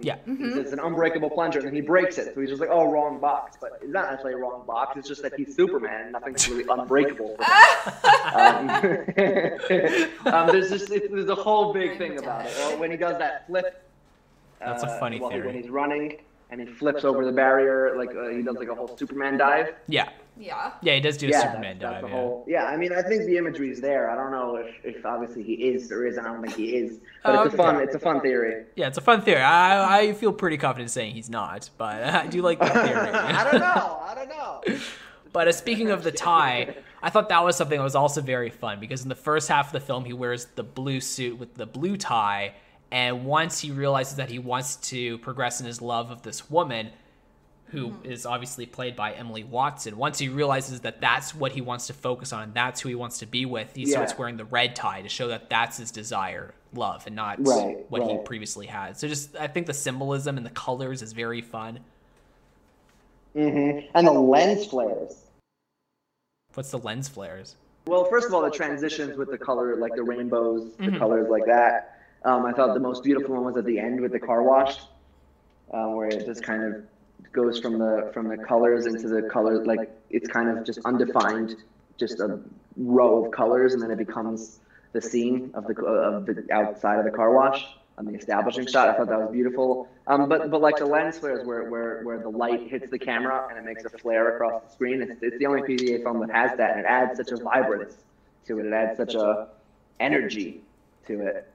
Yeah. 0.01 0.17
It's 0.27 0.73
an 0.73 0.79
unbreakable 0.79 1.29
plunger, 1.29 1.59
and 1.59 1.67
then 1.67 1.75
he 1.75 1.81
breaks 1.81 2.17
it. 2.17 2.33
So 2.35 2.41
he's 2.41 2.49
just 2.49 2.59
like, 2.59 2.69
"Oh, 2.71 2.91
wrong 2.91 3.19
box." 3.19 3.57
But 3.59 3.79
it's 3.81 3.91
not 3.91 4.11
actually 4.11 4.33
a 4.33 4.37
wrong 4.37 4.65
box. 4.67 4.97
It's 4.97 5.07
just 5.07 5.21
that 5.21 5.33
he's 5.35 5.55
Superman, 5.55 6.03
and 6.03 6.11
nothing's 6.11 6.47
really 6.49 6.65
unbreakable. 6.69 7.37
For 7.37 7.43
him. 9.15 10.09
um, 10.25 10.33
um, 10.33 10.47
there's 10.47 10.69
just 10.69 10.91
it, 10.91 11.09
there's 11.11 11.29
a 11.29 11.35
whole 11.35 11.73
big 11.73 11.97
thing 11.97 12.19
about 12.19 12.45
it. 12.45 12.53
Or 12.61 12.77
when 12.77 12.91
he 12.91 12.97
does 12.97 13.17
that 13.19 13.47
flip. 13.47 13.81
That's 14.59 14.83
a 14.83 14.87
uh, 14.87 14.99
funny 14.99 15.19
well, 15.19 15.29
theory. 15.29 15.47
When 15.47 15.55
he's 15.55 15.69
running 15.69 16.19
and 16.49 16.59
he 16.59 16.67
flips 16.67 17.03
over 17.05 17.25
the 17.25 17.31
barrier, 17.31 17.95
like 17.97 18.15
uh, 18.15 18.29
he 18.29 18.41
does 18.41 18.55
like 18.55 18.69
a 18.69 18.75
whole 18.75 18.97
Superman 18.97 19.37
dive. 19.37 19.75
Yeah. 19.87 20.09
Yeah. 20.37 20.71
Yeah, 20.81 20.95
he 20.95 20.99
does 21.01 21.17
do 21.17 21.27
a 21.27 21.29
yeah, 21.31 21.41
Superman 21.41 21.79
that's, 21.79 21.91
that's 21.91 21.93
dive. 21.93 22.01
the 22.03 22.07
yeah. 22.09 22.13
whole. 22.13 22.45
Yeah, 22.47 22.65
I 22.65 22.77
mean, 22.77 22.91
I 22.93 23.01
think 23.01 23.25
the 23.25 23.37
imagery 23.37 23.71
is 23.71 23.79
there. 23.81 24.09
I 24.09 24.15
don't 24.15 24.31
know 24.31 24.57
if, 24.57 24.75
if 24.83 25.05
obviously 25.05 25.43
he 25.43 25.53
is 25.53 25.91
or 25.91 26.05
isn't. 26.05 26.23
I 26.25 26.27
don't 26.27 26.41
think 26.41 26.55
he 26.55 26.75
is. 26.75 26.99
But 27.23 27.45
it's 27.45 27.53
Okay. 27.53 27.63
a 27.63 27.65
fun. 27.65 27.81
It's 27.81 27.95
a 27.95 27.99
fun 27.99 28.21
theory. 28.21 28.65
Yeah, 28.75 28.87
it's 28.87 28.97
a 28.97 29.01
fun 29.01 29.21
theory. 29.21 29.41
I, 29.41 29.99
I 29.99 30.13
feel 30.13 30.33
pretty 30.33 30.57
confident 30.57 30.91
saying 30.91 31.13
he's 31.15 31.29
not, 31.29 31.69
but 31.77 32.03
I 32.15 32.27
do 32.27 32.41
like 32.41 32.59
the 32.59 32.65
theory. 32.69 32.85
I 33.13 33.43
don't 33.49 33.59
know. 33.61 33.99
I 34.03 34.15
don't 34.15 34.29
know. 34.29 34.61
But 35.33 35.49
uh, 35.49 35.51
speaking 35.51 35.89
of 35.91 36.01
the 36.05 36.13
tie, 36.13 36.77
I 37.03 37.09
thought 37.09 37.27
that 37.27 37.43
was 37.43 37.57
something 37.57 37.77
that 37.77 37.83
was 37.83 37.93
also 37.93 38.21
very 38.21 38.49
fun 38.49 38.79
because 38.79 39.03
in 39.03 39.09
the 39.09 39.15
first 39.15 39.49
half 39.49 39.65
of 39.67 39.73
the 39.73 39.81
film, 39.81 40.05
he 40.05 40.13
wears 40.13 40.45
the 40.55 40.63
blue 40.63 41.01
suit 41.01 41.37
with 41.37 41.55
the 41.55 41.65
blue 41.65 41.97
tie. 41.97 42.53
And 42.89 43.25
once 43.25 43.59
he 43.59 43.71
realizes 43.71 44.15
that 44.15 44.29
he 44.29 44.39
wants 44.39 44.77
to 44.91 45.17
progress 45.17 45.59
in 45.59 45.65
his 45.65 45.81
love 45.81 46.09
of 46.09 46.21
this 46.21 46.49
woman, 46.49 46.91
who 47.75 47.93
is 48.03 48.25
obviously 48.25 48.65
played 48.65 48.95
by 48.95 49.11
Emily 49.13 49.43
Watson, 49.43 49.97
once 49.97 50.17
he 50.17 50.29
realizes 50.29 50.81
that 50.81 51.01
that's 51.01 51.35
what 51.35 51.51
he 51.51 51.61
wants 51.61 51.87
to 51.87 51.93
focus 51.93 52.31
on 52.31 52.43
and 52.43 52.53
that's 52.53 52.79
who 52.81 52.89
he 52.89 52.95
wants 52.95 53.19
to 53.19 53.25
be 53.25 53.45
with, 53.45 53.75
he 53.75 53.85
starts 53.85 54.17
wearing 54.17 54.37
the 54.37 54.45
red 54.45 54.75
tie 54.75 55.01
to 55.01 55.09
show 55.09 55.27
that 55.27 55.49
that's 55.49 55.77
his 55.77 55.91
desire, 55.91 56.53
love, 56.73 57.05
and 57.05 57.15
not 57.15 57.45
Right, 57.45 57.85
what 57.89 58.03
he 58.03 58.17
previously 58.17 58.67
had. 58.67 58.97
So 58.97 59.07
just, 59.07 59.35
I 59.35 59.47
think 59.47 59.67
the 59.67 59.73
symbolism 59.73 60.37
and 60.37 60.45
the 60.45 60.51
colors 60.51 61.01
is 61.01 61.11
very 61.13 61.41
fun. 61.41 61.79
hmm 63.33 63.79
And 63.93 64.07
the 64.07 64.11
lens 64.11 64.65
flares. 64.65 65.25
What's 66.53 66.71
the 66.71 66.79
lens 66.79 67.09
flares? 67.09 67.57
Well, 67.85 68.05
first 68.05 68.27
of 68.27 68.33
all, 68.33 68.41
the 68.41 68.49
transitions 68.49 69.17
with 69.17 69.29
the 69.29 69.37
color, 69.37 69.75
like 69.75 69.93
the 69.95 70.03
rainbows, 70.03 70.71
the 70.77 70.85
Mhm. 70.85 70.97
colors 70.97 71.29
like 71.29 71.45
that. 71.45 71.99
Um, 72.23 72.45
I 72.45 72.53
thought 72.53 72.73
the 72.73 72.79
most 72.79 73.03
beautiful 73.03 73.35
one 73.35 73.43
was 73.43 73.57
at 73.57 73.65
the 73.65 73.77
end 73.77 74.01
with 74.01 74.11
the 74.11 74.19
car 74.19 74.41
wash, 74.41 74.79
um, 75.71 75.95
where 75.95 76.07
it 76.07 76.25
just 76.25 76.43
kind 76.43 76.63
of 76.63 76.83
goes 77.35 77.59
from 77.59 77.77
the 77.77 78.09
from 78.13 78.27
the 78.27 78.37
colors 78.37 78.85
into 78.85 79.07
the 79.07 79.23
colors, 79.23 79.67
like 79.67 79.91
it's 80.09 80.27
kind 80.27 80.49
of 80.49 80.65
just 80.65 80.79
undefined, 80.85 81.57
just 81.97 82.19
a 82.19 82.39
row 82.77 83.25
of 83.25 83.31
colors, 83.31 83.73
and 83.73 83.81
then 83.83 83.91
it 83.91 83.97
becomes 83.97 84.59
the 84.93 85.01
scene 85.01 85.51
of 85.53 85.67
the 85.67 85.75
of 85.85 86.25
the 86.25 86.47
outside 86.51 86.99
of 86.99 87.05
the 87.05 87.11
car 87.11 87.33
wash 87.33 87.65
on 87.97 88.05
the 88.05 88.13
establishing 88.13 88.65
shot. 88.65 88.89
I 88.89 88.93
thought 88.97 89.09
that 89.09 89.19
was 89.19 89.31
beautiful. 89.31 89.87
Um, 90.07 90.27
but 90.29 90.49
but 90.49 90.61
like 90.61 90.77
the 90.77 90.85
lens 90.85 91.19
flares, 91.19 91.45
where 91.45 91.69
where 91.69 92.01
where 92.03 92.19
the 92.19 92.29
light 92.29 92.69
hits 92.69 92.89
the 92.89 92.99
camera 92.99 93.47
and 93.49 93.57
it 93.57 93.65
makes 93.65 93.85
a 93.85 93.89
flare 93.89 94.35
across 94.35 94.63
the 94.63 94.69
screen. 94.71 95.01
It's, 95.01 95.21
it's 95.21 95.37
the 95.37 95.45
only 95.45 95.61
PTA 95.61 96.03
film 96.03 96.19
that 96.19 96.31
has 96.31 96.57
that, 96.57 96.71
and 96.71 96.79
it 96.81 96.85
adds 96.85 97.17
such 97.17 97.31
a 97.31 97.37
vibrance 97.37 97.95
to 98.47 98.59
it. 98.59 98.65
It 98.65 98.73
adds 98.73 98.97
such 98.97 99.15
a 99.15 99.49
energy 99.99 100.61
to 101.07 101.21
it. 101.21 101.49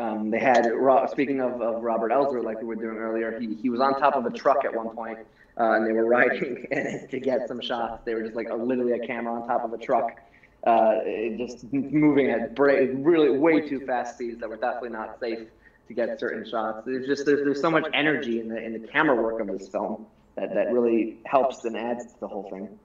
Um, 0.00 0.30
they 0.30 0.38
had 0.38 0.66
speaking 1.10 1.40
of, 1.40 1.60
of 1.60 1.82
Robert 1.82 2.10
Elswit, 2.10 2.42
like 2.42 2.58
we 2.60 2.66
were 2.66 2.74
doing 2.74 2.96
earlier, 2.96 3.38
he, 3.38 3.54
he 3.54 3.68
was 3.68 3.80
on 3.80 4.00
top 4.00 4.14
of 4.14 4.24
a 4.24 4.30
truck 4.30 4.64
at 4.64 4.74
one 4.74 4.88
point, 4.90 5.18
uh, 5.58 5.72
and 5.72 5.86
they 5.86 5.92
were 5.92 6.06
riding 6.18 6.66
to 7.10 7.20
get 7.20 7.46
some 7.46 7.60
shots. 7.60 8.02
They 8.04 8.14
were 8.14 8.22
just 8.22 8.34
like 8.34 8.48
a, 8.48 8.54
literally 8.54 8.92
a 8.92 9.06
camera 9.06 9.34
on 9.34 9.46
top 9.46 9.62
of 9.62 9.72
a 9.74 9.78
truck, 9.78 10.18
uh, 10.66 11.00
just 11.36 11.70
moving 11.72 12.30
at 12.30 12.58
really 12.58 13.38
way 13.38 13.68
too 13.68 13.80
fast 13.80 14.14
speeds 14.14 14.40
that 14.40 14.48
were 14.48 14.56
definitely 14.56 14.90
not 14.90 15.20
safe 15.20 15.48
to 15.88 15.94
get 15.94 16.18
certain 16.18 16.48
shots. 16.48 16.86
There's 16.86 17.06
just 17.06 17.26
there's, 17.26 17.44
there's 17.44 17.60
so 17.60 17.70
much 17.70 17.86
energy 17.92 18.40
in 18.40 18.48
the 18.48 18.56
in 18.56 18.72
the 18.72 18.88
camera 18.88 19.20
work 19.20 19.40
of 19.40 19.48
this 19.48 19.68
film 19.68 20.06
that, 20.36 20.54
that 20.54 20.72
really 20.72 21.18
helps 21.26 21.64
and 21.64 21.76
adds 21.76 22.06
to 22.06 22.20
the 22.20 22.28
whole 22.28 22.48
thing. 22.48 22.78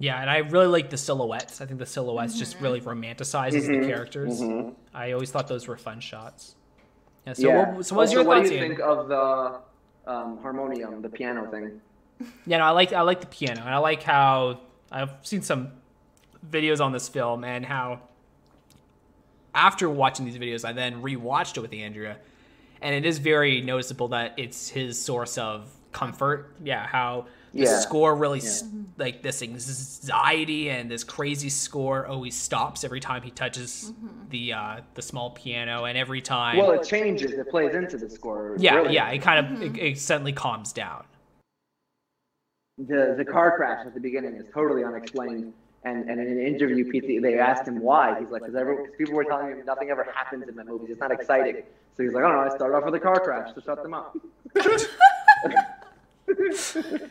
Yeah, 0.00 0.20
and 0.20 0.30
I 0.30 0.38
really 0.38 0.66
like 0.68 0.90
the 0.90 0.96
silhouettes. 0.96 1.60
I 1.60 1.66
think 1.66 1.78
the 1.80 1.86
silhouettes 1.86 2.38
just 2.38 2.60
really 2.60 2.80
romanticizes 2.80 3.66
the 3.66 3.86
characters. 3.88 4.40
mhm. 4.40 4.74
I 4.94 5.12
always 5.12 5.30
thought 5.30 5.48
those 5.48 5.66
were 5.66 5.76
fun 5.76 5.98
shots. 6.00 6.54
Yeah. 7.26 7.32
So, 7.32 7.48
yeah. 7.48 7.74
what, 7.74 7.86
so 7.86 7.96
what's 7.96 8.10
Also, 8.10 8.20
your 8.20 8.24
what 8.24 8.44
do 8.44 8.48
you 8.54 8.60
Ian? 8.60 8.68
think 8.68 8.80
of 8.80 9.08
the 9.08 9.60
um, 10.10 10.38
harmonium, 10.38 11.02
the 11.02 11.08
piano 11.08 11.50
thing? 11.50 11.80
Yeah, 12.46 12.58
no, 12.58 12.64
I 12.64 12.70
like 12.70 12.92
I 12.92 13.02
like 13.02 13.20
the 13.20 13.26
piano, 13.26 13.60
and 13.60 13.70
I 13.70 13.78
like 13.78 14.02
how 14.02 14.60
I've 14.90 15.10
seen 15.22 15.42
some 15.42 15.72
videos 16.48 16.80
on 16.80 16.92
this 16.92 17.08
film, 17.08 17.42
and 17.44 17.64
how 17.66 18.00
after 19.54 19.88
watching 19.90 20.24
these 20.24 20.38
videos, 20.38 20.64
I 20.64 20.72
then 20.72 21.02
rewatched 21.02 21.56
it 21.56 21.60
with 21.60 21.72
Andrea, 21.72 22.18
and 22.82 22.94
it 22.94 23.04
is 23.04 23.18
very 23.18 23.60
noticeable 23.60 24.08
that 24.08 24.34
it's 24.36 24.68
his 24.68 25.02
source 25.02 25.38
of 25.38 25.70
comfort. 25.92 26.54
Yeah, 26.62 26.86
how 26.86 27.26
the 27.52 27.60
Yeah. 27.60 27.78
score 27.78 28.14
really 28.14 28.38
s 28.38 28.64
like 28.98 29.22
this 29.22 29.42
anxiety 29.42 30.70
and 30.70 30.90
this 30.90 31.04
crazy 31.04 31.48
score 31.48 32.06
always 32.06 32.34
stops 32.34 32.82
every 32.84 33.00
time 33.00 33.22
he 33.22 33.30
touches 33.30 33.92
the 34.30 34.52
uh, 34.52 34.80
the 34.94 35.02
small 35.02 35.30
piano, 35.30 35.84
and 35.84 35.96
every 35.96 36.20
time. 36.20 36.56
Well, 36.58 36.72
it 36.72 36.84
changes. 36.86 37.32
It 37.32 37.48
plays 37.48 37.74
into 37.74 37.96
the 37.96 38.10
score. 38.10 38.54
yeah, 38.58 38.74
really. 38.74 38.94
yeah, 38.94 39.08
it 39.10 39.18
kind 39.22 39.38
of 39.46 39.62
it, 39.62 39.78
it 39.78 39.98
suddenly 39.98 40.32
calms 40.32 40.72
down. 40.72 41.04
the 42.78 43.14
the 43.16 43.24
car 43.24 43.56
crash 43.56 43.84
at 43.86 43.94
the 43.94 44.00
beginning 44.00 44.34
is 44.34 44.46
totally 44.52 44.84
unexplained. 44.84 45.52
And, 45.84 46.10
and 46.10 46.20
in 46.20 46.26
an 46.26 46.40
interview, 46.44 46.84
PT, 46.90 47.22
they 47.22 47.38
asked 47.38 47.66
him 47.66 47.80
why. 47.80 48.18
He's 48.18 48.30
like, 48.30 48.44
because 48.44 48.88
people 48.98 49.14
were 49.14 49.22
telling 49.24 49.46
him 49.52 49.64
nothing 49.64 49.90
ever 49.90 50.04
happens 50.12 50.46
in 50.48 50.56
the 50.56 50.64
movies. 50.64 50.88
It's 50.90 51.00
not 51.00 51.12
exciting. 51.12 51.62
So 51.96 52.02
he's 52.02 52.12
like, 52.12 52.24
I 52.24 52.28
don't 52.28 52.36
know. 52.36 52.52
I 52.52 52.56
started 52.56 52.76
off 52.76 52.84
with 52.84 52.94
a 52.96 53.00
car 53.00 53.20
crash 53.20 53.52
to 53.54 53.62
shut 53.62 53.80
them 53.84 53.94
up. 53.94 54.16
It's 56.50 56.76
a 56.76 56.82
good 56.82 57.10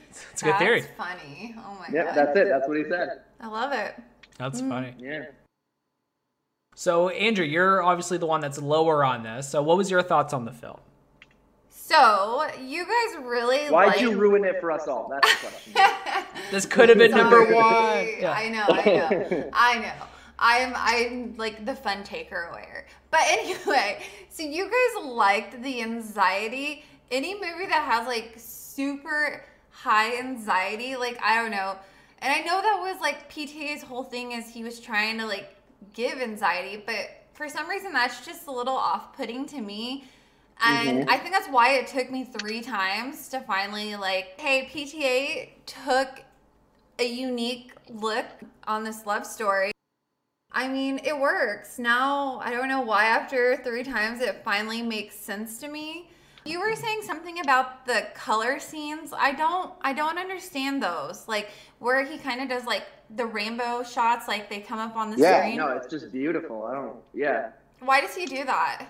That's 0.53 0.59
theory. 0.59 0.85
funny. 0.97 1.55
Oh 1.57 1.77
my 1.79 1.87
Yeah, 1.91 2.03
god. 2.03 2.15
Yeah, 2.15 2.25
that's 2.25 2.37
it. 2.37 2.47
That's 2.49 2.67
what 2.67 2.77
he 2.77 2.83
said. 2.83 3.21
I 3.39 3.47
love 3.47 3.71
it. 3.73 3.95
That's 4.37 4.61
mm. 4.61 4.69
funny. 4.69 4.93
Yeah. 4.99 5.25
So, 6.75 7.09
Andrea, 7.09 7.47
you're 7.47 7.81
obviously 7.81 8.19
the 8.19 8.27
one 8.27 8.39
that's 8.39 8.59
lower 8.59 9.03
on 9.03 9.23
this. 9.23 9.49
So, 9.49 9.63
what 9.63 9.77
was 9.77 9.89
your 9.89 10.03
thoughts 10.03 10.33
on 10.33 10.45
the 10.45 10.51
film? 10.51 10.79
So 11.87 12.45
you 12.61 12.85
guys 12.85 13.23
really 13.23 13.67
Why'd 13.67 13.87
like 13.87 14.01
you 14.01 14.11
ruin 14.11 14.43
it 14.43 14.59
for 14.59 14.73
us 14.73 14.89
all? 14.89 15.07
That's 15.09 15.41
the 15.41 15.47
question. 15.47 15.73
This 16.51 16.65
could 16.65 16.89
have 16.89 16.97
been 16.97 17.11
number 17.11 17.43
one. 17.43 18.07
Yeah. 18.19 18.31
I 18.31 18.49
know, 18.49 18.65
I 18.69 18.85
know, 18.85 19.49
I 19.53 19.79
know. 19.79 19.93
I'm 20.39 20.73
I'm 20.75 21.37
like 21.37 21.65
the 21.65 21.75
fun 21.75 22.03
taker 22.03 22.49
aware. 22.51 22.85
But 23.09 23.21
anyway, 23.27 24.03
so 24.29 24.43
you 24.43 24.65
guys 24.65 25.05
liked 25.05 25.61
the 25.63 25.81
anxiety. 25.81 26.83
Any 27.09 27.35
movie 27.35 27.67
that 27.67 27.85
has 27.89 28.05
like 28.05 28.33
super 28.77 29.43
high 29.71 30.17
anxiety, 30.19 30.95
like 30.95 31.19
I 31.21 31.35
don't 31.41 31.51
know. 31.51 31.75
And 32.19 32.31
I 32.31 32.41
know 32.41 32.61
that 32.61 32.79
was 32.79 33.01
like 33.01 33.31
PTA's 33.31 33.81
whole 33.81 34.03
thing 34.03 34.33
is 34.33 34.47
he 34.47 34.63
was 34.63 34.79
trying 34.79 35.17
to 35.17 35.25
like 35.25 35.55
give 35.93 36.19
anxiety, 36.19 36.83
but 36.85 37.09
for 37.33 37.49
some 37.49 37.67
reason 37.67 37.91
that's 37.91 38.23
just 38.23 38.47
a 38.47 38.51
little 38.51 38.75
off-putting 38.75 39.47
to 39.47 39.61
me. 39.61 40.05
And 40.63 40.99
mm-hmm. 40.99 41.09
I 41.09 41.17
think 41.17 41.33
that's 41.33 41.49
why 41.49 41.73
it 41.73 41.87
took 41.87 42.11
me 42.11 42.23
three 42.23 42.61
times 42.61 43.29
to 43.29 43.39
finally 43.41 43.95
like, 43.95 44.39
hey, 44.39 44.69
PTA 44.71 45.49
took 45.65 46.23
a 46.99 47.07
unique 47.07 47.73
look 47.89 48.25
on 48.67 48.83
this 48.83 49.05
love 49.05 49.25
story. 49.25 49.71
I 50.51 50.67
mean, 50.67 50.99
it 51.03 51.19
works. 51.19 51.77
Now, 51.77 52.39
I 52.43 52.51
don't 52.51 52.67
know 52.67 52.81
why 52.81 53.05
after 53.05 53.57
three 53.57 53.83
times 53.83 54.21
it 54.21 54.43
finally 54.43 54.81
makes 54.81 55.15
sense 55.15 55.59
to 55.59 55.67
me. 55.67 56.09
You 56.47 56.59
were 56.61 56.75
saying 56.75 57.01
something 57.03 57.39
about 57.39 57.85
the 57.85 58.07
color 58.13 58.59
scenes. 58.59 59.11
I 59.15 59.33
don't 59.33 59.73
I 59.81 59.93
don't 59.93 60.17
understand 60.17 60.81
those. 60.81 61.27
Like 61.27 61.49
where 61.79 62.05
he 62.05 62.17
kind 62.17 62.41
of 62.41 62.47
does 62.49 62.65
like 62.65 62.85
the 63.15 63.25
rainbow 63.25 63.83
shots 63.83 64.27
like 64.27 64.49
they 64.49 64.59
come 64.59 64.79
up 64.79 64.95
on 64.95 65.11
the 65.11 65.17
yeah, 65.17 65.39
screen. 65.39 65.57
no, 65.57 65.69
it's 65.69 65.87
just 65.87 66.11
beautiful. 66.11 66.63
I 66.65 66.73
don't. 66.73 66.97
Yeah, 67.13 67.49
Why 67.79 68.01
does 68.01 68.15
he 68.15 68.25
do 68.25 68.45
that? 68.45 68.87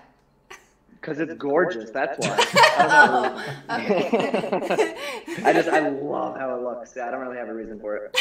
because 1.00 1.20
it's 1.20 1.34
gorgeous. 1.34 1.90
That's 1.90 2.18
why. 2.26 2.36
I, 2.78 3.54
Oh, 3.70 3.76
okay. 3.80 4.96
I 5.44 5.52
just 5.52 5.68
I 5.68 5.88
love 5.88 6.36
how 6.36 6.56
it 6.56 6.62
looks. 6.62 6.96
I 6.96 7.10
don't 7.10 7.20
really 7.20 7.36
have 7.36 7.48
a 7.48 7.54
reason 7.54 7.78
for 7.80 7.96
it. 7.96 8.16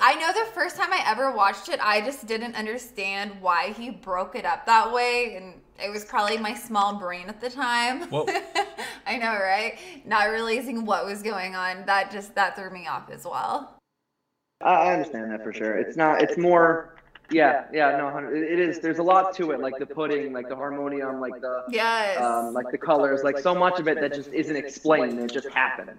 I 0.00 0.14
know 0.16 0.32
the 0.32 0.50
first 0.52 0.76
time 0.76 0.92
I 0.92 1.02
ever 1.06 1.32
watched 1.32 1.68
it, 1.68 1.80
I 1.82 2.00
just 2.02 2.26
didn't 2.26 2.54
understand 2.54 3.32
why 3.40 3.72
he 3.72 3.90
broke 3.90 4.36
it 4.36 4.44
up 4.44 4.66
that 4.66 4.92
way, 4.92 5.36
and 5.36 5.54
it 5.82 5.90
was 5.90 6.04
probably 6.04 6.38
my 6.38 6.54
small 6.54 6.94
brain 6.98 7.28
at 7.28 7.40
the 7.40 7.50
time. 7.50 8.02
Whoa. 8.10 8.26
I 9.06 9.16
know, 9.16 9.32
right? 9.32 9.78
Not 10.04 10.24
realizing 10.30 10.84
what 10.84 11.04
was 11.06 11.22
going 11.22 11.54
on. 11.56 11.84
That 11.86 12.10
just 12.10 12.34
that 12.34 12.56
threw 12.56 12.70
me 12.70 12.86
off 12.86 13.10
as 13.10 13.24
well. 13.24 13.76
I 14.62 14.70
I 14.72 14.92
understand 14.94 15.30
that 15.32 15.42
for 15.42 15.52
sure. 15.52 15.74
It's 15.78 15.96
not. 15.96 16.22
It's 16.22 16.36
more. 16.38 16.96
Yeah, 17.32 17.66
yeah, 17.72 17.96
no, 17.96 18.10
hun- 18.10 18.26
it 18.34 18.42
it 18.42 18.58
is. 18.58 18.80
There's 18.80 18.98
a 18.98 19.02
lot 19.04 19.32
to 19.36 19.52
it, 19.52 19.60
like 19.60 19.78
the 19.78 19.86
pudding, 19.86 20.32
like 20.32 20.48
the 20.48 20.56
harmonium, 20.56 21.20
like 21.20 21.40
the 21.40 21.62
Yes. 21.70 22.20
um, 22.20 22.52
like 22.52 22.70
the 22.72 22.78
colors, 22.78 23.22
like 23.22 23.38
so 23.38 23.54
much 23.54 23.78
of 23.78 23.86
it 23.86 24.00
that 24.00 24.12
just 24.14 24.32
isn't 24.32 24.56
explained. 24.56 25.18
It 25.20 25.32
just 25.32 25.48
happens. 25.50 25.92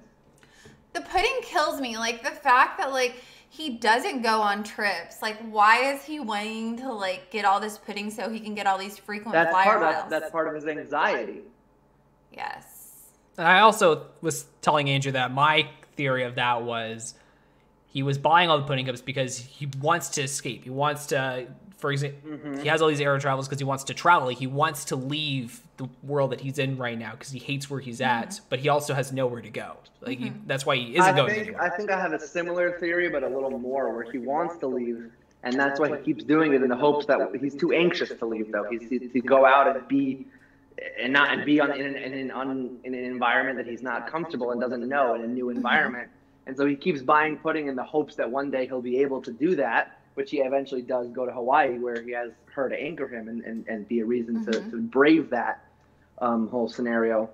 the 0.93 0.99
pudding 1.01 1.39
kills 1.43 1.79
me. 1.79 1.97
Like 1.97 2.21
the 2.21 2.31
fact 2.31 2.77
that 2.79 2.91
like 2.91 3.15
he 3.53 3.71
doesn't 3.71 4.21
go 4.21 4.39
on 4.41 4.63
trips. 4.63 5.21
Like 5.21 5.37
why 5.49 5.91
is 5.93 6.05
he 6.05 6.21
wanting 6.21 6.77
to 6.77 6.91
like 6.91 7.29
get 7.31 7.43
all 7.43 7.59
this 7.59 7.77
pudding 7.77 8.09
so 8.09 8.29
he 8.29 8.39
can 8.39 8.55
get 8.55 8.65
all 8.65 8.77
these 8.77 8.97
frequent 8.97 9.33
That's 9.33 9.51
flyer 9.51 9.65
part. 9.65 9.81
miles? 9.81 9.95
That's, 10.09 10.09
that's 10.09 10.31
part 10.31 10.47
of 10.47 10.55
his 10.55 10.65
anxiety. 10.65 11.41
yes. 12.31 13.09
And 13.37 13.45
I 13.45 13.59
also 13.59 14.07
was 14.21 14.45
telling 14.61 14.89
Andrea 14.89 15.11
that 15.13 15.31
my 15.33 15.69
theory 15.97 16.23
of 16.23 16.35
that 16.35 16.63
was 16.63 17.13
he 17.87 18.03
was 18.03 18.17
buying 18.17 18.49
all 18.49 18.57
the 18.57 18.63
pudding 18.63 18.85
cups 18.85 19.01
because 19.01 19.37
he 19.37 19.67
wants 19.81 20.07
to 20.11 20.21
escape. 20.21 20.63
He 20.63 20.69
wants 20.69 21.07
to, 21.07 21.47
for 21.81 21.91
example, 21.91 22.19
he 22.23 22.29
mm-hmm. 22.37 22.65
has 22.67 22.79
all 22.81 22.89
these 22.89 23.01
air 23.01 23.17
travels 23.17 23.47
because 23.47 23.59
he 23.59 23.65
wants 23.65 23.83
to 23.85 23.95
travel. 23.95 24.27
He 24.29 24.45
wants 24.45 24.85
to 24.85 24.95
leave 24.95 25.61
the 25.77 25.89
world 26.03 26.31
that 26.31 26.39
he's 26.39 26.59
in 26.59 26.77
right 26.77 26.97
now 26.97 27.11
because 27.11 27.31
he 27.31 27.39
hates 27.39 27.71
where 27.71 27.79
he's 27.79 28.01
at, 28.01 28.29
mm-hmm. 28.29 28.45
but 28.49 28.59
he 28.59 28.69
also 28.69 28.93
has 28.93 29.11
nowhere 29.11 29.41
to 29.41 29.49
go. 29.49 29.77
Like 29.99 30.19
he, 30.19 30.25
mm-hmm. 30.25 30.45
that's 30.45 30.63
why 30.63 30.75
he 30.75 30.91
isn't 30.95 31.01
I 31.01 31.15
going 31.15 31.33
think 31.33 31.47
anywhere. 31.47 31.63
I 31.63 31.75
think 31.75 31.89
I 31.89 31.99
have 31.99 32.13
a 32.13 32.19
similar 32.19 32.77
theory, 32.79 33.09
but 33.09 33.23
a 33.23 33.27
little 33.27 33.57
more, 33.57 33.93
where 33.95 34.09
he 34.11 34.19
wants 34.19 34.57
to 34.57 34.67
leave, 34.67 35.11
and 35.41 35.59
that's 35.59 35.79
why 35.79 35.89
he 35.97 36.03
keeps 36.03 36.23
doing 36.23 36.53
it 36.53 36.61
in 36.61 36.69
the 36.69 36.75
hopes 36.75 37.07
that 37.07 37.19
he's 37.41 37.55
too 37.55 37.71
anxious 37.71 38.09
to 38.09 38.25
leave, 38.27 38.51
though. 38.51 38.67
He's 38.69 38.87
to 38.87 39.21
go 39.21 39.47
out 39.47 39.75
and 39.75 39.87
be, 39.87 40.27
and 41.01 41.11
not 41.11 41.33
and 41.33 41.43
be 41.43 41.59
on 41.59 41.71
in 41.71 41.87
an, 41.87 41.95
in 41.95 42.13
an 42.13 42.31
un, 42.31 42.77
in 42.83 42.93
an 42.93 43.03
environment 43.03 43.57
that 43.57 43.65
he's 43.65 43.81
not 43.81 44.05
comfortable 44.05 44.51
and 44.51 44.61
doesn't 44.61 44.87
know 44.87 45.15
in 45.15 45.21
a 45.21 45.27
new 45.27 45.49
environment, 45.49 46.09
and 46.45 46.55
so 46.55 46.67
he 46.67 46.75
keeps 46.75 47.01
buying 47.01 47.37
pudding 47.37 47.67
in 47.67 47.75
the 47.75 47.83
hopes 47.83 48.15
that 48.17 48.29
one 48.29 48.51
day 48.51 48.67
he'll 48.67 48.83
be 48.83 48.99
able 48.99 49.19
to 49.23 49.31
do 49.31 49.55
that, 49.55 49.97
which 50.15 50.31
he 50.31 50.39
eventually 50.39 50.81
does 50.81 51.09
go 51.09 51.25
to 51.25 51.31
Hawaii, 51.31 51.77
where 51.77 52.01
he 52.01 52.11
has 52.11 52.31
her 52.53 52.69
to 52.69 52.79
anchor 52.79 53.07
him 53.07 53.27
and, 53.27 53.43
and, 53.43 53.65
and 53.67 53.87
be 53.87 53.99
a 54.01 54.05
reason 54.05 54.45
to, 54.45 54.51
to 54.69 54.81
brave 54.81 55.29
that 55.29 55.65
um, 56.19 56.47
whole 56.49 56.67
scenario. 56.67 57.29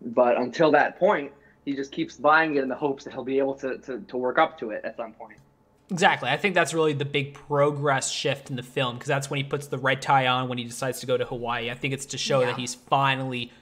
But 0.00 0.38
until 0.38 0.70
that 0.72 0.98
point, 0.98 1.32
he 1.64 1.74
just 1.74 1.92
keeps 1.92 2.16
buying 2.16 2.56
it 2.56 2.62
in 2.62 2.68
the 2.68 2.74
hopes 2.74 3.04
that 3.04 3.12
he'll 3.12 3.24
be 3.24 3.38
able 3.38 3.54
to, 3.56 3.78
to, 3.78 4.00
to 4.00 4.16
work 4.16 4.38
up 4.38 4.58
to 4.60 4.70
it 4.70 4.84
at 4.84 4.96
some 4.96 5.12
point. 5.12 5.38
Exactly. 5.90 6.28
I 6.28 6.36
think 6.36 6.54
that's 6.54 6.74
really 6.74 6.92
the 6.92 7.04
big 7.04 7.34
progress 7.34 8.10
shift 8.10 8.50
in 8.50 8.56
the 8.56 8.62
film 8.62 8.94
because 8.96 9.08
that's 9.08 9.30
when 9.30 9.38
he 9.38 9.44
puts 9.44 9.68
the 9.68 9.78
red 9.78 10.02
tie 10.02 10.26
on 10.26 10.48
when 10.48 10.58
he 10.58 10.64
decides 10.64 11.00
to 11.00 11.06
go 11.06 11.16
to 11.16 11.24
Hawaii. 11.24 11.70
I 11.70 11.74
think 11.74 11.94
it's 11.94 12.06
to 12.06 12.18
show 12.18 12.40
Yeah. 12.40 12.46
that 12.46 12.56
he's 12.58 12.74
finally 12.74 13.52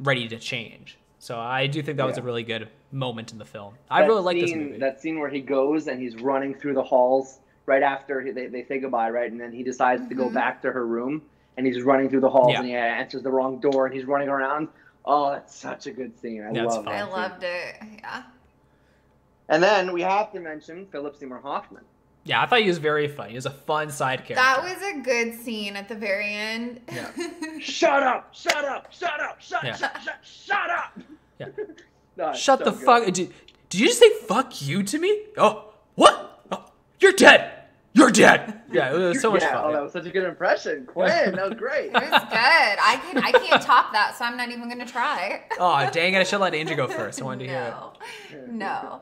ready 0.00 0.28
to 0.28 0.38
change. 0.38 0.98
So 1.18 1.38
I 1.38 1.66
do 1.66 1.82
think 1.82 1.96
that 1.96 2.06
was 2.06 2.18
a 2.18 2.22
really 2.22 2.42
good 2.42 2.68
moment 2.92 3.32
in 3.32 3.38
the 3.38 3.44
film. 3.44 3.74
I 3.90 4.02
That 4.02 4.08
really 4.08 4.22
like 4.22 4.38
this 4.38 4.54
movie. 4.54 4.78
That 4.78 5.00
scene 5.00 5.18
where 5.18 5.30
he 5.30 5.40
goes 5.40 5.86
and 5.88 6.00
he's 6.00 6.16
running 6.16 6.54
through 6.54 6.74
the 6.74 6.82
halls 6.82 7.40
right 7.66 7.82
after 7.82 8.32
they, 8.32 8.46
they 8.46 8.64
say 8.64 8.78
goodbye, 8.78 9.10
right? 9.10 9.30
And 9.30 9.40
then 9.40 9.52
he 9.52 9.62
decides 9.62 10.08
to 10.08 10.14
go 10.14 10.24
mm-hmm. 10.24 10.34
back 10.34 10.62
to 10.62 10.72
her 10.72 10.86
room 10.86 11.22
and 11.56 11.66
he's 11.66 11.82
running 11.82 12.08
through 12.08 12.20
the 12.20 12.30
halls 12.30 12.52
Yeah. 12.52 12.58
and 12.60 12.66
he 12.66 12.74
answers 12.74 13.22
the 13.22 13.30
wrong 13.30 13.58
door 13.60 13.86
and 13.86 13.94
he's 13.94 14.04
running 14.04 14.28
around. 14.28 14.68
Oh, 15.04 15.30
that's 15.30 15.54
such 15.54 15.86
a 15.86 15.90
good 15.90 16.18
scene. 16.20 16.42
I 16.42 16.52
Yeah, 16.52 16.64
love 16.64 16.84
fun. 16.84 16.94
I 16.94 17.02
loved 17.02 17.42
it. 17.44 17.76
Yeah. 17.98 18.22
And 19.48 19.62
then 19.62 19.92
we 19.92 20.02
have 20.02 20.32
to 20.32 20.40
mention 20.40 20.86
Philip 20.86 21.16
Seymour 21.16 21.40
Hoffman. 21.40 21.84
Yeah, 22.24 22.42
I 22.42 22.46
thought 22.46 22.60
he 22.60 22.66
was 22.66 22.78
very 22.78 23.06
funny. 23.06 23.30
He 23.30 23.36
was 23.36 23.46
a 23.46 23.50
fun 23.50 23.88
side 23.90 24.24
character. 24.24 24.34
That 24.34 24.62
was 24.64 24.82
a 24.82 25.00
good 25.00 25.40
scene 25.40 25.76
at 25.76 25.88
the 25.88 25.94
very 25.94 26.34
end. 26.34 26.80
Yeah. 26.92 27.08
Shut 27.60 28.02
up! 28.02 28.34
Shut 28.34 28.64
up! 28.64 28.92
Shut 28.92 29.20
up! 29.20 29.40
Shut 29.40 29.62
Yeah. 29.62 29.76
shut 29.76 29.96
shut 30.02 30.18
shut 30.22 30.70
up! 30.70 30.98
Yeah. 31.38 31.46
No, 32.18 32.32
Shut 32.32 32.60
so 32.60 32.64
the 32.64 32.70
good. 32.70 32.80
fuck. 32.86 33.04
Did, 33.12 33.30
did 33.68 33.78
you 33.80 33.88
just 33.88 34.00
say 34.00 34.10
fuck 34.26 34.62
you 34.62 34.82
to 34.82 34.98
me? 34.98 35.24
Oh, 35.36 35.74
what? 35.96 36.42
Oh, 36.50 36.64
you're 36.98 37.12
dead. 37.12 37.52
You're 37.96 38.10
dead. 38.10 38.60
Yeah, 38.70 38.92
it 38.94 38.98
was 38.98 39.22
so 39.22 39.32
much 39.32 39.40
yeah, 39.40 39.54
fun. 39.54 39.64
Oh, 39.64 39.72
that 39.72 39.82
was 39.82 39.92
such 39.92 40.04
a 40.04 40.10
good 40.10 40.24
impression, 40.24 40.84
Quinn. 40.84 41.34
That 41.34 41.48
was 41.48 41.58
great. 41.58 41.86
It 41.86 41.94
was 41.94 42.02
good. 42.10 42.30
I 42.30 43.00
can 43.02 43.24
I 43.24 43.32
can't 43.32 43.62
top 43.62 43.90
that, 43.92 44.18
so 44.18 44.26
I'm 44.26 44.36
not 44.36 44.50
even 44.50 44.68
gonna 44.68 44.84
try. 44.84 45.44
Oh 45.58 45.88
dang 45.90 46.12
it! 46.12 46.18
I 46.18 46.24
should 46.24 46.40
let 46.40 46.54
Andrea 46.54 46.76
go 46.76 46.88
first. 46.88 47.22
I 47.22 47.24
wanted 47.24 47.46
to 47.46 47.50
hear 47.50 47.74
it. 48.32 48.48
no, 48.48 48.52
no. 48.52 49.00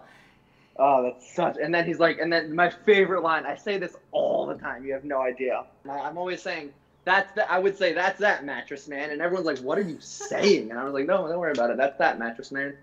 Oh, 0.76 1.02
that's 1.02 1.34
such. 1.34 1.56
And 1.60 1.74
then 1.74 1.84
he's 1.84 1.98
like, 1.98 2.18
and 2.20 2.32
then 2.32 2.54
my 2.54 2.70
favorite 2.70 3.22
line. 3.22 3.46
I 3.46 3.56
say 3.56 3.78
this 3.78 3.96
all 4.12 4.46
the 4.46 4.54
time. 4.54 4.84
You 4.84 4.92
have 4.92 5.04
no 5.04 5.22
idea. 5.22 5.64
I- 5.88 5.90
I'm 5.90 6.16
always 6.16 6.40
saying 6.40 6.72
that's 7.04 7.32
the. 7.34 7.50
I 7.50 7.58
would 7.58 7.76
say 7.76 7.92
that's 7.92 8.20
that 8.20 8.44
mattress 8.44 8.86
man, 8.86 9.10
and 9.10 9.20
everyone's 9.20 9.46
like, 9.46 9.58
"What 9.58 9.76
are 9.76 9.82
you 9.82 9.98
saying?" 9.98 10.70
And 10.70 10.78
I 10.78 10.84
was 10.84 10.94
like, 10.94 11.06
"No, 11.06 11.26
don't 11.26 11.40
worry 11.40 11.52
about 11.52 11.70
it. 11.70 11.76
That's 11.76 11.98
that 11.98 12.20
mattress 12.20 12.52
man." 12.52 12.76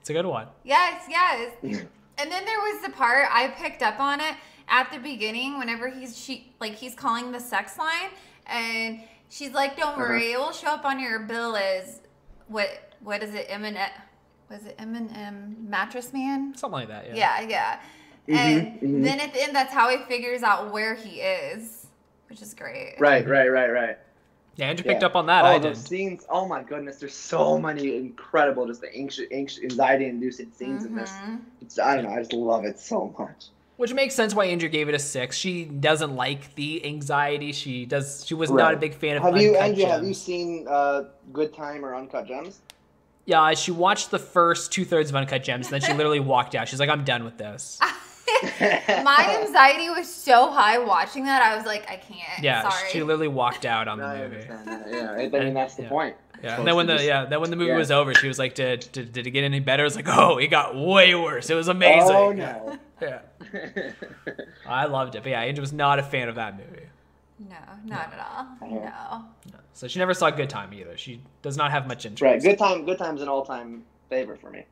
It's 0.00 0.10
a 0.10 0.12
good 0.12 0.26
one. 0.26 0.48
Yes, 0.64 1.04
yes. 1.08 1.54
And 1.62 2.30
then 2.30 2.44
there 2.44 2.58
was 2.58 2.82
the 2.82 2.90
part 2.90 3.28
I 3.30 3.48
picked 3.48 3.82
up 3.82 3.98
on 4.00 4.20
it 4.20 4.34
at 4.70 4.90
the 4.92 4.98
beginning 4.98 5.58
whenever 5.58 5.88
he's 5.88 6.16
she 6.16 6.52
like 6.60 6.74
he's 6.74 6.94
calling 6.94 7.32
the 7.32 7.40
sex 7.40 7.76
line 7.76 8.10
and 8.46 9.00
she's 9.28 9.52
like, 9.52 9.76
"Don't 9.76 9.88
Uh-huh. 9.90 10.00
worry, 10.00 10.32
it 10.32 10.38
will 10.38 10.52
show 10.52 10.68
up 10.68 10.84
on 10.84 10.98
your 11.00 11.18
bill 11.20 11.56
as 11.56 12.00
what 12.48 12.68
what 13.00 13.22
is 13.22 13.34
it? 13.34 13.46
M 13.48 13.64
and 13.64 13.76
was 14.48 14.64
it 14.66 14.76
M 14.78 14.94
and 14.94 15.10
M 15.16 15.56
mattress 15.68 16.12
man? 16.12 16.54
Something 16.56 16.80
like 16.80 16.88
that. 16.88 17.06
Yeah. 17.14 17.40
Yeah, 17.40 17.48
yeah. 17.48 17.80
Mhm, 18.28 18.36
And 18.38 18.80
mhm. 18.80 19.02
then 19.04 19.20
at 19.20 19.32
the 19.32 19.42
end, 19.42 19.54
that's 19.54 19.72
how 19.72 19.88
he 19.90 19.98
figures 20.04 20.42
out 20.42 20.72
where 20.72 20.94
he 20.94 21.20
is, 21.20 21.86
which 22.28 22.42
is 22.42 22.54
great. 22.54 22.94
Right, 22.98 23.26
right, 23.26 23.48
right, 23.50 23.70
right. 23.70 23.98
Yeah, 24.56 24.66
Andrea 24.68 24.84
picked 24.92 25.02
Yeah. 25.02 25.06
up 25.06 25.16
on 25.16 25.26
that. 25.26 25.44
oh, 25.44 25.48
I 25.48 25.58
those 25.58 25.78
did. 25.78 25.88
scenes. 25.88 26.26
Oh 26.28 26.46
my 26.46 26.62
goodness, 26.62 26.98
there's 26.98 27.14
so 27.14 27.58
many 27.58 27.96
incredible, 27.96 28.66
just 28.66 28.82
the 28.82 28.94
anxious, 28.94 29.26
anxious 29.32 29.62
anxiety-inducing 29.64 30.52
scenes 30.52 30.84
in 30.84 30.94
this. 30.94 31.10
Mhm. 31.12 31.40
It's, 31.62 31.78
I 31.78 31.94
don't 31.96 32.04
know. 32.04 32.10
I 32.12 32.18
just 32.18 32.32
love 32.34 32.64
it 32.64 32.78
so 32.78 33.14
much. 33.18 33.46
Which 33.80 33.94
makes 33.94 34.14
sense 34.14 34.34
why 34.34 34.44
Andrea 34.44 34.68
gave 34.70 34.90
it 34.90 34.94
a 34.94 34.98
six. 34.98 35.38
She 35.38 35.64
doesn't 35.64 36.14
like 36.14 36.54
the 36.54 36.84
anxiety. 36.84 37.50
She 37.52 37.86
does. 37.86 38.26
She 38.26 38.34
was 38.34 38.50
not 38.50 38.74
a 38.74 38.76
big 38.76 38.92
fan 38.92 39.16
of 39.16 39.22
Have 39.22 39.38
you, 39.38 39.52
Uncut 39.52 39.62
Andrea? 39.62 39.88
Have 39.88 40.04
you 40.04 40.12
seen 40.12 40.66
uh, 40.68 41.04
Good 41.32 41.54
Time 41.54 41.82
or 41.82 41.94
Uncut 41.94 42.26
Gems? 42.26 42.60
Yeah, 43.24 43.54
she 43.54 43.70
watched 43.70 44.10
the 44.10 44.18
first 44.18 44.70
two 44.70 44.84
thirds 44.84 45.08
of 45.08 45.16
Uncut 45.16 45.42
Gems, 45.42 45.68
and 45.68 45.72
then 45.72 45.80
she 45.80 45.96
literally 45.96 46.20
walked 46.20 46.54
out. 46.54 46.68
She's 46.68 46.78
like, 46.78 46.90
"I'm 46.90 47.04
done 47.04 47.24
with 47.24 47.38
this." 47.38 47.78
My 48.60 49.38
anxiety 49.42 49.88
was 49.88 50.14
so 50.14 50.50
high 50.50 50.76
watching 50.78 51.24
that. 51.24 51.40
I 51.40 51.56
was 51.56 51.64
like, 51.64 51.90
I 51.90 51.96
can't. 51.96 52.42
Yeah, 52.42 52.68
sorry. 52.68 52.90
she 52.90 53.02
literally 53.02 53.28
walked 53.28 53.64
out 53.64 53.88
on 53.88 53.96
the 53.96 54.06
movie. 54.06 54.46
understand. 54.46 54.84
Yeah, 54.90 55.12
I 55.38 55.42
mean 55.42 55.54
that's 55.54 55.76
the 55.76 55.84
Yeah. 55.84 55.88
point. 55.88 56.16
Yeah, 56.42 56.58
and 56.58 56.66
then 56.66 56.74
when 56.76 56.86
the 56.86 56.94
just- 56.94 57.04
yeah, 57.04 57.26
then 57.26 57.40
when 57.40 57.50
the 57.50 57.56
movie 57.56 57.70
yeah. 57.70 57.76
was 57.76 57.90
over, 57.90 58.14
she 58.14 58.28
was 58.28 58.38
like, 58.38 58.54
"Did, 58.54 58.88
did 58.92 59.12
did 59.12 59.26
it 59.26 59.30
get 59.30 59.44
any 59.44 59.60
better?" 59.60 59.82
I 59.82 59.84
was 59.84 59.96
like, 59.96 60.08
"Oh, 60.08 60.38
it 60.38 60.48
got 60.48 60.74
way 60.76 61.14
worse. 61.14 61.50
It 61.50 61.54
was 61.54 61.68
oh, 61.68 61.72
amazing." 61.72 62.16
Oh 62.16 62.32
no. 62.32 62.78
Yeah, 63.00 63.20
I 64.66 64.84
loved 64.84 65.14
it. 65.14 65.22
But 65.22 65.30
yeah, 65.30 65.40
Andrea 65.40 65.62
was 65.62 65.72
not 65.72 65.98
a 65.98 66.02
fan 66.02 66.28
of 66.28 66.34
that 66.34 66.58
movie. 66.58 66.84
No, 67.38 67.56
not 67.86 68.12
at 68.12 68.28
all. 68.30 68.68
No. 68.68 68.78
no. 68.80 69.58
So 69.72 69.88
she 69.88 69.98
never 69.98 70.12
saw 70.12 70.28
Good 70.30 70.50
Time 70.50 70.74
either. 70.74 70.98
She 70.98 71.22
does 71.40 71.56
not 71.56 71.70
have 71.70 71.86
much 71.86 72.04
interest. 72.04 72.22
right, 72.22 72.42
Good 72.42 72.58
Time. 72.58 72.84
Good 72.84 72.98
Time's 72.98 73.20
is 73.20 73.22
an 73.22 73.30
all-time 73.30 73.84
favorite 74.10 74.38
for 74.38 74.50
me. 74.50 74.66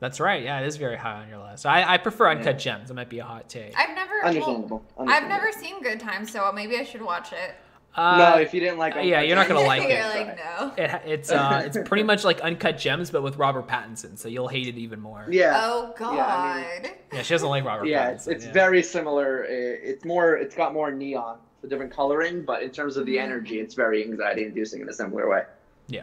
That's 0.00 0.20
right. 0.20 0.42
Yeah, 0.42 0.60
it 0.60 0.66
is 0.66 0.76
very 0.76 0.96
high 0.96 1.22
on 1.22 1.28
your 1.28 1.38
list. 1.38 1.66
I, 1.66 1.94
I 1.94 1.96
prefer 1.96 2.28
Uncut 2.28 2.64
Yeah. 2.64 2.76
Gems. 2.76 2.90
It 2.90 2.94
might 2.94 3.08
be 3.08 3.18
a 3.18 3.24
hot 3.24 3.48
take. 3.48 3.72
I've 3.76 3.94
never. 3.94 4.20
well, 4.22 4.28
Understandable. 4.28 4.84
I've 4.98 5.28
never 5.28 5.50
seen 5.52 5.82
Good 5.82 6.00
Time, 6.00 6.26
so 6.26 6.52
maybe 6.52 6.76
I 6.76 6.84
should 6.84 7.02
watch 7.02 7.32
it. 7.32 7.54
Uh, 7.94 8.16
no, 8.16 8.36
if 8.38 8.54
you 8.54 8.60
didn't 8.60 8.78
like, 8.78 8.94
uh, 8.94 9.00
yeah, 9.00 9.22
you're 9.22 9.34
not 9.34 9.48
gonna 9.48 9.60
like 9.60 9.82
You're 9.82 9.98
it. 9.98 10.04
like, 10.04 10.36
no. 10.38 10.72
It, 10.76 11.02
it's 11.04 11.32
uh, 11.32 11.62
it's 11.64 11.76
pretty 11.84 12.04
much 12.04 12.22
like 12.24 12.40
Uncut 12.42 12.78
Gems, 12.78 13.10
but 13.10 13.22
with 13.22 13.36
Robert 13.38 13.66
Pattinson. 13.66 14.16
So 14.16 14.28
you'll 14.28 14.46
hate 14.46 14.68
it 14.68 14.76
even 14.78 15.00
more. 15.00 15.26
Yeah. 15.28 15.58
Oh 15.64 15.92
God. 15.98 16.14
Yeah, 16.14 16.24
I 16.26 16.80
mean- 16.82 16.92
Yeah, 17.12 17.22
she 17.22 17.34
doesn't 17.34 17.48
like 17.48 17.64
Robert 17.64 17.86
yeah, 17.86 18.10
Pattinson. 18.10 18.14
it's, 18.14 18.26
it's 18.28 18.44
yeah. 18.46 18.52
very 18.52 18.82
similar. 18.84 19.44
It's 19.48 20.04
more. 20.04 20.36
It's 20.36 20.54
got 20.54 20.72
more 20.74 20.92
neon, 20.92 21.38
the 21.62 21.66
different 21.68 21.92
coloring, 21.92 22.42
but 22.44 22.62
in 22.62 22.70
terms 22.70 22.96
of 22.96 23.04
the 23.04 23.16
Mhm. 23.16 23.22
energy, 23.24 23.58
it's 23.58 23.74
very 23.74 24.04
anxiety-inducing 24.04 24.80
in 24.80 24.88
a 24.88 24.92
similar 24.92 25.28
way. 25.28 25.42
yeah. 25.88 26.02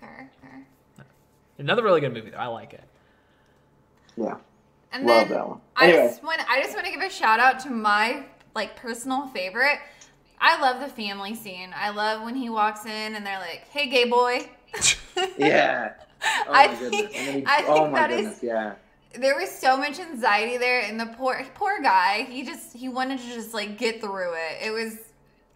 Fair, 0.00 0.28
fair. 0.42 0.66
Another 1.58 1.82
really 1.84 2.00
good 2.00 2.12
movie 2.12 2.30
though. 2.30 2.38
I 2.38 2.46
like 2.48 2.72
it. 2.74 2.82
Yeah, 4.16 4.36
And 4.92 5.06
love 5.06 5.28
then 5.28 5.38
that 5.38 5.48
one. 5.48 5.60
I 5.76 5.88
Anyway, 5.88 6.08
just 6.08 6.22
want 6.24 6.40
I 6.50 6.60
just 6.62 6.74
want 6.74 6.86
to 6.86 6.92
give 6.92 7.02
a 7.02 7.10
shout 7.10 7.38
out 7.38 7.58
to 7.60 7.70
my 7.70 8.24
like 8.54 8.74
personal 8.76 9.26
favorite. 9.28 9.78
I 10.40 10.60
love 10.60 10.80
the 10.80 10.88
family 10.88 11.34
scene. 11.34 11.70
I 11.74 11.90
love 11.90 12.22
when 12.22 12.34
he 12.34 12.50
walks 12.50 12.84
in 12.84 13.14
and 13.14 13.24
they're 13.26 13.38
like, 13.38 13.66
"Hey, 13.70 13.88
gay 13.88 14.04
boy." 14.08 14.48
yeah. 15.38 15.92
Oh 16.48 16.52
I 16.52 16.66
my 16.68 16.74
think- 16.74 16.90
goodness. 16.92 17.12
And 17.16 17.36
he- 17.40 17.46
I 17.46 17.64
oh 17.68 17.74
think 17.74 17.90
my 17.92 17.98
that 18.00 18.10
is- 18.10 18.20
goodness. 18.20 18.42
Yeah. 18.42 18.74
there 19.20 19.36
was 19.36 19.50
so 19.50 19.76
much 19.76 20.00
anxiety 20.00 20.56
there, 20.56 20.80
and 20.80 20.98
the 20.98 21.06
poor 21.06 21.40
poor 21.54 21.80
guy. 21.82 22.24
He 22.28 22.42
just 22.42 22.74
he 22.74 22.88
wanted 22.88 23.18
to 23.20 23.26
just 23.26 23.52
like 23.54 23.76
get 23.78 24.00
through 24.00 24.32
it. 24.32 24.64
It 24.66 24.70
was, 24.72 24.96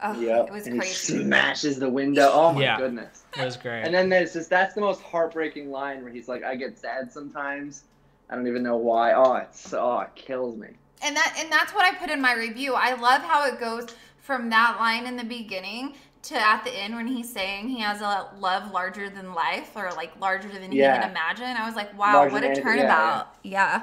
oh, 0.03 0.21
Yep. 0.21 0.49
it 0.49 0.53
was 0.53 0.67
and 0.67 0.75
he 0.75 0.81
crazy. 0.81 1.23
smashes 1.25 1.79
the 1.79 1.89
window. 1.89 2.31
Oh 2.33 2.53
my 2.53 2.61
Yeah. 2.63 2.77
goodness. 2.79 3.23
It 3.39 3.45
was 3.45 3.57
great. 3.57 3.83
And 3.85 3.93
then 3.95 4.11
there's 4.11 4.35
just 4.35 4.51
that's 4.51 4.75
the 4.75 4.81
most 4.83 5.01
heartbreaking 5.03 5.71
line 5.71 6.05
where 6.05 6.13
he's 6.13 6.29
like, 6.29 6.45
"I 6.45 6.55
get 6.57 6.79
sad 6.79 7.11
sometimes. 7.11 7.85
I 8.29 8.37
don't 8.37 8.47
even 8.47 8.63
know 8.63 8.77
why. 8.77 9.15
Oh, 9.15 9.35
it's 9.37 9.73
oh, 9.73 10.01
it 10.01 10.15
kills 10.15 10.57
me." 10.59 10.69
And 11.03 11.17
that 11.17 11.35
and 11.39 11.51
that's 11.51 11.73
what 11.75 11.85
I 11.87 11.95
put 11.97 12.11
in 12.11 12.21
my 12.21 12.35
review. 12.35 12.75
I 12.75 12.93
love 12.95 13.23
how 13.23 13.47
it 13.47 13.59
goes 13.59 13.87
from 14.21 14.51
that 14.51 14.77
line 14.79 15.07
in 15.07 15.17
the 15.17 15.25
beginning 15.25 15.95
to 16.23 16.35
at 16.37 16.63
the 16.65 16.71
end 16.71 16.95
when 16.95 17.07
he's 17.07 17.33
saying 17.33 17.69
he 17.69 17.81
has 17.81 18.01
a 18.03 18.29
love 18.39 18.71
larger 18.71 19.09
than 19.09 19.33
life 19.35 19.71
or 19.75 19.91
like 19.97 20.13
larger 20.21 20.49
than 20.49 20.71
he 20.71 20.79
can 20.79 21.11
imagine. 21.11 21.45
I 21.47 21.65
was 21.67 21.75
like, 21.75 21.97
wow, 21.99 22.15
Larger 22.15 22.33
what 22.35 22.43
a 22.43 22.47
anything- 22.47 22.63
turnabout. 22.65 23.35
yeah, 23.43 23.51
Yeah. 23.79 23.83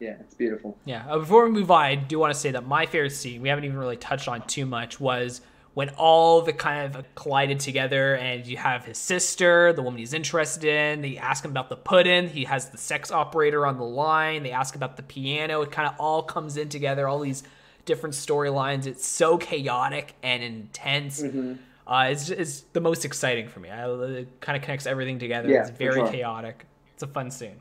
Yeah, 0.00 0.16
it's 0.20 0.34
beautiful. 0.34 0.76
Yeah. 0.84 1.04
Uh, 1.08 1.18
before 1.20 1.44
we 1.44 1.50
move 1.52 1.70
on, 1.70 1.84
I 1.84 1.94
do 1.94 2.18
want 2.18 2.34
to 2.34 2.38
say 2.38 2.50
that 2.50 2.66
my 2.66 2.86
favorite 2.86 3.10
scene 3.12 3.40
we 3.40 3.48
haven't 3.48 3.64
even 3.64 3.78
really 3.78 3.96
touched 3.96 4.26
on 4.26 4.42
too 4.48 4.66
much 4.66 4.98
was 4.98 5.42
when 5.74 5.90
all 5.90 6.42
the 6.42 6.52
kind 6.52 6.94
of 6.94 7.14
collided 7.14 7.58
together, 7.60 8.16
and 8.16 8.44
you 8.46 8.56
have 8.58 8.84
his 8.84 8.98
sister, 8.98 9.72
the 9.72 9.80
woman 9.80 9.98
he's 9.98 10.12
interested 10.12 10.64
in. 10.64 11.00
They 11.00 11.16
ask 11.16 11.42
him 11.44 11.52
about 11.52 11.68
the 11.70 11.76
pudding. 11.76 12.28
He 12.28 12.44
has 12.44 12.68
the 12.70 12.76
sex 12.78 13.10
operator 13.12 13.64
on 13.64 13.78
the 13.78 13.84
line. 13.84 14.42
They 14.42 14.50
ask 14.50 14.74
about 14.74 14.96
the 14.98 15.02
piano. 15.04 15.62
It 15.62 15.70
kind 15.70 15.88
of 15.88 15.94
all 15.98 16.24
comes 16.24 16.56
in 16.58 16.68
together. 16.68 17.08
All 17.08 17.20
these 17.20 17.44
different 17.84 18.14
storylines. 18.14 18.86
It's 18.86 19.06
so 19.06 19.38
chaotic 19.38 20.14
and 20.22 20.42
intense. 20.42 21.22
Mm-hmm. 21.22 21.54
Uh, 21.86 22.08
it's, 22.10 22.28
it's 22.30 22.60
the 22.72 22.80
most 22.80 23.04
exciting 23.04 23.48
for 23.48 23.60
me. 23.60 23.68
I, 23.68 23.90
it 23.90 24.40
kind 24.40 24.56
of 24.56 24.62
connects 24.62 24.86
everything 24.86 25.18
together. 25.18 25.48
Yeah, 25.48 25.62
it's 25.62 25.70
very 25.70 25.96
sure. 25.96 26.08
chaotic. 26.08 26.66
It's 26.94 27.02
a 27.02 27.06
fun 27.08 27.30
scene. 27.30 27.60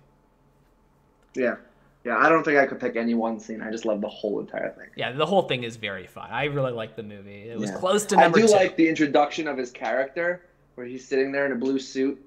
Yeah, 1.34 1.56
yeah. 2.03 2.18
I 2.18 2.30
don't 2.30 2.43
think 2.43 2.57
I 2.57 2.68
could 2.68 2.80
pick 2.80 2.95
any 2.95 3.14
one 3.14 3.39
scene. 3.39 3.61
I 3.61 3.72
just 3.72 3.85
love 3.85 4.02
the 4.02 4.10
whole 4.10 4.39
entire 4.39 4.69
thing. 4.72 4.88
Yeah, 4.95 5.11
the 5.11 5.26
whole 5.26 5.43
thing 5.43 5.64
is 5.64 5.77
very 5.77 6.06
fun. 6.06 6.30
I 6.30 6.45
really 6.45 6.72
like 6.72 6.95
the 6.95 7.03
movie. 7.03 7.49
It 7.49 7.57
was 7.57 7.72
Yeah. 7.72 7.77
close 7.77 8.06
to 8.07 8.18
I 8.18 8.30
do 8.30 8.48
two. 8.48 8.53
like 8.53 8.76
the 8.76 8.88
introduction 8.88 9.48
of 9.48 9.57
his 9.57 9.72
character, 9.72 10.45
where 10.76 10.85
he's 10.85 11.07
sitting 11.07 11.31
there 11.31 11.45
in 11.45 11.53
a 11.53 11.56
blue 11.56 11.80
suit, 11.80 12.23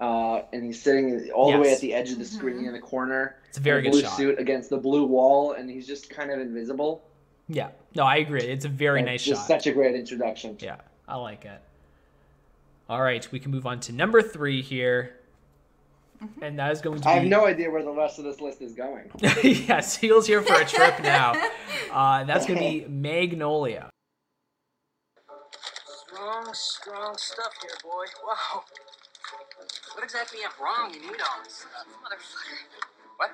uh, 0.00 0.42
and 0.52 0.64
he's 0.64 0.80
sitting 0.80 1.30
all 1.30 1.52
the 1.52 1.58
way 1.58 1.72
at 1.72 1.80
the 1.80 1.94
edge 1.94 2.10
of 2.10 2.18
the 2.18 2.24
screen 2.24 2.66
in 2.66 2.72
the 2.72 2.80
corner. 2.80 3.36
It's 3.48 3.58
a 3.58 3.60
very 3.60 3.80
in 3.80 3.86
a 3.86 3.90
good 3.90 3.92
blue 3.92 4.02
shot. 4.02 4.16
suit 4.16 4.38
against 4.38 4.70
the 4.70 4.76
blue 4.78 5.04
wall, 5.06 5.52
and 5.52 5.70
he's 5.70 5.86
just 5.86 6.10
kind 6.10 6.30
of 6.30 6.40
invisible. 6.40 7.02
Yeah, 7.48 7.68
no, 7.94 8.04
I 8.04 8.16
agree. 8.16 8.42
It's 8.42 8.64
a 8.64 8.68
very 8.68 9.00
And 9.00 9.06
nice 9.06 9.24
just 9.24 9.42
shot. 9.42 9.46
Such 9.48 9.66
a 9.66 9.72
great 9.72 9.94
introduction. 9.94 10.56
Yeah, 10.60 10.76
I 11.06 11.16
like 11.16 11.44
it. 11.44 11.60
All 12.88 13.02
right, 13.02 13.26
we 13.32 13.38
can 13.40 13.50
move 13.50 13.66
on 13.66 13.80
to 13.80 13.92
number 13.92 14.22
three 14.22 14.62
here, 14.62 15.16
and 16.42 16.58
that 16.58 16.72
is 16.72 16.80
going 16.80 17.00
to 17.00 17.08
I 17.08 17.14
be. 17.14 17.20
have 17.20 17.28
no 17.28 17.46
idea 17.46 17.70
where 17.70 17.82
the 17.82 17.90
rest 17.92 18.18
of 18.18 18.24
this 18.24 18.40
list 18.40 18.60
is 18.62 18.74
going. 18.74 19.10
yes, 19.42 19.98
Seal's 19.98 20.26
here 20.26 20.42
for 20.42 20.54
a 20.60 20.64
trip 20.64 21.00
now. 21.02 21.32
Uh, 21.92 22.24
that's 22.24 22.46
going 22.46 22.58
to 22.58 22.64
be 22.64 22.86
Magnolia. 22.88 23.90
Strong, 26.06 26.50
strong 26.54 27.14
stuff 27.16 27.52
here, 27.60 27.70
boy. 27.82 28.04
Wow. 28.26 28.64
What 29.94 30.04
exactly 30.04 30.40
went 30.42 30.52
wrong? 30.62 30.92
You 30.94 31.00
need 31.00 31.20
all 31.20 31.44
this 31.44 31.54
stuff. 31.54 31.86
Motherfucker. 32.04 33.16
What? 33.16 33.30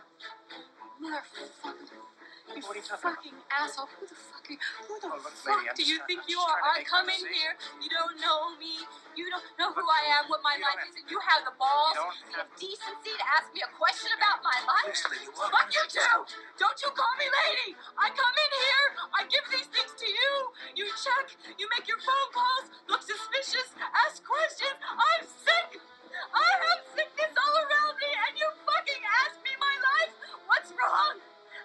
Motherfucker. 1.02 2.13
You 2.44 2.60
What 2.60 2.76
are 2.76 2.80
you 2.80 2.84
talking 2.84 3.00
about? 3.00 3.16
fucking 3.16 3.38
asshole. 3.48 3.88
Who 3.98 4.04
the 4.04 4.14
fuck 4.20 4.44
are 4.44 4.52
you? 4.52 4.60
Who 4.84 4.94
the 5.00 5.08
Oh, 5.08 5.18
fuck 5.32 5.64
do 5.74 5.82
you 5.82 5.98
think 6.04 6.28
you 6.28 6.36
are? 6.38 6.60
I 6.60 6.84
come 6.84 7.08
in 7.08 7.16
here. 7.24 7.56
You 7.80 7.88
don't 7.88 8.20
know 8.20 8.52
me. 8.60 8.84
You 9.16 9.30
don't 9.32 9.46
know 9.56 9.72
who 9.72 9.80
I 9.80 10.20
am, 10.20 10.28
what 10.28 10.42
my 10.44 10.58
life 10.60 10.84
is, 10.90 10.98
and 11.00 11.06
you 11.08 11.16
have 11.24 11.46
the 11.46 11.54
balls, 11.56 11.94
the 12.34 12.44
decency 12.58 13.14
to 13.14 13.24
ask 13.32 13.46
me 13.54 13.62
a 13.62 13.70
question 13.78 14.10
about 14.18 14.42
my 14.42 14.58
life? 14.66 14.90
Yes, 14.90 15.06
lady, 15.06 15.30
what? 15.32 15.54
Fuck 15.54 15.70
you 15.70 15.84
too! 15.86 16.18
Don't 16.58 16.78
you 16.82 16.90
call 16.90 17.14
me 17.22 17.30
lady! 17.30 17.78
I 17.94 18.10
come 18.10 18.34
in 18.34 18.50
here, 18.58 18.86
I 19.14 19.20
give 19.30 19.46
these 19.54 19.70
things 19.70 19.94
to 20.02 20.08
you, 20.10 20.32
you 20.74 20.86
check, 20.98 21.30
you 21.62 21.70
make 21.78 21.86
your 21.86 22.02
phone 22.02 22.30
calls, 22.34 22.74
look 22.90 23.06
suspicious, 23.06 23.70
ask 24.02 24.18
questions. 24.26 24.74
I'm 24.82 25.22
sick! 25.30 25.78
I 25.78 26.48
have 26.66 26.82
sickness 26.90 27.32
all 27.38 27.54
around 27.54 27.94
me, 28.02 28.10
and 28.18 28.32
you 28.34 28.48
fucking 28.66 29.02
ask 29.22 29.38
me 29.46 29.54
my 29.62 29.74
life? 29.78 30.12
What's 30.50 30.74
wrong? 30.74 31.22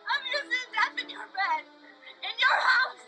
I'm 0.10 0.24
using 0.26 0.66
death 0.74 0.96
in 0.98 1.10
your 1.10 1.28
bed, 1.32 1.64
in 2.26 2.36
your 2.42 2.58
house. 2.60 3.04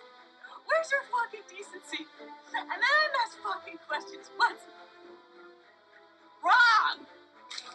Where's 0.66 0.90
your 0.94 1.06
fucking 1.10 1.46
decency? 1.50 2.06
And 2.54 2.68
then 2.70 2.80
I'm 2.80 3.14
asked 3.26 3.42
fucking 3.42 3.80
questions. 3.90 4.30
What's 4.38 4.64
wrong? 6.46 7.06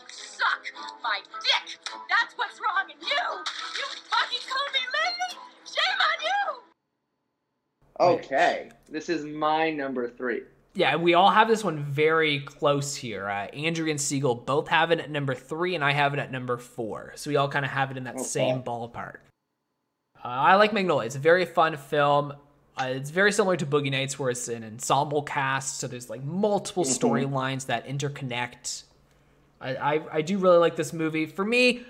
Suck! 0.08 0.62
my 1.02 1.20
dick. 1.40 1.78
That's 2.08 2.34
what's 2.36 2.60
wrong 2.60 2.90
in 2.90 3.00
you. 3.00 3.26
You 3.78 3.84
fucking 4.10 4.44
call 4.48 4.66
me 4.72 4.82
lady. 4.98 5.38
Shame 5.64 6.00
on 6.10 6.18
you. 6.22 6.62
Okay, 8.00 8.70
this 8.88 9.08
is 9.08 9.24
my 9.24 9.70
number 9.70 10.08
three. 10.10 10.42
Yeah, 10.76 10.96
we 10.96 11.14
all 11.14 11.30
have 11.30 11.48
this 11.48 11.64
one 11.64 11.78
very 11.78 12.40
close 12.40 12.94
here. 12.94 13.28
Uh, 13.30 13.46
Andrea 13.46 13.90
and 13.90 14.00
Siegel 14.00 14.34
both 14.34 14.68
have 14.68 14.90
it 14.90 15.00
at 15.00 15.10
number 15.10 15.34
three, 15.34 15.74
and 15.74 15.82
I 15.82 15.92
have 15.92 16.12
it 16.12 16.20
at 16.20 16.30
number 16.30 16.58
four. 16.58 17.12
So 17.16 17.30
we 17.30 17.36
all 17.36 17.48
kind 17.48 17.64
of 17.64 17.70
have 17.70 17.90
it 17.90 17.96
in 17.96 18.04
that 18.04 18.16
Okay. 18.16 18.24
same 18.24 18.62
ballpark. 18.62 19.16
Uh, 20.22 20.28
I 20.28 20.56
like 20.56 20.74
Magnolia. 20.74 21.06
It's 21.06 21.16
a 21.16 21.20
very 21.20 21.46
fun 21.46 21.78
film. 21.78 22.34
Uh, 22.78 22.88
it's 22.88 23.08
very 23.08 23.32
similar 23.32 23.56
to 23.56 23.64
Boogie 23.64 23.90
Nights, 23.90 24.18
where 24.18 24.28
it's 24.28 24.48
an 24.48 24.62
ensemble 24.64 25.22
cast, 25.22 25.78
so 25.78 25.86
there's 25.88 26.10
like 26.10 26.22
multiple 26.22 26.84
storylines 26.84 27.66
that 27.66 27.86
interconnect. 27.86 28.82
I, 29.62 29.76
I 29.76 30.00
I 30.18 30.20
do 30.22 30.36
really 30.36 30.58
like 30.58 30.76
this 30.76 30.92
movie. 30.92 31.24
For 31.24 31.44
me, 31.44 31.84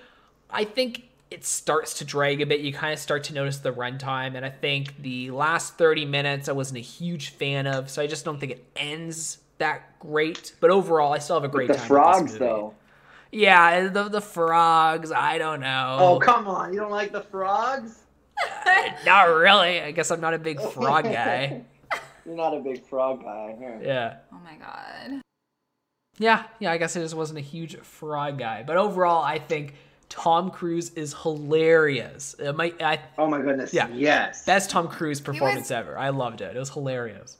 I 0.49 0.63
think 0.63 1.09
it 1.31 1.45
starts 1.45 1.95
to 1.95 2.05
drag 2.05 2.41
a 2.41 2.47
bit. 2.47 2.61
You 2.61 2.73
kind 2.73 2.93
of 2.93 2.99
start 2.99 3.25
to 3.25 3.35
notice 3.35 3.59
the 3.59 3.73
runtime, 3.73 4.35
and 4.37 4.45
I 4.45 4.51
think 4.51 5.01
the 5.03 5.31
last 5.33 5.75
30 5.77 6.05
minutes 6.05 6.49
I 6.49 6.53
wasn't 6.53 6.79
a 6.79 6.83
huge 6.83 7.31
fan 7.31 7.67
of, 7.67 7.91
so 7.91 8.01
I 8.03 8.07
just 8.07 8.25
don't 8.25 8.39
think 8.39 8.53
it 8.53 8.65
ends 8.77 9.39
that 9.59 9.99
great. 9.99 10.55
But 10.61 10.71
overall, 10.71 11.13
I 11.13 11.19
still 11.19 11.37
have 11.37 11.45
a 11.45 11.49
great 11.49 11.69
the 11.69 11.75
time. 11.75 11.83
with 11.83 11.89
this 11.89 11.89
frogs, 11.89 12.33
movie. 12.33 12.45
though. 12.45 12.75
Yeah, 13.33 13.89
the 13.89 14.05
the 14.05 14.21
frogs. 14.21 15.11
I 15.11 15.39
don't 15.39 15.61
know. 15.61 15.97
Oh, 15.99 16.19
come 16.21 16.47
on! 16.47 16.73
You 16.73 16.79
don't 16.81 16.93
like 16.93 17.13
the 17.13 17.23
frogs? 17.23 17.99
not 19.05 19.23
really. 19.25 19.81
I 19.81 19.91
guess 19.91 20.11
I'm 20.11 20.21
not 20.21 20.35
a 20.35 20.39
big 20.39 20.61
frog 20.61 21.05
guy. 21.13 21.63
You're 22.25 22.37
not 22.37 22.55
a 22.55 22.61
big 22.61 22.85
frog 22.85 23.23
guy. 23.23 23.57
huh? 23.59 23.79
Yeah. 23.83 24.17
Oh 24.33 24.39
my 24.45 24.57
god. 24.57 25.23
Yeah, 26.19 26.45
yeah, 26.61 26.73
I 26.73 26.79
guess 26.79 26.97
I 26.97 27.01
just 27.01 27.15
wasn't 27.15 27.39
a 27.39 27.43
huge 27.43 27.77
frog 27.79 28.39
guy. 28.39 28.63
But 28.67 28.77
overall, 28.77 29.23
I 29.23 29.39
think 29.39 29.75
Tom 30.09 30.51
Cruise 30.51 30.91
is 30.91 31.15
hilarious. 31.23 32.35
It 32.39 32.55
might, 32.57 32.81
I, 32.83 33.01
Oh 33.19 33.27
my 33.29 33.41
goodness. 33.41 33.73
Yeah. 33.75 33.89
Yes. 33.89 34.45
best 34.45 34.71
Tom 34.71 34.89
Cruise 34.89 35.21
performance 35.21 35.65
was- 35.67 35.71
ever. 35.73 35.99
I 35.99 36.11
loved 36.11 36.41
it. 36.41 36.55
It 36.57 36.59
was 36.59 36.71
hilarious. 36.71 37.37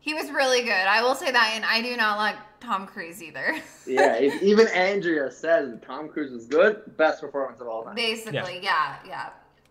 He 0.00 0.14
was 0.14 0.30
really 0.30 0.62
good. 0.62 0.72
I 0.72 1.00
will 1.02 1.14
say 1.14 1.30
that, 1.30 1.52
and 1.54 1.64
I 1.64 1.80
do 1.80 1.96
not 1.96 2.18
like 2.18 2.34
Tom 2.60 2.86
Cruise 2.88 3.22
either. 3.22 3.54
yeah. 3.86 4.18
Even 4.42 4.66
Andrea 4.68 5.30
says 5.30 5.78
Tom 5.86 6.08
Cruise 6.08 6.32
is 6.32 6.46
good. 6.46 6.96
Best 6.96 7.20
performance 7.20 7.60
of 7.60 7.68
all 7.68 7.84
time. 7.84 7.94
Basically, 7.94 8.58
yeah, 8.62 8.96
yeah. 9.06 9.28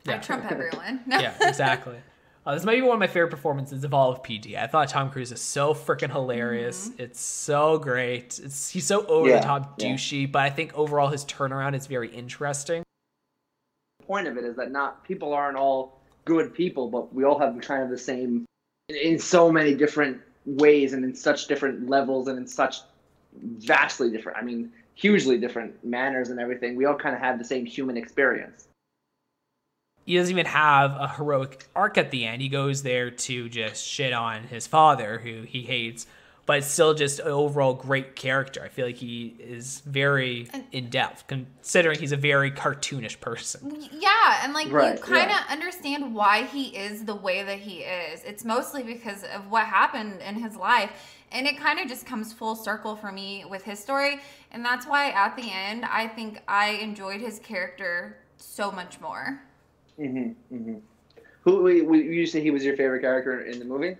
I 0.07 0.11
Yeah. 0.11 0.17
trump 0.21 0.45
everyone. 0.49 1.01
No. 1.05 1.19
Yeah, 1.19 1.33
exactly. 1.41 1.97
Uh, 2.43 2.55
this 2.55 2.63
might 2.63 2.75
be 2.75 2.81
one 2.81 2.95
of 2.95 2.99
my 2.99 3.07
favorite 3.07 3.29
performances 3.29 3.83
of 3.83 3.93
all 3.93 4.11
of 4.11 4.23
PD. 4.23 4.57
I 4.57 4.65
thought 4.65 4.89
Tom 4.89 5.11
Cruise 5.11 5.31
is 5.31 5.39
so 5.39 5.75
freaking 5.75 6.11
hilarious. 6.11 6.89
It's 6.97 7.19
so 7.19 7.77
great. 7.77 8.39
It's 8.43 8.69
he's 8.69 8.87
so 8.87 9.05
over 9.05 9.29
Yeah, 9.29 9.39
the 9.39 9.45
top 9.45 9.79
yeah. 9.79 9.93
douchey, 9.93 10.31
but 10.31 10.41
I 10.41 10.49
think 10.49 10.73
overall 10.73 11.09
his 11.09 11.23
turnaround 11.25 11.75
is 11.75 11.85
very 11.85 12.09
interesting. 12.09 12.81
The 13.99 14.05
point 14.07 14.27
of 14.27 14.37
it 14.37 14.43
is 14.43 14.55
that 14.55 14.71
not 14.71 15.03
people 15.03 15.33
aren't 15.33 15.55
all 15.57 15.99
good 16.25 16.51
people, 16.53 16.89
but 16.89 17.13
we 17.13 17.25
all 17.25 17.37
have 17.37 17.59
kind 17.61 17.83
of 17.83 17.91
the 17.91 17.97
same 17.97 18.45
in, 18.89 18.95
in 18.95 19.19
so 19.19 19.51
many 19.51 19.75
different 19.75 20.19
ways 20.45 20.93
and 20.93 21.05
in 21.05 21.13
such 21.13 21.45
different 21.45 21.89
levels 21.89 22.27
and 22.27 22.39
in 22.39 22.47
such 22.47 22.77
vastly 23.59 24.09
different. 24.09 24.39
I 24.39 24.41
mean, 24.41 24.71
hugely 24.95 25.37
different 25.37 25.83
manners 25.85 26.29
and 26.29 26.39
everything. 26.39 26.75
We 26.75 26.85
all 26.85 26.95
kind 26.95 27.13
of 27.15 27.21
have 27.21 27.37
the 27.37 27.45
same 27.45 27.67
human 27.67 27.97
experience. 27.97 28.67
He 30.05 30.17
doesn't 30.17 30.31
even 30.31 30.45
have 30.47 30.91
a 30.91 31.07
heroic 31.07 31.67
arc 31.75 31.97
at 31.97 32.11
the 32.11 32.25
end. 32.25 32.41
He 32.41 32.49
goes 32.49 32.83
there 32.83 33.11
to 33.11 33.49
just 33.49 33.85
shit 33.85 34.13
on 34.13 34.43
his 34.43 34.67
father, 34.67 35.19
who 35.19 35.43
he 35.43 35.61
hates, 35.61 36.07
but 36.47 36.63
still 36.63 36.93
just 36.93 37.19
an 37.19 37.27
overall 37.27 37.75
great 37.75 38.15
character. 38.15 38.63
I 38.63 38.69
feel 38.69 38.85
like 38.85 38.95
he 38.97 39.35
is 39.39 39.81
very 39.85 40.49
in 40.71 40.89
depth, 40.89 41.27
considering 41.27 41.99
he's 41.99 42.11
a 42.11 42.17
very 42.17 42.51
cartoonish 42.51 43.19
person. 43.19 43.77
Yeah, 43.93 44.43
and 44.43 44.53
like 44.53 44.71
Right, 44.71 44.97
you 44.97 45.03
kind 45.03 45.29
of 45.31 45.37
yeah. 45.37 45.43
understand 45.49 46.15
why 46.15 46.43
he 46.45 46.75
is 46.75 47.05
the 47.05 47.15
way 47.15 47.43
that 47.43 47.59
he 47.59 47.81
is. 47.81 48.23
It's 48.23 48.43
mostly 48.43 48.83
because 48.83 49.23
of 49.23 49.51
what 49.51 49.65
happened 49.65 50.19
in 50.27 50.35
his 50.35 50.55
life. 50.55 50.89
And 51.31 51.47
it 51.47 51.57
kind 51.57 51.79
of 51.79 51.87
just 51.87 52.05
comes 52.05 52.33
full 52.33 52.55
circle 52.55 52.95
for 52.97 53.11
me 53.11 53.45
with 53.49 53.63
his 53.63 53.79
story. 53.79 54.19
And 54.51 54.65
that's 54.65 54.85
why 54.85 55.11
at 55.11 55.37
the 55.37 55.49
end, 55.49 55.85
I 55.85 56.07
think 56.07 56.41
I 56.47 56.71
enjoyed 56.71 57.21
his 57.21 57.39
character 57.39 58.17
so 58.37 58.71
much 58.71 58.99
more. 58.99 59.41
Mm-hmm, 60.01 60.55
mm-hmm. 60.55 60.75
Who 61.43 61.69
you 61.69 62.25
say 62.25 62.41
he 62.41 62.51
was 62.51 62.63
your 62.63 62.75
favorite 62.75 63.01
character 63.01 63.41
in 63.41 63.59
the 63.59 63.65
movie? 63.65 63.97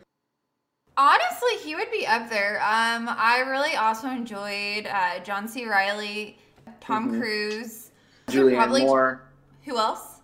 Honestly, 0.97 1.55
he 1.63 1.75
would 1.75 1.89
be 1.91 2.05
up 2.05 2.29
there. 2.29 2.57
Um, 2.61 3.07
I 3.09 3.39
really 3.47 3.75
also 3.75 4.07
enjoyed 4.09 4.87
uh, 4.87 5.19
John 5.23 5.47
C. 5.47 5.65
Reilly, 5.65 6.37
Tom 6.79 7.11
Mhm. 7.11 7.19
Cruise. 7.19 7.91
Julianne 8.27 8.55
Probably- 8.55 8.81
Moore. 8.85 9.23
Who 9.65 9.77
else? 9.77 10.21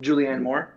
Julianne 0.00 0.42
Moore. 0.42 0.73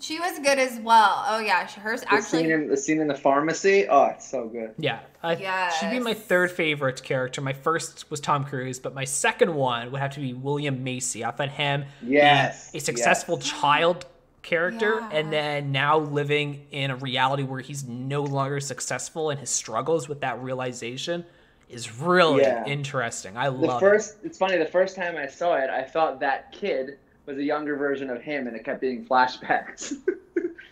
She 0.00 0.18
was 0.18 0.38
good 0.38 0.58
as 0.58 0.78
well. 0.80 1.24
Oh 1.28 1.38
yeah, 1.40 1.66
she- 1.66 1.80
hers 1.80 2.00
The 2.00 2.12
actually. 2.14 2.42
scene 2.42 2.50
in 2.50 2.68
the 2.68 2.76
scene 2.76 3.00
in 3.00 3.06
the 3.08 3.14
pharmacy. 3.14 3.86
Oh, 3.88 4.04
it's 4.06 4.28
so 4.28 4.46
good. 4.48 4.74
Yeah, 4.78 5.00
I, 5.22 5.70
she'd 5.78 5.90
be 5.90 5.98
my 6.00 6.14
third 6.14 6.50
favorite 6.50 7.02
character. 7.02 7.40
My 7.40 7.52
first 7.52 8.10
was 8.10 8.20
Tom 8.20 8.44
Cruise, 8.44 8.78
but 8.78 8.94
my 8.94 9.04
second 9.04 9.54
one 9.54 9.92
would 9.92 10.00
have 10.00 10.12
to 10.14 10.20
be 10.20 10.32
William 10.32 10.82
Macy. 10.82 11.24
I 11.24 11.30
thought 11.30 11.50
him 11.50 11.84
being 12.00 12.12
Yes, 12.14 12.70
a 12.74 12.78
successful 12.80 13.38
child 13.38 14.06
character, 14.42 14.96
Yeah. 15.00 15.10
and 15.12 15.30
then 15.30 15.70
now 15.70 15.98
living 15.98 16.66
in 16.70 16.90
a 16.90 16.96
reality 16.96 17.42
where 17.42 17.60
he's 17.60 17.84
no 17.86 18.22
longer 18.22 18.58
successful, 18.60 19.28
and 19.28 19.38
his 19.38 19.50
struggles 19.50 20.08
with 20.08 20.22
that 20.22 20.40
realization 20.42 21.26
is 21.68 21.94
really 22.00 22.40
Yeah. 22.42 22.64
interesting. 22.64 23.36
I 23.36 23.44
The 23.50 23.56
love 23.66 23.80
first, 23.80 24.16
it's 24.24 24.38
funny. 24.38 24.56
The 24.56 24.64
first 24.64 24.96
time 24.96 25.16
I 25.18 25.26
saw 25.26 25.54
it, 25.56 25.68
I 25.68 25.82
thought 25.82 26.20
that 26.20 26.52
kid 26.52 26.96
was 27.26 27.38
a 27.38 27.42
younger 27.42 27.76
version 27.76 28.10
of 28.10 28.20
him, 28.22 28.46
and 28.46 28.56
it 28.56 28.64
kept 28.64 28.80
being 28.80 29.04
flashbacks. 29.04 29.94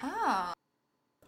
Oh. 0.00 0.52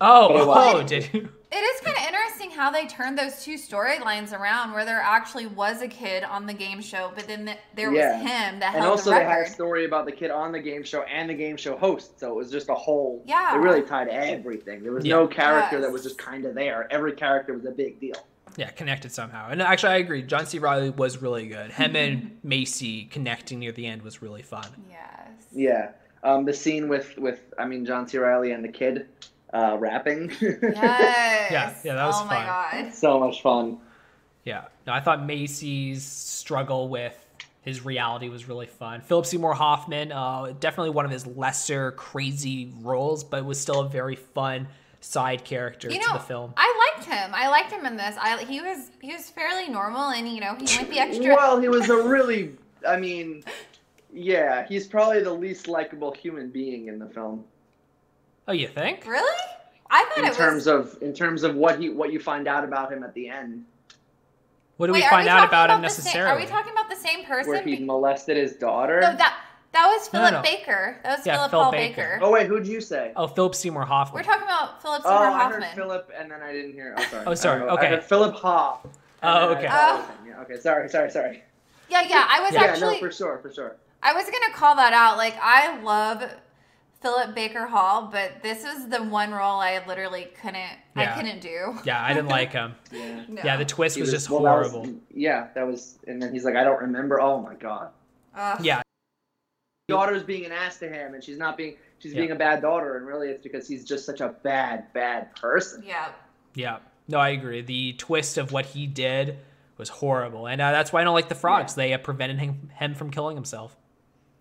Oh, 0.01 0.77
oh, 0.79 0.83
did 0.85 1.13
you? 1.13 1.29
It 1.53 1.57
is 1.57 1.81
kind 1.83 1.97
of 1.97 2.05
interesting 2.05 2.51
how 2.53 2.71
they 2.71 2.87
turned 2.87 3.19
those 3.19 3.43
two 3.45 3.57
storylines 3.57 4.33
around, 4.33 4.73
where 4.73 4.85
there 4.85 5.01
actually 5.01 5.47
was 5.47 5.83
a 5.83 5.89
kid 5.89 6.23
on 6.23 6.47
the 6.47 6.55
game 6.55 6.81
show, 6.81 7.11
but 7.15 7.27
then 7.27 7.47
th- 7.47 7.59
there 7.75 7.93
Yeah. 7.93 8.13
was 8.13 8.23
him 8.23 8.61
that 8.61 8.75
and 8.75 8.83
held 8.85 8.93
also 8.93 9.11
the 9.11 9.17
they 9.17 9.25
had 9.25 9.47
a 9.47 9.51
story 9.51 9.85
about 9.87 10.07
the 10.07 10.13
kid 10.13 10.31
on 10.31 10.53
the 10.53 10.61
game 10.61 10.85
show 10.85 11.03
and 11.03 11.29
the 11.29 11.35
game 11.35 11.57
show 11.57 11.77
host, 11.77 12.19
so 12.21 12.31
it 12.31 12.37
was 12.37 12.51
just 12.51 12.69
a 12.71 12.75
whole. 12.75 13.23
Yeah. 13.27 13.57
It 13.57 13.59
really 13.59 13.83
tied 13.83 14.09
everything. 14.09 14.83
There 14.85 14.93
was 14.93 15.05
Yeah. 15.05 15.17
no 15.17 15.27
character 15.27 15.81
that 15.81 15.91
was 15.91 16.05
just 16.05 16.17
kind 16.17 16.45
of 16.47 16.55
there. 16.55 16.87
Every 16.91 17.13
character 17.13 17.53
was 17.53 17.67
a 17.67 17.73
big 17.73 17.99
deal. 18.01 18.15
Yeah, 18.57 18.71
connected 18.71 19.13
somehow. 19.13 19.49
And 19.51 19.63
actually, 19.63 19.93
I 19.93 19.97
agree. 19.99 20.23
John 20.23 20.47
C. 20.47 20.59
Reilly 20.59 20.91
was 20.91 21.23
really 21.23 21.47
good. 21.49 21.71
Him 21.73 21.95
and 21.97 22.39
Macy 22.43 23.05
connecting 23.05 23.59
near 23.61 23.73
the 23.73 23.87
end 23.87 24.03
was 24.03 24.23
really 24.23 24.43
fun. 24.43 24.67
Yes. 24.91 25.29
Yeah. 25.53 25.91
Um, 26.23 26.45
the 26.45 26.53
scene 26.53 26.89
with 26.89 27.17
with 27.17 27.41
I 27.59 27.65
mean 27.65 27.87
John 27.87 28.07
C. 28.09 28.19
Reilly 28.19 28.53
and 28.53 28.63
the 28.65 28.69
kid 28.69 29.07
uh, 29.55 29.77
rapping. 29.79 30.31
Yes. 30.41 30.59
Yeah, 31.51 31.75
yeah, 31.85 31.95
that 31.95 32.07
was 32.07 32.17
Oh 32.21 32.25
my 32.27 32.35
fun. 32.37 32.85
god. 32.85 32.95
so 32.95 33.19
much 33.21 33.43
fun. 33.43 33.79
Yeah. 34.45 34.65
No, 34.87 34.93
I 34.93 35.01
thought 35.01 35.25
Macy's 35.25 36.05
struggle 36.05 36.89
with 36.89 37.17
his 37.63 37.85
reality 37.85 38.29
was 38.29 38.49
really 38.49 38.67
fun. 38.67 39.01
Philip 39.03 39.27
Seymour 39.27 39.53
Hoffman, 39.55 40.13
uh, 40.13 40.53
definitely 40.61 40.91
one 40.91 41.05
of 41.05 41.11
his 41.11 41.27
lesser 41.27 41.93
crazy 41.93 42.73
roles, 42.83 43.23
but 43.25 43.45
was 43.45 43.61
still 43.61 43.81
a 43.81 43.89
very 43.89 44.17
fun 44.17 44.67
side 45.01 45.45
character 45.45 45.91
You 45.91 46.01
to 46.01 46.11
the 46.13 46.19
film. 46.21 46.53
I 46.57 46.80
liked 47.09 47.13
him. 47.13 47.31
I 47.35 47.49
liked 47.49 47.73
him 47.73 47.87
in 47.87 47.97
this. 47.97 48.17
I 48.21 48.45
he 48.45 48.61
was 48.61 48.91
he 49.01 49.13
was 49.13 49.29
fairly 49.31 49.69
normal, 49.69 50.11
and 50.11 50.29
you 50.29 50.41
know 50.41 50.55
he 50.55 50.67
went 50.77 50.91
the 50.91 50.99
extra. 50.99 51.35
Well, 51.37 51.61
he 51.61 51.69
was 51.69 51.89
a 51.91 51.97
really. 51.97 52.53
I 52.87 52.97
mean, 52.97 53.45
yeah, 54.13 54.67
he's 54.67 54.87
probably 54.87 55.23
the 55.23 55.33
least 55.33 55.69
likable 55.69 56.13
human 56.13 56.51
being 56.51 56.89
in 56.89 56.99
the 56.99 57.07
film 57.07 57.45
Oh, 58.49 58.53
you 58.53 58.69
think? 58.69 59.07
really? 59.07 59.39
I 59.91 60.05
thought 60.07 60.19
in 60.19 60.25
it 60.31 60.35
terms 60.35 60.67
was. 60.67 60.95
of 60.95 61.03
in 61.03 61.13
terms 61.13 61.43
of 61.43 61.55
what 61.57 61.79
he 61.79 61.91
what 61.91 62.13
you 62.13 62.19
find 62.21 62.49
out 62.49 62.65
about 62.65 62.91
him 62.93 63.03
at 63.05 63.13
the 63.15 63.29
end, 63.29 63.65
What 64.79 64.87
do 64.87 64.93
Wait, 64.95 65.01
we 65.01 65.05
are 65.05 65.11
find 65.11 65.29
out 65.29 65.37
talking 65.41 65.49
about 65.49 65.71
him 65.71 65.83
the 65.83 65.89
same- 65.91 66.05
necessarily? 66.05 66.31
are 66.31 66.39
we 66.41 66.47
talking 66.47 66.73
about 66.73 66.89
the 66.89 66.97
same 66.97 67.25
person? 67.25 67.51
where 67.51 67.63
he 67.63 67.79
molested 67.85 68.37
his 68.37 68.55
daughter. 68.55 69.01
no, 69.01 69.15
that 69.17 69.37
that 69.73 69.87
was 69.87 70.13
No, 70.13 70.21
no, 70.21 70.27
Philip 70.29 70.45
no. 70.45 70.51
Baker. 70.51 70.97
That 71.05 71.19
was 71.19 71.27
Yeah, 71.27 71.37
Philip 71.37 71.51
Phil 71.51 71.61
Paul 71.63 71.71
Baker. 71.73 71.95
Baker. 72.15 72.19
oh 72.23 72.31
wait, 72.33 72.47
who'd 72.47 72.67
you 72.67 72.81
say? 72.81 73.13
oh, 73.17 73.27
Philip 73.27 73.55
Seymour 73.55 73.85
Hoffman. 73.85 74.15
We're 74.21 74.25
talking 74.25 74.45
about 74.45 74.83
Philip 74.83 75.03
oh, 75.05 75.09
Seymour 75.09 75.19
Oh, 75.19 75.31
Seymour 75.31 75.41
I 75.41 75.45
heard 75.53 75.63
Hoffman. 75.63 75.77
Philip, 75.77 76.11
and 76.19 76.31
then 76.31 76.43
I 76.43 76.53
didn't 76.53 76.73
hear. 76.73 76.95
Oh, 76.99 77.03
sorry. 77.11 77.25
Oh, 77.27 77.35
sorry, 77.35 77.63
I 77.63 77.73
okay. 77.75 77.87
I 77.87 77.91
heard 77.91 78.05
Philip 78.05 78.35
Hoff. 78.37 78.81
Oh, 78.85 78.89
then 79.23 79.33
I 79.57 79.59
okay. 79.59 79.69
thought- 79.69 80.07
Oh. 80.11 80.27
yeah, 80.27 80.41
okay. 80.43 80.57
Sorry, 80.59 80.89
sorry, 80.89 81.11
sorry. 81.11 81.43
Yeah, 81.89 82.03
yeah. 82.09 82.27
I 82.29 82.41
was 82.41 82.53
Yeah, 82.53 82.63
actually. 82.65 82.95
no, 82.95 83.01
for 83.01 83.13
sure, 83.13 83.39
for 83.39 83.53
sure. 83.53 83.77
I 84.03 84.13
was 84.15 84.25
gonna 84.25 84.55
call 84.55 84.77
that 84.77 84.93
out. 84.93 85.17
Like 85.19 85.35
I 85.43 85.81
love 85.83 86.23
Philip 87.03 87.35
Baker 87.35 87.67
Hall, 87.67 88.09
but 88.13 88.43
this 88.43 88.65
is 88.65 88.89
the 88.89 89.03
one 89.03 89.31
role 89.33 89.59
I 89.61 89.83
literally 89.87 90.29
couldn't. 90.41 90.55
Yeah. 90.55 90.77
I 90.95 91.07
couldn't 91.21 91.41
do. 91.41 91.79
Yeah, 91.85 92.03
I 92.03 92.13
didn't 92.15 92.29
like 92.29 92.53
him. 92.53 92.75
Yeah. 92.93 93.23
No. 93.29 93.43
Yeah, 93.45 93.57
the 93.57 93.65
twist 93.65 93.97
He 93.97 94.03
was, 94.03 94.11
just 94.11 94.29
well, 94.31 94.43
that 94.43 94.59
was- 94.59 94.71
horrible. 94.73 94.95
yeah, 95.15 95.49
that 95.55 95.67
was, 95.67 95.99
and 96.07 96.21
then 96.23 96.33
he's 96.33 96.45
like, 96.45 96.57
I 96.57 96.65
don't 96.65 96.81
remember. 96.81 97.21
Oh 97.21 97.41
my 97.41 97.55
god. 97.55 97.91
Ugh. 98.35 98.65
Yeah, 98.65 98.83
daughter's 99.91 100.23
being 100.23 100.45
an 100.47 100.53
ass 100.53 100.79
to 100.79 100.89
him 100.89 101.15
and 101.15 101.23
she's 101.23 101.39
not 101.39 101.57
being 101.57 101.77
she's 101.99 102.13
Yeah. 102.13 102.21
being 102.21 102.31
a 102.33 102.37
bad 102.37 102.63
daughter 102.63 102.97
and 102.97 103.07
really 103.07 103.29
it's 103.29 103.43
because 103.43 103.69
he's 103.69 103.85
just 103.85 104.07
such 104.07 104.21
a 104.21 104.29
bad 104.43 104.93
bad 104.93 105.35
person 105.37 105.83
Yeah. 105.87 106.09
yeah. 106.55 106.79
No, 107.09 107.19
I 107.19 107.31
agree. 107.31 107.61
The 107.61 107.95
twist 107.95 108.39
of 108.39 108.53
what 108.53 108.67
he 108.67 108.87
did 108.87 109.39
was 109.77 109.89
horrible, 109.89 110.47
and 110.47 110.61
uh, 110.61 110.71
that's 110.71 110.93
why 110.93 111.01
I 111.01 111.05
don't 111.05 111.15
like 111.15 111.29
the 111.29 111.35
frogs. 111.35 111.75
They 111.75 111.93
uh, 111.93 111.99
prevented 111.99 112.39
him, 112.39 112.71
him 112.77 112.95
from 112.95 113.11
killing 113.11 113.37
himself. 113.37 113.77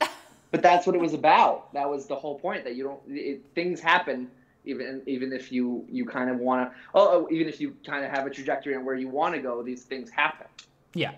But 0.52 0.64
that's 0.64 0.88
what 0.88 0.96
it 0.96 1.00
was 1.02 1.14
about. 1.14 1.72
That 1.74 1.88
was 1.90 2.08
the 2.08 2.16
whole 2.16 2.40
point. 2.40 2.64
That 2.64 2.76
you 2.76 2.84
don't. 2.84 3.00
It, 3.08 3.44
things 3.54 3.80
happen 3.80 4.30
even 4.66 5.02
even 5.06 5.32
if 5.32 5.52
you 5.52 5.86
you 5.90 6.06
kind 6.06 6.30
of 6.30 6.38
want 6.38 6.70
to. 6.72 6.76
Oh, 6.96 7.26
oh, 7.28 7.28
even 7.32 7.48
if 7.48 7.62
you 7.62 7.76
kind 7.86 8.04
of 8.04 8.12
have 8.12 8.26
a 8.26 8.30
trajectory 8.32 8.76
on 8.76 8.84
where 8.84 8.96
you 8.96 9.10
want 9.10 9.36
to 9.36 9.42
go, 9.42 9.62
these 9.62 9.84
things 9.84 10.10
happen. 10.10 10.48
Yeah, 10.96 11.12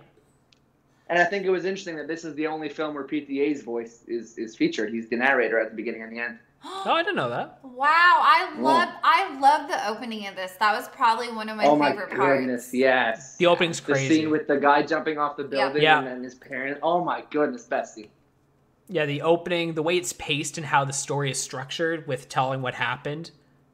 And 1.12 1.20
I 1.20 1.26
think 1.26 1.46
it 1.46 1.50
was 1.50 1.66
interesting 1.66 1.98
that 1.98 2.08
this 2.08 2.24
is 2.24 2.34
the 2.36 2.48
only 2.48 2.70
film 2.70 2.96
where 2.96 3.04
PTA's 3.04 3.62
voice 3.64 4.04
is 4.08 4.38
is 4.38 4.56
featured. 4.56 4.92
He's 4.94 5.10
the 5.10 5.18
narrator 5.18 5.60
at 5.60 5.70
the 5.72 5.76
beginning 5.76 6.04
and 6.04 6.12
the 6.12 6.20
end. 6.22 6.40
oh, 6.66 6.84
I 6.94 7.04
didn't 7.04 7.18
know 7.18 7.30
that. 7.30 7.60
Wow, 7.64 7.88
I 7.90 8.56
love 8.58 8.88
I 9.04 9.38
love 9.40 9.68
the 9.68 9.90
opening 9.90 10.26
of 10.28 10.36
this. 10.38 10.54
That 10.60 10.74
was 10.74 10.88
probably 10.90 11.30
one 11.30 11.50
of 11.50 11.58
my 11.58 11.66
oh 11.66 11.78
favorite 11.78 12.10
parts. 12.10 12.14
oh 12.14 12.18
my 12.28 12.38
goodness, 12.38 12.64
parts. 12.66 12.74
yes. 12.74 13.36
The 13.38 13.46
opening's 13.48 13.82
The 13.82 13.92
crazy. 13.94 14.16
scene 14.22 14.30
with 14.32 14.48
the 14.48 14.58
guy 14.58 14.84
jumping 14.84 15.18
off 15.18 15.36
the 15.36 15.44
building 15.44 15.82
Yeah. 15.84 15.98
and 16.00 16.08
then 16.08 16.24
his 16.24 16.36
parents. 16.36 16.80
Oh 16.82 17.04
my 17.04 17.24
goodness, 17.30 17.66
best 17.66 17.94
scene. 17.96 18.08
yeah, 18.88 19.06
the 19.06 19.22
opening, 19.22 19.74
the 19.74 19.84
way 19.84 19.98
it's 19.98 20.14
paced, 20.14 20.58
and 20.58 20.66
how 20.66 20.86
the 20.86 20.94
story 20.94 21.30
is 21.32 21.40
structured 21.42 22.08
with 22.08 22.30
telling 22.30 22.62
what 22.62 22.74
happened, 22.76 23.32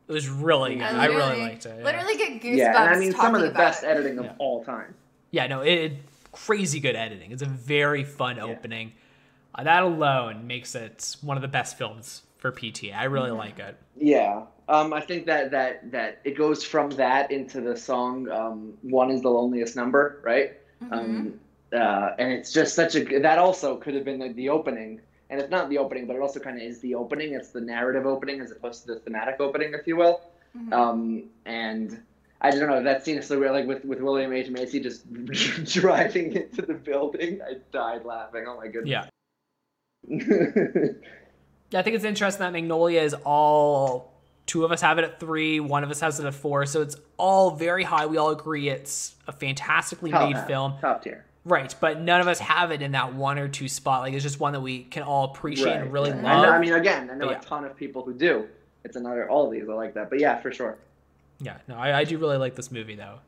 it 0.07 0.11
was 0.11 0.27
really 0.29 0.75
good. 0.75 0.83
I, 0.83 1.05
really 1.07 1.39
liked 1.41 1.65
it. 1.67 1.75
Yeah. 1.77 1.83
Literally 1.85 2.15
get 2.17 2.41
goosebumps. 2.41 2.57
Yeah, 2.57 2.81
and 2.83 2.95
I 2.95 2.99
mean 2.99 3.11
some 3.13 3.35
of 3.35 3.41
the 3.41 3.51
best 3.51 3.83
it. 3.83 3.87
editing 3.87 4.17
of 4.19 4.25
Yeah. 4.25 4.33
all 4.39 4.63
time. 4.63 4.95
Yeah, 5.29 5.45
no, 5.47 5.61
it, 5.61 5.73
it 5.73 5.91
crazy 6.45 6.79
good 6.79 6.95
editing. 6.95 7.31
It's 7.31 7.41
a 7.41 7.45
very 7.47 8.03
fun 8.03 8.39
opening. 8.39 8.93
Uh, 9.55 9.63
that 9.63 9.83
alone 9.83 10.47
makes 10.47 10.75
it 10.75 11.15
one 11.21 11.37
of 11.37 11.41
the 11.41 11.47
best 11.47 11.77
films 11.77 12.23
for 12.37 12.51
PTA. 12.51 12.95
I 12.95 13.05
really 13.05 13.29
Mm-hmm. 13.29 13.37
like 13.37 13.59
it. 13.59 13.77
Yeah, 13.99 14.43
um, 14.69 14.93
I 14.93 15.01
think 15.01 15.25
that 15.25 15.51
that 15.51 15.91
that 15.91 16.21
it 16.23 16.37
goes 16.37 16.63
from 16.63 16.91
that 16.91 17.31
into 17.31 17.61
the 17.61 17.75
song 17.75 18.29
um, 18.29 18.73
"One 18.83 19.09
Is 19.09 19.21
the 19.21 19.29
Loneliest 19.29 19.75
Number," 19.75 20.19
right? 20.23 20.53
Mm-hmm. 20.83 20.93
Um, 20.93 21.39
uh, 21.73 22.11
and 22.19 22.31
it's 22.31 22.53
just 22.53 22.75
such 22.75 22.95
a 22.95 23.03
that 23.19 23.39
also 23.39 23.77
could 23.77 23.95
have 23.95 24.05
been 24.05 24.19
the, 24.19 24.29
the 24.33 24.49
opening, 24.49 25.01
and 25.29 25.39
it's 25.41 25.49
not 25.49 25.69
the 25.69 25.79
opening, 25.79 26.05
but 26.05 26.15
it 26.15 26.21
also 26.21 26.39
kind 26.39 26.57
of 26.57 26.63
is 26.63 26.79
the 26.81 26.93
opening. 26.95 27.33
It's 27.33 27.49
the 27.49 27.61
narrative 27.61 28.05
opening 28.05 28.39
as 28.41 28.51
opposed 28.51 28.85
to 28.85 28.93
the 28.93 28.99
thematic 28.99 29.37
opening, 29.39 29.73
if 29.73 29.87
you 29.87 29.95
will. 29.97 30.21
Mm-hmm. 30.55 30.73
Um, 30.73 31.23
and 31.45 32.01
I 32.39 32.51
don't 32.51 32.67
know 32.69 32.83
that 32.83 33.03
scene 33.03 33.17
is 33.17 33.27
so 33.27 33.39
weird, 33.39 33.51
like 33.51 33.67
with 33.67 33.83
with 33.85 33.99
William 33.99 34.31
H 34.31 34.49
Macy 34.49 34.79
just 34.79 35.11
driving 35.65 36.33
into 36.33 36.61
the 36.61 36.73
building. 36.73 37.41
I 37.41 37.55
died 37.71 38.05
laughing. 38.05 38.45
Oh 38.47 38.57
my 38.57 38.67
goodness. 38.67 39.07
Yeah. 40.09 40.89
Yeah, 41.69 41.79
I 41.79 41.83
think 41.83 41.95
it's 41.95 42.05
interesting 42.05 42.39
that 42.39 42.53
Magnolia 42.53 43.01
is 43.01 43.13
all 43.25 44.13
two 44.45 44.63
of 44.63 44.71
us 44.71 44.81
have 44.81 44.97
it 44.97 45.03
at 45.03 45.19
three, 45.19 45.59
one 45.59 45.83
of 45.83 45.91
us 45.91 45.99
has 45.99 46.19
it 46.19 46.25
at 46.25 46.33
four, 46.33 46.65
so 46.65 46.81
it's 46.81 46.95
all 47.17 47.51
very 47.51 47.83
high. 47.83 48.05
We 48.05 48.17
all 48.17 48.29
agree 48.29 48.69
it's 48.69 49.15
a 49.27 49.33
fantastically 49.33 50.11
top, 50.11 50.31
made 50.31 50.47
film. 50.47 50.75
top 50.79 51.03
tier. 51.03 51.25
Right, 51.43 51.73
but 51.79 52.01
none 52.01 52.21
of 52.21 52.27
us 52.27 52.39
have 52.39 52.71
it 52.71 52.81
in 52.81 52.93
that 52.93 53.13
one 53.13 53.37
or 53.37 53.47
two 53.47 53.67
spot. 53.67 54.01
Like 54.01 54.13
it's 54.13 54.23
just 54.23 54.39
one 54.39 54.53
that 54.53 54.61
we 54.61 54.83
can 54.83 55.03
all 55.03 55.25
appreciate 55.25 55.75
and 55.75 55.91
really 55.91 56.11
right. 56.11 56.23
love. 56.23 56.37
I, 56.37 56.41
know, 56.43 56.51
I 56.51 56.59
mean, 56.59 56.73
again, 56.73 57.09
I 57.09 57.15
know 57.15 57.27
But 57.27 57.31
yeah. 57.31 57.39
a 57.39 57.43
ton 57.43 57.65
of 57.65 57.75
people 57.75 58.03
who 58.03 58.13
do. 58.13 58.47
It's 58.83 58.95
another 58.95 59.29
all 59.29 59.47
of 59.47 59.51
these. 59.51 59.67
I 59.67 59.73
like 59.73 59.93
that, 59.95 60.09
but 60.09 60.19
yeah, 60.19 60.39
for 60.39 60.51
sure. 60.51 60.77
Yeah, 61.39 61.57
no, 61.67 61.75
I, 61.75 61.99
I 61.99 62.03
do 62.03 62.17
really 62.17 62.37
like 62.37 62.55
this 62.55 62.71
movie 62.71 62.95
though. 62.95 63.19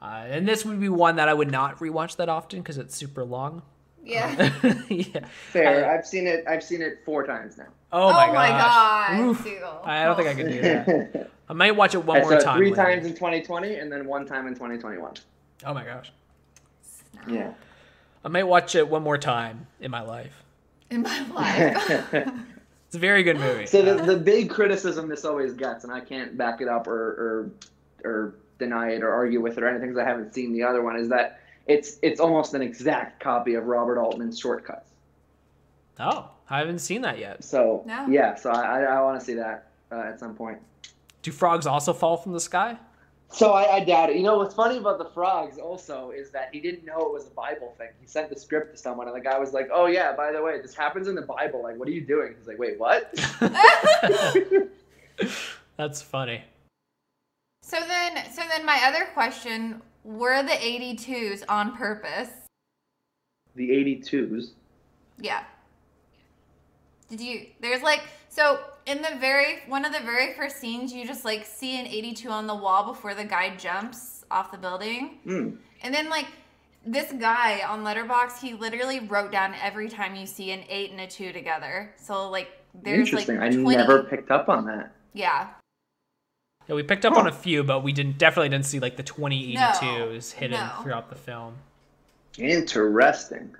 Uh, 0.00 0.24
and 0.28 0.48
this 0.48 0.64
would 0.64 0.80
be 0.80 0.88
one 0.88 1.16
that 1.16 1.28
I 1.28 1.34
would 1.34 1.50
not 1.50 1.78
rewatch 1.78 2.16
that 2.16 2.28
often 2.28 2.60
because 2.60 2.78
it's 2.78 2.96
super 2.96 3.24
long. 3.24 3.62
Yeah. 4.04 4.52
yeah. 4.88 5.26
Fair. 5.50 5.88
I- 5.90 5.96
I've 5.98 6.06
seen 6.06 6.26
it. 6.26 6.44
I've 6.48 6.62
seen 6.64 6.82
it 6.82 7.00
four 7.04 7.24
times 7.24 7.56
now. 7.56 7.66
Oh 7.92 8.10
my 8.10 8.28
oh 8.28 8.32
my 8.32 8.48
gosh. 8.48 8.60
god, 8.60 9.20
Oof. 9.20 9.46
I 9.84 10.04
don't 10.04 10.16
think 10.16 10.28
I 10.28 10.34
could 10.34 10.48
do 10.50 10.60
that. 10.62 11.30
I 11.48 11.52
might 11.52 11.76
watch 11.76 11.94
it 11.94 12.04
one 12.04 12.16
I 12.18 12.22
more 12.22 12.40
saw 12.40 12.46
time. 12.46 12.56
three 12.56 12.70
later. 12.70 12.82
times 12.82 13.06
in 13.06 13.12
2020, 13.12 13.76
and 13.76 13.92
then 13.92 14.06
one 14.06 14.26
time 14.26 14.46
in 14.46 14.54
2021. 14.54 15.14
Oh 15.66 15.74
my 15.74 15.84
gosh. 15.84 16.10
Yeah. 17.28 17.52
I 18.24 18.28
might 18.28 18.44
watch 18.44 18.74
it 18.74 18.88
one 18.88 19.02
more 19.02 19.18
time 19.18 19.66
in 19.80 19.90
my 19.90 20.00
life. 20.00 20.42
in 20.90 21.02
my 21.02 21.26
life. 21.28 22.28
It's 22.92 22.96
a 22.98 23.00
very 23.00 23.22
good 23.22 23.38
movie. 23.40 23.64
so 23.64 23.80
the, 23.80 24.02
the 24.04 24.18
big 24.18 24.50
criticism 24.50 25.08
this 25.08 25.24
always 25.24 25.54
gets, 25.54 25.82
and 25.84 25.90
I 25.90 26.00
can't 26.00 26.36
back 26.36 26.60
it 26.60 26.68
up 26.68 26.86
or 26.86 27.50
or, 28.04 28.10
or 28.10 28.34
deny 28.58 28.90
it 28.90 29.02
or 29.02 29.10
argue 29.10 29.40
with 29.40 29.56
it 29.56 29.64
or 29.64 29.68
anything 29.68 29.88
because 29.88 30.02
I 30.02 30.06
haven't 30.06 30.34
seen 30.34 30.52
the 30.52 30.62
other 30.64 30.82
one, 30.82 30.96
is 30.96 31.08
that 31.08 31.40
it's 31.66 31.98
it's 32.02 32.20
almost 32.20 32.52
an 32.52 32.60
exact 32.60 33.18
copy 33.18 33.54
of 33.54 33.64
Robert 33.64 33.98
Altman's 33.98 34.38
Short 34.38 34.66
Cuts. 34.66 34.90
oh, 36.00 36.28
I 36.50 36.58
haven't 36.58 36.80
seen 36.80 37.00
that 37.00 37.18
yet. 37.18 37.42
So 37.42 37.82
No. 37.86 38.06
yeah, 38.08 38.34
so 38.34 38.50
I 38.50 38.80
I, 38.80 38.82
I 38.82 39.00
want 39.00 39.18
to 39.18 39.24
see 39.24 39.34
that 39.36 39.68
uh, 39.90 40.00
at 40.08 40.20
some 40.20 40.34
point. 40.34 40.58
Do 41.22 41.32
frogs 41.32 41.66
also 41.66 41.94
fall 41.94 42.18
from 42.18 42.32
the 42.32 42.40
sky? 42.40 42.76
So 43.32 43.52
I, 43.52 43.76
I 43.76 43.80
doubt 43.80 44.10
it. 44.10 44.16
You 44.16 44.22
know 44.22 44.36
what's 44.36 44.54
funny 44.54 44.76
about 44.76 44.98
the 44.98 45.06
frogs 45.06 45.58
also 45.58 46.10
is 46.10 46.30
that 46.30 46.50
he 46.52 46.60
didn't 46.60 46.84
know 46.84 46.98
it 47.00 47.12
was 47.12 47.26
a 47.26 47.30
Bible 47.30 47.74
thing. 47.78 47.88
He 48.00 48.06
sent 48.06 48.28
the 48.28 48.38
script 48.38 48.72
to 48.72 48.76
someone, 48.76 49.08
and 49.08 49.16
the 49.16 49.20
guy 49.20 49.38
was 49.38 49.52
like, 49.52 49.70
"Oh 49.72 49.86
yeah, 49.86 50.14
by 50.14 50.32
the 50.32 50.42
way, 50.42 50.60
this 50.60 50.74
happens 50.74 51.08
in 51.08 51.14
the 51.14 51.22
Bible. 51.22 51.62
Like, 51.62 51.78
what 51.78 51.88
are 51.88 51.92
you 51.92 52.04
doing?" 52.04 52.34
He's 52.38 52.46
like, 52.46 52.58
"Wait, 52.58 52.78
what?" 52.78 53.12
That's 55.76 56.02
funny. 56.02 56.42
so 57.62 57.78
then, 57.80 58.30
so 58.30 58.42
then, 58.48 58.66
my 58.66 58.80
other 58.84 59.06
question: 59.14 59.80
Were 60.04 60.42
the 60.42 60.52
82s 60.52 61.42
on 61.48 61.74
purpose? 61.76 62.28
the 63.54 63.70
82s. 63.70 64.50
Yeah. 65.18 65.44
Did 67.12 67.20
you? 67.20 67.46
There's 67.60 67.82
like 67.82 68.00
so 68.30 68.58
in 68.86 69.02
the 69.02 69.14
very 69.20 69.58
one 69.68 69.84
of 69.84 69.92
the 69.92 70.00
very 70.00 70.32
first 70.32 70.56
scenes, 70.56 70.94
you 70.94 71.06
just 71.06 71.26
like 71.26 71.44
see 71.44 71.78
an 71.78 71.86
82 71.86 72.26
on 72.30 72.46
the 72.46 72.54
wall 72.54 72.86
before 72.86 73.14
the 73.14 73.24
guy 73.24 73.54
jumps 73.56 74.24
off 74.30 74.50
the 74.50 74.56
building, 74.56 75.18
Hmm. 75.24 75.50
and 75.82 75.94
then 75.94 76.08
like 76.08 76.24
this 76.86 77.12
guy 77.12 77.60
on 77.68 77.84
Letterboxd, 77.84 78.40
he 78.40 78.54
literally 78.54 79.00
wrote 79.00 79.30
down 79.30 79.54
every 79.62 79.90
time 79.90 80.14
you 80.14 80.24
see 80.24 80.52
an 80.52 80.64
eight 80.70 80.90
and 80.90 81.00
a 81.02 81.06
two 81.06 81.34
together. 81.34 81.92
So 81.98 82.30
like 82.30 82.48
there's 82.72 83.12
like 83.12 83.28
Interesting. 83.28 83.60
20, 83.60 83.76
I 83.76 83.76
never 83.76 84.04
picked 84.04 84.30
up 84.30 84.48
on 84.48 84.64
that. 84.64 84.92
Yeah. 85.12 85.48
Yeah, 86.66 86.76
we 86.76 86.82
picked 86.82 87.04
up 87.04 87.14
on 87.14 87.26
a 87.26 87.32
few, 87.32 87.62
but 87.62 87.84
we 87.84 87.92
didn't 87.92 88.16
definitely 88.16 88.48
didn't 88.48 88.64
see 88.64 88.80
like 88.80 88.96
the 88.96 89.02
2082s 89.02 90.32
hidden 90.32 90.58
no. 90.58 90.70
throughout 90.82 91.10
the 91.10 91.16
film. 91.16 91.56
Interesting. 92.38 93.54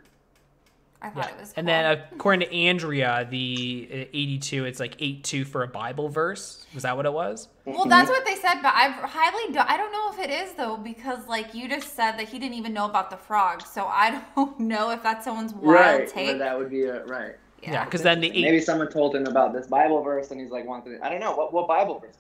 I 1.05 1.11
thought 1.11 1.25
Yeah. 1.29 1.35
it 1.35 1.41
was. 1.41 1.53
And 1.57 1.67
cool. 1.67 1.75
then 1.75 1.99
according 2.13 2.49
to 2.49 2.55
Andrea, 2.55 3.27
the 3.29 3.89
uh, 3.93 3.97
82, 4.15 4.65
it's 4.67 4.79
like 4.81 4.97
8-2 4.99 5.45
for 5.45 5.65
a 5.65 5.69
Bible 5.69 6.09
verse. 6.09 6.65
Was 6.75 6.85
that 6.85 6.97
what 6.97 7.07
it 7.07 7.13
was? 7.13 7.49
Well, 7.65 7.87
that's 7.87 8.09
what 8.09 8.25
they 8.25 8.37
said, 8.37 8.63
but 8.63 8.73
I 8.75 8.89
highly 8.91 9.53
do- 9.53 9.59
I 9.67 9.77
don't 9.77 9.93
know 9.93 10.11
if 10.13 10.19
it 10.21 10.31
is 10.33 10.53
though 10.55 10.77
because 10.77 11.27
like 11.27 11.55
you 11.55 11.69
just 11.69 11.97
said 11.97 12.13
that 12.13 12.29
he 12.29 12.39
didn't 12.39 12.55
even 12.55 12.73
know 12.73 12.85
about 12.87 13.11
the 13.11 13.17
frog, 13.17 13.63
so 13.67 13.85
I 13.85 14.23
don't 14.37 14.59
know 14.61 14.91
if 14.91 15.03
that's 15.03 15.25
someone's 15.25 15.53
wild 15.53 15.65
Right. 16.01 16.09
take. 16.09 16.29
But 16.31 16.39
that 16.39 16.57
would 16.59 16.71
be 16.71 16.85
a 16.85 17.05
right. 17.07 17.35
Yeah, 17.63 17.85
because 17.85 18.03
then 18.03 18.21
the 18.21 18.29
eight, 18.29 18.43
Maybe 18.43 18.61
someone 18.61 18.89
told 18.91 19.15
him 19.15 19.27
about 19.27 19.53
this 19.53 19.69
Bible 19.69 20.03
verse, 20.03 20.33
and 20.33 20.41
he's 20.41 20.51
like, 20.51 20.67
"Wanted." 20.67 21.01
I 21.01 21.09
don't 21.09 21.21
know 21.21 21.37
what 21.37 21.53
what 21.53 21.69
Bible 21.69 22.01
verse. 22.01 22.17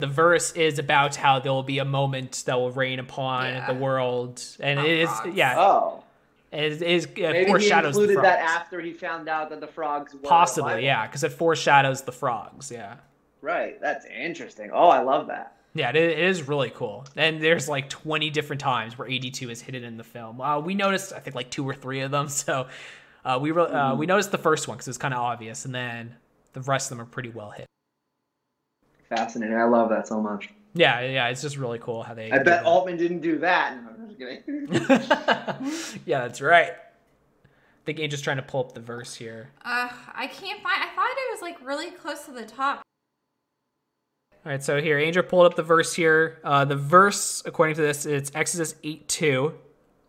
the 0.00 0.06
verse 0.06 0.52
is 0.52 0.78
about 0.78 1.16
how 1.16 1.38
there 1.40 1.52
will 1.52 1.62
be 1.62 1.78
a 1.78 1.84
moment 1.84 2.42
that 2.46 2.58
will 2.58 2.70
rain 2.70 2.98
upon 2.98 3.46
Yeah. 3.54 3.66
the 3.66 3.74
world, 3.78 4.42
and 4.60 4.78
On 4.80 4.84
it 4.84 4.98
is 4.98 5.08
frogs. 5.08 5.34
yeah, 5.34 5.54
Oh, 5.58 6.03
it 6.54 6.82
is 6.82 7.06
uh, 7.06 7.10
maybe 7.16 7.38
he 7.40 7.44
foreshadows 7.46 7.94
the 7.96 8.02
included 8.02 8.24
that 8.24 8.38
after 8.40 8.80
he 8.80 8.92
found 8.92 9.28
out 9.28 9.50
that 9.50 9.60
the 9.60 9.66
frogs 9.66 10.12
were 10.12 10.18
the 10.18 10.22
Bible. 10.22 10.28
Possibly, 10.30 10.84
yeah, 10.84 11.06
because 11.06 11.24
it 11.24 11.32
foreshadows 11.32 12.02
the 12.02 12.12
frogs. 12.12 12.70
Yeah, 12.70 12.96
Right. 13.42 13.80
That's 13.80 14.06
interesting. 14.06 14.70
Oh, 14.72 14.88
I 14.88 15.00
love 15.00 15.26
that. 15.26 15.56
yeah, 15.74 15.90
it, 15.90 15.96
it 15.96 16.18
is 16.18 16.46
really 16.48 16.70
cool. 16.70 17.04
And 17.16 17.42
there's 17.42 17.68
like 17.68 17.90
20 17.90 18.30
different 18.30 18.60
times 18.60 18.96
where 18.96 19.06
82 19.08 19.50
is 19.50 19.60
hidden 19.60 19.84
in 19.84 19.96
the 19.96 20.04
film. 20.04 20.40
Uh, 20.40 20.60
we 20.60 20.74
noticed, 20.74 21.12
I 21.12 21.18
think, 21.18 21.34
like 21.36 21.50
two 21.50 21.68
or 21.68 21.74
three 21.74 22.00
of 22.00 22.10
them. 22.10 22.28
So 22.44 22.68
uh, 23.24 23.38
we 23.42 23.50
re- 23.50 23.64
uh, 23.64 23.66
Mm-hmm. 23.68 23.98
we 23.98 24.06
noticed 24.06 24.30
the 24.32 24.38
first 24.38 24.68
one 24.68 24.76
because 24.76 24.86
it 24.86 24.90
was 24.90 24.98
kind 24.98 25.12
of 25.14 25.20
obvious, 25.20 25.64
and 25.64 25.74
then 25.74 26.14
the 26.52 26.60
rest 26.62 26.90
of 26.90 26.96
them 26.96 27.06
are 27.06 27.10
pretty 27.10 27.30
well 27.30 27.50
hit. 27.50 27.66
Fascinating. 29.08 29.56
I 29.56 29.64
love 29.64 29.88
that 29.90 30.06
so 30.08 30.20
much. 30.20 30.48
Yeah, 30.74 31.00
yeah, 31.02 31.28
it's 31.28 31.42
just 31.42 31.56
really 31.56 31.78
cool 31.78 32.02
how 32.02 32.14
they. 32.14 32.30
I 32.32 32.38
bet 32.38 32.46
that. 32.46 32.64
Altman 32.64 32.96
didn't 32.96 33.20
do 33.20 33.38
that. 33.38 33.76
No, 33.76 33.90
I'm 33.90 34.06
just 34.08 34.18
kidding. 34.18 36.00
yeah, 36.06 36.20
that's 36.22 36.40
right. 36.40 36.72
I 36.72 37.86
think 37.86 38.00
Angel's 38.00 38.22
trying 38.22 38.38
to 38.38 38.42
pull 38.42 38.60
up 38.60 38.72
the 38.72 38.80
verse 38.80 39.14
here. 39.14 39.50
Uh, 39.64 39.88
I 40.14 40.26
can't 40.26 40.62
find. 40.62 40.82
I 40.82 40.94
thought 40.94 41.10
it 41.10 41.32
was 41.32 41.42
like 41.42 41.64
really 41.64 41.90
close 41.90 42.24
to 42.24 42.32
the 42.32 42.44
top. 42.44 42.82
All 44.44 44.52
right, 44.52 44.62
so 44.62 44.78
here, 44.80 44.98
Angel 44.98 45.22
pulled 45.22 45.46
up 45.46 45.54
the 45.54 45.62
verse 45.62 45.94
here. 45.94 46.38
Uh, 46.44 46.66
the 46.66 46.76
verse, 46.76 47.42
according 47.46 47.76
to 47.76 47.82
this, 47.82 48.04
it's 48.04 48.30
Exodus 48.34 48.74
8 48.82 49.08
2. 49.08 49.54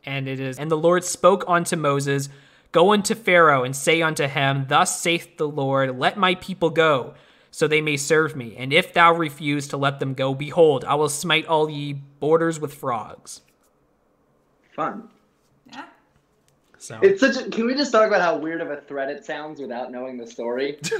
And 0.05 0.27
it 0.27 0.39
is, 0.41 0.59
And 0.59 0.69
the 0.69 0.77
Lord 0.77 1.05
spoke 1.05 1.45
unto 1.47 1.77
Moses, 1.77 2.27
Go 2.73 2.91
unto 2.91 3.15
Pharaoh 3.15 3.63
and 3.63 3.73
say 3.73 4.01
unto 4.01 4.27
him, 4.27 4.65
Thus 4.67 4.99
saith 4.99 5.37
the 5.37 5.47
Lord, 5.47 5.97
Let 5.97 6.17
my 6.17 6.35
people 6.35 6.69
go, 6.69 7.13
so 7.55 7.69
they 7.69 7.79
may 7.79 7.95
serve 7.95 8.35
me. 8.35 8.53
And 8.57 8.73
if 8.73 8.91
thou 8.91 9.13
refuse 9.13 9.69
to 9.69 9.77
let 9.77 10.01
them 10.01 10.13
go, 10.13 10.33
behold, 10.33 10.83
I 10.83 10.95
will 10.95 11.07
smite 11.07 11.45
all 11.45 11.69
ye 11.69 11.93
borders 11.93 12.59
with 12.59 12.73
frogs. 12.73 13.43
Fun. 14.75 15.07
Yeah. 15.71 15.85
So, 16.77 16.99
It's 17.01 17.21
such. 17.21 17.37
A, 17.37 17.49
can 17.49 17.65
we 17.65 17.73
just 17.73 17.93
talk 17.93 18.07
about 18.07 18.19
how 18.19 18.35
weird 18.35 18.59
of 18.59 18.71
a 18.71 18.81
threat 18.81 19.09
it 19.09 19.23
sounds 19.23 19.61
without 19.61 19.89
knowing 19.89 20.17
the 20.17 20.27
story? 20.27 20.79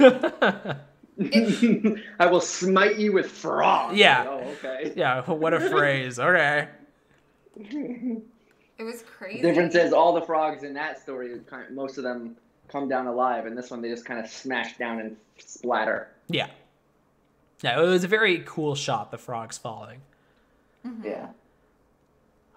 I 2.18 2.24
will 2.24 2.40
smite 2.40 2.96
you 2.96 3.12
with 3.12 3.30
frogs. 3.30 3.98
Yeah. 3.98 4.24
Oh, 4.26 4.38
okay. 4.52 4.94
yeah, 4.96 5.30
what 5.30 5.52
a 5.52 5.60
phrase. 5.60 6.18
Okay. 6.18 6.68
It 7.58 8.82
was 8.82 9.02
crazy. 9.02 9.42
The 9.42 9.48
difference 9.48 9.74
is 9.74 9.92
all 9.92 10.14
the 10.14 10.22
frogs 10.22 10.62
in 10.62 10.72
that 10.72 11.02
story, 11.02 11.38
most 11.70 11.98
of 11.98 12.04
them 12.04 12.34
come 12.68 12.88
down 12.88 13.06
alive, 13.06 13.44
and 13.44 13.58
this 13.58 13.70
one 13.70 13.82
they 13.82 13.90
just 13.90 14.06
kind 14.06 14.24
of 14.24 14.30
smash 14.30 14.78
down 14.78 15.00
and 15.00 15.16
splatter. 15.38 16.08
Yeah. 16.28 16.48
Yeah, 17.62 17.80
it 17.80 17.86
was 17.86 18.04
a 18.04 18.08
very 18.08 18.42
cool 18.46 18.74
shot, 18.74 19.10
the 19.10 19.18
frogs 19.18 19.56
falling. 19.56 20.00
Mm-hmm. 20.86 21.06
Yeah. 21.06 21.28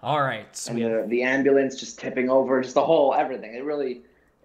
All 0.02 0.20
right. 0.20 0.54
So 0.56 0.70
and 0.70 0.78
we 0.78 0.84
have, 0.84 1.02
the, 1.02 1.08
the 1.08 1.22
ambulance 1.22 1.78
just 1.78 1.98
tipping 1.98 2.30
over, 2.30 2.60
just 2.60 2.74
the 2.74 2.84
whole 2.84 3.14
everything. 3.14 3.54
It 3.54 3.64
really, 3.64 4.02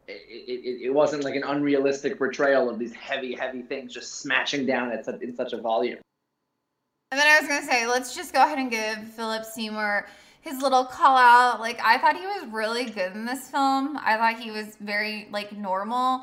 it, 0.07 0.13
it, 0.29 0.85
it 0.87 0.93
wasn't 0.93 1.23
like 1.23 1.35
an 1.35 1.43
unrealistic 1.43 2.17
portrayal 2.17 2.69
of 2.69 2.79
these 2.79 2.93
heavy, 2.93 3.33
heavy 3.33 3.61
things 3.61 3.93
just 3.93 4.19
smashing 4.19 4.65
down 4.65 4.91
at 4.91 5.05
such, 5.05 5.21
in 5.21 5.35
such 5.35 5.53
a 5.53 5.57
volume. 5.57 5.99
And 7.11 7.19
then 7.19 7.27
I 7.27 7.39
was 7.39 7.47
gonna 7.47 7.65
say, 7.65 7.87
let's 7.87 8.15
just 8.15 8.33
go 8.33 8.43
ahead 8.43 8.57
and 8.57 8.69
give 8.69 8.97
Philip 9.13 9.45
Seymour 9.45 10.07
his 10.41 10.61
little 10.61 10.85
call 10.85 11.17
out. 11.17 11.59
Like 11.59 11.79
I 11.83 11.97
thought 11.97 12.17
he 12.17 12.25
was 12.25 12.47
really 12.51 12.85
good 12.85 13.13
in 13.13 13.25
this 13.25 13.49
film. 13.49 13.97
I 13.97 14.17
thought 14.17 14.39
he 14.39 14.51
was 14.51 14.75
very 14.81 15.27
like 15.31 15.51
normal. 15.53 16.21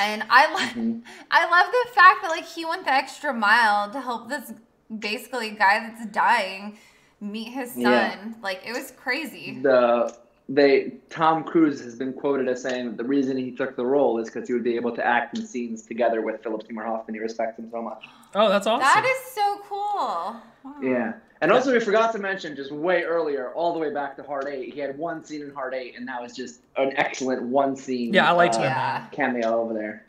And 0.00 0.24
I 0.30 0.52
love 0.52 0.70
mm-hmm. 0.70 1.00
I 1.30 1.48
love 1.50 1.72
the 1.72 1.94
fact 1.94 2.22
that 2.22 2.30
like 2.30 2.46
he 2.46 2.64
went 2.64 2.84
the 2.84 2.92
extra 2.92 3.32
mile 3.32 3.90
to 3.90 4.00
help 4.00 4.28
this 4.28 4.52
basically 4.98 5.50
guy 5.50 5.80
that's 5.80 6.06
dying 6.06 6.78
meet 7.20 7.52
his 7.52 7.72
son. 7.72 7.82
Yeah. 7.82 8.32
Like 8.42 8.62
it 8.66 8.72
was 8.72 8.90
crazy. 8.92 9.60
The 9.62 10.14
they 10.48 10.94
Tom 11.08 11.44
Cruise 11.44 11.80
has 11.82 11.94
been 11.94 12.12
quoted 12.12 12.48
as 12.48 12.62
saying 12.62 12.86
that 12.86 12.96
the 12.96 13.04
reason 13.04 13.36
he 13.36 13.52
took 13.52 13.76
the 13.76 13.86
role 13.86 14.18
is 14.18 14.28
because 14.28 14.48
he 14.48 14.54
would 14.54 14.64
be 14.64 14.74
able 14.76 14.94
to 14.94 15.06
act 15.06 15.38
in 15.38 15.46
scenes 15.46 15.86
together 15.86 16.20
with 16.20 16.42
Philip 16.42 16.66
Seymour 16.66 16.84
Hoffman. 16.84 17.14
He 17.14 17.20
respects 17.20 17.58
him 17.58 17.70
so 17.70 17.80
much. 17.80 18.04
oh, 18.34 18.48
that's 18.48 18.66
awesome. 18.66 18.80
That 18.80 19.04
is 19.04 19.34
so 19.34 19.60
cool. 19.68 20.36
Wow. 20.64 20.80
Yeah. 20.82 21.12
And 21.42 21.50
also, 21.50 21.72
we 21.72 21.80
forgot 21.80 22.12
to 22.12 22.20
mention 22.20 22.54
just 22.54 22.70
way 22.70 23.02
earlier, 23.02 23.52
all 23.52 23.72
the 23.72 23.80
way 23.80 23.92
back 23.92 24.14
to 24.14 24.22
Hard 24.22 24.46
Eight, 24.46 24.72
he 24.72 24.78
had 24.78 24.96
one 24.96 25.24
scene 25.24 25.42
in 25.42 25.52
Hard 25.52 25.74
Eight, 25.74 25.96
and 25.96 26.06
that 26.06 26.22
was 26.22 26.36
just 26.36 26.60
an 26.76 26.92
excellent 26.94 27.42
one 27.42 27.74
scene. 27.74 28.14
Yeah, 28.14 28.28
I 28.28 28.32
liked 28.32 28.54
uh, 28.54 28.58
him. 28.58 28.64
Yeah. 28.66 29.06
cameo 29.10 29.60
over 29.60 29.74
there, 29.74 30.06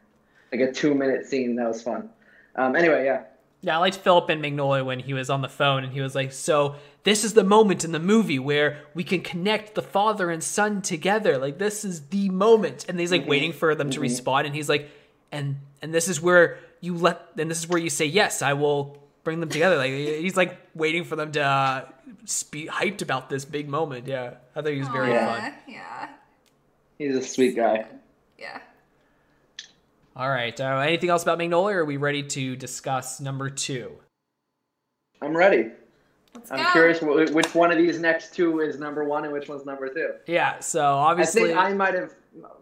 like 0.52 0.62
a 0.62 0.72
two 0.72 0.94
minute 0.94 1.26
scene. 1.26 1.56
That 1.56 1.68
was 1.68 1.82
fun. 1.82 2.12
Um, 2.56 2.76
anyway, 2.76 3.06
yeah, 3.06 3.24
Yeah, 3.62 3.78
I 3.78 3.80
liked 3.80 3.98
Philip 3.98 4.30
and 4.30 4.44
Magnolia 4.44 4.84
when 4.84 5.00
he 5.00 5.16
was 5.16 5.32
on 5.32 5.42
the 5.42 5.50
phone 5.50 5.84
and 5.84 5.92
he 5.92 6.02
was 6.02 6.14
like, 6.14 6.32
So, 6.32 6.76
this 7.04 7.24
is 7.24 7.34
the 7.34 7.44
moment 7.44 7.84
in 7.84 7.94
the 7.94 8.00
movie 8.00 8.38
where 8.38 8.82
we 8.94 9.04
can 9.04 9.22
connect 9.22 9.74
the 9.74 9.82
father 9.82 10.30
and 10.30 10.44
son 10.44 10.84
together. 10.84 11.40
Like, 11.40 11.58
this 11.58 11.84
is 11.84 12.10
the 12.10 12.30
moment. 12.30 12.86
And 12.88 13.00
he's 13.00 13.12
like 13.12 13.28
waiting 13.28 13.54
for 13.54 13.74
them 13.74 13.90
to 13.90 14.00
respond. 14.00 14.46
And 14.46 14.56
he's 14.56 14.70
like, 14.70 14.92
And 15.32 15.58
and 15.82 15.92
this 15.92 16.08
is 16.08 16.22
where 16.22 16.60
you 16.80 16.96
let, 16.96 17.30
and 17.40 17.50
this 17.50 17.58
is 17.58 17.68
where 17.68 17.80
you 17.80 17.90
say, 17.90 18.06
Yes, 18.06 18.44
I 18.44 18.54
will 18.54 19.03
bring 19.24 19.40
them 19.40 19.50
together. 19.50 19.78
Like, 19.78 19.92
he's 19.92 20.36
like 20.38 20.58
waiting 20.76 21.04
for 21.04 21.16
them 21.16 21.32
to 21.34 21.42
uh, 21.42 21.86
be 22.52 22.68
hyped 22.68 23.02
about 23.02 23.30
this 23.30 23.46
big 23.46 23.70
moment. 23.70 24.08
Yeah, 24.08 24.36
I 24.56 24.62
thought 24.62 24.72
he 24.72 24.80
was 24.80 24.88
very 24.90 25.12
Yeah. 25.12 25.42
fun. 25.42 25.54
Yeah. 25.68 26.10
he's 26.98 27.16
a 27.16 27.24
sweet 27.24 27.56
guy. 27.56 27.86
Yeah. 28.38 28.60
All 30.16 30.30
right. 30.30 30.60
Uh, 30.60 30.78
anything 30.80 31.10
else 31.10 31.24
about 31.24 31.38
Magnolia? 31.38 31.78
Or 31.78 31.80
are 31.82 31.86
we 31.86 31.98
ready 31.98 32.24
to 32.24 32.56
discuss 32.56 33.20
number 33.20 33.50
two? 33.50 33.92
I'm 35.22 35.36
ready. 35.36 35.72
Let's 36.36 36.52
I'm 36.52 36.58
go. 36.58 36.72
curious 36.72 37.02
which 37.02 37.54
one 37.56 37.72
of 37.72 37.78
these 37.78 38.00
next 38.00 38.34
two 38.34 38.60
is 38.60 38.80
number 38.80 39.04
one 39.04 39.24
and 39.24 39.32
which 39.34 39.48
one's 39.48 39.66
number 39.66 39.88
two. 39.94 40.12
Yeah. 40.28 40.60
So 40.60 40.84
obviously, 40.84 41.44
I 41.44 41.48
think 41.48 41.58
I 41.58 41.74
might 41.74 41.94
have 41.94 42.14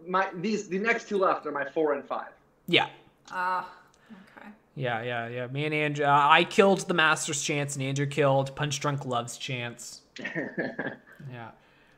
my 0.06 0.28
these 0.36 0.68
the 0.68 0.78
next 0.78 1.08
two 1.10 1.18
left 1.18 1.46
are 1.46 1.52
my 1.52 1.66
four 1.70 1.94
and 1.94 2.06
five. 2.06 2.28
yeah. 2.68 2.88
Ah. 3.32 3.62
okay. 3.62 3.70
Yeah, 4.76 5.02
yeah, 5.02 5.28
yeah. 5.28 5.48
Me 5.48 5.66
and 5.66 5.74
Andrea, 5.74 6.10
uh, 6.10 6.28
I 6.30 6.44
killed 6.46 6.88
the 6.88 6.94
Master's 6.94 7.42
chance, 7.42 7.76
and 7.76 7.84
Andrea 7.84 8.08
killed 8.08 8.56
Punch 8.56 8.80
Drunk 8.80 9.06
Love's 9.06 9.38
chance. 9.38 10.02
Yeah. 11.32 11.50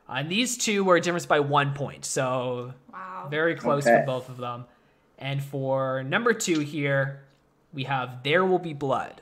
Uh, 0.08 0.14
and 0.18 0.30
these 0.30 0.58
two 0.58 0.84
were 0.84 0.98
a 0.98 1.02
difference 1.02 1.26
by 1.26 1.40
one 1.40 1.74
point, 1.74 2.04
so 2.06 2.74
Wow. 2.92 3.28
very 3.32 3.56
close 3.56 3.88
Okay. 3.88 4.02
for 4.02 4.06
both 4.06 4.28
of 4.30 4.38
them. 4.38 4.66
And 5.18 5.42
for 5.42 6.04
number 6.04 6.34
two 6.34 6.60
here, 6.60 7.24
we 7.74 7.86
have 7.86 8.22
There 8.22 8.44
Will 8.46 8.60
Be 8.60 8.74
Blood. 8.74 9.22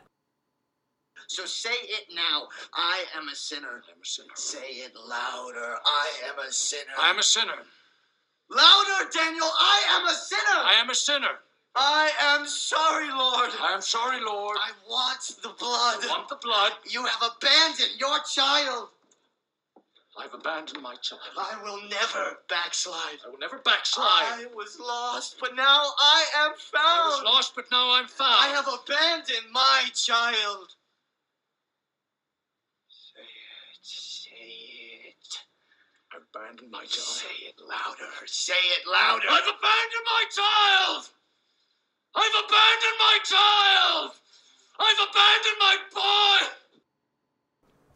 So 1.27 1.45
say 1.45 1.69
it 1.71 2.07
now. 2.13 2.47
I 2.73 3.05
am 3.15 3.29
a 3.29 3.35
sinner. 3.35 3.83
I'm 3.87 4.01
a 4.01 4.05
sinner. 4.05 4.27
Say 4.35 4.67
it 4.83 4.93
louder. 4.95 5.77
I 5.85 6.09
am 6.29 6.39
a 6.45 6.51
sinner. 6.51 6.91
I 6.99 7.09
am 7.11 7.19
a 7.19 7.23
sinner. 7.23 7.53
louder, 8.49 9.09
Daniel. 9.13 9.45
I 9.45 9.83
am 10.01 10.07
a 10.07 10.13
sinner. 10.15 10.59
I 10.65 10.73
am 10.81 10.89
a 10.89 10.95
sinner. 10.95 11.39
I 11.75 12.11
am 12.19 12.45
sorry, 12.47 13.09
Lord. 13.09 13.49
I 13.61 13.73
am 13.73 13.81
sorry, 13.81 14.19
Lord. 14.23 14.57
I 14.59 14.71
want 14.89 15.19
the 15.41 15.49
blood. 15.49 16.03
I 16.03 16.07
want 16.09 16.27
the 16.27 16.35
blood. 16.35 16.73
You 16.89 17.05
have 17.05 17.31
abandoned 17.35 17.91
your 17.97 18.19
child. 18.33 18.89
I've 20.19 20.33
abandoned 20.33 20.83
my 20.83 20.95
child. 20.95 21.21
I 21.37 21.63
will 21.63 21.81
never 21.87 22.39
backslide. 22.49 23.19
I 23.25 23.29
will 23.29 23.39
never 23.39 23.59
backslide. 23.59 24.43
I 24.43 24.45
was 24.53 24.77
lost, 24.79 25.37
but 25.39 25.55
now 25.55 25.85
I 25.97 26.25
am 26.39 26.51
found. 26.57 26.83
I 26.83 27.07
was 27.07 27.23
lost, 27.23 27.55
but 27.55 27.65
now 27.71 27.93
I'm 27.93 28.07
found. 28.07 28.35
I 28.39 28.47
have 28.49 28.67
abandoned 28.67 29.49
my 29.53 29.83
child. 29.95 30.75
Say 32.89 33.23
it, 33.23 33.79
say 33.81 35.07
it. 35.07 35.39
I've 36.13 36.27
abandoned 36.35 36.71
my 36.71 36.83
child. 36.83 37.07
Say 37.07 37.47
it 37.47 37.55
louder. 37.65 38.11
Say 38.25 38.53
it 38.53 38.85
louder. 38.85 39.27
I've 39.29 39.47
abandoned 39.47 40.05
my 40.05 40.25
child. 40.35 41.09
I've 42.15 42.31
abandoned 42.45 42.97
my 42.99 43.17
child. 43.23 44.11
I've 44.79 44.97
abandoned 45.09 45.57
my 45.59 45.77
boy. 45.93 46.47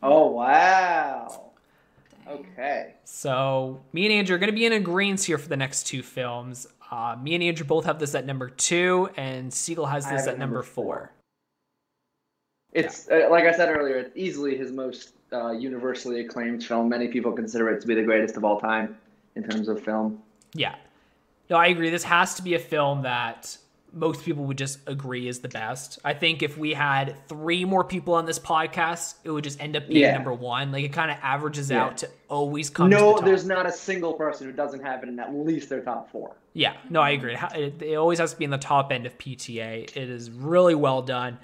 oh 0.04 0.32
wow. 0.32 1.42
Okay. 2.28 2.96
So 3.04 3.82
me 3.94 4.06
and 4.06 4.14
Andrea 4.14 4.36
are 4.36 4.40
going 4.40 4.52
to 4.52 4.56
be 4.56 4.66
in 4.66 4.74
agreement 4.74 5.24
here 5.24 5.38
for 5.38 5.50
the 5.50 5.58
next 5.58 5.84
two 5.84 6.02
films. 6.02 6.68
Uh, 6.92 7.16
me 7.22 7.36
and 7.36 7.44
Andrea 7.44 7.66
both 7.66 7.86
have 7.86 8.00
this 8.00 8.16
at 8.16 8.26
number 8.26 8.50
two, 8.50 9.10
and 9.18 9.54
Siegel 9.54 9.86
has 9.86 10.06
this 10.10 10.28
at 10.28 10.40
number 10.40 10.56
number 10.58 10.64
four. 10.64 10.86
four. 10.86 11.12
It's 12.74 13.10
uh, 13.10 13.28
like 13.30 13.46
I 13.46 13.54
said 13.54 13.70
earlier. 13.70 13.98
It's 13.98 14.12
easily 14.16 14.58
his 14.58 14.72
most 14.72 15.14
uh, 15.34 15.52
universally 15.52 16.22
acclaimed 16.22 16.64
film. 16.64 16.90
Many 16.90 17.08
people 17.08 17.32
consider 17.32 17.70
it 17.70 17.82
to 17.82 17.88
be 17.88 17.96
the 17.96 18.04
greatest 18.04 18.38
of 18.38 18.44
all 18.44 18.60
time 18.60 18.98
in 19.36 19.44
terms 19.44 19.68
of 19.68 19.82
film. 19.84 20.22
Yeah. 20.54 20.76
No, 21.50 21.58
I 21.58 21.68
agree. 21.68 21.90
This 21.90 22.04
has 22.04 22.36
to 22.36 22.42
be 22.42 22.56
a 22.56 22.60
film 22.60 23.04
that 23.04 23.58
most 23.96 24.24
people 24.26 24.44
would 24.44 24.58
just 24.58 24.80
agree 24.88 25.28
is 25.28 25.40
the 25.40 25.48
best. 25.48 26.00
I 26.04 26.14
think 26.14 26.44
if 26.44 26.58
we 26.58 26.74
had 26.74 27.16
three 27.30 27.64
more 27.64 27.84
people 27.84 28.14
on 28.16 28.26
this 28.26 28.38
podcast, 28.38 29.16
it 29.24 29.32
would 29.32 29.46
just 29.46 29.62
end 29.62 29.76
up 29.78 29.88
being 29.88 30.02
Yeah. 30.02 30.14
number 30.14 30.34
one. 30.34 30.72
Like 30.74 30.84
it 30.84 30.92
kind 30.94 31.10
of 31.10 31.18
averages 31.24 31.72
Yeah. 31.72 31.86
out 31.86 31.98
to 32.00 32.10
always 32.28 32.70
come 32.70 32.90
no, 32.90 33.16
the 33.18 33.24
there's 33.26 33.46
not 33.46 33.66
a 33.66 33.72
single 33.72 34.14
person 34.14 34.48
who 34.48 34.54
doesn't 34.54 34.84
have 34.84 35.02
it 35.02 35.08
in 35.10 35.18
at 35.20 35.34
least 35.34 35.70
their 35.70 35.80
top 35.82 36.12
four. 36.12 36.36
Yeah, 36.54 36.74
no, 36.90 37.02
I 37.02 37.12
agree. 37.12 37.38
It, 37.56 37.82
it 37.82 37.96
always 37.96 38.20
has 38.20 38.34
to 38.34 38.38
be 38.38 38.44
in 38.46 38.52
the 38.52 38.58
top 38.58 38.92
end 38.92 39.06
of 39.06 39.18
PTA. 39.18 39.84
It 39.96 40.10
is 40.10 40.30
really 40.30 40.76
well 40.76 41.02
done. 41.02 41.38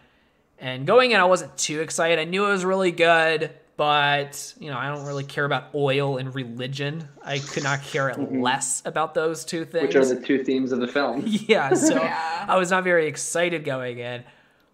And 0.60 0.86
going 0.86 1.12
in, 1.12 1.20
I 1.20 1.26
wasn't 1.26 1.58
too 1.58 1.80
excited. 1.82 2.20
I 2.20 2.26
knew 2.26 2.46
it 2.46 2.50
was 2.52 2.66
really 2.66 2.92
good, 2.92 3.50
but 3.82 4.54
you 4.60 4.70
know, 4.70 4.78
I 4.78 4.90
don't 4.90 5.08
really 5.08 5.24
care 5.24 5.44
about 5.44 5.74
oil 5.74 6.18
and 6.18 6.36
religion. 6.36 7.08
I 7.26 7.40
could 7.40 7.64
not 7.64 7.82
care 7.82 8.12
mm-hmm. 8.12 8.40
less 8.40 8.84
about 8.86 9.16
those 9.16 9.44
two 9.44 9.66
things. 9.66 9.88
Which 9.88 9.96
are 9.96 10.06
the 10.06 10.22
two 10.22 10.44
themes 10.44 10.72
of 10.72 10.82
the 10.82 10.88
film. 10.88 11.24
yeah, 11.26 11.74
so 11.74 11.96
Yeah. 12.04 12.46
I 12.48 12.58
was 12.58 12.70
not 12.70 12.84
very 12.84 13.08
excited 13.08 13.66
going 13.66 13.98
in. 13.98 14.24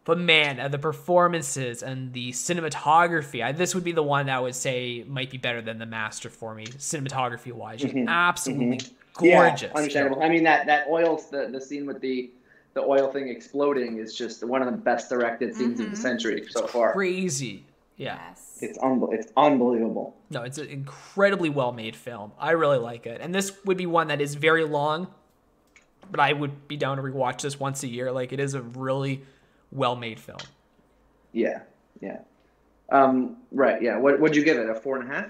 But 0.04 0.20
man, 0.20 0.60
uh, 0.60 0.68
the 0.68 0.78
performances 0.78 1.84
and 1.84 2.12
the 2.12 2.34
cinematography, 2.34 3.42
I, 3.42 3.54
this 3.54 3.74
would 3.76 3.86
be 3.86 3.94
the 3.94 4.04
one 4.04 4.26
that 4.26 4.36
I 4.36 4.40
would 4.42 4.56
say 4.56 5.06
might 5.08 5.30
be 5.30 5.38
better 5.38 5.62
than 5.62 5.80
the 5.80 5.86
master 5.86 6.30
for 6.30 6.54
me, 6.54 6.66
cinematography 6.66 7.54
wise. 7.54 7.80
Mm-hmm. 7.80 8.10
Absolutely 8.10 8.80
mm-hmm. 8.80 9.26
gorgeous. 9.26 9.72
Yeah, 9.74 9.78
understandable. 9.78 10.22
I 10.22 10.28
mean 10.28 10.44
that 10.44 10.66
that 10.66 10.88
oil 10.90 11.16
the 11.32 11.48
the 11.50 11.62
scene 11.62 11.86
with 11.86 12.02
the 12.02 12.30
the 12.74 12.82
oil 12.82 13.10
thing 13.10 13.30
exploding 13.30 14.00
is 14.00 14.14
just 14.14 14.44
one 14.46 14.62
of 14.62 14.70
the 14.70 14.78
best 14.78 15.08
directed 15.08 15.56
scenes 15.56 15.80
of 15.80 15.92
the 15.92 15.96
century 15.96 16.46
so 16.50 16.68
far. 16.68 16.92
Crazy. 16.92 17.64
Yeah. 17.98 18.20
Yes. 18.30 18.60
It's 18.62 18.78
unbe- 18.78 19.14
it's 19.14 19.32
unbelievable. 19.36 20.16
No, 20.30 20.44
it's 20.44 20.58
an 20.60 20.68
incredibly 20.68 21.50
well 21.50 21.72
made 21.72 21.96
film. 21.96 22.32
I 22.40 22.52
really 22.52 22.78
like 22.78 23.06
it. 23.08 23.22
And 23.22 23.34
this 23.34 23.52
would 23.66 23.78
be 23.78 23.86
one 23.88 24.08
that 24.08 24.22
is 24.22 24.36
very 24.36 24.64
long, 24.66 25.08
but 26.12 26.20
I 26.20 26.34
would 26.34 26.68
be 26.68 26.78
down 26.78 26.98
to 26.98 27.04
rewatch 27.04 27.42
this 27.42 27.60
once 27.60 27.82
a 27.84 27.88
year. 27.88 28.12
Like 28.12 28.32
it 28.32 28.40
is 28.40 28.54
a 28.54 28.62
really 28.62 29.24
well 29.72 29.96
made 29.96 30.20
film. 30.20 30.38
Yeah, 31.34 31.62
yeah. 32.00 32.20
Um, 32.90 33.38
right, 33.52 33.82
yeah. 33.82 33.98
What 33.98 34.20
would 34.20 34.36
you 34.36 34.44
give 34.44 34.58
it? 34.58 34.70
A 34.70 34.76
four 34.76 35.00
and 35.00 35.12
a 35.12 35.14
half? 35.14 35.28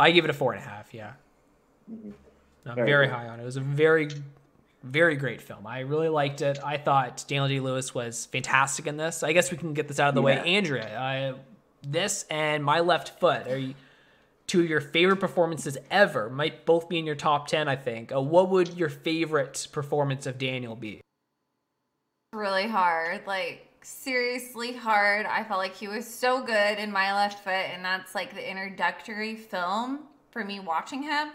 I 0.00 0.10
give 0.10 0.24
it 0.24 0.30
a 0.30 0.34
four 0.34 0.52
and 0.52 0.62
a 0.62 0.66
half, 0.66 0.92
yeah. 0.92 1.12
I'm 1.90 2.14
Very 2.74 2.86
very, 2.90 3.06
good. 3.06 3.14
high 3.14 3.28
on 3.28 3.38
it. 3.38 3.42
It 3.42 3.46
was 3.46 3.56
a 3.56 3.60
very, 3.60 4.08
very 4.82 5.16
great 5.16 5.40
film. 5.42 5.66
I 5.66 5.80
really 5.80 6.08
liked 6.08 6.40
it. 6.42 6.58
I 6.64 6.76
thought 6.78 7.24
Daniel 7.28 7.48
Day 7.48 7.60
Lewis 7.60 7.94
was 7.94 8.26
fantastic 8.26 8.86
in 8.86 8.96
this. 8.96 9.22
I 9.22 9.32
guess 9.32 9.50
we 9.50 9.58
can 9.58 9.74
get 9.74 9.88
this 9.88 10.00
out 10.00 10.08
of 10.08 10.14
the 10.14 10.22
way. 10.22 10.38
Andrea, 10.38 10.98
I, 10.98 11.34
this 11.82 12.24
and 12.30 12.64
My 12.64 12.80
Left 12.80 13.18
Foot 13.20 13.46
are 13.48 13.58
you- 13.58 13.74
two 14.46 14.60
of 14.60 14.68
your 14.68 14.80
favorite 14.80 15.16
performances 15.16 15.78
ever. 15.90 16.28
Might 16.28 16.66
both 16.66 16.88
be 16.88 16.98
in 16.98 17.06
your 17.06 17.14
top 17.14 17.46
10, 17.46 17.68
I 17.68 17.76
think. 17.76 18.12
Uh, 18.12 18.20
what 18.20 18.50
would 18.50 18.76
your 18.76 18.88
favorite 18.88 19.66
performance 19.72 20.26
of 20.26 20.38
Daniel 20.38 20.76
be? 20.76 21.00
really 22.32 22.66
hard. 22.66 23.20
Like 23.26 23.68
seriously 23.82 24.72
hard. 24.72 25.26
I 25.26 25.44
felt 25.44 25.58
like 25.58 25.74
he 25.74 25.88
was 25.88 26.06
so 26.06 26.42
good 26.42 26.78
in 26.78 26.90
My 26.90 27.12
Left 27.12 27.42
Foot, 27.44 27.52
and 27.52 27.84
that's 27.84 28.14
like 28.14 28.34
the 28.34 28.50
introductory 28.50 29.36
film 29.36 30.00
for 30.30 30.44
me 30.44 30.60
watching 30.60 31.02
him. 31.02 31.28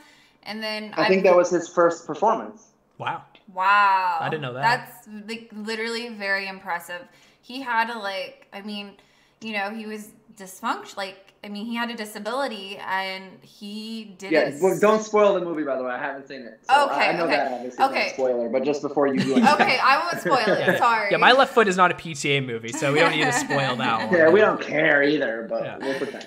And 0.44 0.64
then 0.64 0.94
I 0.96 1.08
think 1.08 1.24
that 1.24 1.36
was 1.36 1.50
his 1.50 1.68
first 1.68 2.08
performance. 2.08 2.68
Wow. 2.98 3.24
Wow. 3.54 4.18
I 4.22 4.30
didn't 4.30 4.42
know 4.42 4.54
that. 4.54 4.62
That's 5.06 5.08
like 5.28 5.50
literally 5.54 6.10
very 6.10 6.48
impressive. 6.48 7.02
He 7.42 7.62
had 7.62 7.92
to 7.92 8.00
like 8.00 8.48
I 8.54 8.62
mean, 8.62 8.94
you 9.42 9.54
know, 9.54 9.70
he 9.70 9.86
was 9.86 10.10
dysfunction 10.36 10.98
like 10.98 11.24
I 11.44 11.50
mean, 11.50 11.66
he 11.68 11.76
had 11.76 11.90
a 11.92 11.96
disability 11.96 12.78
and 12.78 13.24
he 13.42 14.16
did 14.18 14.32
Yeah, 14.32 14.40
it. 14.50 14.56
well, 14.62 14.78
don't 14.80 15.02
spoil 15.04 15.36
the 15.36 15.42
movie, 15.42 15.64
by 15.64 15.78
the 15.78 15.84
way. 15.84 15.92
I 15.92 16.00
haven't 16.00 16.28
seen 16.28 16.42
it. 16.42 16.60
So 16.64 16.86
Okay, 16.90 17.10
I 17.10 17.12
know 17.16 17.26
okay, 17.26 17.36
that 17.38 17.52
obviously 17.54 17.86
okay. 17.86 17.94
not 18.00 18.08
a 18.08 18.14
spoiler, 18.14 18.50
but 18.50 18.64
just 18.64 18.82
before 18.82 19.08
you 19.08 19.20
do 19.20 19.38
it. 19.38 19.44
Okay, 19.54 19.78
I 19.82 20.00
won't 20.00 20.20
spoil 20.20 20.56
it. 20.58 20.78
Sorry. 20.80 21.10
Yeah, 21.12 21.18
my 21.18 21.32
left 21.32 21.54
foot 21.54 21.68
is 21.68 21.78
not 21.78 21.92
a 21.92 21.94
PTA 21.94 22.44
movie, 22.46 22.74
so 22.74 22.92
we 22.92 23.00
don't 23.00 23.12
need 23.12 23.24
to 23.24 23.32
spoil 23.32 23.76
that 23.76 24.08
one. 24.10 24.14
Yeah, 24.20 24.30
we 24.30 24.40
don't 24.42 24.60
care 24.60 25.04
either, 25.04 25.46
but 25.50 25.64
Yeah. 25.64 25.78
we'll 25.78 25.98
pretend. 25.98 26.26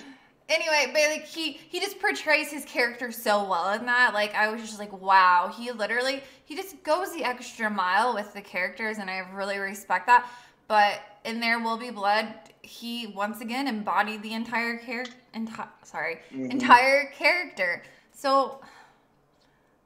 anyway, 0.49 0.87
but 0.93 1.03
like 1.11 1.27
he 1.27 1.53
he 1.69 1.81
just 1.81 1.99
portrays 1.99 2.51
his 2.51 2.65
character 2.65 3.11
so 3.13 3.45
well 3.49 3.73
in 3.79 3.85
that. 3.87 4.15
Like 4.15 4.35
I 4.37 4.49
was 4.49 4.61
just 4.63 4.79
like, 4.79 4.93
wow, 5.03 5.53
he 5.55 5.73
literally 5.73 6.23
he 6.45 6.55
just 6.57 6.83
goes 6.85 7.13
the 7.13 7.25
extra 7.25 7.69
mile 7.69 8.15
with 8.15 8.33
the 8.33 8.41
characters, 8.41 8.99
and 8.99 9.11
I 9.11 9.19
really 9.35 9.59
respect 9.59 10.07
that. 10.07 10.27
But 10.69 11.01
in 11.25 11.41
There 11.41 11.59
Will 11.61 11.77
Be 11.77 11.91
Blood, 11.91 12.27
he 12.63 13.09
once 13.09 13.41
again 13.41 13.67
embodied 13.69 14.23
the 14.23 14.33
entire 14.35 14.79
character. 14.79 15.15
Enti- 15.35 15.69
sorry, 15.85 16.19
Mm-hmm. 16.33 16.51
entire 16.51 17.07
character. 17.17 17.83
So. 18.13 18.61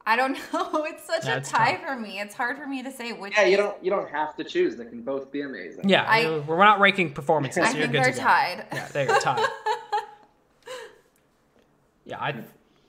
I 0.06 0.16
don't 0.16 0.32
know. 0.52 0.84
It's 0.84 1.06
such 1.06 1.22
That's 1.24 1.48
a 1.48 1.50
tie 1.50 1.76
tough. 1.76 1.86
for 1.86 1.96
me. 1.96 2.20
It's 2.20 2.34
hard 2.34 2.58
for 2.58 2.66
me 2.66 2.82
to 2.82 2.90
say 2.92 3.12
which. 3.14 3.32
Yeah, 3.34 3.46
you 3.46 3.56
don't 3.56 3.82
you 3.82 3.90
don't 3.90 4.06
have 4.10 4.36
to 4.36 4.44
choose. 4.44 4.76
They 4.76 4.84
can 4.84 5.00
both 5.00 5.32
be 5.32 5.40
amazing. 5.40 5.88
Yeah, 5.88 6.04
I- 6.06 6.40
we're 6.46 6.58
not 6.58 6.78
ranking 6.78 7.14
performances. 7.14 7.64
I 7.64 7.72
so 7.72 7.78
you're 7.78 7.86
think 7.88 7.92
good 7.94 8.04
they're 8.04 8.12
to 8.12 8.18
go. 8.18 8.22
tied. 8.22 8.66
Yeah, 8.74 8.88
they 8.88 9.08
are 9.08 9.18
tied. 9.18 9.46
yeah, 12.04 12.18
I, 12.20 12.34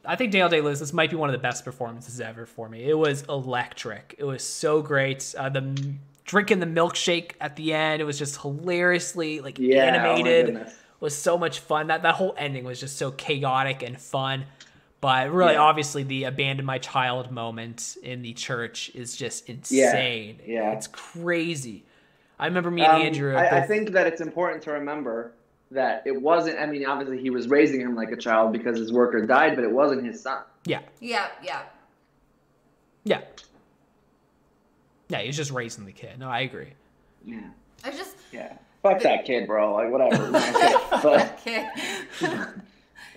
I 0.04 0.16
think 0.18 0.34
Daniel 0.34 0.50
Day 0.50 0.60
Lewis. 0.62 0.80
This 0.82 0.92
might 0.92 1.10
be 1.10 1.16
one 1.16 1.30
of 1.30 1.34
the 1.34 1.40
best 1.40 1.64
performances 1.64 2.20
ever 2.20 2.46
for 2.46 2.68
me. 2.68 2.84
It 2.84 2.98
was 2.98 3.24
electric. 3.30 4.16
It 4.18 4.26
was 4.26 4.44
so 4.44 4.82
great. 4.82 5.34
Uh, 5.38 5.48
the 5.50 5.60
m- 5.62 6.00
drinking 6.26 6.60
the 6.60 6.66
milkshake 6.66 7.32
at 7.40 7.56
the 7.56 7.74
end. 7.74 8.02
It 8.02 8.06
was 8.06 8.18
just 8.20 8.42
hilariously 8.42 9.40
like 9.42 9.58
Yeah, 9.60 9.84
oh 9.84 9.88
animated. 10.14 10.46
goodness. 10.48 10.76
was 11.00 11.16
so 11.16 11.38
much 11.38 11.60
fun. 11.60 11.88
That 11.88 12.02
that 12.04 12.16
whole 12.16 12.34
ending 12.38 12.64
was 12.66 12.80
just 12.80 12.98
so 12.98 13.12
chaotic 13.12 13.84
and 13.84 14.00
fun. 14.00 14.46
But 15.02 15.32
really, 15.32 15.54
Yeah. 15.54 15.60
obviously, 15.62 16.04
the 16.04 16.24
abandon 16.24 16.66
my 16.66 16.80
child 16.80 17.30
moment 17.32 17.98
in 18.02 18.22
the 18.24 18.34
church 18.34 18.90
is 18.96 19.16
just 19.16 19.48
insane. 19.50 20.40
yeah. 20.46 20.72
it's 20.72 20.88
crazy. 20.88 21.84
I 22.40 22.48
remember 22.48 22.72
me 22.72 22.82
and 22.84 22.92
Um, 22.94 23.02
Andrew. 23.04 23.36
I, 23.36 23.60
I 23.60 23.62
think 23.68 23.92
that 23.92 24.08
it's 24.08 24.20
important 24.20 24.64
to 24.64 24.72
remember 24.72 25.32
that 25.72 26.02
it 26.06 26.20
wasn't. 26.22 26.58
I 26.60 26.66
mean, 26.66 26.86
obviously 26.86 27.22
he 27.22 27.30
was 27.30 27.48
raising 27.50 27.80
him 27.82 27.96
like 27.96 28.12
a 28.12 28.18
child 28.18 28.52
because 28.52 28.78
his 28.78 28.92
worker 28.92 29.26
died, 29.26 29.56
but 29.56 29.64
it 29.64 29.72
wasn't 29.72 30.06
his 30.06 30.22
son. 30.22 30.42
yeah, 30.66 30.80
Yeah, 31.00 31.28
yeah. 31.44 31.62
yeah, 33.04 33.22
yeah. 35.10 35.20
he's 35.22 35.38
just 35.38 35.52
raising 35.52 35.86
the 35.86 35.92
kid. 35.92 36.20
No, 36.20 36.30
I 36.30 36.42
agree. 36.42 36.74
Yeah. 37.24 37.42
I 37.84 37.92
just 37.92 38.16
Yeah. 38.32 38.54
Fuck 38.82 39.02
that 39.02 39.26
kid, 39.26 39.48
bro. 39.48 39.74
Like 39.74 39.92
whatever. 39.92 40.32
but 40.32 41.40
okay. 41.48 41.68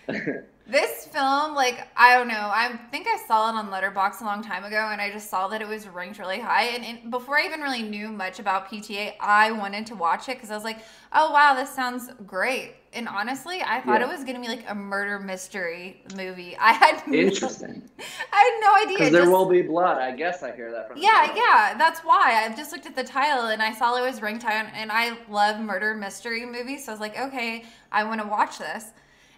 This 0.71 1.07
film, 1.07 1.55
like, 1.55 1.89
I 1.97 2.15
don't 2.15 2.29
know. 2.29 2.35
I 2.53 2.79
think 2.91 3.07
I 3.09 3.17
saw 3.27 3.49
it 3.49 3.55
on 3.55 3.71
Letterboxd 3.71 4.21
a 4.21 4.25
long 4.25 4.43
time 4.43 4.65
ago, 4.65 4.91
and 4.93 5.01
I 5.01 5.11
just 5.11 5.31
saw 5.31 5.49
that 5.49 5.63
it 5.63 5.67
was 5.67 5.89
ranked 5.89 6.19
really 6.19 6.39
high. 6.41 6.65
And, 6.65 6.85
and 6.85 7.11
before 7.11 7.39
I 7.39 7.47
even 7.47 7.61
really 7.61 7.83
knew 7.83 8.11
much 8.11 8.39
about 8.39 8.69
PTA, 8.71 9.15
I 9.19 9.51
wanted 9.51 9.87
to 9.87 9.95
watch 9.95 10.29
it 10.29 10.37
because 10.37 10.51
I 10.51 10.55
was 10.55 10.65
like, 10.65 10.81
"Oh 11.15 11.33
wow, 11.33 11.55
this 11.55 11.71
sounds 11.75 12.11
great." 12.27 12.75
And 12.93 13.09
honestly, 13.09 13.63
I 13.63 13.81
thought 13.81 14.01
Yeah. 14.01 14.09
it 14.09 14.13
was 14.13 14.25
gonna 14.25 14.41
be 14.41 14.49
like 14.49 14.65
a 14.69 14.75
murder 14.75 15.19
mystery 15.19 16.03
movie. 16.15 16.55
I 16.61 16.73
had 16.75 17.03
no, 17.07 17.15
interesting. 17.19 17.89
I 18.33 18.37
had 18.37 18.61
no 18.61 18.85
idea. 18.85 18.99
Because 18.99 19.13
there 19.13 19.23
Just- 19.23 19.33
will 19.33 19.49
be 19.49 19.63
blood. 19.63 19.97
I 20.03 20.11
guess 20.13 20.43
I 20.43 20.55
hear 20.55 20.71
that 20.73 20.89
from. 20.89 20.99
yeah, 20.99 21.35
yeah, 21.35 21.79
that's 21.79 22.01
why. 22.01 22.45
I 22.47 22.55
just 22.55 22.73
looked 22.73 22.85
at 22.85 22.95
the 22.95 23.05
title 23.05 23.47
and 23.47 23.63
I 23.63 23.73
saw 23.73 23.97
it 23.97 24.03
was 24.03 24.21
ranked 24.21 24.43
high, 24.43 24.63
and 24.75 24.93
I 24.93 25.17
love 25.31 25.61
murder 25.61 25.95
mystery 25.95 26.45
movies, 26.45 26.85
so 26.85 26.93
I 26.93 26.95
was 26.95 27.01
like, 27.01 27.19
okay, 27.19 27.65
I 27.91 28.05
want 28.05 28.21
to 28.21 28.27
watch 28.27 28.59
this. 28.59 28.85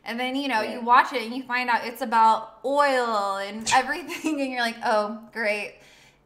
And 0.04 0.18
then 0.18 0.34
you 0.34 0.48
know 0.48 0.62
you 0.62 0.80
watch 0.80 1.12
it 1.12 1.22
and 1.22 1.34
you 1.34 1.42
find 1.42 1.68
out 1.68 1.84
it's 1.84 2.02
about 2.02 2.58
oil 2.64 3.36
and 3.36 3.70
everything, 3.74 4.40
and 4.40 4.50
you're 4.50 4.60
like, 4.60 4.76
oh, 4.84 5.20
great. 5.32 5.76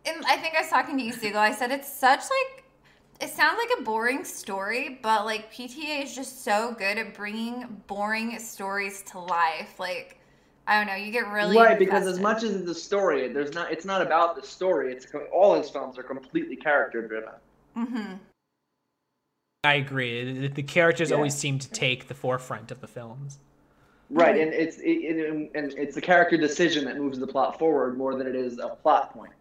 And 0.07 0.25
I 0.27 0.37
think 0.37 0.55
I 0.55 0.61
was 0.61 0.71
talking 0.71 0.99
to 0.99 1.03
you, 1.05 1.13
Siegel. 1.13 1.41
I 1.41 1.53
said 1.53 1.71
it's 1.71 1.93
such 1.93 2.21
like 2.21 2.65
it 3.21 3.31
sounds 3.31 3.59
like 3.59 3.79
a 3.79 3.83
boring 3.83 4.25
story, 4.25 4.99
but 5.03 5.25
like 5.25 5.53
PTA 5.53 6.03
is 6.03 6.15
just 6.15 6.45
so 6.45 6.75
good 6.79 6.99
at 6.99 7.15
bringing 7.15 7.83
boring 7.87 8.39
stories 8.39 9.03
to 9.13 9.19
life. 9.19 9.79
Like 9.79 10.19
I 10.67 10.79
don't 10.79 10.87
know, 10.87 10.95
you 10.95 11.13
get 11.13 11.29
really 11.29 11.57
right, 11.57 11.79
because 11.79 12.07
as 12.07 12.21
much 12.21 12.43
as 12.43 12.55
it's 12.55 12.69
a 12.71 12.75
story, 12.75 13.29
there's 13.29 13.53
not. 13.53 13.71
It's 13.73 13.85
not 13.85 14.03
about 14.03 14.37
the 14.41 14.47
story. 14.47 14.93
It's 14.93 15.07
all 15.33 15.55
his 15.55 15.69
films 15.71 15.99
are 15.99 16.03
completely 16.03 16.57
character 16.57 17.07
driven. 17.07 17.33
Mm-hmm. 17.77 18.15
I 19.65 19.75
agree. 19.75 20.33
The, 20.41 20.49
the 20.49 20.63
characters 20.63 21.11
Yeah. 21.11 21.17
always 21.17 21.35
seem 21.35 21.59
to 21.59 21.71
take 21.71 22.09
the 22.09 22.15
forefront 22.15 22.71
of 22.71 22.81
the 22.81 22.87
films. 22.87 23.39
Right, 24.15 24.39
and 24.41 24.53
it's 24.53 24.79
it, 24.79 24.91
it, 24.91 25.51
and 25.55 25.73
it's 25.73 25.97
a 25.97 26.01
character 26.01 26.37
decision 26.37 26.85
that 26.85 26.97
moves 26.97 27.19
the 27.19 27.27
plot 27.27 27.59
forward 27.59 27.99
more 27.99 28.15
than 28.15 28.29
it 28.29 28.37
is 28.37 28.61
a 28.61 28.69
plot 28.69 29.13
point 29.13 29.33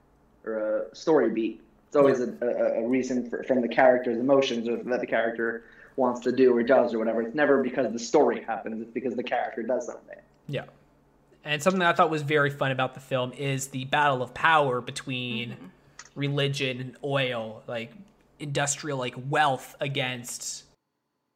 or 0.45 0.87
a 0.91 0.95
story 0.95 1.29
beat. 1.29 1.61
It's 1.87 1.95
always 1.95 2.21
a, 2.21 2.33
a, 2.41 2.83
a 2.83 2.87
reason 2.87 3.29
for, 3.29 3.43
from 3.43 3.61
the 3.61 3.67
character's 3.67 4.17
emotions 4.17 4.67
or 4.67 4.77
that 4.77 4.99
the 4.99 5.05
character 5.05 5.65
wants 5.95 6.21
to 6.21 6.31
do 6.31 6.57
or 6.57 6.63
does 6.63 6.91
or 6.91 6.97
whatever. 6.97 7.21
It's 7.21 7.35
never 7.35 7.61
because 7.61 7.93
the 7.93 7.99
story 7.99 8.43
happens. 8.43 8.81
It's 8.81 8.89
because 8.89 9.15
the 9.15 9.23
character 9.23 9.61
does 9.61 9.85
something. 9.85 10.17
Yeah. 10.47 10.65
And 11.43 11.61
something 11.61 11.79
that 11.79 11.89
I 11.89 11.93
thought 11.93 12.09
was 12.09 12.23
very 12.23 12.49
fun 12.49 12.71
about 12.71 12.95
the 12.95 12.99
film 12.99 13.31
is 13.33 13.67
the 13.67 13.85
battle 13.85 14.23
of 14.23 14.33
power 14.33 14.81
between 14.81 15.51
mm-hmm. 15.51 15.65
religion 16.15 16.79
and 16.81 16.97
oil, 17.03 17.61
like 17.67 17.91
industrial 18.39 18.97
like 18.97 19.13
wealth 19.29 19.75
against 19.79 20.63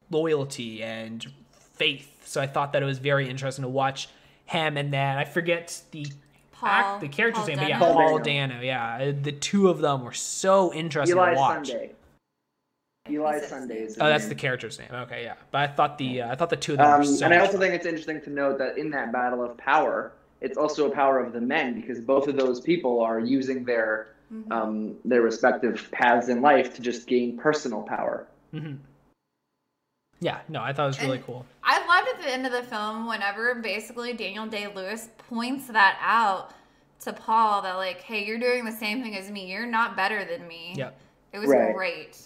loyalty 0.09 0.81
and 0.81 1.27
faith. 1.77 2.11
So 2.25 2.41
I 2.41 2.47
thought 2.47 2.73
that 2.73 2.81
it 2.83 2.85
was 2.85 2.99
very 2.99 3.29
interesting 3.29 3.63
to 3.63 3.69
watch 3.69 4.09
him 4.45 4.77
and 4.77 4.91
then 4.93 5.17
I 5.17 5.25
forget 5.25 5.81
the 5.91 6.07
Paul- 6.51 6.69
act, 6.69 7.01
the 7.01 7.07
character's 7.07 7.39
Paul 7.41 7.47
name, 7.47 7.57
but 7.59 7.69
yeah, 7.69 7.79
Paul 7.79 7.93
Paul 7.93 8.19
Dano. 8.19 8.61
Yeah, 8.61 9.11
the 9.11 9.31
two 9.31 9.69
of 9.69 9.79
them 9.79 10.03
were 10.03 10.13
so 10.13 10.73
interesting 10.73 11.17
Eli 11.17 11.31
to 11.31 11.35
watch. 11.37 11.67
Sunday. 11.67 11.91
Eli 13.09 13.39
Who's 13.39 13.47
Sunday 13.47 13.75
is 13.83 13.97
Oh, 14.01 14.07
that's 14.07 14.23
name. 14.25 14.29
the 14.29 14.35
character's 14.35 14.79
name. 14.79 14.89
Okay, 14.91 15.23
yeah. 15.23 15.35
But 15.51 15.61
I 15.61 15.67
thought 15.67 15.97
the 15.97 16.21
uh, 16.23 16.31
I 16.31 16.35
thought 16.35 16.49
the 16.49 16.57
two 16.57 16.73
of 16.73 16.79
them 16.79 16.87
Um, 16.87 16.99
were 16.99 17.05
so 17.05 17.25
and 17.25 17.33
I 17.33 17.37
also 17.39 17.53
fun. 17.53 17.61
think 17.61 17.73
it's 17.75 17.85
interesting 17.85 18.21
to 18.21 18.29
note 18.29 18.57
that 18.57 18.77
in 18.77 18.89
that 18.91 19.11
battle 19.13 19.41
of 19.43 19.55
power, 19.57 20.11
it's 20.41 20.57
also 20.57 20.91
a 20.91 20.93
power 20.93 21.19
of 21.19 21.31
the 21.31 21.39
men 21.41 21.79
because 21.79 21.99
both 22.01 22.27
of 22.27 22.35
those 22.35 22.59
people 22.61 22.99
are 23.01 23.19
using 23.19 23.63
their 23.63 24.07
Mm-hmm. 24.33 24.51
um, 24.51 24.95
their 25.05 25.21
respective 25.21 25.87
paths 25.93 26.27
in 26.27 26.41
life 26.41 26.73
to 26.75 26.81
just 26.81 27.07
gain 27.07 27.37
personal 27.37 27.81
power. 27.83 28.27
Mhm. 28.53 28.75
Yeah, 30.19 30.39
no, 30.49 30.61
I 30.63 30.73
thought 30.73 30.85
it 30.85 30.87
was 30.87 31.01
really 31.01 31.17
And- 31.17 31.25
cool. 31.25 31.45
I 31.63 31.85
loved 31.85 32.09
at 32.15 32.21
the 32.23 32.29
end 32.31 32.45
of 32.45 32.51
the 32.51 32.63
film 32.63 33.07
whenever 33.07 33.55
basically 33.55 34.13
Daniel 34.13 34.47
Day 34.47 34.67
Lewis 34.73 35.09
points 35.17 35.67
that 35.67 35.97
out 36.01 36.53
to 37.01 37.13
Paul 37.13 37.61
that 37.61 37.73
like, 37.75 38.01
hey, 38.01 38.25
you're 38.25 38.39
doing 38.39 38.65
the 38.65 38.71
same 38.71 39.03
thing 39.03 39.15
as 39.15 39.29
me. 39.29 39.51
You're 39.51 39.67
not 39.67 39.95
better 39.95 40.25
than 40.25 40.47
me. 40.47 40.73
Yep. 40.75 40.99
It 41.33 41.39
was 41.39 41.49
Right. 41.49 41.75
great. 41.75 42.17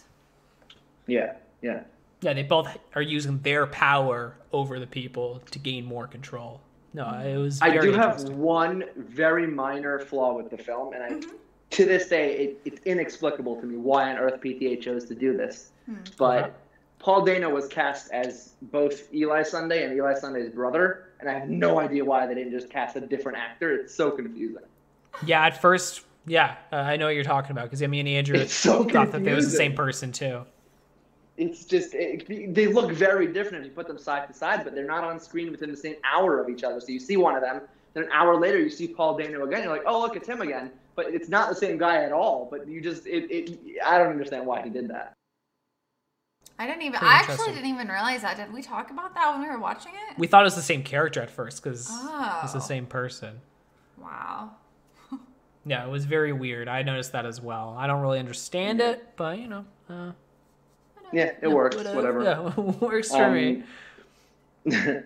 Yeah, 1.08 1.34
yeah. 1.62 1.82
Yeah, 2.22 2.34
they 2.34 2.44
both 2.44 2.78
are 2.96 3.02
using 3.02 3.40
their 3.40 3.66
power 3.68 4.36
over 4.54 4.80
the 4.80 4.88
people 4.88 5.42
to 5.52 5.60
gain 5.60 5.86
more 5.86 6.08
control. 6.08 6.62
No, 6.94 7.08
it 7.20 7.38
was. 7.38 7.62
I 7.62 7.76
do 7.78 7.92
have 7.94 8.24
one 8.30 8.84
very 8.96 9.48
minor 9.48 10.00
flaw 10.00 10.34
with 10.34 10.50
the 10.50 10.58
film, 10.58 10.94
and 10.94 11.04
I, 11.04 11.10
Mm-hmm. 11.10 11.36
to 11.72 11.86
this 11.86 12.08
day, 12.10 12.38
it, 12.38 12.62
it's 12.66 12.82
inexplicable 12.86 13.56
to 13.62 13.66
me 13.66 13.78
why 13.78 14.12
on 14.12 14.18
earth 14.18 14.40
PTA 14.42 14.80
chose 14.82 15.06
to 15.06 15.16
do 15.16 15.36
this. 15.36 15.72
Hmm. 15.88 15.96
But 16.18 16.44
Okay. 16.44 16.54
Paul 17.02 17.26
Dano 17.26 17.49
was 17.49 17.68
cast 17.68 18.11
as 18.11 18.53
both 18.61 19.11
Eli 19.11 19.41
Sunday 19.41 19.84
and 19.84 19.94
Eli 19.95 20.14
Sunday's 20.14 20.52
brother, 20.52 21.10
and 21.19 21.28
I 21.28 21.34
have 21.34 21.49
no 21.49 21.80
idea 21.80 22.06
why 22.06 22.28
they 22.28 22.36
didn't 22.36 22.52
just 22.52 22.69
cast 22.69 22.95
a 22.95 23.02
different 23.02 23.40
actor. 23.40 23.73
It's 23.76 23.94
so 23.94 24.11
confusing. 24.11 24.61
Yeah, 25.26 25.44
at 25.44 25.60
first, 25.60 26.02
yeah, 26.28 26.57
uh, 26.72 26.76
I 26.76 26.98
know 26.98 27.07
what 27.07 27.15
you're 27.15 27.23
talking 27.23 27.52
about 27.52 27.64
because 27.64 27.82
me 27.82 27.99
and 27.99 28.07
Andrew 28.07 28.38
It's 28.38 28.53
so 28.53 28.84
thought 28.84 29.11
that 29.11 29.23
they 29.23 29.34
was 29.34 29.52
the 29.52 29.57
same 29.57 29.73
person 29.73 30.11
too. 30.11 30.45
It's 31.38 31.65
just 31.65 31.95
it, 31.95 32.53
they 32.53 32.68
look 32.68 32.91
very 32.91 33.34
different 33.34 33.65
if 33.65 33.72
you 33.72 33.76
put 33.76 33.88
them 33.88 33.98
side 33.98 34.28
to 34.28 34.34
side, 34.34 34.64
but 34.64 34.76
they're 34.76 34.86
not 34.86 35.03
on 35.03 35.19
screen 35.19 35.49
within 35.49 35.72
the 35.72 35.78
same 35.78 35.95
hour 36.03 36.40
of 36.40 36.49
each 36.49 36.64
other. 36.64 36.80
So 36.80 36.90
you 36.90 36.99
see 36.99 37.18
one 37.18 37.36
of 37.36 37.41
them, 37.41 37.61
then 37.95 38.03
an 38.03 38.10
hour 38.11 38.40
later 38.40 38.60
you 38.60 38.69
see 38.69 38.88
Paul 38.88 39.18
Dano 39.18 39.44
again. 39.44 39.64
You're 39.64 39.73
like, 39.73 39.84
oh 39.88 39.99
look, 39.99 40.15
it's 40.15 40.28
him 40.28 40.41
again. 40.41 40.72
But 40.95 41.07
it's 41.07 41.30
not 41.30 41.49
the 41.49 41.56
same 41.56 41.80
guy 41.80 42.03
at 42.03 42.11
all. 42.11 42.48
But 42.52 42.68
you 42.68 42.80
just 42.80 43.07
it, 43.07 43.32
it 43.32 43.60
I 43.84 43.98
don't 43.98 44.10
understand 44.10 44.45
why 44.45 44.61
he 44.61 44.69
did 44.69 44.88
that. 44.90 45.14
I 46.62 46.68
didn't 46.68 46.84
even. 46.84 47.00
Pretty 47.00 47.12
I 47.12 47.18
actually 47.18 47.54
didn't 47.54 47.70
even 47.70 47.88
realize 47.88 48.22
that. 48.22 48.38
Did 48.38 48.54
we 48.54 48.62
talk 48.62 48.92
about 48.92 49.16
that 49.16 49.32
when 49.34 49.42
we 49.42 49.48
were 49.50 49.60
watching 49.60 49.94
it? 49.94 50.20
We 50.20 50.28
thought 50.28 50.42
it 50.44 50.46
was 50.46 50.56
the 50.56 50.62
same 50.62 50.84
character 50.84 51.20
at 51.20 51.32
first 51.32 51.64
because 51.64 51.90
it's 51.90 52.54
the 52.54 52.60
Oh. 52.60 52.62
same 52.62 52.86
person. 52.86 53.42
wow. 53.98 54.52
Yeah, 55.66 55.86
it 55.86 55.90
was 55.92 56.06
very 56.06 56.34
weird. 56.34 56.68
I 56.68 56.82
noticed 56.84 57.12
that 57.12 57.26
as 57.28 57.40
well. 57.42 57.76
I 57.78 57.86
don't 57.88 58.02
really 58.02 58.18
understand 58.20 58.80
it, 58.82 59.16
but 59.16 59.38
you 59.40 59.48
know, 59.48 59.66
uh, 59.90 60.12
Yeah, 61.14 61.32
it 61.42 61.48
works. 61.48 61.76
Whatever. 61.78 62.24
Yeah, 62.24 62.50
works 62.60 63.10
for 63.12 63.30
me. 63.32 63.64
Um, 64.66 64.74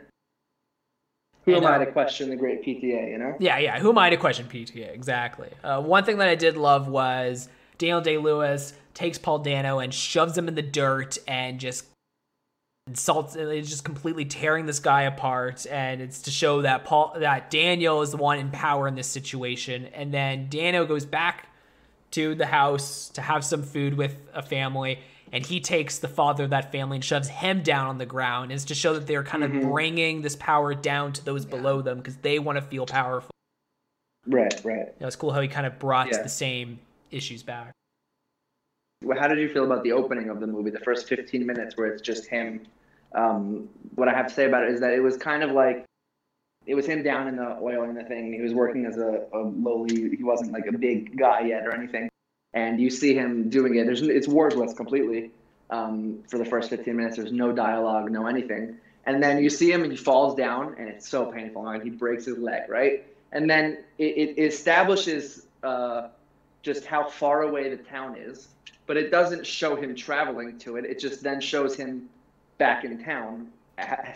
Who 1.45 1.55
am 1.55 1.65
I 1.65 1.77
to 1.77 1.91
question 1.91 2.29
the 2.29 2.35
great 2.35 2.63
PTA? 2.65 3.11
You 3.11 3.17
know. 3.17 3.35
Yeah, 3.39 3.59
yeah. 3.59 3.79
Who 3.79 3.89
am 3.91 3.97
I 3.97 4.09
to 4.09 4.17
question 4.17 4.47
PTA? 4.47 4.93
Exactly. 4.93 5.49
Uh, 5.63 5.81
one 5.81 6.03
thing 6.03 6.17
that 6.17 6.27
I 6.27 6.35
did 6.35 6.57
love 6.57 6.87
was 6.87 7.49
Daniel 7.77 8.01
Day 8.01 8.17
Lewis 8.17 8.73
takes 8.95 9.19
Paul 9.19 9.39
Dano 9.39 9.79
and 9.79 9.93
shoves 9.93 10.35
him 10.35 10.47
in 10.47 10.55
the 10.55 10.63
dirt 10.63 11.19
and 11.27 11.59
just 11.59 11.85
insults 12.87 13.35
and 13.35 13.51
is 13.51 13.69
just 13.69 13.83
completely 13.83 14.25
tearing 14.25 14.65
this 14.65 14.79
guy 14.79 15.03
apart. 15.03 15.67
And 15.69 16.01
it's 16.01 16.23
to 16.23 16.31
show 16.31 16.63
that 16.63 16.85
Paul 16.85 17.15
that 17.19 17.51
Daniel 17.51 18.01
is 18.01 18.11
the 18.11 18.17
one 18.17 18.39
in 18.39 18.49
power 18.49 18.87
in 18.87 18.95
this 18.95 19.07
situation. 19.07 19.87
And 19.93 20.13
then 20.13 20.47
Dano 20.49 20.85
goes 20.85 21.05
back 21.05 21.49
to 22.11 22.33
the 22.33 22.45
house 22.45 23.09
to 23.09 23.21
have 23.21 23.43
some 23.43 23.61
food 23.61 23.95
with 23.95 24.17
a 24.33 24.41
family. 24.41 24.99
And 25.31 25.45
he 25.45 25.59
takes 25.59 25.99
the 25.99 26.07
father 26.07 26.45
of 26.45 26.51
that 26.51 26.71
family 26.71 26.97
and 26.97 27.03
shoves 27.03 27.27
him 27.27 27.61
down 27.61 27.87
on 27.87 27.97
the 27.97 28.05
ground. 28.05 28.51
It's 28.51 28.65
to 28.65 28.75
show 28.75 28.93
that 28.93 29.07
they're 29.07 29.23
kind 29.23 29.43
of 29.43 29.51
mm-hmm. 29.51 29.71
bringing 29.71 30.21
this 30.21 30.35
power 30.35 30.73
down 30.73 31.11
to 31.13 31.25
those 31.25 31.45
below 31.45 31.81
them 31.81 31.97
because 31.97 32.15
they 32.17 32.39
want 32.39 32.57
to 32.57 32.61
feel 32.61 32.85
powerful. 32.85 33.31
Right. 34.25 34.53
Right. 34.63 34.93
It 34.97 35.03
was 35.03 35.15
cool 35.15 35.31
how 35.31 35.41
he 35.41 35.47
kind 35.47 35.65
of 35.65 35.77
brought 35.77 36.11
Yeah. 36.11 36.21
the 36.21 36.29
same 36.29 36.79
issues 37.11 37.43
back. 37.43 37.73
How 39.13 39.27
did 39.27 39.39
you 39.39 39.49
feel 39.49 39.65
about 39.65 39.83
the 39.83 39.91
opening 39.91 40.29
of 40.29 40.39
the 40.39 40.47
movie, 40.47 40.71
the 40.71 40.79
first 40.79 41.07
15 41.07 41.45
minutes 41.45 41.77
where 41.77 41.87
it's 41.87 42.01
just 42.01 42.27
him? 42.27 42.65
Um, 43.13 43.69
what 43.95 44.07
I 44.07 44.13
have 44.13 44.27
to 44.27 44.33
say 44.33 44.45
about 44.45 44.63
it 44.63 44.71
is 44.71 44.79
that 44.81 44.93
it 44.93 45.01
was 45.01 45.17
kind 45.17 45.43
of 45.43 45.51
like 45.51 45.85
it 46.65 46.73
was 46.73 46.85
him 46.85 47.03
down 47.03 47.27
in 47.27 47.35
the 47.35 47.57
oil 47.61 47.83
and 47.83 47.95
the 47.95 48.03
thing. 48.03 48.33
He 48.33 48.41
was 48.41 48.53
working 48.53 48.85
as 48.85 48.97
a, 48.97 49.25
a 49.33 49.37
lowly, 49.37 50.15
he 50.15 50.23
wasn't 50.23 50.51
like 50.51 50.65
a 50.65 50.77
big 50.77 51.17
guy 51.17 51.41
yet 51.41 51.65
or 51.65 51.75
anything. 51.75 52.09
And 52.53 52.79
you 52.79 52.89
see 52.89 53.13
him 53.13 53.49
doing 53.49 53.75
it. 53.75 53.85
There's 53.85 54.01
it's 54.01 54.27
wordless 54.27 54.73
completely 54.73 55.31
um, 55.69 56.23
for 56.27 56.37
the 56.37 56.45
first 56.45 56.69
15 56.69 56.95
minutes. 56.95 57.17
There's 57.17 57.31
no 57.31 57.51
dialogue, 57.51 58.11
no 58.11 58.25
anything. 58.25 58.77
And 59.05 59.21
then 59.21 59.43
you 59.43 59.49
see 59.49 59.71
him 59.71 59.83
and 59.83 59.91
he 59.91 59.97
falls 59.97 60.35
down 60.35 60.75
and 60.79 60.89
it's 60.89 61.07
so 61.07 61.31
painful. 61.31 61.67
And 61.67 61.83
he 61.83 61.91
breaks 61.91 62.25
his 62.25 62.39
leg, 62.39 62.63
right? 62.67 63.05
And 63.31 63.47
then 63.47 63.83
it, 63.99 64.37
it 64.37 64.41
establishes 64.41 65.45
uh, 65.61 66.07
just 66.63 66.85
how 66.85 67.07
far 67.07 67.43
away 67.43 67.69
the 67.69 67.77
town 67.77 68.17
is 68.17 68.47
but 68.87 68.97
it 68.97 69.11
doesn't 69.11 69.45
show 69.45 69.75
him 69.75 69.95
traveling 69.95 70.57
to 70.59 70.77
it. 70.77 70.85
It 70.85 70.99
just 70.99 71.23
then 71.23 71.41
shows 71.41 71.75
him 71.75 72.09
back 72.57 72.83
in 72.83 73.03
town, 73.03 73.49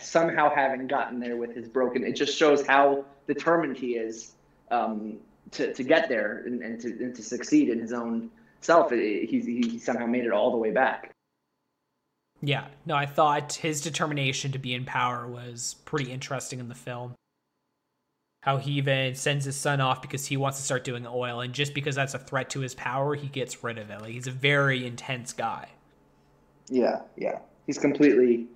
somehow 0.00 0.54
having 0.54 0.86
gotten 0.86 1.20
there 1.20 1.36
with 1.36 1.54
his 1.54 1.68
broken. 1.68 2.04
It 2.04 2.12
just 2.12 2.36
shows 2.36 2.66
how 2.66 3.04
determined 3.26 3.76
he 3.76 3.94
is 3.96 4.32
um, 4.70 5.18
to 5.52 5.72
to 5.74 5.82
get 5.82 6.08
there 6.08 6.42
and, 6.46 6.62
and 6.62 6.80
to 6.80 6.88
and 6.88 7.14
to 7.14 7.22
succeed 7.22 7.68
in 7.68 7.78
his 7.78 7.92
own 7.92 8.30
self. 8.60 8.92
It, 8.92 9.28
he 9.28 9.40
he 9.40 9.78
somehow 9.78 10.06
made 10.06 10.24
it 10.24 10.32
all 10.32 10.50
the 10.50 10.58
way 10.58 10.70
back. 10.70 11.12
Yeah, 12.42 12.68
no, 12.86 12.94
I 12.94 13.04
thought 13.04 13.54
his 13.54 13.82
determination 13.82 14.52
to 14.52 14.58
be 14.58 14.72
in 14.72 14.86
power 14.86 15.26
was 15.26 15.76
pretty 15.84 16.10
interesting 16.10 16.58
in 16.58 16.68
the 16.68 16.74
film. 16.74 17.14
How 18.40 18.56
he 18.56 18.72
even 18.72 19.14
sends 19.14 19.44
his 19.44 19.56
son 19.56 19.80
off 19.82 20.00
because 20.00 20.26
he 20.26 20.36
wants 20.38 20.58
to 20.58 20.64
start 20.64 20.82
doing 20.82 21.06
oil, 21.06 21.40
and 21.40 21.52
just 21.52 21.74
because 21.74 21.94
that's 21.94 22.14
a 22.14 22.18
threat 22.18 22.48
to 22.50 22.60
his 22.60 22.74
power, 22.74 23.14
he 23.14 23.28
gets 23.28 23.62
rid 23.62 23.76
of 23.76 23.90
it. 23.90 24.00
Like 24.00 24.12
he's 24.12 24.26
a 24.26 24.32
very 24.32 24.86
intense 24.86 25.32
guy. 25.32 25.68
Yeah, 26.68 27.00
yeah. 27.16 27.38
He's 27.66 27.78
completely 27.78 28.46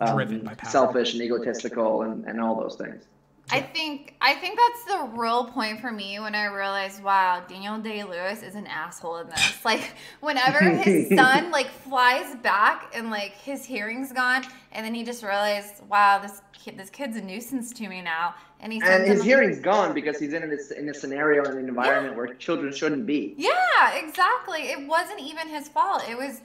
um, 0.00 0.16
Driven 0.16 0.40
by 0.40 0.54
power. 0.54 0.70
selfish 0.70 1.12
and 1.12 1.22
egotistical 1.22 2.02
and, 2.02 2.24
and 2.24 2.40
all 2.40 2.58
those 2.58 2.76
things. 2.76 3.04
I 3.50 3.62
think 3.62 4.14
I 4.20 4.34
think 4.34 4.58
that's 4.58 4.84
the 4.84 5.18
real 5.18 5.46
point 5.46 5.80
for 5.80 5.90
me 5.90 6.20
when 6.20 6.34
I 6.34 6.46
realized, 6.46 7.02
wow, 7.02 7.42
Daniel 7.48 7.78
Day 7.78 8.04
Lewis 8.04 8.42
is 8.42 8.54
an 8.54 8.66
asshole 8.66 9.18
in 9.18 9.28
this. 9.28 9.54
Like, 9.64 9.94
whenever 10.20 10.60
his 10.60 11.08
son 11.16 11.50
like 11.50 11.68
flies 11.68 12.36
back 12.36 12.92
and 12.94 13.10
like 13.10 13.32
his 13.32 13.64
hearing's 13.64 14.12
gone, 14.12 14.44
and 14.72 14.84
then 14.84 14.94
he 14.94 15.02
just 15.02 15.22
realized, 15.22 15.82
wow, 15.88 16.18
this 16.18 16.32
kid, 16.32 16.47
this 16.76 16.90
kid's 16.90 17.16
a 17.16 17.20
nuisance 17.20 17.72
to 17.72 17.88
me 17.88 18.02
now, 18.02 18.34
and 18.60 18.72
he 18.72 18.80
And 18.84 19.04
his 19.04 19.22
hearing's 19.22 19.60
gone 19.60 19.94
because 19.94 20.18
he's 20.18 20.32
in 20.32 20.48
this 20.48 20.70
in 20.70 20.88
a 20.88 20.94
scenario 20.94 21.44
and 21.44 21.58
an 21.58 21.68
environment 21.68 22.16
where 22.16 22.34
children 22.34 22.72
shouldn't 22.72 23.06
be. 23.06 23.34
Yeah, 23.36 23.94
exactly. 23.94 24.62
It 24.70 24.86
wasn't 24.86 25.20
even 25.20 25.48
his 25.48 25.68
fault. 25.68 26.02
It 26.08 26.16
was 26.16 26.40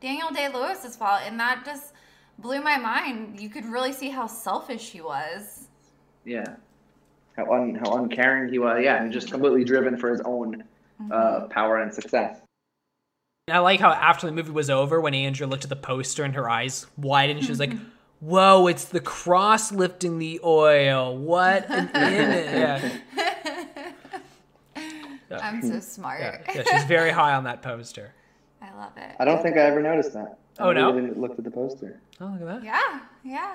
Daniel 0.00 0.30
Day 0.30 0.48
Lewis's 0.48 0.96
fault, 0.96 1.22
and 1.24 1.38
that 1.40 1.64
just 1.64 1.92
blew 2.38 2.60
my 2.60 2.76
mind. 2.76 3.40
You 3.40 3.48
could 3.48 3.64
really 3.64 3.92
see 3.92 4.10
how 4.10 4.26
selfish 4.26 4.90
he 4.90 5.00
was. 5.00 5.68
Yeah. 6.24 6.56
How 7.36 7.52
un 7.52 7.74
how 7.74 7.96
uncaring 7.96 8.50
he 8.50 8.58
was. 8.58 8.80
Yeah, 8.82 9.02
and 9.02 9.12
just 9.12 9.30
completely 9.30 9.64
driven 9.64 9.96
for 9.96 10.10
his 10.10 10.20
own 10.22 10.64
uh, 11.10 11.46
power 11.50 11.82
and 11.82 11.92
success. 11.92 12.40
And 13.48 13.56
I 13.56 13.60
like 13.60 13.78
how 13.78 13.92
after 13.92 14.26
the 14.26 14.32
movie 14.32 14.50
was 14.50 14.70
over, 14.70 15.00
when 15.00 15.14
Andrew 15.14 15.46
looked 15.46 15.64
at 15.64 15.70
the 15.70 15.76
poster 15.76 16.24
and 16.24 16.34
her 16.34 16.50
eyes 16.50 16.86
widened, 16.96 17.44
she 17.44 17.50
was 17.50 17.60
like, 17.60 17.72
"Whoa, 18.20 18.66
it's 18.66 18.84
the 18.86 19.00
cross 19.00 19.72
lifting 19.72 20.18
the 20.18 20.40
oil. 20.44 21.16
What 21.16 21.68
an 21.70 21.88
image!" 21.94 22.92
Yeah, 25.28 25.38
I'm 25.42 25.60
so 25.62 25.80
smart. 25.80 26.20
yeah, 26.20 26.38
yeah, 26.54 26.62
she's 26.70 26.84
very 26.84 27.10
high 27.10 27.34
on 27.34 27.44
that 27.44 27.60
poster. 27.62 28.14
I 28.62 28.72
love 28.76 28.92
it. 28.96 29.16
I 29.18 29.24
don't 29.24 29.42
think 29.42 29.56
I 29.56 29.60
ever 29.60 29.82
noticed 29.82 30.12
that. 30.14 30.38
I 30.58 30.62
Oh, 30.62 30.72
no? 30.72 30.92
really 30.92 31.10
looked 31.10 31.38
at 31.38 31.44
the 31.44 31.50
poster. 31.50 32.00
Oh, 32.20 32.26
look 32.26 32.48
at 32.48 32.62
that. 32.62 32.64
Yeah, 32.64 33.00
yeah. 33.24 33.54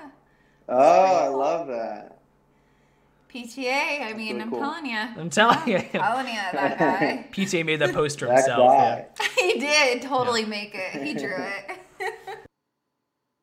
Oh, 0.68 0.78
I 0.78 1.28
love 1.30 1.68
that. 1.68 2.18
PTA. 3.34 4.04
I 4.04 4.14
mean, 4.14 4.34
really 4.34 4.42
I'm 4.42 4.50
cool. 4.50 4.60
telling 4.60 4.86
you. 4.86 4.98
I'm 4.98 5.30
telling 5.30 5.68
you. 5.68 5.80
telling 5.94 6.28
you 6.28 6.34
that 6.52 6.78
guy. 6.78 7.28
PTA 7.32 7.66
made 7.66 7.78
that 7.78 7.94
poster 7.94 8.26
That 8.28 8.36
himself. 8.36 8.72
Yeah. 8.74 9.06
he 9.40 9.60
did 9.60 10.02
totally 10.02 10.44
make 10.44 10.76
it. 10.76 11.02
He 11.02 11.14
drew 11.14 11.34
it. 11.38 11.78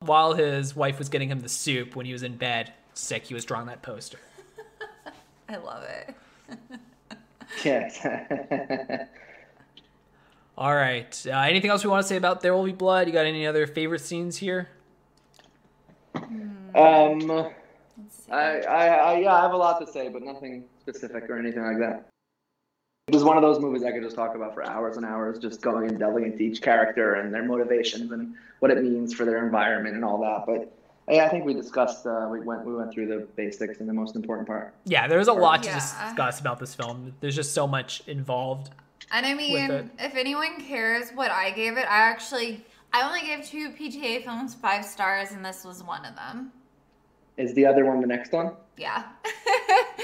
While 0.09 0.33
his 0.33 0.75
wife 0.75 0.97
was 0.97 1.07
getting 1.07 1.29
him 1.29 1.41
the 1.41 1.49
soup 1.49 1.95
when 1.95 2.07
he 2.07 2.13
was 2.13 2.23
in 2.23 2.35
bed, 2.35 2.73
sick, 2.95 3.25
he 3.25 3.35
was 3.35 3.45
drawing 3.45 3.67
that 3.67 3.83
poster. 3.83 4.17
I 5.49 5.57
love 5.57 5.83
it. 5.83 6.15
Yes. 7.63 8.03
All 10.57 10.73
right. 10.73 11.25
Uh, 11.27 11.37
anything 11.41 11.69
else 11.69 11.83
we 11.83 11.91
want 11.91 12.01
to 12.03 12.07
say 12.07 12.15
about 12.15 12.41
There 12.41 12.55
Will 12.55 12.63
Be 12.63 12.71
Blood? 12.71 13.05
You 13.05 13.13
got 13.13 13.27
any 13.27 13.45
other 13.45 13.67
favorite 13.67 14.01
scenes 14.01 14.37
here? 14.37 14.69
um, 16.15 17.51
I, 18.31 18.61
I, 18.61 18.87
I, 18.87 19.19
yeah, 19.19 19.35
I 19.35 19.41
have 19.41 19.53
a 19.53 19.57
lot 19.57 19.79
to 19.79 19.91
say, 19.91 20.09
but 20.09 20.23
nothing 20.23 20.63
specific 20.79 21.29
or 21.29 21.37
anything 21.37 21.61
like 21.61 21.77
that. 21.77 22.07
It 23.09 23.15
was 23.15 23.23
one 23.23 23.37
of 23.37 23.41
those 23.41 23.59
movies 23.59 23.83
I 23.83 23.91
could 23.91 24.03
just 24.03 24.15
talk 24.15 24.35
about 24.35 24.53
for 24.53 24.63
hours 24.63 24.95
and 24.95 25.03
hours, 25.03 25.39
just 25.39 25.61
going 25.61 25.89
and 25.89 25.97
delving 25.97 26.25
into 26.25 26.43
each 26.43 26.61
character 26.61 27.15
and 27.15 27.33
their 27.33 27.43
motivations 27.43 28.11
and 28.11 28.35
what 28.59 28.69
it 28.69 28.83
means 28.83 29.15
for 29.15 29.25
their 29.25 29.43
environment 29.43 29.95
and 29.95 30.05
all 30.05 30.19
that. 30.21 30.45
But 30.45 30.71
yeah, 31.11 31.25
I 31.25 31.29
think 31.29 31.43
we 31.43 31.55
discussed, 31.55 32.05
uh, 32.05 32.29
we 32.31 32.41
went, 32.41 32.65
we 32.65 32.75
went 32.75 32.93
through 32.93 33.07
the 33.07 33.27
basics 33.35 33.79
and 33.79 33.89
the 33.89 33.93
most 33.93 34.15
important 34.15 34.47
part. 34.47 34.75
Yeah, 34.85 35.07
there's 35.07 35.27
a 35.27 35.33
lot 35.33 35.63
to 35.63 35.71
discuss 35.71 36.39
about 36.39 36.59
this 36.59 36.75
film. 36.75 37.15
There's 37.19 37.35
just 37.35 37.55
so 37.55 37.65
much 37.65 38.03
involved. 38.05 38.69
And 39.11 39.25
I 39.25 39.33
mean, 39.33 39.89
if 39.97 40.15
anyone 40.15 40.61
cares 40.61 41.09
what 41.09 41.31
I 41.31 41.49
gave 41.49 41.79
it, 41.79 41.87
I 41.89 41.97
actually 42.01 42.63
I 42.93 43.01
only 43.07 43.21
gave 43.21 43.43
two 43.43 43.71
PTA 43.71 44.23
films 44.23 44.53
five 44.53 44.85
stars, 44.85 45.31
and 45.31 45.43
this 45.43 45.65
was 45.65 45.83
one 45.83 46.05
of 46.05 46.15
them. 46.15 46.51
Is 47.37 47.55
the 47.55 47.65
other 47.65 47.85
one 47.85 48.01
the 48.01 48.07
next 48.07 48.33
one? 48.33 48.51
Yeah. 48.77 49.03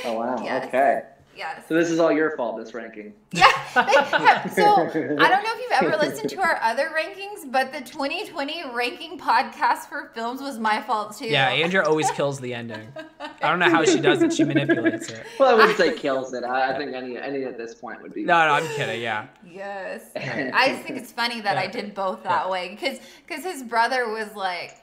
Oh 0.03 0.13
wow. 0.13 0.43
Yes. 0.43 0.67
Okay. 0.67 1.01
Yes. 1.35 1.63
So 1.67 1.73
this 1.75 1.89
is 1.91 1.99
all 1.99 2.11
your 2.11 2.35
fault. 2.37 2.57
This 2.57 2.73
ranking. 2.73 3.13
Yeah. 3.31 3.43
have- 3.47 4.53
so 4.55 4.63
I 4.63 4.87
don't 4.87 5.43
know 5.43 5.51
if 5.53 5.59
you've 5.61 5.71
ever 5.83 5.97
listened 5.97 6.29
to 6.29 6.39
our 6.39 6.57
other 6.61 6.89
rankings, 6.97 7.51
but 7.51 7.73
the 7.73 7.81
2020 7.81 8.63
ranking 8.73 9.19
podcast 9.19 9.89
for 9.89 10.11
films 10.15 10.39
was 10.39 10.57
my 10.57 10.81
fault 10.81 11.17
too. 11.17 11.25
Yeah, 11.25 11.49
Andrea 11.49 11.83
always 11.83 12.09
kills 12.11 12.39
the 12.39 12.53
ending. 12.53 12.87
I 13.19 13.49
don't 13.49 13.59
know 13.59 13.69
how 13.69 13.83
she 13.83 13.99
does 13.99 14.21
it. 14.21 14.31
She 14.33 14.45
manipulates 14.45 15.09
it. 15.09 15.25
Well, 15.37 15.49
I 15.49 15.53
wouldn't 15.55 15.77
say 15.77 15.93
kills 15.97 16.33
it. 16.33 16.45
I, 16.45 16.73
I 16.73 16.77
think 16.77 16.93
any 16.95 17.17
any 17.17 17.43
at 17.43 17.57
this 17.57 17.73
point 17.75 18.01
would 18.01 18.13
be. 18.13 18.23
No, 18.23 18.47
no, 18.47 18.53
I'm 18.53 18.67
kidding. 18.75 19.01
Yeah. 19.01 19.27
Yes. 19.45 20.03
I 20.15 20.69
just 20.69 20.83
think 20.83 20.97
it's 20.97 21.11
funny 21.11 21.41
that 21.41 21.57
I 21.57 21.67
did 21.67 21.93
both 21.93 22.23
that 22.23 22.49
way 22.49 22.69
because 22.69 22.99
because 23.27 23.43
his 23.43 23.61
brother 23.63 24.07
was 24.09 24.33
like, 24.35 24.77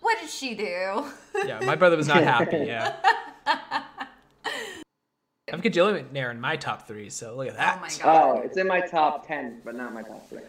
"What 0.00 0.20
did 0.20 0.30
she 0.30 0.54
do?" 0.54 1.04
Yeah, 1.44 1.58
my 1.64 1.74
brother 1.74 1.96
was 1.96 2.06
not 2.06 2.22
happy. 2.22 2.58
Yeah. 2.58 2.94
I've 5.52 5.62
got 5.62 5.72
Kajillionaire 5.72 6.32
in 6.32 6.40
my 6.40 6.56
top 6.56 6.88
three, 6.88 7.08
so 7.08 7.36
look 7.36 7.46
at 7.46 7.56
that. 7.56 7.78
Oh 7.78 7.80
my 7.80 7.88
god. 8.02 8.38
Oh, 8.38 8.40
it's 8.40 8.56
in 8.56 8.66
my 8.66 8.80
top 8.80 9.28
ten, 9.28 9.60
but 9.64 9.76
not 9.76 9.94
my 9.94 10.02
top 10.02 10.28
three. 10.28 10.40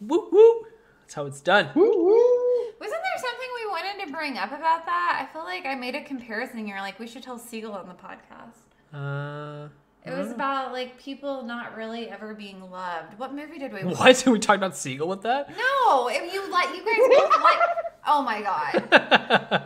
Woo 0.00 0.28
woo. 0.30 0.66
That's 1.00 1.14
how 1.14 1.26
it's 1.26 1.40
done. 1.40 1.70
Woo 1.74 1.82
woo. 1.82 2.72
Wasn't 2.78 3.02
there 3.02 3.16
something 3.16 3.48
we 3.56 3.66
wanted 3.66 4.06
to 4.06 4.12
bring 4.12 4.38
up 4.38 4.50
about 4.52 4.86
that? 4.86 5.26
I 5.28 5.32
feel 5.32 5.42
like 5.42 5.66
I 5.66 5.74
made 5.74 5.96
a 5.96 6.04
comparison. 6.04 6.68
You're 6.68 6.80
like, 6.80 7.00
we 7.00 7.08
should 7.08 7.24
tell 7.24 7.38
Siegel 7.38 7.72
on 7.72 7.88
the 7.88 7.94
podcast. 7.94 8.66
Uh, 8.94 9.68
It 10.06 10.16
was 10.16 10.30
about 10.30 10.72
like 10.72 10.98
people 10.98 11.42
not 11.42 11.76
really 11.76 12.08
ever 12.08 12.32
being 12.34 12.70
loved. 12.70 13.18
What 13.18 13.34
movie 13.34 13.58
did 13.58 13.72
we 13.72 13.82
watch? 13.84 13.98
what? 13.98 14.26
Are 14.26 14.30
we 14.30 14.38
talking 14.38 14.60
about 14.60 14.76
Siegel 14.76 15.08
with 15.08 15.22
that? 15.22 15.48
No, 15.50 16.08
if 16.08 16.32
you 16.32 16.50
like, 16.50 16.68
you 16.76 16.84
guys 16.84 17.18
both 17.18 17.42
like. 17.42 17.58
Oh 18.08 18.22
my 18.22 18.40
god, 18.40 18.74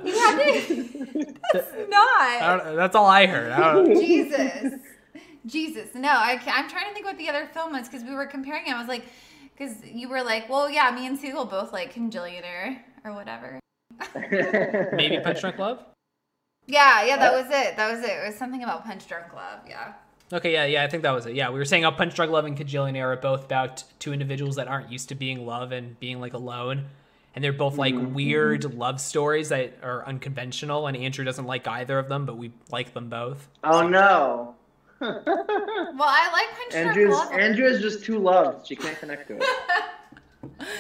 you 0.02 0.12
have 0.18 0.38
to. 0.40 1.34
That's 1.52 1.72
I 1.74 2.38
not. 2.40 2.64
don't, 2.64 2.76
that's 2.76 2.96
all 2.96 3.04
I 3.04 3.26
heard. 3.26 3.52
I 3.52 3.74
don't, 3.74 3.94
Jesus, 4.00 4.80
Jesus. 5.44 5.94
No, 5.94 6.08
I 6.08 6.40
I'm 6.46 6.66
trying 6.66 6.88
to 6.88 6.94
think 6.94 7.04
what 7.04 7.18
the 7.18 7.28
other 7.28 7.44
film 7.52 7.72
was 7.72 7.86
because 7.86 8.02
we 8.02 8.14
were 8.14 8.24
comparing. 8.24 8.66
it. 8.66 8.72
I 8.74 8.78
was 8.78 8.88
like, 8.88 9.04
because 9.54 9.74
you 9.84 10.08
were 10.08 10.22
like, 10.22 10.48
well, 10.48 10.70
yeah, 10.70 10.90
me 10.90 11.06
and 11.06 11.18
Siegel 11.18 11.44
both 11.44 11.70
like 11.74 11.92
Kajillionaire. 11.92 12.78
or 13.04 13.12
whatever. 13.12 13.60
Maybe 14.94 15.18
Punch 15.22 15.42
Drunk 15.42 15.58
Love. 15.58 15.84
Yeah, 16.66 17.04
yeah, 17.04 17.18
that 17.18 17.34
was 17.34 17.44
it. 17.46 17.76
That 17.76 17.92
was 17.94 18.02
it. 18.02 18.10
It 18.10 18.26
was 18.26 18.36
something 18.36 18.62
about 18.62 18.84
Punch 18.86 19.06
Drunk 19.06 19.34
Love. 19.34 19.60
Yeah. 19.68 19.92
Okay, 20.32 20.52
yeah, 20.52 20.64
yeah, 20.64 20.84
I 20.84 20.88
think 20.88 21.02
that 21.02 21.10
was 21.10 21.26
it. 21.26 21.34
Yeah, 21.34 21.50
we 21.50 21.58
were 21.58 21.64
saying 21.64 21.82
how 21.82 21.90
Punch 21.90 22.14
Drunk 22.14 22.30
Love 22.30 22.44
and 22.44 22.56
Kajillionaire 22.56 23.06
are 23.06 23.16
both 23.16 23.44
about 23.44 23.82
two 23.98 24.12
individuals 24.12 24.56
that 24.56 24.68
aren't 24.68 24.90
used 24.90 25.08
to 25.08 25.16
being 25.16 25.44
love 25.44 25.72
and 25.72 25.98
being 25.98 26.20
like 26.20 26.34
alone. 26.34 26.86
And 27.34 27.44
they're 27.44 27.52
both 27.52 27.76
like 27.76 27.94
mm-hmm, 27.94 28.14
weird 28.14 28.62
mm-hmm. 28.62 28.78
love 28.78 29.00
stories 29.00 29.48
that 29.50 29.78
are 29.82 30.06
unconventional, 30.06 30.86
and 30.86 30.96
Andrew 30.96 31.24
doesn't 31.24 31.46
like 31.46 31.66
either 31.66 31.98
of 31.98 32.08
them, 32.08 32.26
but 32.26 32.36
we 32.36 32.52
like 32.70 32.94
them 32.94 33.08
both. 33.08 33.48
oh 33.64 33.86
no. 33.88 34.54
Well, 35.00 36.08
I 36.08 36.30
like 36.32 36.58
Punch 36.58 36.74
Andrew's 36.74 37.08
Drunk 37.08 37.30
Love. 37.30 37.40
Andrew 37.40 37.66
is 37.66 37.80
just 37.80 38.04
too 38.04 38.18
loved. 38.18 38.66
She 38.66 38.76
can't 38.76 38.98
connect 38.98 39.28
to 39.28 39.36
it. 39.36 39.44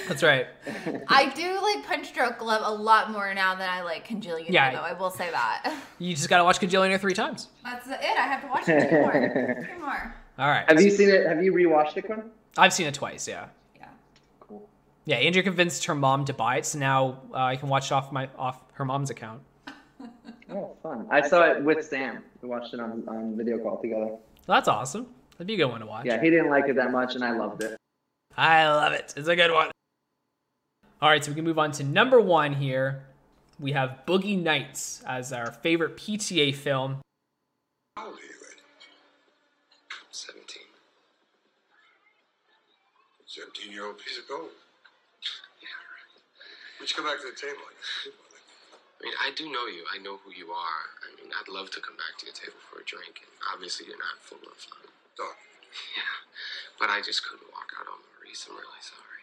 That's 0.08 0.22
right. 0.22 0.46
I 1.08 1.28
do 1.34 1.60
like 1.60 1.86
Punch 1.86 2.12
Drunk 2.14 2.42
Love 2.42 2.62
a 2.64 2.70
lot 2.82 3.10
more 3.10 3.32
now 3.34 3.54
than 3.54 3.68
I 3.68 3.82
like 3.82 4.06
Kajillionaire, 4.06 4.46
Yeah. 4.50 4.72
though. 4.74 4.80
I 4.82 4.92
will 4.94 5.10
say 5.10 5.30
that. 5.30 5.74
You 5.98 6.14
just 6.14 6.30
gotta 6.30 6.44
watch 6.44 6.58
Kajillionaire 6.60 6.98
three 6.98 7.12
times. 7.12 7.48
That's 7.62 7.86
it. 7.86 7.98
I 8.00 8.22
have 8.22 8.40
to 8.40 8.46
watch 8.48 8.68
it 8.68 8.88
two 8.88 9.00
more. 9.00 9.66
Two 9.76 9.80
more. 9.84 10.14
All 10.38 10.48
right. 10.48 10.64
Have 10.68 10.80
you 10.80 10.90
seen 10.90 11.10
it? 11.10 11.26
Have 11.26 11.42
you 11.44 11.52
rewatched 11.52 11.96
it, 11.98 12.06
Quinn? 12.06 12.22
I've 12.56 12.72
seen 12.72 12.86
it 12.86 12.94
twice, 12.94 13.28
yeah. 13.28 13.48
Yeah. 13.76 13.88
Cool. 14.40 14.66
Yeah, 15.04 15.16
Andrew 15.16 15.42
convinced 15.42 15.84
her 15.84 15.94
mom 15.94 16.24
to 16.24 16.32
buy 16.32 16.56
it, 16.56 16.64
so 16.64 16.78
now 16.78 17.20
uh, 17.34 17.36
I 17.36 17.56
can 17.56 17.68
watch 17.68 17.86
it 17.86 17.92
off 17.92 18.10
my 18.12 18.28
off 18.38 18.58
her 18.74 18.84
mom's 18.86 19.10
account. 19.10 19.42
Oh, 20.52 20.74
fun. 20.82 21.06
I 21.12 21.20
saw 21.28 21.44
it 21.44 21.62
with 21.62 21.84
Sam. 21.86 22.24
We 22.42 22.48
watched 22.48 22.74
it 22.74 22.80
on, 22.80 23.04
on 23.06 23.36
video 23.36 23.58
call 23.60 23.76
together. 23.80 24.06
Well, 24.06 24.18
that's 24.48 24.66
awesome. 24.66 25.06
That'd 25.34 25.46
be 25.46 25.54
a 25.54 25.56
good 25.58 25.66
one 25.70 25.78
to 25.78 25.86
watch. 25.86 26.06
Yeah, 26.06 26.20
he 26.20 26.28
didn't 26.28 26.50
like 26.50 26.68
it 26.68 26.74
that 26.74 26.90
much, 26.90 27.14
and 27.14 27.22
I 27.22 27.30
loved 27.30 27.62
it. 27.62 27.76
I 28.36 28.66
love 28.68 28.92
it. 28.92 29.14
It's 29.16 29.28
a 29.28 29.36
good 29.36 29.52
one. 29.52 29.70
All 31.02 31.08
right, 31.08 31.24
so 31.24 31.30
we 31.30 31.34
can 31.34 31.44
move 31.44 31.58
on 31.58 31.72
to 31.72 31.84
number 31.84 32.20
one 32.20 32.52
here. 32.52 33.02
We 33.58 33.72
have 33.72 34.04
Boogie 34.06 34.40
Nights 34.40 35.02
as 35.06 35.32
our 35.32 35.52
favorite 35.52 35.96
PTA 35.96 36.54
film. 36.54 37.00
How 37.96 38.06
old 38.06 38.14
are 38.14 38.20
you, 38.20 38.36
Ed? 38.52 38.60
17. 40.10 40.62
17 43.26 43.72
year 43.72 43.86
old 43.86 43.98
piece 43.98 44.18
of 44.18 44.28
gold. 44.28 44.52
Yeah, 45.60 45.68
right. 45.68 46.20
Why 46.36 46.84
don't 46.84 46.90
you 46.90 46.96
come 46.96 47.04
back 47.04 47.20
to 47.20 47.28
the 47.28 47.36
table? 47.36 47.64
I 47.64 48.12
I 49.00 49.08
mean, 49.08 49.16
I 49.16 49.32
do 49.32 49.48
know 49.48 49.64
you. 49.64 49.80
I 49.88 49.96
know 49.96 50.20
who 50.20 50.28
you 50.36 50.52
are. 50.52 50.84
I 51.00 51.16
mean, 51.16 51.32
I'd 51.32 51.48
love 51.48 51.72
to 51.72 51.80
come 51.80 51.96
back 51.96 52.20
to 52.20 52.28
your 52.28 52.36
table 52.36 52.60
for 52.68 52.80
a 52.80 52.84
drink, 52.84 53.24
and 53.24 53.32
obviously 53.48 53.88
you're 53.88 53.96
not 53.96 54.20
full 54.20 54.44
of 54.44 54.56
fun. 54.60 54.84
Dog. 55.16 55.40
Yeah, 55.96 56.16
but 56.76 56.92
I 56.92 57.00
just 57.00 57.24
couldn't 57.24 57.48
walk 57.48 57.72
out 57.80 57.88
on 57.88 57.99
Maurice. 58.30 58.46
I'm 58.48 58.56
really 58.56 58.82
sorry. 58.82 59.22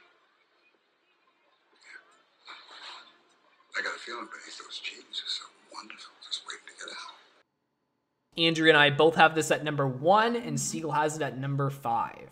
I 3.78 3.82
got 3.82 3.96
a 3.96 4.00
feeling 4.00 4.26
beneath 4.26 4.58
those 4.58 4.80
jeans 4.80 5.16
is 5.16 5.40
so 5.40 5.46
wonderful, 5.74 6.12
just 6.28 6.44
waiting 6.48 6.66
to 6.68 6.86
get 6.86 6.94
out. 6.94 8.44
Andrew 8.44 8.70
and 8.70 8.78
I 8.78 8.90
both 8.90 9.16
have 9.16 9.34
this 9.34 9.52
at 9.52 9.64
number 9.64 9.88
one, 9.88 10.36
and 10.36 10.60
Siegel 10.60 10.92
has 10.92 11.16
it 11.16 11.22
at 11.22 11.38
number 11.38 11.70
five. 11.70 12.30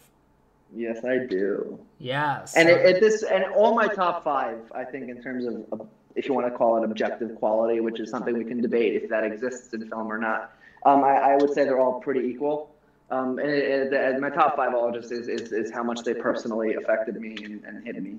Yes, 0.76 1.06
I 1.06 1.20
do. 1.20 1.80
Yes. 2.00 2.56
And 2.58 2.68
it, 2.68 2.86
it, 2.86 3.00
this 3.00 3.24
and 3.24 3.46
all 3.56 3.74
my 3.74 3.88
top 3.88 4.24
five, 4.24 4.60
I 4.74 4.84
think, 4.84 5.10
in 5.10 5.22
terms 5.22 5.46
of, 5.46 5.66
of 5.72 5.88
if 6.16 6.28
you 6.28 6.34
want 6.34 6.48
to 6.48 6.52
call 6.52 6.78
it 6.78 6.84
objective 6.84 7.36
quality, 7.36 7.80
which 7.80 8.00
is 8.00 8.10
something 8.10 8.38
we 8.38 8.44
can 8.44 8.62
debate 8.62 9.02
if 9.02 9.10
that 9.10 9.24
exists 9.24 9.74
in 9.74 9.88
film 9.90 10.12
or 10.12 10.18
not. 10.18 10.52
Um, 10.86 11.04
I, 11.04 11.18
I 11.18 11.36
would 11.36 11.54
say 11.54 11.64
they're 11.64 11.80
all 11.80 12.00
pretty 12.02 12.28
equal. 12.28 12.75
Um, 13.12 13.38
and 13.38 13.50
it, 13.50 13.94
it, 13.94 14.20
my 14.20 14.30
top 14.30 14.56
five 14.56 14.74
all 14.74 14.92
just 14.92 15.12
is, 15.12 15.28
is, 15.28 15.52
is 15.52 15.72
how 15.72 15.84
much 15.84 16.02
they 16.04 16.14
personally 16.14 16.74
affected 16.74 17.20
me 17.20 17.36
and, 17.44 17.64
and 17.64 17.86
hit 17.86 18.02
me. 18.02 18.16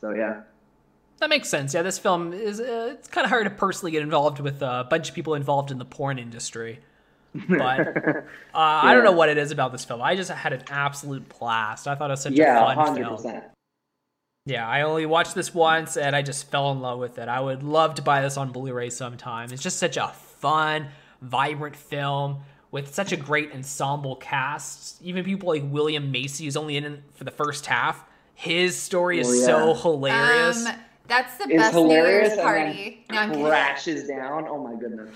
So 0.00 0.10
yeah. 0.14 0.42
That 1.18 1.28
makes 1.28 1.48
sense. 1.48 1.74
Yeah, 1.74 1.82
this 1.82 1.98
film 1.98 2.32
is 2.32 2.60
uh, 2.60 2.94
it's 2.94 3.08
kind 3.08 3.24
of 3.24 3.30
hard 3.30 3.44
to 3.44 3.50
personally 3.50 3.92
get 3.92 4.02
involved 4.02 4.40
with 4.40 4.62
a 4.62 4.86
bunch 4.88 5.08
of 5.08 5.14
people 5.14 5.34
involved 5.34 5.70
in 5.70 5.78
the 5.78 5.84
porn 5.84 6.18
industry. 6.18 6.80
But 7.48 7.96
uh, 7.96 8.22
I 8.54 8.92
don't 8.92 9.04
know 9.04 9.12
what 9.12 9.28
it 9.28 9.38
is 9.38 9.52
about 9.52 9.70
this 9.70 9.84
film. 9.84 10.02
I 10.02 10.16
just 10.16 10.32
had 10.32 10.52
an 10.52 10.64
absolute 10.68 11.28
blast. 11.38 11.86
I 11.86 11.94
thought 11.94 12.10
it 12.10 12.14
was 12.14 12.22
such 12.22 12.32
a 12.32 12.36
yeah, 12.36 12.58
fun 12.58 12.76
hundred 12.76 13.04
film. 13.04 13.16
percent. 13.16 13.44
Yeah, 14.46 14.66
I 14.66 14.82
only 14.82 15.06
watched 15.06 15.36
this 15.36 15.54
once 15.54 15.96
and 15.96 16.16
I 16.16 16.22
just 16.22 16.50
fell 16.50 16.72
in 16.72 16.80
love 16.80 16.98
with 16.98 17.18
it. 17.18 17.28
I 17.28 17.38
would 17.38 17.62
love 17.62 17.94
to 17.96 18.02
buy 18.02 18.22
this 18.22 18.36
on 18.36 18.50
Blu-ray 18.50 18.90
sometime. 18.90 19.52
It's 19.52 19.62
just 19.62 19.78
such 19.78 19.96
a 19.96 20.08
fun, 20.08 20.88
vibrant 21.20 21.76
film 21.76 22.38
with 22.70 22.94
such 22.94 23.12
a 23.12 23.16
great 23.16 23.52
ensemble 23.52 24.16
cast. 24.16 25.02
Even 25.02 25.24
people 25.24 25.48
like 25.48 25.62
William 25.66 26.10
Macy, 26.10 26.44
who's 26.44 26.56
only 26.56 26.76
in 26.76 27.02
for 27.14 27.24
the 27.24 27.30
first 27.30 27.66
half, 27.66 28.04
his 28.34 28.76
story 28.76 29.20
is 29.20 29.28
Oh, 29.28 29.32
yeah. 29.32 29.46
so 29.46 29.74
hilarious. 29.74 30.66
Um, 30.66 30.74
that's 31.08 31.36
the 31.38 31.44
It's 31.44 31.54
best 31.56 31.74
New 31.74 31.82
hilarious 31.82 32.28
Year's 32.28 32.32
and 32.38 32.40
party. 32.42 33.04
No, 33.10 33.18
I'm 33.18 33.28
then 33.28 33.30
kidding. 33.30 33.46
crashes 33.46 34.08
down. 34.08 34.46
Oh 34.48 34.62
my 34.62 34.78
goodness. 34.78 35.10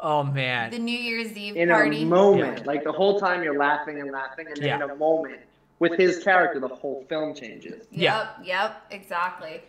oh 0.00 0.22
man, 0.24 0.70
The 0.70 0.78
New 0.78 0.96
Year's 0.98 1.36
Eve 1.36 1.56
In 1.56 1.68
party. 1.68 2.02
a 2.02 2.06
moment, 2.06 2.58
Yeah. 2.58 2.64
like 2.64 2.82
the 2.84 2.92
whole 2.92 3.20
time 3.20 3.42
you're 3.42 3.58
laughing 3.58 4.00
and 4.00 4.10
laughing, 4.10 4.46
and 4.48 4.56
then 4.56 4.64
Yeah. 4.66 4.84
in 4.84 4.90
a 4.90 4.94
moment, 4.96 5.40
with 5.78 5.96
his 5.96 6.22
character, 6.22 6.60
the 6.60 6.68
whole 6.68 7.04
film 7.08 7.34
changes. 7.34 7.86
Yeah. 7.90 8.28
Yep, 8.38 8.46
yep, 8.46 8.82
exactly. 8.92 9.60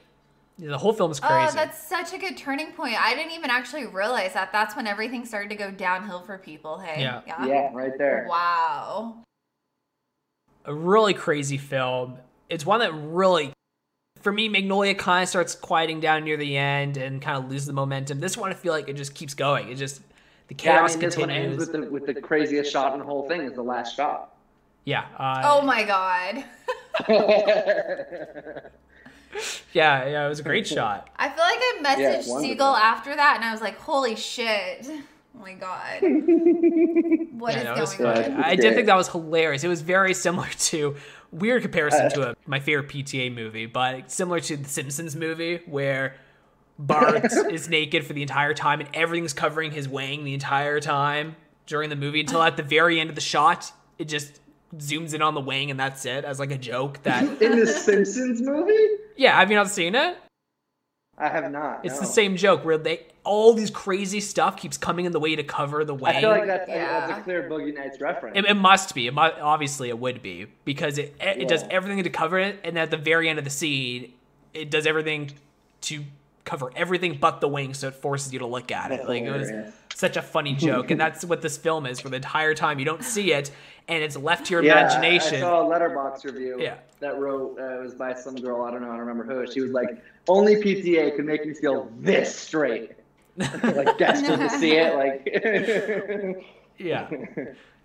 The 0.59 0.77
whole 0.77 0.93
film 0.93 1.11
is 1.11 1.19
crazy. 1.19 1.49
Oh, 1.51 1.55
that's 1.55 1.87
such 1.87 2.13
a 2.13 2.17
good 2.17 2.37
turning 2.37 2.71
point. 2.73 2.95
I 2.99 3.15
didn't 3.15 3.31
even 3.33 3.49
actually 3.49 3.85
realize 3.87 4.33
that. 4.33 4.51
That's 4.51 4.75
when 4.75 4.85
everything 4.87 5.25
started 5.25 5.49
to 5.49 5.55
go 5.55 5.71
downhill 5.71 6.21
for 6.21 6.37
people. 6.37 6.77
Hey. 6.79 7.01
Yeah. 7.01 7.21
Yeah, 7.45 7.69
right 7.73 7.97
there. 7.97 8.25
Wow. 8.29 9.17
a 10.65 10.73
really 10.73 11.13
crazy 11.13 11.57
film. 11.57 12.17
It's 12.49 12.65
one 12.65 12.79
that 12.81 12.93
really, 12.93 13.51
for 14.21 14.31
me, 14.31 14.47
Magnolia 14.47 14.93
kind 14.95 15.23
of 15.23 15.29
starts 15.29 15.55
quieting 15.55 15.99
down 15.99 16.23
near 16.23 16.37
the 16.37 16.55
end 16.55 16.97
and 16.97 17.21
kind 17.21 17.37
of 17.43 17.49
loses 17.49 17.65
the 17.67 17.73
momentum. 17.73 18.19
This 18.19 18.37
one, 18.37 18.51
I 18.51 18.53
feel 18.53 18.71
like 18.73 18.87
it 18.87 18.93
just 18.93 19.15
keeps 19.15 19.33
going. 19.33 19.69
It 19.69 19.75
just 19.75 20.01
the 20.49 20.55
Yeah, 20.63 20.73
I 20.73 20.77
chaos 20.77 20.91
mean, 20.93 20.99
this 21.05 21.17
one 21.17 21.29
ends 21.31 21.57
with 21.57 21.71
the 21.71 21.89
with 21.89 22.05
the 22.05 22.13
craziest 22.21 22.71
shot 22.71 22.93
in 22.93 22.99
the 22.99 23.05
whole 23.05 23.27
thing 23.27 23.41
is 23.41 23.53
the 23.53 23.63
last 23.63 23.95
shot. 23.95 24.35
yeah. 24.85 25.05
Uh, 25.17 25.41
Oh 25.45 25.61
my 25.63 25.83
god. 25.83 26.43
Yeah, 29.73 30.07
yeah, 30.07 30.25
it 30.25 30.29
was 30.29 30.39
a 30.39 30.43
great 30.43 30.67
shot. 30.67 31.09
I 31.15 31.29
feel 31.29 31.43
like 31.43 31.57
I 31.57 31.79
messaged 31.83 32.19
it's 32.19 32.27
wonderful. 32.27 32.41
Siegel 32.41 32.75
after 32.75 33.15
that 33.15 33.37
and 33.37 33.43
I 33.45 33.51
was 33.51 33.61
like, 33.61 33.79
holy 33.79 34.15
shit. 34.15 34.87
Oh 35.35 35.39
my 35.41 35.53
god. 35.53 35.99
What 37.33 37.53
Yeah, 37.55 37.81
is 37.81 37.99
no, 37.99 38.05
going 38.05 38.17
on? 38.17 38.23
fun. 38.35 38.43
I 38.43 38.55
did 38.55 38.75
think 38.75 38.85
that 38.87 38.95
was 38.95 39.07
hilarious. 39.09 39.63
It 39.63 39.67
was 39.67 39.81
very 39.81 40.13
similar 40.13 40.47
to 40.59 40.95
weird 41.31 41.63
comparison 41.63 42.09
to 42.11 42.29
a, 42.31 42.35
my 42.45 42.59
favorite 42.59 42.87
PTA 42.89 43.33
movie, 43.33 43.65
but 43.65 44.11
similar 44.11 44.39
to 44.41 44.55
the 44.57 44.69
Simpsons 44.69 45.15
movie 45.15 45.61
where 45.65 46.15
Bart 46.77 47.25
is 47.51 47.67
naked 47.69 48.05
for 48.05 48.13
the 48.13 48.21
entire 48.21 48.53
time 48.53 48.79
and 48.79 48.89
everything's 48.93 49.33
covering 49.33 49.71
his 49.71 49.87
wang 49.89 50.23
the 50.23 50.33
entire 50.35 50.79
time 50.79 51.35
during 51.65 51.89
the 51.89 51.95
movie 51.95 52.19
until 52.19 52.43
at 52.43 52.57
the 52.57 52.63
very 52.63 52.99
end 52.99 53.09
of 53.09 53.15
the 53.15 53.21
shot 53.21 53.71
it 53.97 54.05
just 54.05 54.39
zooms 54.77 55.13
in 55.13 55.21
on 55.21 55.33
the 55.35 55.41
wing 55.41 55.71
and 55.71 55.79
that's 55.79 56.05
it 56.05 56.25
as 56.25 56.39
like 56.39 56.51
a 56.51 56.57
joke 56.57 57.01
that 57.03 57.23
in 57.41 57.59
the 57.59 57.67
Simpsons 57.67 58.41
movie? 58.41 58.77
yeah 59.15 59.37
have 59.39 59.49
you 59.49 59.55
not 59.57 59.69
seen 59.69 59.95
it 59.95 60.17
I 61.15 61.29
have 61.29 61.51
not. 61.51 61.85
it's 61.85 61.95
no. 61.95 62.01
the 62.01 62.07
same 62.07 62.35
joke 62.37 62.65
where 62.65 62.77
they 62.77 63.05
all 63.23 63.53
these 63.53 63.69
crazy 63.69 64.19
stuff 64.19 64.57
keeps 64.57 64.77
coming 64.77 65.05
in 65.05 65.11
the 65.11 65.19
way 65.19 65.35
to 65.35 65.43
cover 65.43 65.85
the 65.85 65.93
wang 65.93 66.15
I 66.17 66.21
feel 66.21 66.29
like 66.31 66.47
that's, 66.47 66.67
Yeah. 66.67 67.07
that's 67.07 67.19
a 67.19 67.23
clear 67.23 67.47
Boogie 67.49 67.73
Nights 67.73 68.01
reference. 68.01 68.37
It, 68.37 68.45
it 68.45 68.55
must 68.55 68.95
be. 68.95 69.07
It 69.07 69.13
mu- 69.13 69.21
obviously, 69.21 69.89
it 69.89 69.97
would 69.99 70.21
be 70.23 70.47
because 70.65 70.97
it 70.97 71.15
it 71.21 71.47
does 71.47 71.63
everything 71.69 72.03
to 72.03 72.09
cover 72.09 72.39
it, 72.39 72.59
and 72.63 72.77
at 72.79 72.89
the 72.89 72.97
very 72.97 73.29
end 73.29 73.37
of 73.39 73.45
the 73.45 73.51
scene, 73.51 74.11
it 74.53 74.71
does 74.71 74.85
everything 74.87 75.31
to 75.81 76.03
cover 76.45 76.71
everything 76.75 77.17
but 77.21 77.39
the 77.39 77.47
wing, 77.47 77.73
so 77.73 77.87
it 77.87 77.95
forces 77.95 78.33
you 78.33 78.39
to 78.39 78.47
look 78.47 78.71
at 78.71 78.91
it. 78.91 78.97
That's 78.97 79.07
Like 79.07 79.23
it 79.23 79.31
was 79.31 79.51
such 79.93 80.17
a 80.17 80.21
funny 80.21 80.55
joke, 80.55 80.91
and 80.91 80.99
that's 80.99 81.23
what 81.23 81.41
this 81.41 81.57
film 81.57 81.85
is 81.85 81.99
for 81.99 82.09
the 82.09 82.17
entire 82.17 82.55
time. 82.55 82.79
You 82.79 82.85
don't 82.85 83.03
see 83.03 83.31
it, 83.31 83.51
and 83.87 84.03
it's 84.03 84.15
left 84.17 84.45
to 84.47 84.53
your 84.53 84.63
yeah, 84.63 84.75
I- 84.75 84.79
imagination. 84.81 85.35
I, 85.35 85.39
saw 85.41 85.61
a 85.67 85.69
Letterboxd 85.79 86.23
review 86.25 86.57
Yeah. 86.59 86.75
that 86.99 87.19
wrote 87.19 87.57
uh, 87.59 87.79
it 87.79 87.83
was 87.83 87.93
by 87.95 88.13
some 88.13 88.35
girl. 88.35 88.63
I 88.63 88.71
don't 88.71 88.81
know. 88.81 88.87
I 88.87 88.97
don't 88.97 89.05
remember 89.05 89.23
who. 89.25 89.51
She 89.51 89.61
was 89.61 89.71
like, 89.71 89.89
"Only 90.27 90.55
PTA 90.57 91.15
could 91.15 91.25
make 91.25 91.45
me 91.45 91.53
feel 91.53 91.89
this 91.99 92.35
straight." 92.35 92.91
like 93.37 93.97
desperate 93.97 94.37
to 94.49 94.49
see 94.49 94.73
it. 94.75 94.95
Like, 94.95 96.45
yeah. 96.77 97.09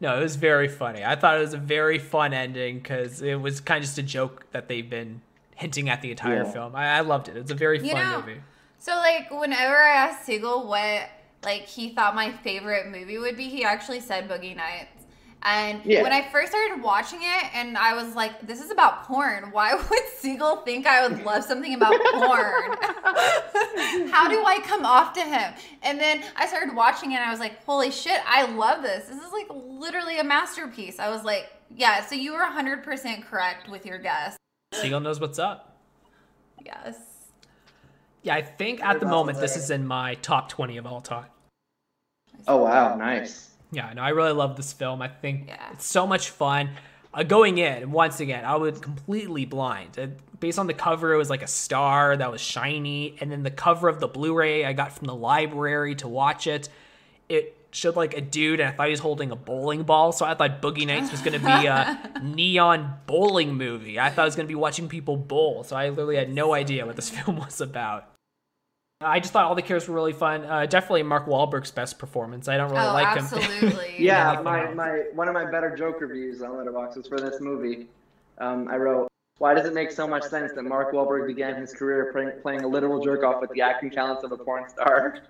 No, 0.01 0.19
it 0.19 0.23
was 0.23 0.37
very 0.37 0.69
funny. 0.69 1.05
I 1.05 1.17
thought 1.17 1.37
it 1.37 1.41
was 1.41 1.55
a 1.55 1.59
very 1.59 1.99
fun 1.99 2.33
ending 2.33 2.79
because 2.79 3.21
it 3.23 3.35
was 3.41 3.61
kind 3.61 3.79
of 3.79 3.85
just 3.85 3.99
a 3.99 4.03
joke 4.03 4.45
that 4.53 4.69
they've 4.69 4.89
been 4.89 5.23
hinting 5.57 5.89
at 5.89 6.03
the 6.03 6.11
entire 6.13 6.45
Yeah. 6.45 6.53
film. 6.53 6.77
I, 6.77 6.99
I 6.99 7.01
loved 7.01 7.29
it. 7.29 7.37
It's 7.37 7.51
a 7.51 7.55
very 7.55 7.83
You 7.85 7.93
fun 7.93 8.05
know, 8.05 8.21
movie. 8.21 8.41
So 8.79 8.95
like 8.95 9.31
whenever 9.31 9.75
I 9.77 9.89
asked 9.89 10.25
Siegel 10.27 10.69
what 10.69 11.09
like 11.43 11.63
he 11.63 11.89
thought 11.91 12.15
my 12.15 12.31
favorite 12.31 12.87
movie 12.93 13.19
would 13.19 13.37
be, 13.37 13.49
he 13.49 13.65
actually 13.65 14.01
said 14.01 14.29
Boogie 14.29 14.55
Nights. 14.57 14.98
And 15.43 15.85
Yeah. 15.85 16.03
when 16.03 16.13
I 16.13 16.29
first 16.31 16.51
started 16.51 16.83
watching 16.83 17.21
it 17.23 17.55
and 17.55 17.79
I 17.79 17.95
was 17.95 18.15
like, 18.15 18.47
this 18.47 18.61
is 18.61 18.71
about 18.71 19.05
porn. 19.05 19.45
Why 19.53 19.75
would 19.75 20.09
Siegel 20.17 20.57
think 20.57 20.87
I 20.87 21.07
would 21.07 21.25
love 21.25 21.45
something 21.45 21.75
about 21.75 21.93
porn? 21.93 22.77
How 24.11 24.29
do 24.29 24.45
I 24.45 24.61
come 24.65 24.85
off 24.85 25.13
to 25.15 25.21
him? 25.21 25.55
And 25.83 26.01
then 26.01 26.23
I 26.37 26.47
started 26.47 26.75
watching 26.75 27.13
it 27.13 27.17
and 27.17 27.25
I 27.25 27.31
was 27.31 27.41
like, 27.41 27.65
holy 27.65 27.91
shit, 27.91 28.21
I 28.27 28.47
love 28.53 28.83
this. 28.83 29.07
This 29.07 29.23
is 29.23 29.33
like 29.33 29.47
literally 29.51 30.19
a 30.19 30.25
masterpiece. 30.25 30.99
I 30.99 31.09
was 31.09 31.25
like, 31.25 31.53
yeah, 31.75 32.05
so 32.05 32.15
you 32.15 32.33
were 32.33 32.41
100% 32.45 33.25
correct 33.25 33.69
with 33.69 33.87
your 33.87 33.99
guess. 33.99 34.37
Siegel 34.75 35.01
knows 35.01 35.21
what's 35.21 35.39
up. 35.39 35.77
Yes. 36.65 36.97
Yeah, 38.23 38.35
I 38.35 38.43
think 38.43 38.83
at 38.83 39.01
the 39.01 39.07
moment 39.07 39.39
this 39.41 39.57
is 39.57 39.71
in 39.71 39.87
my 39.87 40.15
top 40.17 40.49
20 40.49 40.77
of 40.79 40.87
all 40.87 41.01
time. 41.01 41.27
Oh 42.47 42.59
wow, 42.59 42.95
nice. 42.97 43.48
Yeah, 43.71 43.93
no, 43.95 44.03
I 44.03 44.11
really 44.11 44.33
love 44.33 44.57
this 44.57 44.73
film. 44.73 45.03
I 45.03 45.09
think 45.09 45.49
Yeah. 45.49 45.73
it's 45.73 45.87
so 45.87 46.07
much 46.07 46.31
fun. 46.31 46.71
Uh, 47.13 47.23
going 47.23 47.59
in, 47.59 47.91
once 47.91 48.21
again, 48.21 48.45
I 48.45 48.57
was 48.57 48.79
completely 48.81 49.45
blind. 49.45 49.99
Uh, 49.99 50.07
based 50.41 50.59
on 50.59 50.67
the 50.67 50.75
cover, 50.75 51.13
it 51.15 51.17
was 51.17 51.31
like 51.31 51.43
a 51.43 51.47
star 51.47 52.17
that 52.17 52.31
was 52.31 52.41
shiny, 52.41 53.17
and 53.21 53.31
then 53.33 53.43
the 53.43 53.51
cover 53.51 53.89
of 53.89 53.99
the 54.01 54.09
Blu-ray 54.09 54.65
I 54.65 54.73
got 54.73 54.93
from 54.93 55.07
the 55.07 55.15
library 55.15 55.95
to 55.97 56.09
watch 56.09 56.47
it, 56.47 56.69
it 57.29 57.57
showed 57.71 57.97
like 57.97 58.15
a 58.17 58.21
dude, 58.21 58.61
and 58.61 58.69
I 58.69 58.73
thought 58.73 58.87
he 58.87 58.91
was 58.93 59.01
holding 59.01 59.31
a 59.31 59.37
bowling 59.37 59.83
ball. 59.83 60.13
So 60.13 60.25
I 60.25 60.35
thought 60.35 60.63
Boogie 60.63 60.87
Nights 60.87 61.11
was 61.11 61.21
going 61.21 61.39
to 61.39 61.45
be 61.45 61.67
a 61.67 62.11
neon 62.23 62.95
bowling 63.07 63.55
movie. 63.55 63.99
I 64.01 64.09
thought 64.11 64.23
I 64.23 64.25
was 64.25 64.37
going 64.37 64.47
to 64.47 64.51
be 64.51 64.55
watching 64.55 64.89
people 64.89 65.17
bowl. 65.19 65.65
So 65.65 65.77
I 65.77 65.89
literally 65.91 66.17
had 66.17 66.33
no 66.33 66.55
idea 66.55 66.87
what 66.87 66.97
this 66.97 67.11
film 67.19 67.37
was 67.37 67.61
about. 67.61 68.07
I 69.01 69.21
just 69.21 69.33
thought 69.33 69.45
all 69.45 69.55
the 69.55 69.63
characters 69.63 69.89
were 69.89 69.95
really 69.95 70.13
fun. 70.13 70.45
Uh, 70.45 70.67
definitely 70.67 71.05
Mark 71.05 71.27
Wahlberg's 71.27 71.71
best 71.71 71.99
performance. 72.01 72.49
I 72.49 72.57
don't 72.57 72.71
really 72.71 72.83
oh, 72.85 72.93
like 72.93 73.17
him. 73.17 73.25
absolutely. 73.25 73.95
Yeah, 73.99 74.33
Yeah. 74.35 74.41
my, 74.43 74.75
my 74.75 74.91
one 75.15 75.29
of 75.29 75.35
my 75.35 75.49
better 75.51 75.75
joke 75.77 76.01
reviews 76.01 76.43
on 76.43 76.51
Letterboxd 76.51 76.97
was 76.97 77.07
for 77.07 77.21
this 77.21 77.41
movie. 77.41 77.87
Um, 78.39 78.69
I 78.69 78.77
wrote, 78.77 79.09
"Why 79.39 79.55
does 79.55 79.67
it 79.67 79.75
make 79.75 79.91
so 79.93 80.07
much 80.07 80.25
sense 80.25 80.53
that 80.53 80.63
Mark 80.63 80.93
Wahlberg 80.93 81.27
began 81.29 81.57
his 81.61 81.73
career 81.73 82.11
playing, 82.13 82.33
playing 82.43 82.61
a 82.65 82.69
literal 82.69 83.03
jerk 83.03 83.23
off 83.25 83.41
with 83.41 83.51
the 83.51 83.61
acting 83.61 83.91
talents 83.91 84.25
of 84.25 84.33
a 84.33 84.37
porn 84.37 84.69
star?" 84.69 85.21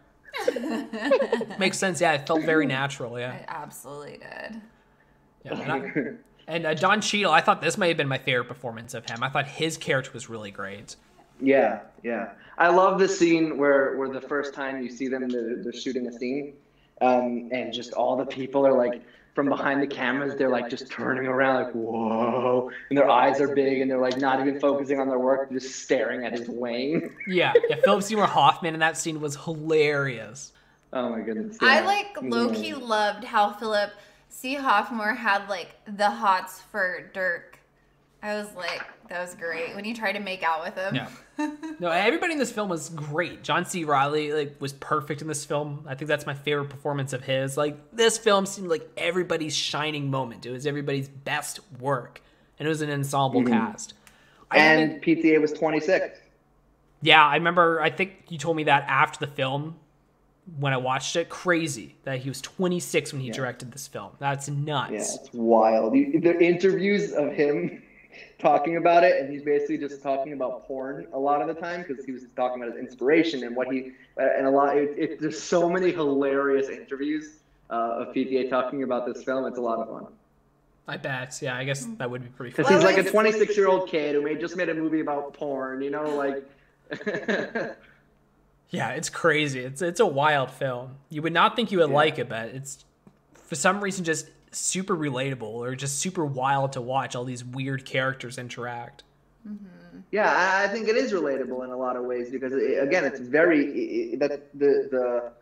Makes 1.59 1.78
sense. 1.78 2.01
Yeah, 2.01 2.12
it 2.12 2.27
felt 2.27 2.45
very 2.45 2.66
natural. 2.66 3.19
Yeah. 3.19 3.35
It 3.35 3.45
absolutely 3.49 4.19
did. 4.19 4.61
yeah 5.45 5.61
and 5.61 5.73
I- 5.73 6.12
and 6.47 6.65
uh, 6.66 6.73
Don 6.73 7.03
Cheadle, 7.03 7.31
I 7.31 7.43
thought 7.43 7.61
this 7.61 7.77
might 7.77 7.89
have 7.89 7.99
been 7.99 8.09
my 8.09 8.16
favorite 8.16 8.49
performance 8.49 8.95
of 8.95 9.09
him. 9.09 9.23
I 9.23 9.28
thought 9.28 9.47
his 9.47 9.77
character 9.77 10.11
was 10.15 10.31
really 10.31 10.51
great. 10.51 10.97
Yeah, 11.40 11.81
yeah. 12.03 12.31
I 12.59 12.68
love 12.68 12.98
the 12.98 13.09
scene 13.09 13.56
where, 13.56 13.97
where 13.97 14.09
the 14.09 14.20
first 14.20 14.52
time 14.52 14.82
you 14.82 14.90
see 14.90 15.09
them, 15.09 15.28
they're, 15.28 15.62
they're 15.62 15.72
shooting 15.72 16.06
a 16.09 16.12
scene, 16.12 16.55
um, 17.01 17.48
and 17.52 17.72
just 17.72 17.93
all 17.93 18.16
the 18.16 18.26
people 18.26 18.66
are 18.66 18.76
like 18.76 19.02
from 19.35 19.48
behind 19.48 19.80
the 19.80 19.86
cameras, 19.86 20.35
they're 20.36 20.48
like 20.51 20.68
just 20.68 20.90
turning 20.90 21.28
around, 21.28 21.64
like 21.66 21.72
whoa, 21.72 22.70
and 22.90 22.98
their 22.98 23.09
eyes 23.09 23.40
are 23.40 23.55
big, 23.55 23.80
and 23.80 23.89
they're 23.89 24.01
like 24.01 24.18
not 24.18 24.40
even 24.40 24.59
focusing 24.59 24.98
on 24.98 25.09
their 25.09 25.20
work, 25.20 25.52
just 25.52 25.82
staring 25.85 26.24
at 26.24 26.32
his 26.32 26.48
wang. 26.48 27.14
Yeah, 27.28 27.52
yeah. 27.68 27.76
Philip 27.85 28.02
Seymour 28.02 28.26
Hoffman 28.26 28.74
in 28.74 28.80
that 28.80 28.97
scene 28.98 29.20
was 29.20 29.36
hilarious. 29.36 30.52
Oh 30.93 31.10
my 31.10 31.20
goodness. 31.20 31.56
I 31.60 31.80
like 31.82 32.20
low 32.22 32.51
key 32.51 32.70
Yeah. 32.70 32.76
loved 32.78 33.22
how 33.24 33.52
Philip 33.52 33.93
C. 34.28 34.55
Hoffman 34.55 35.14
had 35.16 35.48
like 35.48 35.76
the 35.86 36.10
hots 36.10 36.60
for 36.72 37.10
Dirk. 37.12 37.57
I 38.23 38.35
was 38.35 38.53
like, 38.57 38.82
that 39.09 39.20
was 39.20 39.35
great 39.35 39.74
when 39.74 39.85
you 39.85 39.95
tried 39.95 40.12
to 40.12 40.20
make 40.20 40.43
out 40.43 40.65
with 40.65 40.74
him. 40.74 40.95
Yeah. 40.95 41.09
No, 41.81 41.90
everybody 41.93 42.32
in 42.32 42.40
this 42.40 42.51
film 42.51 42.69
was 42.69 42.89
great. 42.89 43.45
John 43.45 43.65
C. 43.65 43.85
Reilly 43.85 44.32
like 44.32 44.57
was 44.59 44.73
perfect 44.73 45.23
in 45.23 45.28
this 45.28 45.45
film. 45.45 45.85
I 45.86 45.95
think 45.95 46.09
that's 46.09 46.27
my 46.27 46.35
favorite 46.35 46.69
performance 46.69 47.12
of 47.12 47.23
his. 47.23 47.57
Like 47.57 47.77
this 47.93 48.19
film 48.19 48.47
seemed 48.47 48.69
like 48.69 48.90
everybody's 48.97 49.55
shining 49.55 50.11
moment. 50.11 50.45
It 50.45 50.51
was 50.51 50.66
everybody's 50.66 51.09
best 51.09 51.61
work, 51.78 52.20
and 52.59 52.66
it 52.66 52.69
was 52.69 52.82
an 52.82 52.90
ensemble 52.90 53.43
mm-hmm. 53.43 53.53
cast. 53.53 53.95
I 54.51 54.59
haven't- 54.59 54.90
And 54.95 55.03
PTA 55.03 55.40
was 55.40 55.53
26. 55.53 56.19
Yeah, 57.01 57.24
I 57.24 57.36
remember. 57.36 57.81
I 57.81 57.90
think 57.90 58.24
you 58.28 58.39
told 58.39 58.57
me 58.57 58.65
that 58.65 58.82
after 58.89 59.24
the 59.24 59.31
film 59.31 59.77
when 60.59 60.73
I 60.73 60.77
watched 60.78 61.15
it. 61.16 61.28
Crazy 61.28 61.95
that 62.05 62.19
he 62.19 62.28
was 62.28 62.40
26 62.40 63.12
when 63.12 63.23
he 63.23 63.31
directed 63.31 63.70
this 63.73 63.86
film. 63.86 64.11
That's 64.19 64.49
nuts. 64.49 64.93
Yeah, 64.93 64.99
it's 64.99 65.32
wild. 65.32 65.95
You, 65.95 66.20
the 66.20 66.40
interviews 66.40 67.12
of 67.12 67.32
him 67.32 67.82
talking 68.39 68.77
about 68.77 69.05
it, 69.05 69.20
and 69.20 69.31
he's 69.31 69.43
basically 69.43 69.78
just 69.78 70.03
talking 70.03 70.32
about 70.32 70.66
porn 70.66 71.07
a 71.12 71.19
lot 71.19 71.40
of 71.40 71.49
the 71.49 71.61
time 71.61 71.85
because 71.86 72.05
he 72.05 72.12
was 72.12 72.24
talking 72.36 72.62
about 72.62 72.74
his 72.74 72.82
inspiration 72.82 73.45
and 73.45 73.55
what 73.55 73.69
he 73.73 73.93
uh, 74.19 74.28
and 74.36 74.47
a 74.47 74.51
lot. 74.51 74.77
It, 74.77 74.99
it, 74.99 75.20
there's 75.20 75.40
so 75.40 75.69
many 75.69 75.93
hilarious 75.93 76.69
interviews 76.69 77.36
uh, 77.70 78.01
of 78.07 78.15
PTA 78.15 78.51
talking 78.51 78.82
about 78.82 79.07
this 79.07 79.23
film. 79.23 79.45
It's 79.47 79.59
a 79.59 79.62
lot 79.62 79.78
of 79.78 79.89
fun 79.89 80.12
I 80.86 80.97
bet. 80.97 81.39
Yeah, 81.43 81.57
I 81.57 81.65
guess 81.65 81.86
that 81.99 82.11
would 82.11 82.23
be 82.23 82.31
pretty 82.31 82.55
because 82.57 82.69
he's 82.69 82.82
like 82.82 82.97
a 82.97 83.09
26 83.09 83.57
year 83.57 83.69
old 83.69 83.89
kid 83.89 84.15
who 84.15 84.23
made 84.23 84.40
just 84.40 84.57
made 84.57 84.69
a 84.69 84.74
movie 84.74 85.01
about 85.01 85.35
porn. 85.35 85.82
You 85.82 85.90
know, 85.90 86.16
like. 86.16 86.45
Yeah, 88.70 88.90
it's 88.90 89.09
crazy. 89.09 89.61
It's 89.61 89.81
it's 89.81 90.01
a 90.01 90.07
wild 90.07 90.51
film. 90.51 90.97
You 91.09 91.23
would 91.23 91.32
not 91.32 91.57
think 91.57 91.73
you 91.73 91.78
would 91.78 91.90
like 91.90 92.19
it, 92.19 92.28
but 92.28 92.49
it's 92.49 92.85
for 93.35 93.55
some 93.55 93.81
reason 93.81 94.05
just 94.05 94.28
super 94.59 94.97
relatable 94.97 95.43
or 95.43 95.74
just 95.74 95.98
super 95.98 96.24
wild 96.24 96.72
to 96.72 96.80
watch 96.80 97.14
all 97.16 97.24
these 97.24 97.44
weird 97.44 97.85
characters 97.85 98.39
interact. 98.39 99.05
Mm-hmm. 99.48 99.66
Yeah, 100.10 100.30
I- 100.32 100.64
I 100.64 100.68
think 100.68 100.89
it 100.89 100.97
is 100.97 101.12
relatable 101.12 101.64
in 101.64 101.70
a 101.70 101.76
lot 101.76 101.97
of 101.97 102.05
ways 102.05 102.30
because 102.30 102.52
it, 102.52 102.82
again, 102.82 103.05
it's 103.05 103.20
very 103.20 104.12
it, 104.12 104.20
that 104.20 104.30
the 104.59 104.89
the 104.90 105.32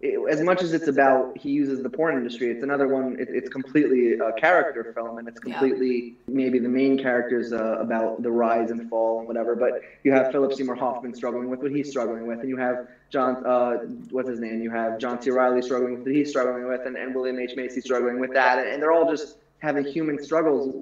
it, 0.00 0.18
as 0.30 0.40
much 0.40 0.62
as 0.62 0.72
it's 0.72 0.88
about 0.88 1.36
he 1.36 1.50
uses 1.50 1.82
the 1.82 1.90
porn 1.90 2.16
industry, 2.16 2.50
it's 2.50 2.62
another 2.62 2.88
one. 2.88 3.16
It, 3.18 3.28
it's 3.30 3.48
completely 3.48 4.14
a 4.14 4.32
character 4.32 4.84
film, 4.94 5.18
and 5.18 5.28
it's 5.28 5.40
Yeah. 5.44 5.58
completely 5.58 6.04
maybe 6.28 6.58
the 6.58 6.68
main 6.68 6.96
characters 6.96 7.52
uh, 7.52 7.76
about 7.78 8.22
the 8.22 8.30
rise 8.30 8.70
and 8.70 8.82
fall 8.82 9.18
and 9.18 9.28
whatever. 9.28 9.54
But 9.54 9.74
you 10.04 10.12
have 10.12 10.30
Philip 10.32 10.52
Seymour 10.52 10.74
Hoffman 10.76 11.12
struggling 11.14 11.48
with 11.48 11.62
what 11.62 11.70
he's 11.70 11.88
struggling 11.88 12.26
with, 12.26 12.40
and 12.40 12.48
you 12.48 12.56
have 12.56 12.78
John 13.10 13.36
uh, 13.44 13.76
what's 14.10 14.28
his 14.28 14.40
name? 14.40 14.60
You 14.60 14.70
have 14.70 14.98
John 14.98 15.20
C. 15.20 15.30
Reilly 15.30 15.62
struggling 15.62 15.92
with 15.92 16.04
what 16.04 16.14
he's 16.14 16.28
struggling 16.28 16.66
with, 16.66 16.86
and, 16.86 16.96
and 16.96 17.14
William 17.14 17.38
H 17.38 17.54
Macy 17.56 17.80
struggling 17.80 18.18
with 18.18 18.32
that, 18.32 18.58
and, 18.58 18.68
and 18.68 18.82
they're 18.82 18.92
all 18.92 19.04
just 19.04 19.36
having 19.58 19.84
human 19.84 20.18
struggles 20.18 20.74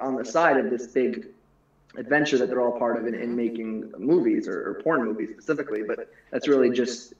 on 0.00 0.14
the 0.16 0.24
side 0.24 0.58
of 0.58 0.68
this 0.68 0.86
big 0.86 1.24
adventure 1.96 2.36
that 2.36 2.50
they're 2.50 2.60
all 2.60 2.72
part 2.72 2.96
of 2.98 3.06
in, 3.06 3.14
in 3.14 3.34
making 3.34 3.90
movies 3.98 4.46
or, 4.46 4.68
or 4.68 4.74
porn 4.74 5.02
movies 5.02 5.30
specifically. 5.30 5.82
But 5.82 5.98
that's 6.30 6.46
really 6.46 6.68
just 6.70 7.14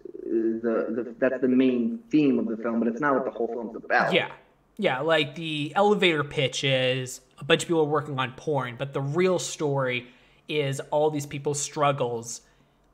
the, 0.63 1.03
the 1.03 1.15
that's 1.19 1.41
the 1.41 1.49
main 1.49 2.01
theme 2.11 2.39
of 2.39 2.47
the 2.47 2.57
film. 2.57 2.79
But 2.81 2.89
it's 2.89 3.01
not 3.01 3.15
what 3.15 3.25
the 3.25 3.31
whole 3.31 3.49
film's 3.49 3.77
about. 3.77 4.13
Yeah. 4.13 4.31
Yeah, 4.79 5.01
like 5.01 5.35
the 5.37 5.73
elevator 5.75 6.23
pitch 6.23 6.63
is 6.63 7.23
a 7.39 7.45
bunch 7.45 7.63
of 7.63 7.69
people 7.69 7.81
are 7.81 7.85
working 7.85 8.19
on 8.19 8.33
porn, 8.33 8.77
but 8.77 8.93
the 8.93 9.01
real 9.01 9.39
story 9.39 10.07
is 10.49 10.81
all 10.91 11.09
these 11.11 11.25
people's 11.25 11.59
struggles 11.61 12.43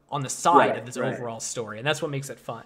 on 0.09 0.23
the 0.23 0.29
side 0.29 0.57
Right, 0.57 0.79
of 0.79 0.87
this 0.87 0.97
right. 0.97 1.13
overall 1.13 1.41
story, 1.41 1.79
and 1.79 1.87
that's 1.87 2.01
what 2.01 2.11
makes 2.13 2.31
it 2.31 2.39
fun. 2.39 2.63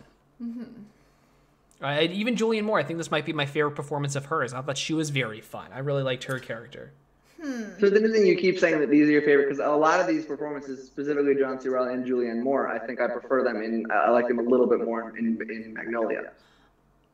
Uh, 1.83 2.07
even 2.11 2.37
Julianne 2.37 2.65
Moore, 2.65 2.79
I 2.79 2.83
think 2.83 2.99
this 2.99 3.11
might 3.11 3.25
be 3.25 3.33
my 3.33 3.47
favorite 3.47 3.75
performance 3.75 4.17
of 4.17 4.27
hers. 4.27 4.53
I 4.53 4.61
thought 4.63 4.77
she 4.79 4.93
was 4.95 5.11
very 5.11 5.41
fun. 5.41 5.71
I 5.73 5.79
really 5.79 6.03
liked 6.03 6.25
her 6.25 6.39
character. 6.39 6.93
Hmm. 7.43 7.65
So 7.79 7.91
the 7.91 8.01
thing 8.01 8.27
you 8.27 8.37
keep 8.37 8.59
saying 8.59 8.81
that 8.81 8.91
these 8.91 9.09
are 9.09 9.13
your 9.13 9.23
favorite 9.23 9.49
because 9.49 9.59
a 9.59 9.69
lot 9.69 10.01
of 10.01 10.07
these 10.07 10.25
performances, 10.25 10.87
specifically 10.87 11.35
John 11.35 11.61
C. 11.61 11.69
Reilly 11.69 11.93
and 11.93 12.05
Julianne 12.05 12.43
Moore, 12.43 12.69
I 12.69 12.79
think 12.79 13.01
I 13.01 13.09
prefer 13.09 13.43
them 13.45 13.63
in. 13.63 13.85
I 13.91 14.11
like 14.11 14.29
them 14.29 14.39
a 14.39 14.43
little 14.43 14.67
bit 14.67 14.85
more 14.85 15.17
in, 15.17 15.39
in 15.41 15.75
Magnolia. 15.75 16.33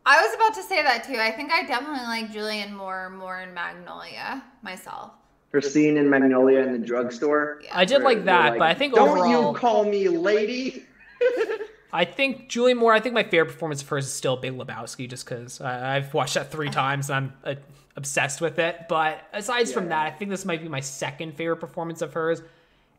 I 0.04 0.20
was 0.20 0.34
about 0.34 0.54
to 0.54 0.62
say 0.62 0.82
that 0.82 1.04
too. 1.04 1.16
I 1.16 1.30
think 1.30 1.52
I 1.52 1.64
definitely 1.64 2.04
like 2.06 2.32
Julianne 2.32 2.72
Moore 2.72 3.10
more 3.10 3.40
in 3.40 3.52
Magnolia 3.54 4.42
myself. 4.62 5.12
Her 5.52 5.60
scene 5.60 5.96
in 5.96 6.08
Magnolia 6.08 6.60
in 6.60 6.72
the 6.72 6.78
drugstore. 6.78 7.60
Yeah. 7.62 7.76
I 7.76 7.84
did 7.84 8.02
like 8.02 8.18
they're 8.18 8.26
that, 8.26 8.58
but 8.58 8.68
I 8.68 8.74
think 8.74 8.94
don't 8.94 9.08
overall, 9.10 9.52
you 9.52 9.58
call 9.58 9.84
me 9.84 10.08
lady. 10.08 10.84
I 11.92 12.04
think 12.04 12.48
Julie 12.48 12.74
Moore. 12.74 12.92
I 12.92 13.00
think 13.00 13.14
my 13.14 13.22
favorite 13.22 13.52
performance 13.52 13.82
of 13.82 13.88
hers 13.88 14.06
is 14.06 14.12
still 14.12 14.36
Big 14.36 14.52
Lebowski, 14.54 15.08
just 15.08 15.26
because 15.26 15.60
uh, 15.60 15.66
I've 15.66 16.14
watched 16.14 16.34
that 16.34 16.50
three 16.50 16.70
times 16.70 17.10
and 17.10 17.32
I'm 17.44 17.56
uh, 17.56 17.60
obsessed 17.96 18.40
with 18.40 18.58
it. 18.58 18.86
But 18.88 19.20
aside 19.32 19.68
from 19.68 19.88
that, 19.88 20.06
I 20.06 20.10
think 20.10 20.30
this 20.30 20.44
might 20.44 20.62
be 20.62 20.68
my 20.68 20.80
second 20.80 21.34
favorite 21.36 21.58
performance 21.58 22.00
of 22.00 22.14
hers, 22.14 22.42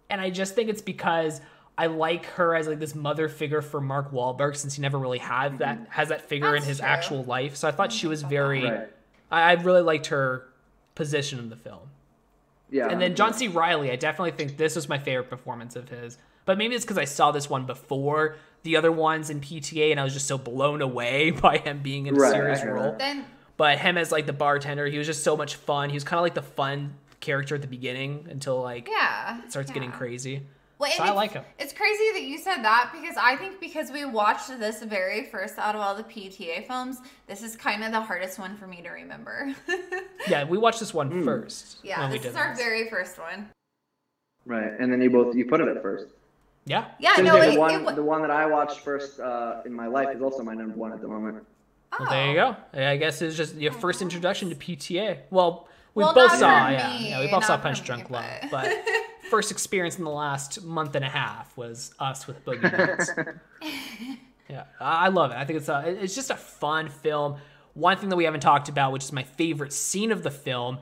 and 0.09 0.21
I 0.21 0.29
just 0.29 0.53
think 0.53 0.69
it's 0.69 0.81
because 0.81 1.41
I 1.77 1.87
like 1.87 2.25
her 2.25 2.55
as 2.55 2.67
like 2.67 2.79
this 2.79 2.93
mother 2.93 3.27
figure 3.29 3.61
for 3.61 3.81
Mark 3.81 4.11
Wahlberg, 4.11 4.55
since 4.55 4.75
he 4.75 4.81
never 4.81 4.99
really 4.99 5.17
had 5.17 5.57
that 5.57 5.87
has 5.89 6.09
that 6.09 6.29
figure 6.29 6.55
in 6.55 6.61
his 6.61 6.77
true. 6.77 6.87
actual 6.87 7.23
life. 7.23 7.55
So 7.55 7.67
I 7.67 7.71
thought 7.71 7.91
she 7.91 8.07
was 8.07 8.21
very. 8.21 8.63
Right. 8.63 8.89
I, 9.31 9.41
I 9.41 9.53
really 9.53 9.81
liked 9.81 10.07
her 10.07 10.49
position 10.93 11.39
in 11.39 11.49
the 11.49 11.55
film. 11.55 11.89
Yeah. 12.69 12.89
And 12.89 13.01
then 13.01 13.15
John 13.15 13.33
C. 13.33 13.47
Reilly, 13.47 13.91
I 13.91 13.95
definitely 13.95 14.31
think 14.31 14.57
this 14.57 14.75
was 14.75 14.87
my 14.87 14.99
favorite 14.99 15.29
performance 15.29 15.75
of 15.75 15.89
his. 15.89 16.17
But 16.45 16.57
maybe 16.57 16.75
it's 16.75 16.83
because 16.85 16.97
I 16.97 17.05
saw 17.05 17.31
this 17.31 17.49
one 17.49 17.65
before 17.65 18.35
the 18.63 18.77
other 18.77 18.91
ones 18.91 19.29
in 19.29 19.39
PTA, 19.41 19.91
and 19.91 19.99
I 19.99 20.03
was 20.03 20.13
just 20.13 20.27
so 20.27 20.37
blown 20.37 20.81
away 20.81 21.31
by 21.41 21.57
him 21.57 21.81
being 21.81 22.07
in 22.07 22.15
a 22.15 22.19
Right, 22.19 22.31
serious 22.31 22.63
role. 22.63 22.95
Then 22.97 23.25
But 23.57 23.79
him 23.79 23.97
as 23.97 24.11
like 24.11 24.25
the 24.25 24.33
bartender, 24.33 24.85
he 24.87 24.97
was 24.97 25.07
just 25.07 25.23
so 25.23 25.35
much 25.37 25.55
fun. 25.55 25.89
He 25.89 25.95
was 25.95 26.03
kind 26.03 26.17
of 26.19 26.23
like 26.23 26.33
the 26.33 26.41
fun 26.41 26.95
character 27.19 27.55
at 27.55 27.61
the 27.61 27.67
beginning 27.67 28.27
until 28.29 28.61
like 28.61 28.89
yeah, 28.89 29.41
it 29.43 29.51
starts 29.51 29.71
getting 29.71 29.91
crazy. 29.91 30.43
Well, 30.79 30.91
So 30.91 31.03
I 31.03 31.05
it's- 31.05 31.15
like 31.15 31.31
him. 31.31 31.45
It's 31.59 31.71
crazy 31.71 32.11
that 32.13 32.23
you 32.23 32.37
said 32.37 32.63
that 32.63 32.89
because 32.91 33.15
I 33.15 33.37
think 33.37 33.61
because 33.61 33.89
we 33.91 34.03
watched 34.03 34.49
this 34.59 34.83
very 34.83 35.23
first 35.25 35.57
out 35.57 35.75
of 35.75 35.81
all 35.81 35.95
the 35.95 36.03
PTA 36.03 36.67
films, 36.67 36.97
this 37.27 37.41
is 37.43 37.55
kind 37.55 37.83
of 37.85 37.91
the 37.93 38.01
hardest 38.01 38.37
one 38.39 38.57
for 38.57 38.67
me 38.67 38.81
to 38.81 38.89
remember. 38.89 39.53
Yeah, 40.27 40.45
we 40.45 40.57
watched 40.57 40.79
this 40.79 40.93
one 40.93 41.09
Hmm. 41.11 41.25
first. 41.25 41.79
yeah, 41.83 41.99
when 42.01 42.09
this 42.11 42.21
is 42.25 42.27
did 42.33 42.35
our 42.37 42.55
very 42.55 42.89
first 42.89 43.17
one. 43.19 43.49
right, 44.45 44.71
and 44.79 44.91
then 44.91 45.01
you 45.01 45.09
both 45.09 45.35
you 45.35 45.45
put 45.45 45.59
it 45.61 45.67
at 45.67 45.81
first. 45.81 46.07
Yeah. 46.65 46.85
Yeah, 46.99 47.15
Since 47.15 47.27
no, 47.27 47.39
the 47.39 47.53
it, 47.53 47.59
one 47.59 47.73
it, 47.73 47.83
wa- 47.83 47.91
the 47.93 48.03
one 48.03 48.21
that 48.21 48.31
I 48.31 48.45
watched 48.45 48.79
first 48.79 49.19
uh, 49.19 49.61
in 49.65 49.73
my 49.73 49.87
life 49.87 50.15
is 50.15 50.21
also 50.21 50.43
my 50.43 50.53
number 50.53 50.75
one 50.75 50.93
at 50.93 51.01
the 51.01 51.07
moment. 51.07 51.45
Well, 51.99 52.09
there 52.09 52.31
you 52.31 52.39
oh. 52.39 52.55
go. 52.73 52.81
I 52.81 52.97
guess 52.97 53.21
it's 53.21 53.35
just 53.37 53.55
your 53.55 53.73
first 53.73 54.01
introduction 54.01 54.49
to 54.49 54.55
PTA. 54.55 55.19
Well, 55.29 55.67
we 55.93 56.03
Well, 56.03 56.13
both 56.13 56.31
saw, 56.31 56.69
yeah, 56.69 56.97
yeah, 56.97 57.19
we 57.19 57.29
both 57.29 57.45
saw 57.45 57.53
not 57.53 57.59
for 57.59 57.67
Punch 57.67 57.81
me, 57.81 57.85
Drunk 57.85 58.09
Love, 58.09 58.23
but- 58.49 58.63
but 58.63 58.85
first 59.29 59.51
experience 59.51 59.97
in 59.97 60.03
the 60.03 60.09
last 60.11 60.63
month 60.63 60.95
and 60.95 61.03
a 61.05 61.09
half 61.09 61.55
was 61.57 61.93
us 61.99 62.27
with 62.27 62.43
Boogie 62.45 62.63
Nights. 62.63 63.11
yeah, 64.49 64.63
I 64.79 65.05
I 65.05 65.07
love 65.09 65.31
it. 65.31 65.37
I 65.37 65.45
think 65.45 65.57
it's 65.57 65.69
a, 65.69 65.83
it's 65.87 66.15
just 66.15 66.29
a 66.29 66.35
fun 66.35 66.89
film. 66.89 67.37
One 67.73 67.97
thing 67.97 68.09
that 68.09 68.15
we 68.15 68.25
haven't 68.25 68.41
talked 68.41 68.69
about, 68.69 68.91
which 68.91 69.03
is 69.03 69.11
my 69.11 69.23
favorite 69.23 69.73
scene 69.73 70.11
of 70.11 70.23
the 70.23 70.31
film, 70.31 70.77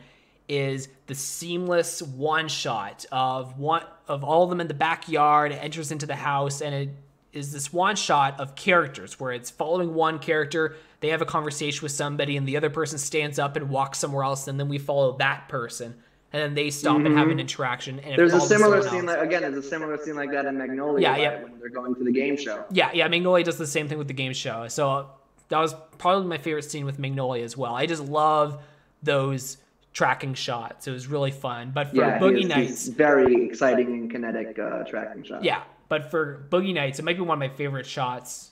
is 0.51 0.89
the 1.07 1.15
seamless 1.15 2.01
one 2.01 2.49
shot 2.49 3.05
of 3.09 3.57
one 3.57 3.83
of 4.09 4.23
all 4.25 4.43
of 4.43 4.49
them 4.49 4.59
in 4.59 4.67
the 4.67 4.73
backyard. 4.73 5.53
It 5.53 5.55
enters 5.55 5.91
into 5.91 6.05
the 6.05 6.15
house, 6.15 6.61
and 6.61 6.75
it 6.75 6.89
is 7.31 7.53
this 7.53 7.71
one 7.71 7.95
shot 7.95 8.37
of 8.37 8.53
characters 8.55 9.17
where 9.17 9.31
it's 9.31 9.49
following 9.49 9.93
one 9.93 10.19
character. 10.19 10.75
They 10.99 11.07
have 11.07 11.21
a 11.21 11.25
conversation 11.25 11.81
with 11.83 11.93
somebody, 11.93 12.35
and 12.35 12.45
the 12.45 12.57
other 12.57 12.69
person 12.69 12.99
stands 12.99 13.39
up 13.39 13.55
and 13.55 13.69
walks 13.69 13.99
somewhere 13.99 14.25
else, 14.25 14.49
and 14.49 14.59
then 14.59 14.67
we 14.67 14.77
follow 14.77 15.15
that 15.19 15.47
person, 15.47 15.95
and 16.33 16.43
then 16.43 16.53
they 16.53 16.69
stop 16.69 16.97
and 16.97 17.17
have 17.17 17.29
an 17.29 17.39
interaction. 17.39 17.99
And 17.99 18.07
Mm-hmm. 18.07 18.15
There's 18.17 18.33
a 18.33 18.41
similar 18.41 18.81
scene, 18.81 19.05
like, 19.05 19.19
again, 19.19 19.43
there's 19.43 19.55
a 19.55 19.63
similar 19.63 19.97
scene 20.03 20.17
like 20.17 20.31
that 20.31 20.45
in 20.45 20.57
Magnolia 20.57 21.01
Yeah, 21.01 21.15
yeah. 21.15 21.43
when 21.43 21.59
they're 21.59 21.69
going 21.69 21.95
to 21.95 22.03
the 22.03 22.11
game 22.11 22.35
show. 22.35 22.65
Yeah, 22.71 22.91
yeah, 22.93 23.07
Magnolia 23.07 23.45
does 23.45 23.57
the 23.57 23.65
same 23.65 23.87
thing 23.87 23.97
with 23.97 24.09
the 24.09 24.13
game 24.13 24.33
show. 24.33 24.67
So 24.67 25.11
that 25.47 25.59
was 25.59 25.73
probably 25.97 26.27
my 26.27 26.37
favorite 26.37 26.63
scene 26.65 26.85
with 26.85 26.99
Magnolia 26.99 27.45
as 27.45 27.55
well. 27.55 27.73
I 27.73 27.85
just 27.85 28.03
love 28.03 28.61
those 29.01 29.55
tracking 29.93 30.33
shots. 30.33 30.87
It 30.87 30.91
was 30.91 31.07
really 31.07 31.31
fun. 31.31 31.71
But 31.73 31.89
for 31.89 31.97
Yeah, 31.97 32.19
Boogie 32.19 32.47
Nights, 32.47 32.87
very 32.87 33.45
exciting 33.45 33.87
and 33.87 34.11
kinetic 34.11 34.57
uh, 34.57 34.83
tracking 34.83 35.23
shots. 35.23 35.43
yeah, 35.43 35.63
but 35.89 36.09
for 36.11 36.45
Boogie 36.49 36.73
Nights, 36.73 36.99
it 36.99 37.03
might 37.05 37.17
be 37.17 37.21
one 37.21 37.35
of 37.35 37.39
my 37.39 37.55
favorite 37.55 37.85
shots 37.85 38.51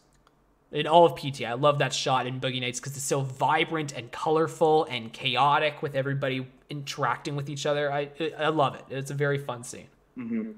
in 0.72 0.86
all 0.86 1.06
of 1.06 1.16
PT. 1.16 1.44
I 1.44 1.54
love 1.54 1.80
that 1.80 1.94
shot 1.94 2.28
in 2.28 2.40
Boogie 2.40 2.62
Nights 2.62 2.80
because 2.80 2.96
it's 2.96 3.06
so 3.06 3.22
vibrant 3.22 3.94
and 3.94 4.12
colorful 4.12 4.86
and 4.86 5.12
chaotic 5.12 5.82
with 5.82 5.96
everybody 5.96 6.46
interacting 6.70 7.36
with 7.36 7.50
each 7.50 7.66
other. 7.66 7.92
I 7.92 8.10
I 8.38 8.50
love 8.50 8.76
it. 8.76 8.86
It's 8.90 9.12
a 9.12 9.16
very 9.16 9.38
fun 9.38 9.64
scene. 9.64 9.88
Mm-hmm. 10.18 10.52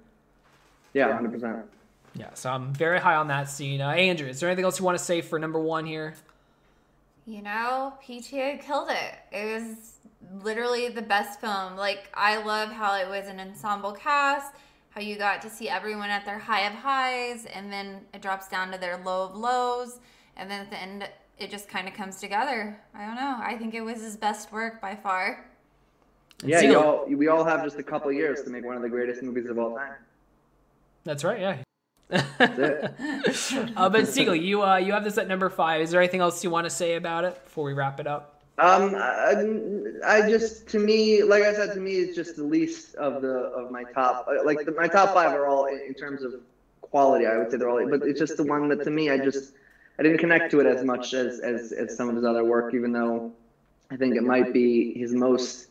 yeah, 0.93 1.13
hundred 1.13 1.31
percent. 1.31 1.59
Yeah, 2.13 2.33
so 2.33 2.49
I'm 2.49 2.73
very 2.73 2.99
high 2.99 3.15
on 3.15 3.27
that 3.29 3.47
scene. 3.49 3.79
Uh, 3.79 3.89
Andrew, 3.91 4.27
is 4.27 4.41
there 4.41 4.49
anything 4.49 4.65
else 4.65 4.79
you 4.79 4.83
want 4.85 4.97
to 4.97 5.03
say 5.03 5.21
for 5.21 5.39
number 5.39 5.59
one 5.59 5.85
here? 5.85 6.15
You 7.26 7.41
know, 7.41 7.93
PTA 8.03 8.61
killed 8.61 8.89
it. 8.89 9.15
It 9.31 9.53
was 9.53 9.99
literally 10.43 10.89
the 10.89 11.02
best 11.02 11.39
film. 11.39 11.76
Like, 11.76 12.10
I 12.14 12.43
love 12.43 12.72
how 12.72 12.95
it 12.95 13.07
was 13.07 13.27
an 13.27 13.39
ensemble 13.39 13.91
cast, 13.91 14.53
how 14.89 15.02
you 15.02 15.18
got 15.18 15.41
to 15.43 15.49
see 15.49 15.69
everyone 15.69 16.10
at 16.10 16.26
their 16.26 16.39
high 16.39 16.61
of 16.68 16.73
highs, 16.73 17.45
and 17.45 17.72
then 17.72 18.02
it 18.14 18.22
drops 18.22 18.48
down 18.48 18.72
to 18.72 18.77
their 18.77 18.98
low 18.98 19.26
of 19.26 19.35
lows, 19.35 19.99
and 20.35 20.49
then 20.49 20.61
at 20.61 20.69
the 20.69 20.81
end, 20.81 21.07
it 21.38 21.49
just 21.49 21.69
kind 21.69 21.88
of 21.88 21.93
comes 21.93 22.18
together. 22.18 22.80
I 22.93 23.06
don't 23.06 23.15
know. 23.15 23.38
I 23.39 23.56
think 23.57 23.73
it 23.73 23.81
was 23.81 24.02
his 24.02 24.18
best 24.18 24.52
work 24.52 24.81
by 24.81 24.95
far. 24.95 25.45
Yeah, 26.43 26.61
you 26.61 26.80
all, 26.80 27.06
we 27.06 27.27
all 27.27 27.43
have 27.43 27.64
just 27.64 27.77
a 27.77 27.84
couple 27.84 28.11
years 28.11 28.41
to 28.43 28.49
make 28.49 28.65
one 28.65 28.76
of 28.76 28.81
the 28.81 28.89
greatest 28.89 29.22
movies 29.22 29.45
of 29.45 29.60
all 29.60 29.76
time. 29.76 29.93
That's 31.03 31.23
right. 31.23 31.39
Yeah. 31.39 31.57
That's 32.11 33.51
it. 33.51 33.71
Uh, 33.75 33.89
but 33.89 34.07
Siegel, 34.07 34.35
you 34.35 34.63
uh, 34.63 34.77
you 34.77 34.91
have 34.93 35.03
this 35.03 35.17
at 35.17 35.27
number 35.27 35.49
five. 35.49 35.81
Is 35.81 35.91
there 35.91 36.01
anything 36.01 36.21
else 36.21 36.43
you 36.43 36.49
want 36.49 36.65
to 36.65 36.69
say 36.69 36.95
about 36.95 37.23
it 37.23 37.43
before 37.43 37.63
we 37.63 37.73
wrap 37.73 37.99
it 37.99 38.07
up? 38.07 38.41
Um, 38.57 38.95
I, 38.95 39.33
I 40.05 40.29
just 40.29 40.67
to 40.69 40.79
me, 40.79 41.23
like 41.23 41.43
I 41.43 41.53
said, 41.53 41.73
to 41.73 41.79
me, 41.79 41.93
it's 41.93 42.15
just 42.15 42.35
the 42.35 42.43
least 42.43 42.95
of 42.95 43.21
the 43.21 43.33
of 43.33 43.71
my 43.71 43.83
top. 43.83 44.27
uh, 44.27 44.43
Like 44.43 44.65
the, 44.65 44.73
my 44.73 44.88
top 44.88 45.13
five 45.13 45.33
are 45.33 45.47
all 45.47 45.65
in, 45.65 45.79
in 45.79 45.93
terms 45.93 46.21
of 46.21 46.35
quality. 46.81 47.25
I 47.25 47.38
would 47.38 47.49
say 47.49 47.57
they're 47.57 47.69
all, 47.69 47.88
but 47.89 48.03
it's 48.03 48.19
just 48.19 48.38
the 48.38 48.43
one 48.43 48.67
that 48.69 48.83
to 48.83 48.91
me, 48.91 49.09
I 49.09 49.17
just 49.17 49.53
I 49.97 50.03
didn't 50.03 50.19
connect 50.19 50.51
to 50.51 50.59
it 50.59 50.67
as 50.67 50.83
much 50.83 51.13
as 51.13 51.39
as, 51.39 51.71
as 51.71 51.95
some 51.95 52.09
of 52.09 52.15
his 52.15 52.25
other 52.25 52.43
work, 52.43 52.73
even 52.73 52.91
though 52.91 53.31
I 53.89 53.95
think 53.95 54.15
it 54.15 54.23
might 54.23 54.53
be 54.53 54.93
his 54.93 55.13
most 55.13 55.67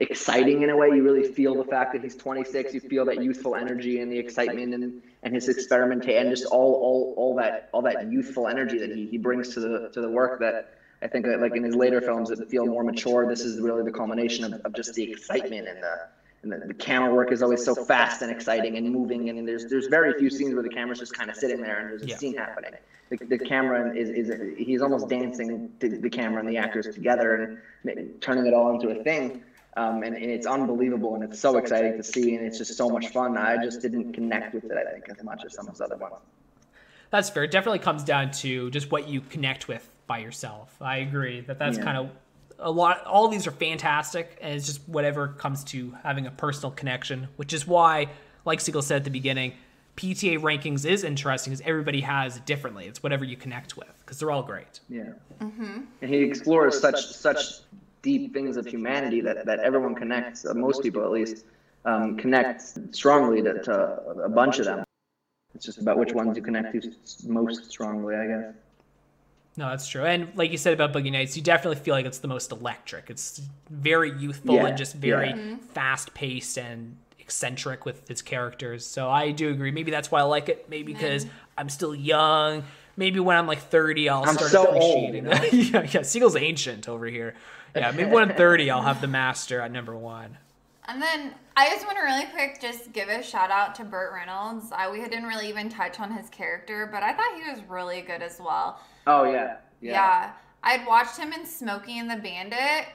exciting 0.00 0.62
in 0.62 0.70
a 0.70 0.76
way. 0.76 0.90
You 0.90 1.04
really 1.04 1.22
feel 1.22 1.56
the 1.56 1.64
fact 1.64 1.92
that 1.92 2.02
he's 2.02 2.16
26. 2.16 2.74
You 2.74 2.80
feel 2.80 3.06
that 3.06 3.18
youthful 3.18 3.56
energy 3.56 4.00
and 4.00 4.12
the 4.12 4.18
excitement 4.18 4.74
and, 4.74 4.94
and 5.22 5.34
his 5.34 5.48
experimentation 5.48 6.22
and 6.22 6.30
just 6.30 6.46
all, 6.46 6.78
all, 6.80 7.10
all 7.16 7.34
that 7.36 7.54
all 7.72 7.82
that 7.82 8.00
youthful 8.00 8.48
energy 8.48 8.78
that 8.78 8.90
he, 8.90 9.06
he 9.06 9.18
brings 9.18 9.50
to 9.50 9.60
the 9.60 9.82
to 9.92 10.00
the 10.02 10.10
work 10.10 10.38
that 10.38 10.56
I 11.02 11.08
think 11.08 11.26
that, 11.26 11.40
like 11.40 11.56
in 11.56 11.64
his 11.64 11.76
later 11.76 12.00
films 12.00 12.30
that 12.30 12.44
feel 12.48 12.66
more 12.66 12.84
mature. 12.84 13.26
This 13.26 13.44
is 13.44 13.60
really 13.60 13.82
the 13.82 13.92
culmination 13.92 14.44
of, 14.44 14.56
of 14.64 14.74
just 14.74 14.94
the 14.94 15.02
excitement 15.04 15.68
and 15.68 15.82
the 15.82 15.98
and 16.42 16.52
the, 16.52 16.60
the 16.68 16.74
camera 16.74 17.12
work 17.12 17.32
is 17.32 17.42
always 17.42 17.62
so 17.62 17.74
fast 17.76 18.22
and 18.22 18.30
exciting 18.30 18.76
and 18.76 18.90
moving 18.92 19.28
and 19.28 19.46
there's 19.48 19.66
there's 19.66 19.88
very 19.88 20.12
few 20.12 20.30
scenes 20.30 20.54
where 20.54 20.62
the 20.62 20.70
camera's 20.70 20.98
just 21.00 21.12
kind 21.14 21.30
of 21.30 21.36
sitting 21.36 21.60
there 21.60 21.80
and 21.80 21.90
there's 21.90 22.02
a 22.02 22.08
Yeah. 22.08 22.16
scene 22.18 22.34
happening. 22.34 22.78
The, 23.10 23.18
the 23.28 23.38
camera 23.38 23.90
is, 23.94 24.10
is 24.10 24.32
he's 24.56 24.82
almost 24.82 25.08
dancing 25.08 25.62
to 25.80 25.88
the 25.98 26.10
camera 26.10 26.40
and 26.40 26.48
the 26.48 26.56
actors 26.58 26.88
together 26.88 27.34
and 27.34 27.48
turning 28.20 28.46
it 28.46 28.54
all 28.54 28.70
into 28.70 28.90
a 28.90 28.94
thing. 28.94 29.32
Um, 29.76 30.02
and, 30.02 30.16
and 30.16 30.24
it's 30.24 30.46
unbelievable 30.46 31.14
and 31.14 31.22
it's 31.22 31.38
so 31.38 31.56
exciting 31.56 31.96
to 31.96 32.02
see 32.02 32.34
and 32.34 32.44
it's 32.44 32.58
just 32.58 32.76
so 32.76 32.88
much 32.90 33.08
fun. 33.08 33.36
I 33.38 33.62
just 33.62 33.80
didn't 33.80 34.12
connect 34.12 34.52
with 34.54 34.64
it, 34.64 34.72
I 34.76 34.90
think, 34.92 35.08
as 35.08 35.22
much 35.22 35.44
as 35.44 35.54
some 35.54 35.66
of 35.66 35.72
his 35.74 35.80
other 35.80 35.96
ones. 35.96 36.16
That's 37.10 37.30
fair. 37.30 37.44
It 37.44 37.50
definitely 37.52 37.78
comes 37.78 38.02
down 38.02 38.32
to 38.32 38.70
just 38.70 38.90
what 38.90 39.08
you 39.08 39.20
connect 39.20 39.68
with 39.68 39.88
by 40.06 40.18
yourself. 40.18 40.74
I 40.80 40.98
agree 40.98 41.40
that 41.42 41.58
that's 41.58 41.78
Yeah. 41.78 41.84
kind 41.84 41.98
of 41.98 42.10
a 42.58 42.70
lot. 42.70 43.04
All 43.06 43.28
these 43.28 43.46
are 43.46 43.52
fantastic, 43.52 44.36
and 44.42 44.54
it's 44.54 44.66
just 44.66 44.86
whatever 44.88 45.28
comes 45.28 45.64
to 45.64 45.92
having 46.02 46.26
a 46.26 46.30
personal 46.30 46.70
connection, 46.72 47.28
which 47.36 47.52
is 47.52 47.66
why, 47.66 48.08
like 48.44 48.60
Siegel 48.60 48.82
said 48.82 48.96
at 48.98 49.04
the 49.04 49.10
beginning, 49.10 49.54
PTA 49.96 50.38
rankings 50.38 50.84
is 50.84 51.04
interesting 51.04 51.52
because 51.52 51.66
everybody 51.66 52.00
has 52.02 52.36
it 52.36 52.44
differently. 52.46 52.86
It's 52.86 53.02
whatever 53.02 53.24
you 53.24 53.36
connect 53.36 53.76
with 53.76 53.88
because 54.00 54.18
they're 54.18 54.30
all 54.30 54.42
great. 54.42 54.80
Yeah. 54.88 55.12
And 55.40 55.86
he 56.02 56.18
explores 56.18 56.80
such 56.80 57.06
such 57.06 57.60
deep 58.02 58.32
things 58.32 58.56
of 58.56 58.66
humanity 58.66 59.20
that, 59.20 59.44
that 59.46 59.60
everyone 59.60 59.94
connects, 59.94 60.46
uh, 60.46 60.54
most 60.54 60.82
people 60.82 61.02
at 61.02 61.10
least, 61.10 61.44
um, 61.84 62.16
connect 62.16 62.62
strongly 62.94 63.42
to, 63.42 63.62
to 63.62 63.74
a 64.24 64.28
bunch 64.28 64.58
of 64.58 64.66
them. 64.66 64.84
It's 65.54 65.64
just 65.64 65.78
about 65.78 65.98
which 65.98 66.12
ones 66.12 66.36
you 66.36 66.42
connect 66.42 66.72
to 66.80 66.92
most 67.26 67.70
strongly, 67.70 68.14
I 68.14 68.26
guess. 68.26 68.54
No, 69.56 69.68
that's 69.68 69.88
true. 69.88 70.04
And 70.04 70.28
like 70.36 70.52
you 70.52 70.58
said 70.58 70.72
about 70.72 70.92
Boogie 70.92 71.10
Nights, 71.10 71.36
you 71.36 71.42
definitely 71.42 71.82
feel 71.82 71.94
like 71.94 72.06
it's 72.06 72.18
the 72.18 72.28
most 72.28 72.52
electric. 72.52 73.10
It's 73.10 73.42
very 73.68 74.12
youthful 74.12 74.54
Yeah, 74.54 74.66
and 74.66 74.78
just 74.78 74.94
very 74.94 75.30
yeah. 75.30 75.56
fast 75.74 76.14
paced 76.14 76.56
and 76.56 76.96
eccentric 77.18 77.84
with 77.84 78.08
its 78.10 78.22
characters. 78.22 78.86
So 78.86 79.10
I 79.10 79.32
do 79.32 79.50
agree. 79.50 79.70
Maybe 79.70 79.90
that's 79.90 80.10
why 80.10 80.20
I 80.20 80.24
like 80.24 80.48
it. 80.48 80.68
Maybe 80.68 80.92
because 80.92 81.26
I'm 81.58 81.68
still 81.68 81.94
young. 81.94 82.62
Maybe 82.96 83.20
when 83.20 83.36
I'm 83.36 83.46
like 83.46 83.60
30, 83.60 84.08
I'll 84.08 84.24
I'm 84.24 84.34
start 84.34 84.50
so 84.50 84.64
appreciating 84.64 85.26
it. 85.26 85.52
yeah, 85.72 85.86
yeah, 85.90 86.02
Siegel's 86.02 86.36
ancient 86.36 86.88
over 86.88 87.06
here. 87.06 87.34
Yeah, 87.74 87.90
maybe 87.92 88.10
when 88.10 88.30
I'm 88.30 88.36
30, 88.36 88.70
I'll 88.70 88.82
have 88.82 89.00
the 89.00 89.06
master 89.06 89.60
at 89.60 89.70
number 89.70 89.96
one. 89.96 90.38
And 90.86 91.00
then 91.00 91.34
I 91.56 91.68
just 91.70 91.86
want 91.86 91.98
to 91.98 92.04
really 92.04 92.26
quick 92.26 92.60
just 92.60 92.92
give 92.92 93.08
a 93.08 93.22
shout 93.22 93.50
out 93.50 93.74
to 93.76 93.84
Burt 93.84 94.12
Reynolds. 94.12 94.72
Uh, 94.72 94.88
we 94.90 95.00
didn't 95.00 95.24
really 95.24 95.48
even 95.48 95.68
touch 95.68 96.00
on 96.00 96.10
his 96.10 96.28
character, 96.30 96.88
but 96.90 97.02
I 97.02 97.12
thought 97.12 97.40
he 97.42 97.48
was 97.50 97.60
really 97.68 98.00
good 98.00 98.22
as 98.22 98.40
well. 98.40 98.80
Oh, 99.06 99.24
yeah. 99.24 99.58
Yeah. 99.80 100.32
I'd 100.62 100.86
watched 100.86 101.16
him 101.16 101.32
in 101.32 101.46
Smokey 101.46 101.98
and 101.98 102.10
the 102.10 102.16
Bandit, 102.16 102.86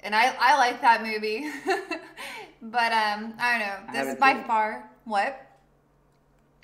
and 0.00 0.14
I, 0.14 0.34
I 0.38 0.56
like 0.56 0.80
that 0.80 1.02
movie. 1.02 1.50
but 2.62 2.92
um, 2.92 3.34
I 3.38 3.58
don't 3.58 3.60
know. 3.60 3.92
This 3.92 3.96
haven't 3.98 4.20
by 4.20 4.32
seen 4.32 4.40
it. 4.40 4.46
far 4.46 4.90
what 5.04 5.54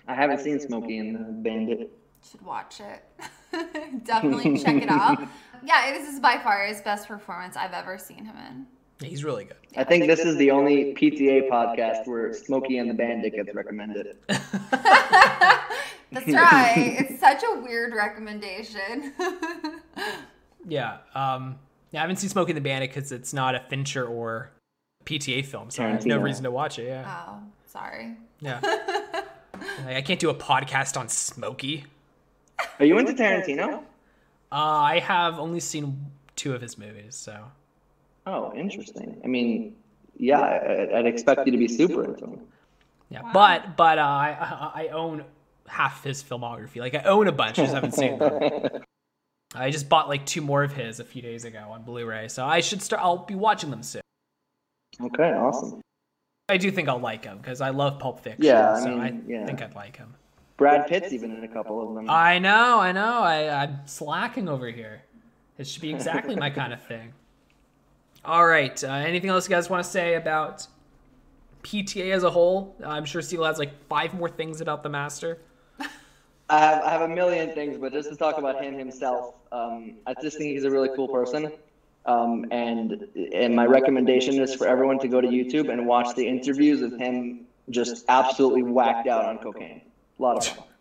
I 0.08 0.14
haven't 0.14 0.40
seen 0.40 0.58
Smokey 0.58 0.98
and 0.98 1.14
the 1.14 1.20
Bandit. 1.20 1.90
should 2.28 2.42
watch 2.42 2.80
it. 2.80 3.04
Definitely 4.04 4.58
check 4.58 4.82
it 4.82 4.90
out. 4.90 5.22
Yeah, 5.64 5.92
this 5.92 6.08
is 6.08 6.20
by 6.20 6.38
far 6.38 6.66
his 6.66 6.80
best 6.80 7.08
performance 7.08 7.56
I've 7.56 7.72
ever 7.72 7.98
seen 7.98 8.24
him 8.24 8.36
in. 8.36 8.66
He's 9.06 9.24
really 9.24 9.44
good. 9.44 9.56
I 9.76 9.84
think 9.84 10.06
this 10.06 10.20
is 10.20 10.36
the 10.36 10.50
only 10.50 10.94
PTA 10.94 11.48
podcast 11.48 12.06
where 12.06 12.34
Smokey 12.34 12.78
and 12.78 12.90
the 12.90 12.94
Bandit 12.94 13.34
gets 13.34 13.54
recommended. 13.54 14.16
That's 14.28 16.26
right. 16.26 16.96
it's 16.98 17.20
such 17.20 17.42
a 17.42 17.60
weird 17.60 17.94
recommendation. 17.94 19.12
Yeah. 20.66 20.98
Um, 21.14 21.58
yeah, 21.90 22.00
I 22.00 22.02
haven't 22.02 22.16
seen 22.16 22.30
Smokey 22.30 22.52
and 22.52 22.56
the 22.56 22.60
Bandit 22.60 22.90
because 22.90 23.12
it's 23.12 23.32
not 23.32 23.54
a 23.54 23.60
Fincher 23.68 24.04
or 24.06 24.50
PTA 25.04 25.44
film, 25.44 25.70
so 25.70 25.82
I 25.84 25.88
have 25.88 26.04
no 26.04 26.18
reason 26.18 26.44
to 26.44 26.50
watch 26.50 26.78
it. 26.78 26.88
Yeah. 26.88 27.24
oh, 27.28 27.40
sorry. 27.66 28.14
Yeah. 28.40 28.60
Like, 29.84 29.96
I 29.96 30.02
can't 30.02 30.20
do 30.20 30.30
a 30.30 30.34
podcast 30.34 30.98
on 30.98 31.08
Smokey. 31.08 31.84
Are 32.78 32.84
you 32.84 32.98
into 32.98 33.12
Tarantino? 33.12 33.82
Uh, 34.52 34.56
I 34.56 34.98
have 35.00 35.38
only 35.38 35.60
seen 35.60 36.06
two 36.36 36.54
of 36.54 36.60
his 36.60 36.76
movies, 36.78 37.14
so 37.14 37.44
Oh, 38.26 38.52
interesting. 38.54 39.20
I 39.24 39.28
mean, 39.28 39.76
yeah, 40.16 40.40
I- 40.40 40.98
I'd 40.98 41.06
expect 41.06 41.46
you 41.46 41.52
to 41.52 41.58
be 41.58 41.68
super 41.68 42.04
into 42.04 42.24
him. 42.26 42.40
yeah. 43.08 43.22
But 43.32 43.76
but 43.76 43.98
uh, 43.98 44.02
I 44.02 44.70
I 44.74 44.88
own 44.88 45.24
half 45.68 46.02
his 46.04 46.22
filmography. 46.22 46.76
Like 46.80 46.94
I 46.94 47.02
own 47.04 47.28
a 47.28 47.32
bunch, 47.32 47.58
I 47.58 47.62
just 47.62 47.74
haven't 47.74 47.92
seen 47.94 48.18
them. 48.18 48.82
I 49.54 49.70
just 49.70 49.88
bought 49.88 50.08
like 50.08 50.26
two 50.26 50.42
more 50.42 50.62
of 50.62 50.72
his 50.72 51.00
a 51.00 51.04
few 51.04 51.22
days 51.22 51.44
ago 51.44 51.58
on 51.70 51.82
Blu-ray, 51.82 52.28
so 52.28 52.44
I 52.44 52.60
should 52.60 52.82
start. 52.82 53.02
I'll 53.02 53.18
be 53.24 53.34
watching 53.34 53.70
them 53.70 53.82
soon. 53.82 54.02
Okay, 55.00 55.32
awesome. 55.32 55.80
I 56.48 56.56
do 56.56 56.70
think 56.70 56.88
I'll 56.88 56.98
like 57.00 57.24
him 57.24 57.38
because 57.38 57.60
I 57.60 57.70
love 57.70 57.98
Pulp 57.98 58.20
Fiction. 58.20 58.44
Yeah, 58.44 58.74
I 58.74 58.80
so 58.80 58.88
mean, 58.88 59.00
I 59.00 59.20
yeah. 59.26 59.46
think 59.46 59.62
I'd 59.62 59.74
like 59.74 59.96
him. 59.96 60.14
Brad 60.60 60.86
Pitt's 60.88 61.14
even 61.14 61.34
in 61.34 61.42
a 61.42 61.48
couple 61.48 61.82
of 61.82 61.94
them. 61.94 62.10
I 62.10 62.38
know, 62.38 62.80
I 62.80 62.92
know. 62.92 63.20
I, 63.20 63.62
I'm 63.62 63.78
slacking 63.86 64.46
over 64.46 64.68
here. 64.68 65.00
It 65.56 65.66
should 65.66 65.80
be 65.80 65.88
exactly 65.88 66.36
my 66.36 66.50
kind 66.50 66.74
of 66.74 66.82
thing. 66.82 67.14
All 68.26 68.46
right. 68.46 68.84
Uh, 68.84 68.88
anything 68.88 69.30
else 69.30 69.48
you 69.48 69.56
guys 69.56 69.70
want 69.70 69.82
to 69.82 69.90
say 69.90 70.16
about 70.16 70.66
PTA 71.62 72.12
as 72.12 72.24
a 72.24 72.30
whole? 72.30 72.76
I'm 72.84 73.06
sure 73.06 73.22
Siegel 73.22 73.46
has 73.46 73.58
like 73.58 73.72
five 73.88 74.12
more 74.12 74.28
things 74.28 74.60
about 74.60 74.82
the 74.82 74.90
Master. 74.90 75.38
I 76.50 76.58
have, 76.58 76.84
I 76.84 76.90
have 76.90 77.02
a 77.02 77.08
million 77.08 77.54
things, 77.54 77.78
but 77.78 77.94
just 77.94 78.10
to 78.10 78.16
talk 78.16 78.36
about 78.36 78.62
him 78.62 78.76
himself, 78.76 79.36
um, 79.52 79.94
I 80.06 80.12
just 80.20 80.36
think 80.36 80.50
he's 80.50 80.64
a 80.64 80.70
really 80.70 80.90
cool 80.94 81.08
person. 81.08 81.52
Um, 82.04 82.44
and 82.50 83.06
and 83.32 83.56
my 83.56 83.64
recommendation 83.64 84.38
is 84.38 84.54
for 84.54 84.66
everyone 84.66 84.98
to 84.98 85.08
go 85.08 85.22
to 85.22 85.28
YouTube 85.28 85.72
and 85.72 85.86
watch 85.86 86.14
the 86.16 86.26
interviews 86.26 86.82
of 86.82 86.98
him 86.98 87.46
just 87.70 88.04
absolutely 88.08 88.62
whacked 88.62 89.08
out 89.08 89.24
on 89.24 89.38
cocaine. 89.38 89.82
A 90.20 90.22
lot 90.22 90.36
of 90.36 90.46
fun. 90.46 90.64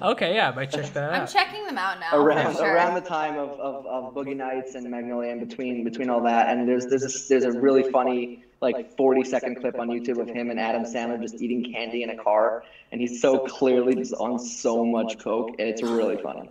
Okay, 0.00 0.34
yeah, 0.34 0.48
I 0.48 0.54
might 0.54 0.70
check 0.70 0.90
that 0.94 1.12
I'm 1.12 1.26
checking 1.26 1.66
them 1.66 1.76
out 1.76 2.00
now. 2.00 2.16
around 2.16 2.56
sure. 2.56 2.72
around 2.72 2.94
the 2.94 3.06
time 3.06 3.36
of, 3.36 3.50
of, 3.60 3.84
of 3.84 4.14
Boogie 4.14 4.34
Nights 4.34 4.74
and 4.74 4.90
Magnolia 4.90 5.32
and 5.32 5.46
between 5.46 5.84
between 5.84 6.08
all 6.08 6.22
that 6.22 6.48
and 6.48 6.66
there's 6.66 6.86
there's 6.86 7.04
a, 7.04 7.28
there's 7.28 7.44
a 7.44 7.52
really 7.60 7.82
funny 7.90 8.42
like 8.62 8.96
40 8.96 9.24
second 9.24 9.56
clip 9.56 9.78
on 9.78 9.88
YouTube 9.88 10.18
of 10.18 10.28
him 10.28 10.48
and 10.48 10.58
Adam 10.58 10.84
Sandler 10.84 11.20
just 11.20 11.42
eating 11.42 11.74
candy 11.74 12.02
in 12.04 12.08
a 12.08 12.16
car 12.16 12.64
and 12.90 13.02
he's 13.02 13.20
so 13.20 13.40
clearly 13.40 13.94
just 13.94 14.14
on 14.14 14.38
so 14.38 14.82
much 14.82 15.18
coke 15.18 15.50
and 15.58 15.68
it's 15.68 15.82
really 15.82 16.16
funny. 16.22 16.50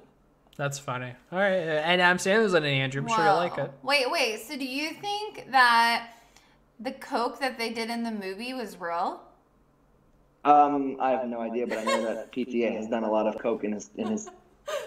That's 0.55 0.77
funny. 0.77 1.13
All 1.31 1.39
right, 1.39 1.57
uh, 1.57 1.81
and 1.81 2.01
Adam 2.01 2.19
Sandler's 2.19 2.53
in 2.53 2.63
it, 2.63 2.69
Andrew. 2.69 3.01
I'm 3.01 3.07
sure 3.07 3.25
you'll 3.25 3.35
like 3.35 3.57
it. 3.57 3.71
Wait, 3.81 4.09
wait. 4.11 4.39
So 4.41 4.55
do 4.55 4.65
you 4.65 4.91
think 4.91 5.51
that 5.51 6.11
the 6.79 6.91
coke 6.91 7.39
that 7.39 7.57
they 7.57 7.71
did 7.71 7.89
in 7.89 8.03
the 8.03 8.11
movie 8.11 8.53
was 8.53 8.79
real? 8.79 9.21
Um, 10.45 10.97
I 10.99 11.09
have 11.11 11.27
no 11.27 11.41
idea, 11.41 11.65
but 11.67 11.79
I 11.79 11.83
know 11.83 12.03
that 12.03 12.31
PTA 12.31 12.75
has 12.77 12.87
done 12.87 13.03
a 13.03 13.11
lot 13.11 13.25
of 13.27 13.37
coke 13.39 13.63
in 13.63 13.71
his 13.73 13.89
in 13.97 14.07
his 14.07 14.29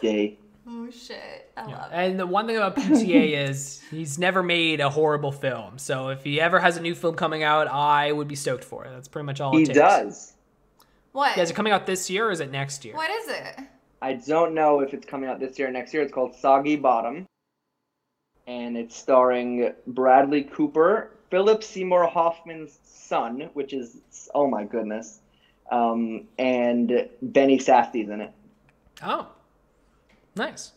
day. 0.01 0.39
Oh 0.71 0.91
shit! 0.91 1.51
I 1.57 1.63
Yeah. 1.67 1.77
love 1.79 1.93
it. 1.93 1.95
And 1.95 2.21
the 2.21 2.27
one 2.27 2.47
thing 2.47 2.59
about 2.59 2.77
PTA 2.77 3.31
is 3.49 3.83
he's 3.91 4.19
never 4.19 4.43
made 4.43 4.81
a 4.81 4.91
horrible 4.91 5.33
film. 5.33 5.79
So 5.79 6.11
if 6.11 6.23
he 6.23 6.39
ever 6.43 6.61
has 6.61 6.77
a 6.77 6.83
new 6.83 6.95
film 6.95 7.15
coming 7.15 7.43
out, 7.43 7.69
I 7.69 8.13
would 8.13 8.29
be 8.29 8.35
stoked 8.37 8.65
for 8.65 8.85
it. 8.85 8.91
That's 8.91 9.09
pretty 9.09 9.25
much 9.25 9.41
all 9.41 9.53
He 9.57 9.63
it 9.63 9.67
takes. 9.69 9.79
does. 9.79 10.33
What? 11.13 11.39
Yeah, 11.39 11.45
is 11.45 11.51
it 11.51 11.55
coming 11.55 11.73
out 11.73 11.87
this 11.87 12.11
year 12.11 12.29
or 12.29 12.33
is 12.33 12.41
it 12.41 12.51
next 12.51 12.85
year? 12.85 12.95
What 12.95 13.11
is 13.11 13.29
it? 13.29 13.61
I 14.03 14.13
don't 14.13 14.53
know 14.55 14.81
if 14.81 14.93
it's 14.93 15.07
coming 15.07 15.31
out 15.31 15.41
this 15.41 15.59
year 15.59 15.69
or 15.69 15.71
next 15.71 15.95
year. 15.95 16.03
It's 16.03 16.13
called 16.13 16.35
Soggy 16.35 16.77
Bottom, 16.77 17.25
and 18.47 18.77
it's 18.77 18.95
starring 18.95 19.73
Bradley 19.87 20.43
Cooper, 20.43 21.13
Philip 21.31 21.65
Seymour 21.65 22.07
Hoffman's 22.09 22.79
son, 22.85 23.49
which 23.55 23.73
is 23.73 24.03
oh 24.35 24.47
my 24.47 24.65
goodness, 24.65 25.21
um, 25.71 26.27
and 26.39 27.09
Benny 27.23 27.59
Safdie's 27.59 28.09
in 28.09 28.21
it. 28.21 28.33
Oh, 29.03 29.29
nice. 30.37 30.73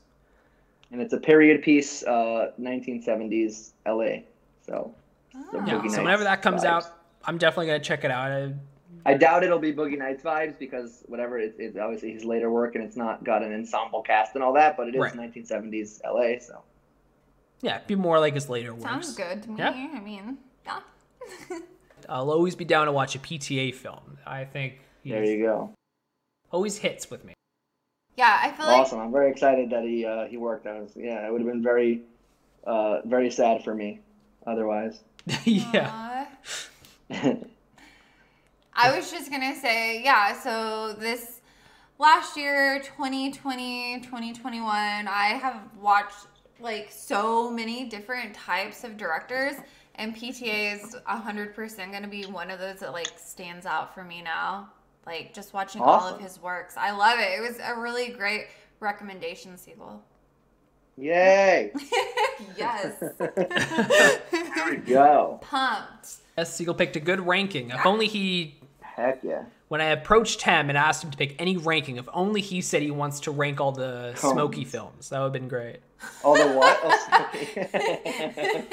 And 0.91 1.01
it's 1.01 1.13
a 1.13 1.17
period 1.17 1.61
piece, 1.61 2.03
uh, 2.03 2.51
1970s 2.59 3.71
LA. 3.85 4.23
So, 4.65 4.93
the 5.33 5.39
Oh. 5.57 5.65
Yeah, 5.65 5.87
so 5.87 6.03
whenever 6.03 6.23
that 6.25 6.41
comes 6.41 6.63
vibes. 6.63 6.65
out, 6.67 6.85
I'm 7.25 7.37
definitely 7.37 7.67
gonna 7.67 7.79
check 7.79 8.03
it 8.03 8.11
out. 8.11 8.31
I, 8.31 8.53
I 9.05 9.13
doubt 9.15 9.43
it'll 9.43 9.57
be 9.59 9.71
Boogie 9.73 9.97
Nights 9.97 10.21
vibes 10.23 10.59
because 10.59 11.03
whatever 11.07 11.39
it, 11.39 11.55
it's 11.57 11.77
obviously 11.77 12.11
his 12.11 12.25
later 12.25 12.51
work 12.51 12.75
and 12.75 12.83
it's 12.83 12.97
not 12.97 13.23
got 13.23 13.41
an 13.41 13.53
ensemble 13.53 14.01
cast 14.01 14.35
and 14.35 14.43
all 14.43 14.53
that, 14.53 14.75
but 14.77 14.87
it 14.89 14.95
is 14.95 14.99
Right. 15.01 15.13
1970s 15.13 16.01
LA. 16.03 16.39
So. 16.39 16.61
yeah, 17.61 17.77
it'd 17.77 17.87
be 17.87 17.95
more 17.95 18.19
like 18.19 18.33
his 18.33 18.49
later 18.49 18.73
works. 18.73 18.83
Sounds 18.83 19.15
good 19.15 19.41
to 19.43 19.49
me. 19.49 19.55
Yeah. 19.59 19.69
I 19.95 19.99
mean, 20.01 20.37
yeah. 20.65 20.79
I'll 22.11 22.29
always 22.31 22.55
be 22.55 22.65
down 22.65 22.85
to 22.87 22.91
watch 22.91 23.15
a 23.15 23.19
PTA 23.19 23.73
film. 23.73 24.17
I 24.25 24.43
think 24.45 24.79
he 25.03 25.11
There 25.11 25.23
you 25.23 25.43
go. 25.45 25.73
always 26.51 26.77
hits 26.77 27.09
with 27.09 27.23
me. 27.23 27.33
yeah, 28.17 28.37
I 28.43 28.51
feel 28.51 28.65
like 28.67 28.81
Awesome. 28.81 28.99
I'm 28.99 29.11
very 29.11 29.31
excited 29.31 29.69
that 29.69 29.83
he 29.83 30.05
uh, 30.05 30.25
he 30.25 30.37
worked. 30.37 30.67
on 30.67 30.81
was 30.83 30.91
yeah, 30.95 31.25
it 31.25 31.31
would 31.31 31.41
have 31.41 31.49
been 31.49 31.63
very 31.63 32.01
uh, 32.65 33.01
very 33.05 33.31
sad 33.31 33.63
for 33.63 33.73
me 33.73 33.99
otherwise. 34.45 34.99
yeah. 35.45 36.25
I 38.73 38.95
was 38.97 39.11
just 39.11 39.29
gonna 39.31 39.55
say, 39.55 40.03
yeah, 40.03 40.37
so 40.39 40.93
this 40.93 41.41
last 41.99 42.37
year, 42.37 42.79
2020, 42.79 43.99
2021, 44.01 44.67
I 45.07 45.39
have 45.41 45.61
watched 45.79 46.27
like 46.59 46.89
so 46.91 47.49
many 47.49 47.85
different 47.85 48.33
types 48.33 48.83
of 48.83 48.95
directors, 48.97 49.55
and 50.01 50.15
PTA 50.15 50.73
is 50.73 50.95
100% 51.07 51.91
gonna 51.91 52.07
be 52.07 52.25
one 52.25 52.49
of 52.49 52.59
those 52.59 52.79
that 52.79 52.91
like 52.91 53.11
stands 53.17 53.67
out 53.67 53.93
for 53.93 54.03
me 54.03 54.23
now. 54.23 54.69
Like 55.05 55.31
just 55.33 55.53
watching 55.53 55.81
all 55.81 56.07
of 56.07 56.19
his 56.19 56.41
works. 56.41 56.75
I 56.75 56.91
love 56.91 57.19
it. 57.19 57.37
It 57.37 57.41
was 57.41 57.59
a 57.63 57.79
really 57.79 58.09
great 58.09 58.47
recommendation, 58.79 59.57
Siegel. 59.57 60.03
Yay! 60.97 61.71
yes. 62.57 62.97
there 63.19 64.21
we 64.69 64.77
go. 64.85 65.39
Pumped. 65.41 66.15
S. 66.35 66.55
Siegel 66.55 66.73
picked 66.73 66.95
a 66.95 66.99
good 66.99 67.25
ranking. 67.25 67.69
If 67.69 67.85
only 67.85 68.07
he, 68.07 68.59
Heck 68.81 69.23
yeah. 69.23 69.43
when 69.67 69.81
I 69.81 69.85
approached 69.85 70.41
him 70.41 70.69
and 70.69 70.77
asked 70.77 71.03
him 71.03 71.11
to 71.11 71.17
pick 71.17 71.35
any 71.39 71.57
ranking, 71.57 71.97
if 71.97 72.09
only 72.13 72.41
he 72.41 72.61
said 72.61 72.81
he 72.81 72.91
wants 72.91 73.19
to 73.21 73.31
rank 73.31 73.61
all 73.61 73.71
the 73.71 74.13
Coens. 74.15 74.33
Smoky 74.33 74.65
films, 74.65 75.09
that 75.09 75.19
would 75.19 75.25
have 75.25 75.33
been 75.33 75.47
great. 75.47 75.77
All 76.23 76.35
the 76.35 76.47
what? 76.53 76.79
Oh, 76.83 78.67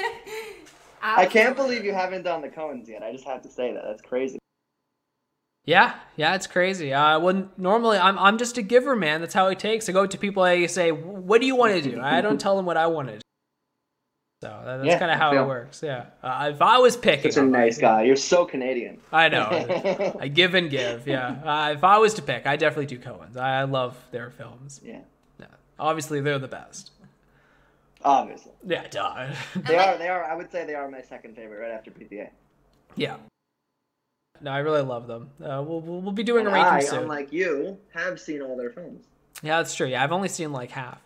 Oh, 1.01 1.15
I 1.17 1.25
can't 1.25 1.55
believe 1.55 1.83
you 1.85 1.93
haven't 1.93 2.23
done 2.23 2.41
the 2.41 2.49
Coens 2.49 2.87
yet. 2.87 3.03
I 3.03 3.11
just 3.11 3.25
have 3.25 3.41
to 3.43 3.49
say 3.49 3.73
that. 3.73 3.83
That's 3.85 4.01
crazy. 4.01 4.37
Yeah, 5.65 5.95
yeah, 6.15 6.35
it's 6.35 6.47
crazy. 6.47 6.93
Uh, 6.93 7.19
well, 7.19 7.49
normally 7.57 7.97
I'm 7.97 8.17
I'm 8.17 8.37
just 8.37 8.57
a 8.57 8.61
giver, 8.61 8.95
man. 8.95 9.21
That's 9.21 9.33
how 9.33 9.47
it 9.47 9.59
takes. 9.59 9.87
I 9.87 9.91
go 9.91 10.05
to 10.07 10.17
people, 10.17 10.41
I 10.43 10.65
say, 10.65 10.91
"What 10.91 11.41
do 11.41 11.47
you 11.47 11.55
want 11.55 11.75
to 11.83 11.91
do?" 11.91 12.01
I 12.01 12.21
don't 12.21 12.39
tell 12.39 12.55
them 12.57 12.65
what 12.65 12.77
I 12.77 12.87
want 12.87 13.09
to 13.09 13.13
do. 13.15 13.21
So 14.41 14.47
that- 14.47 14.77
that's 14.77 14.87
Yeah, 14.87 14.99
kind 14.99 15.11
of 15.11 15.17
how 15.17 15.33
it 15.33 15.45
works. 15.45 15.83
Yeah. 15.83 16.05
Uh, 16.23 16.51
if 16.53 16.61
I 16.61 16.77
was 16.79 16.95
picking, 16.95 17.29
Such 17.31 17.43
a 17.43 17.45
nice 17.45 17.77
guy. 17.77 18.03
You're 18.03 18.15
so 18.15 18.45
Canadian. 18.45 18.99
I 19.11 19.27
know. 19.27 20.15
I 20.19 20.29
give 20.29 20.55
and 20.55 20.69
give. 20.69 21.05
Yeah. 21.07 21.35
Uh, 21.43 21.73
if 21.73 21.83
I 21.83 21.97
was 21.97 22.13
to 22.15 22.21
pick, 22.21 22.47
I 22.47 22.55
definitely 22.55 22.85
do 22.85 22.97
Coen's. 22.99 23.35
I, 23.35 23.59
I 23.59 23.63
love 23.65 23.97
their 24.11 24.29
films. 24.31 24.79
Yeah. 24.83 24.99
Yeah. 25.41 25.47
Obviously, 25.77 26.21
they're 26.21 26.39
the 26.39 26.47
best. 26.47 26.91
Obviously. 28.03 28.51
Yeah, 28.65 28.87
duh. 28.87 29.27
They 29.55 29.75
are. 29.77 29.97
They 29.97 30.07
are. 30.07 30.23
I 30.23 30.35
would 30.35 30.51
say 30.51 30.65
they 30.65 30.75
are 30.75 30.89
my 30.89 31.01
second 31.01 31.35
favorite, 31.35 31.59
right 31.59 31.71
after 31.71 31.91
PTA. 31.91 32.29
yeah. 32.95 33.17
No, 34.41 34.51
I 34.51 34.59
really 34.59 34.81
love 34.83 35.05
them. 35.07 35.31
Uh, 35.43 35.61
we'll, 35.67 35.81
we'll 35.81 35.99
we'll 35.99 36.13
be 36.13 36.23
doing 36.23 36.45
a 36.45 36.49
And 36.49 36.53
ranking 36.55 36.73
I, 36.73 36.79
soon. 36.79 36.99
unlike 37.03 37.33
you, 37.33 37.77
have 37.93 38.21
seen 38.21 38.41
all 38.41 38.55
their 38.55 38.69
films. 38.69 39.03
Yeah, 39.43 39.57
that's 39.57 39.75
true. 39.75 39.87
Yeah, 39.87 40.01
I've 40.01 40.13
only 40.13 40.29
seen 40.29 40.53
like 40.53 40.71
half. 40.71 41.01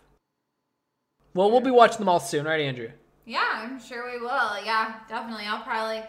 Well, 1.34 1.50
we'll 1.50 1.60
be 1.60 1.72
watching 1.72 1.98
them 1.98 2.08
all 2.08 2.20
soon, 2.20 2.44
right, 2.44 2.60
Andrew? 2.60 2.90
Yeah, 3.24 3.42
I'm 3.54 3.80
sure 3.80 4.08
we 4.12 4.20
will. 4.20 4.64
Yeah, 4.64 4.94
definitely. 5.08 5.46
I'll 5.46 5.64
probably 5.64 6.02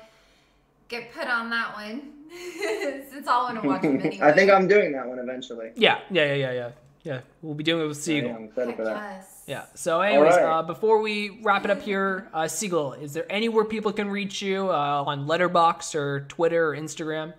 get 0.87 1.11
put 1.15 1.27
on 1.27 1.49
that 1.49 1.73
one 1.73 2.11
since 3.09 3.27
I'll 3.27 3.45
want 3.45 3.59
to 3.59 3.67
watch 3.67 3.81
them 3.81 3.99
anyway. 4.03 4.19
I 4.21 4.31
think 4.31 4.51
I'm 4.51 4.67
doing 4.67 4.91
that 4.91 5.07
one 5.07 5.17
eventually. 5.17 5.71
Yeah, 5.75 6.01
yeah, 6.11 6.25
yeah, 6.25 6.35
yeah, 6.35 6.51
yeah. 6.51 6.69
Yeah, 7.03 7.21
we'll 7.41 7.55
be 7.55 7.63
doing 7.63 7.85
it 7.85 7.87
with 7.87 7.97
Yeah, 7.97 8.03
Siegel. 8.03 8.35
I'm 8.35 8.43
excited 8.45 8.75
for 8.75 8.83
that. 8.83 8.97
Yes. 9.15 9.34
Yeah. 9.45 9.65
So, 9.75 10.01
anyways, 10.01 10.35
right. 10.35 10.43
uh, 10.59 10.63
before 10.63 10.99
we 11.01 11.39
wrap 11.43 11.65
it 11.65 11.71
up 11.71 11.81
here, 11.81 12.27
uh, 12.33 12.47
Siegel, 12.47 12.93
is 12.93 13.13
there 13.13 13.31
anywhere 13.31 13.63
people 13.63 13.93
can 13.93 14.09
reach 14.09 14.41
you 14.41 14.69
uh, 14.71 15.03
on 15.05 15.27
Letterboxd 15.27 15.93
or 15.95 16.21
Twitter 16.21 16.69
or 16.69 16.75
Instagram? 16.75 17.33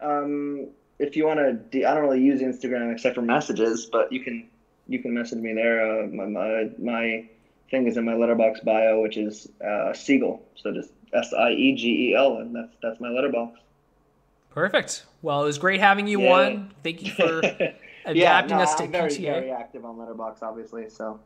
Um, 0.00 0.68
if 0.98 1.16
you 1.16 1.26
want 1.26 1.40
to, 1.72 1.84
I 1.84 1.94
don't 1.94 2.02
really 2.04 2.22
use 2.22 2.40
Instagram 2.40 2.92
except 2.92 3.14
for 3.16 3.22
messages, 3.22 3.86
but 3.86 4.12
you 4.12 4.20
can 4.20 4.46
you 4.88 5.00
can 5.00 5.12
message 5.14 5.38
me 5.40 5.52
there. 5.52 6.04
Uh, 6.04 6.06
my, 6.06 6.26
my 6.26 6.70
my 6.78 7.28
thing 7.70 7.86
is 7.88 7.96
in 7.96 8.04
my 8.04 8.12
Letterboxd 8.12 8.64
bio, 8.64 9.00
which 9.02 9.16
is 9.16 9.48
uh, 9.66 9.92
Siegel. 9.92 10.46
So 10.56 10.72
just 10.72 10.90
S 11.12 11.32
I 11.32 11.50
E 11.50 11.74
G 11.74 12.10
E 12.10 12.14
L, 12.14 12.36
and 12.38 12.54
that's 12.54 12.72
that's 12.82 13.00
my 13.00 13.08
Letterboxd. 13.08 13.56
Perfect. 14.50 15.04
Well, 15.22 15.42
it 15.42 15.46
was 15.46 15.58
great 15.58 15.80
having 15.80 16.06
you 16.06 16.22
Yeah. 16.22 16.32
on. 16.32 16.74
Thank 16.82 17.02
you 17.02 17.12
for 17.12 17.42
adapting 18.06 18.16
yeah, 18.50 18.56
no, 18.56 18.62
us 18.62 18.74
to 18.76 18.84
I'm 18.84 18.92
very 18.92 19.10
PTA. 19.10 19.22
very 19.22 19.50
active 19.50 19.84
on 19.84 19.96
Letterboxd, 19.96 20.42
obviously. 20.42 20.88
So 20.88 21.20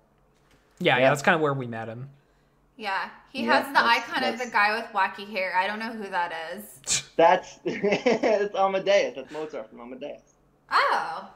Yeah, 0.78 0.96
yeah, 0.96 1.02
Yeah. 1.02 1.08
that's 1.10 1.22
kind 1.22 1.34
of 1.34 1.40
where 1.40 1.54
we 1.54 1.66
met 1.66 1.88
him. 1.88 2.08
Yeah, 2.76 3.10
he 3.30 3.44
Yeah, 3.44 3.56
has 3.58 3.66
the 3.66 3.72
that's- 3.74 4.08
icon 4.08 4.24
of 4.24 4.38
the 4.38 4.46
guy 4.50 4.74
with 4.80 4.86
wacky 4.92 5.30
hair. 5.30 5.54
I 5.56 5.66
don't 5.66 5.78
know 5.78 5.92
who 5.92 6.08
that 6.10 6.32
is. 6.54 7.02
that's 7.16 7.58
it's 7.64 8.54
Amadeus. 8.54 9.14
That's 9.16 9.30
Mozart 9.32 9.68
from 9.68 9.80
Amadeus. 9.80 10.22
Oh, 10.72 11.28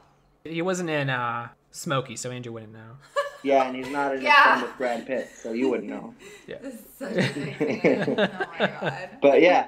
He 0.43 0.61
wasn't 0.61 0.89
in 0.89 1.09
uh, 1.09 1.49
Smokey, 1.71 2.15
so 2.15 2.31
Andrew 2.31 2.51
wouldn't 2.53 2.73
know. 2.73 2.97
Yeah, 3.43 3.67
and 3.67 3.75
he's 3.75 3.89
not 3.89 4.15
in 4.15 4.23
Yeah. 4.23 4.55
a 4.55 4.57
film 4.57 4.69
with 4.69 4.77
Brad 4.79 5.05
Pitt, 5.05 5.29
so 5.39 5.51
you 5.51 5.69
wouldn't 5.69 5.87
know. 5.87 6.15
Yeah. 6.47 6.55
this 6.63 6.73
is 6.73 6.81
such 6.97 7.11
a 7.11 7.33
big. 7.35 8.07
Oh 8.17 8.45
my 8.59 8.65
god. 8.81 9.09
But 9.21 9.39
yeah, 9.39 9.67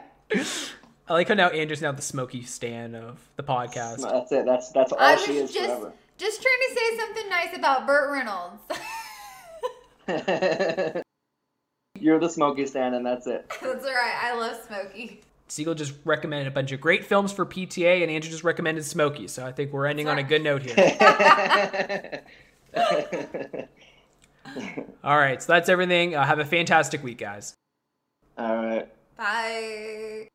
I 1.09 1.13
like 1.13 1.27
how 1.29 1.35
now 1.35 1.49
Andrew's 1.49 1.81
now 1.81 1.91
the 1.93 2.01
Smokey 2.01 2.43
stan 2.43 2.93
of 2.95 3.19
the 3.37 3.43
podcast. 3.43 4.01
that's 4.01 4.31
it. 4.31 4.45
That's 4.45 4.71
that's 4.71 4.91
all 4.91 4.99
I 4.99 5.15
she 5.15 5.41
was 5.41 5.49
is 5.49 5.53
just 5.53 5.69
forever. 5.69 5.93
just 6.17 6.41
trying 6.41 6.59
to 6.69 6.75
say 6.75 6.97
something 6.97 7.29
nice 7.29 7.55
about 7.55 7.87
Burt 7.87 8.11
Reynolds. 8.11 8.61
You're 11.99 12.19
the 12.19 12.29
Smokey 12.29 12.65
stan, 12.65 12.93
and 12.93 13.05
that's 13.05 13.25
it. 13.27 13.49
That's 13.61 13.85
alright. 13.85 14.23
I 14.23 14.35
love 14.35 14.57
Smokey. 14.67 15.21
Siegel 15.49 15.75
just 15.75 15.93
recommended 16.03 16.47
a 16.47 16.51
bunch 16.51 16.73
of 16.73 16.81
great 16.81 17.05
films 17.05 17.31
for 17.31 17.45
PTA, 17.45 18.01
and 18.01 18.11
Andrew 18.11 18.29
just 18.29 18.43
recommended 18.43 18.83
Smokey. 18.83 19.27
So 19.27 19.45
I 19.45 19.53
think 19.53 19.71
we're 19.71 19.87
ending 19.87 20.09
on 20.09 20.17
a 20.19 20.23
good 20.23 20.43
note 20.43 20.63
here. 20.63 22.23
All 25.03 25.17
right, 25.17 25.41
so 25.41 25.53
that's 25.53 25.69
everything. 25.69 26.15
Uh, 26.15 26.25
have 26.25 26.39
a 26.39 26.45
fantastic 26.45 27.01
week, 27.03 27.17
guys. 27.17 27.53
All 28.37 28.55
right. 28.57 28.89
Bye. 29.17 30.27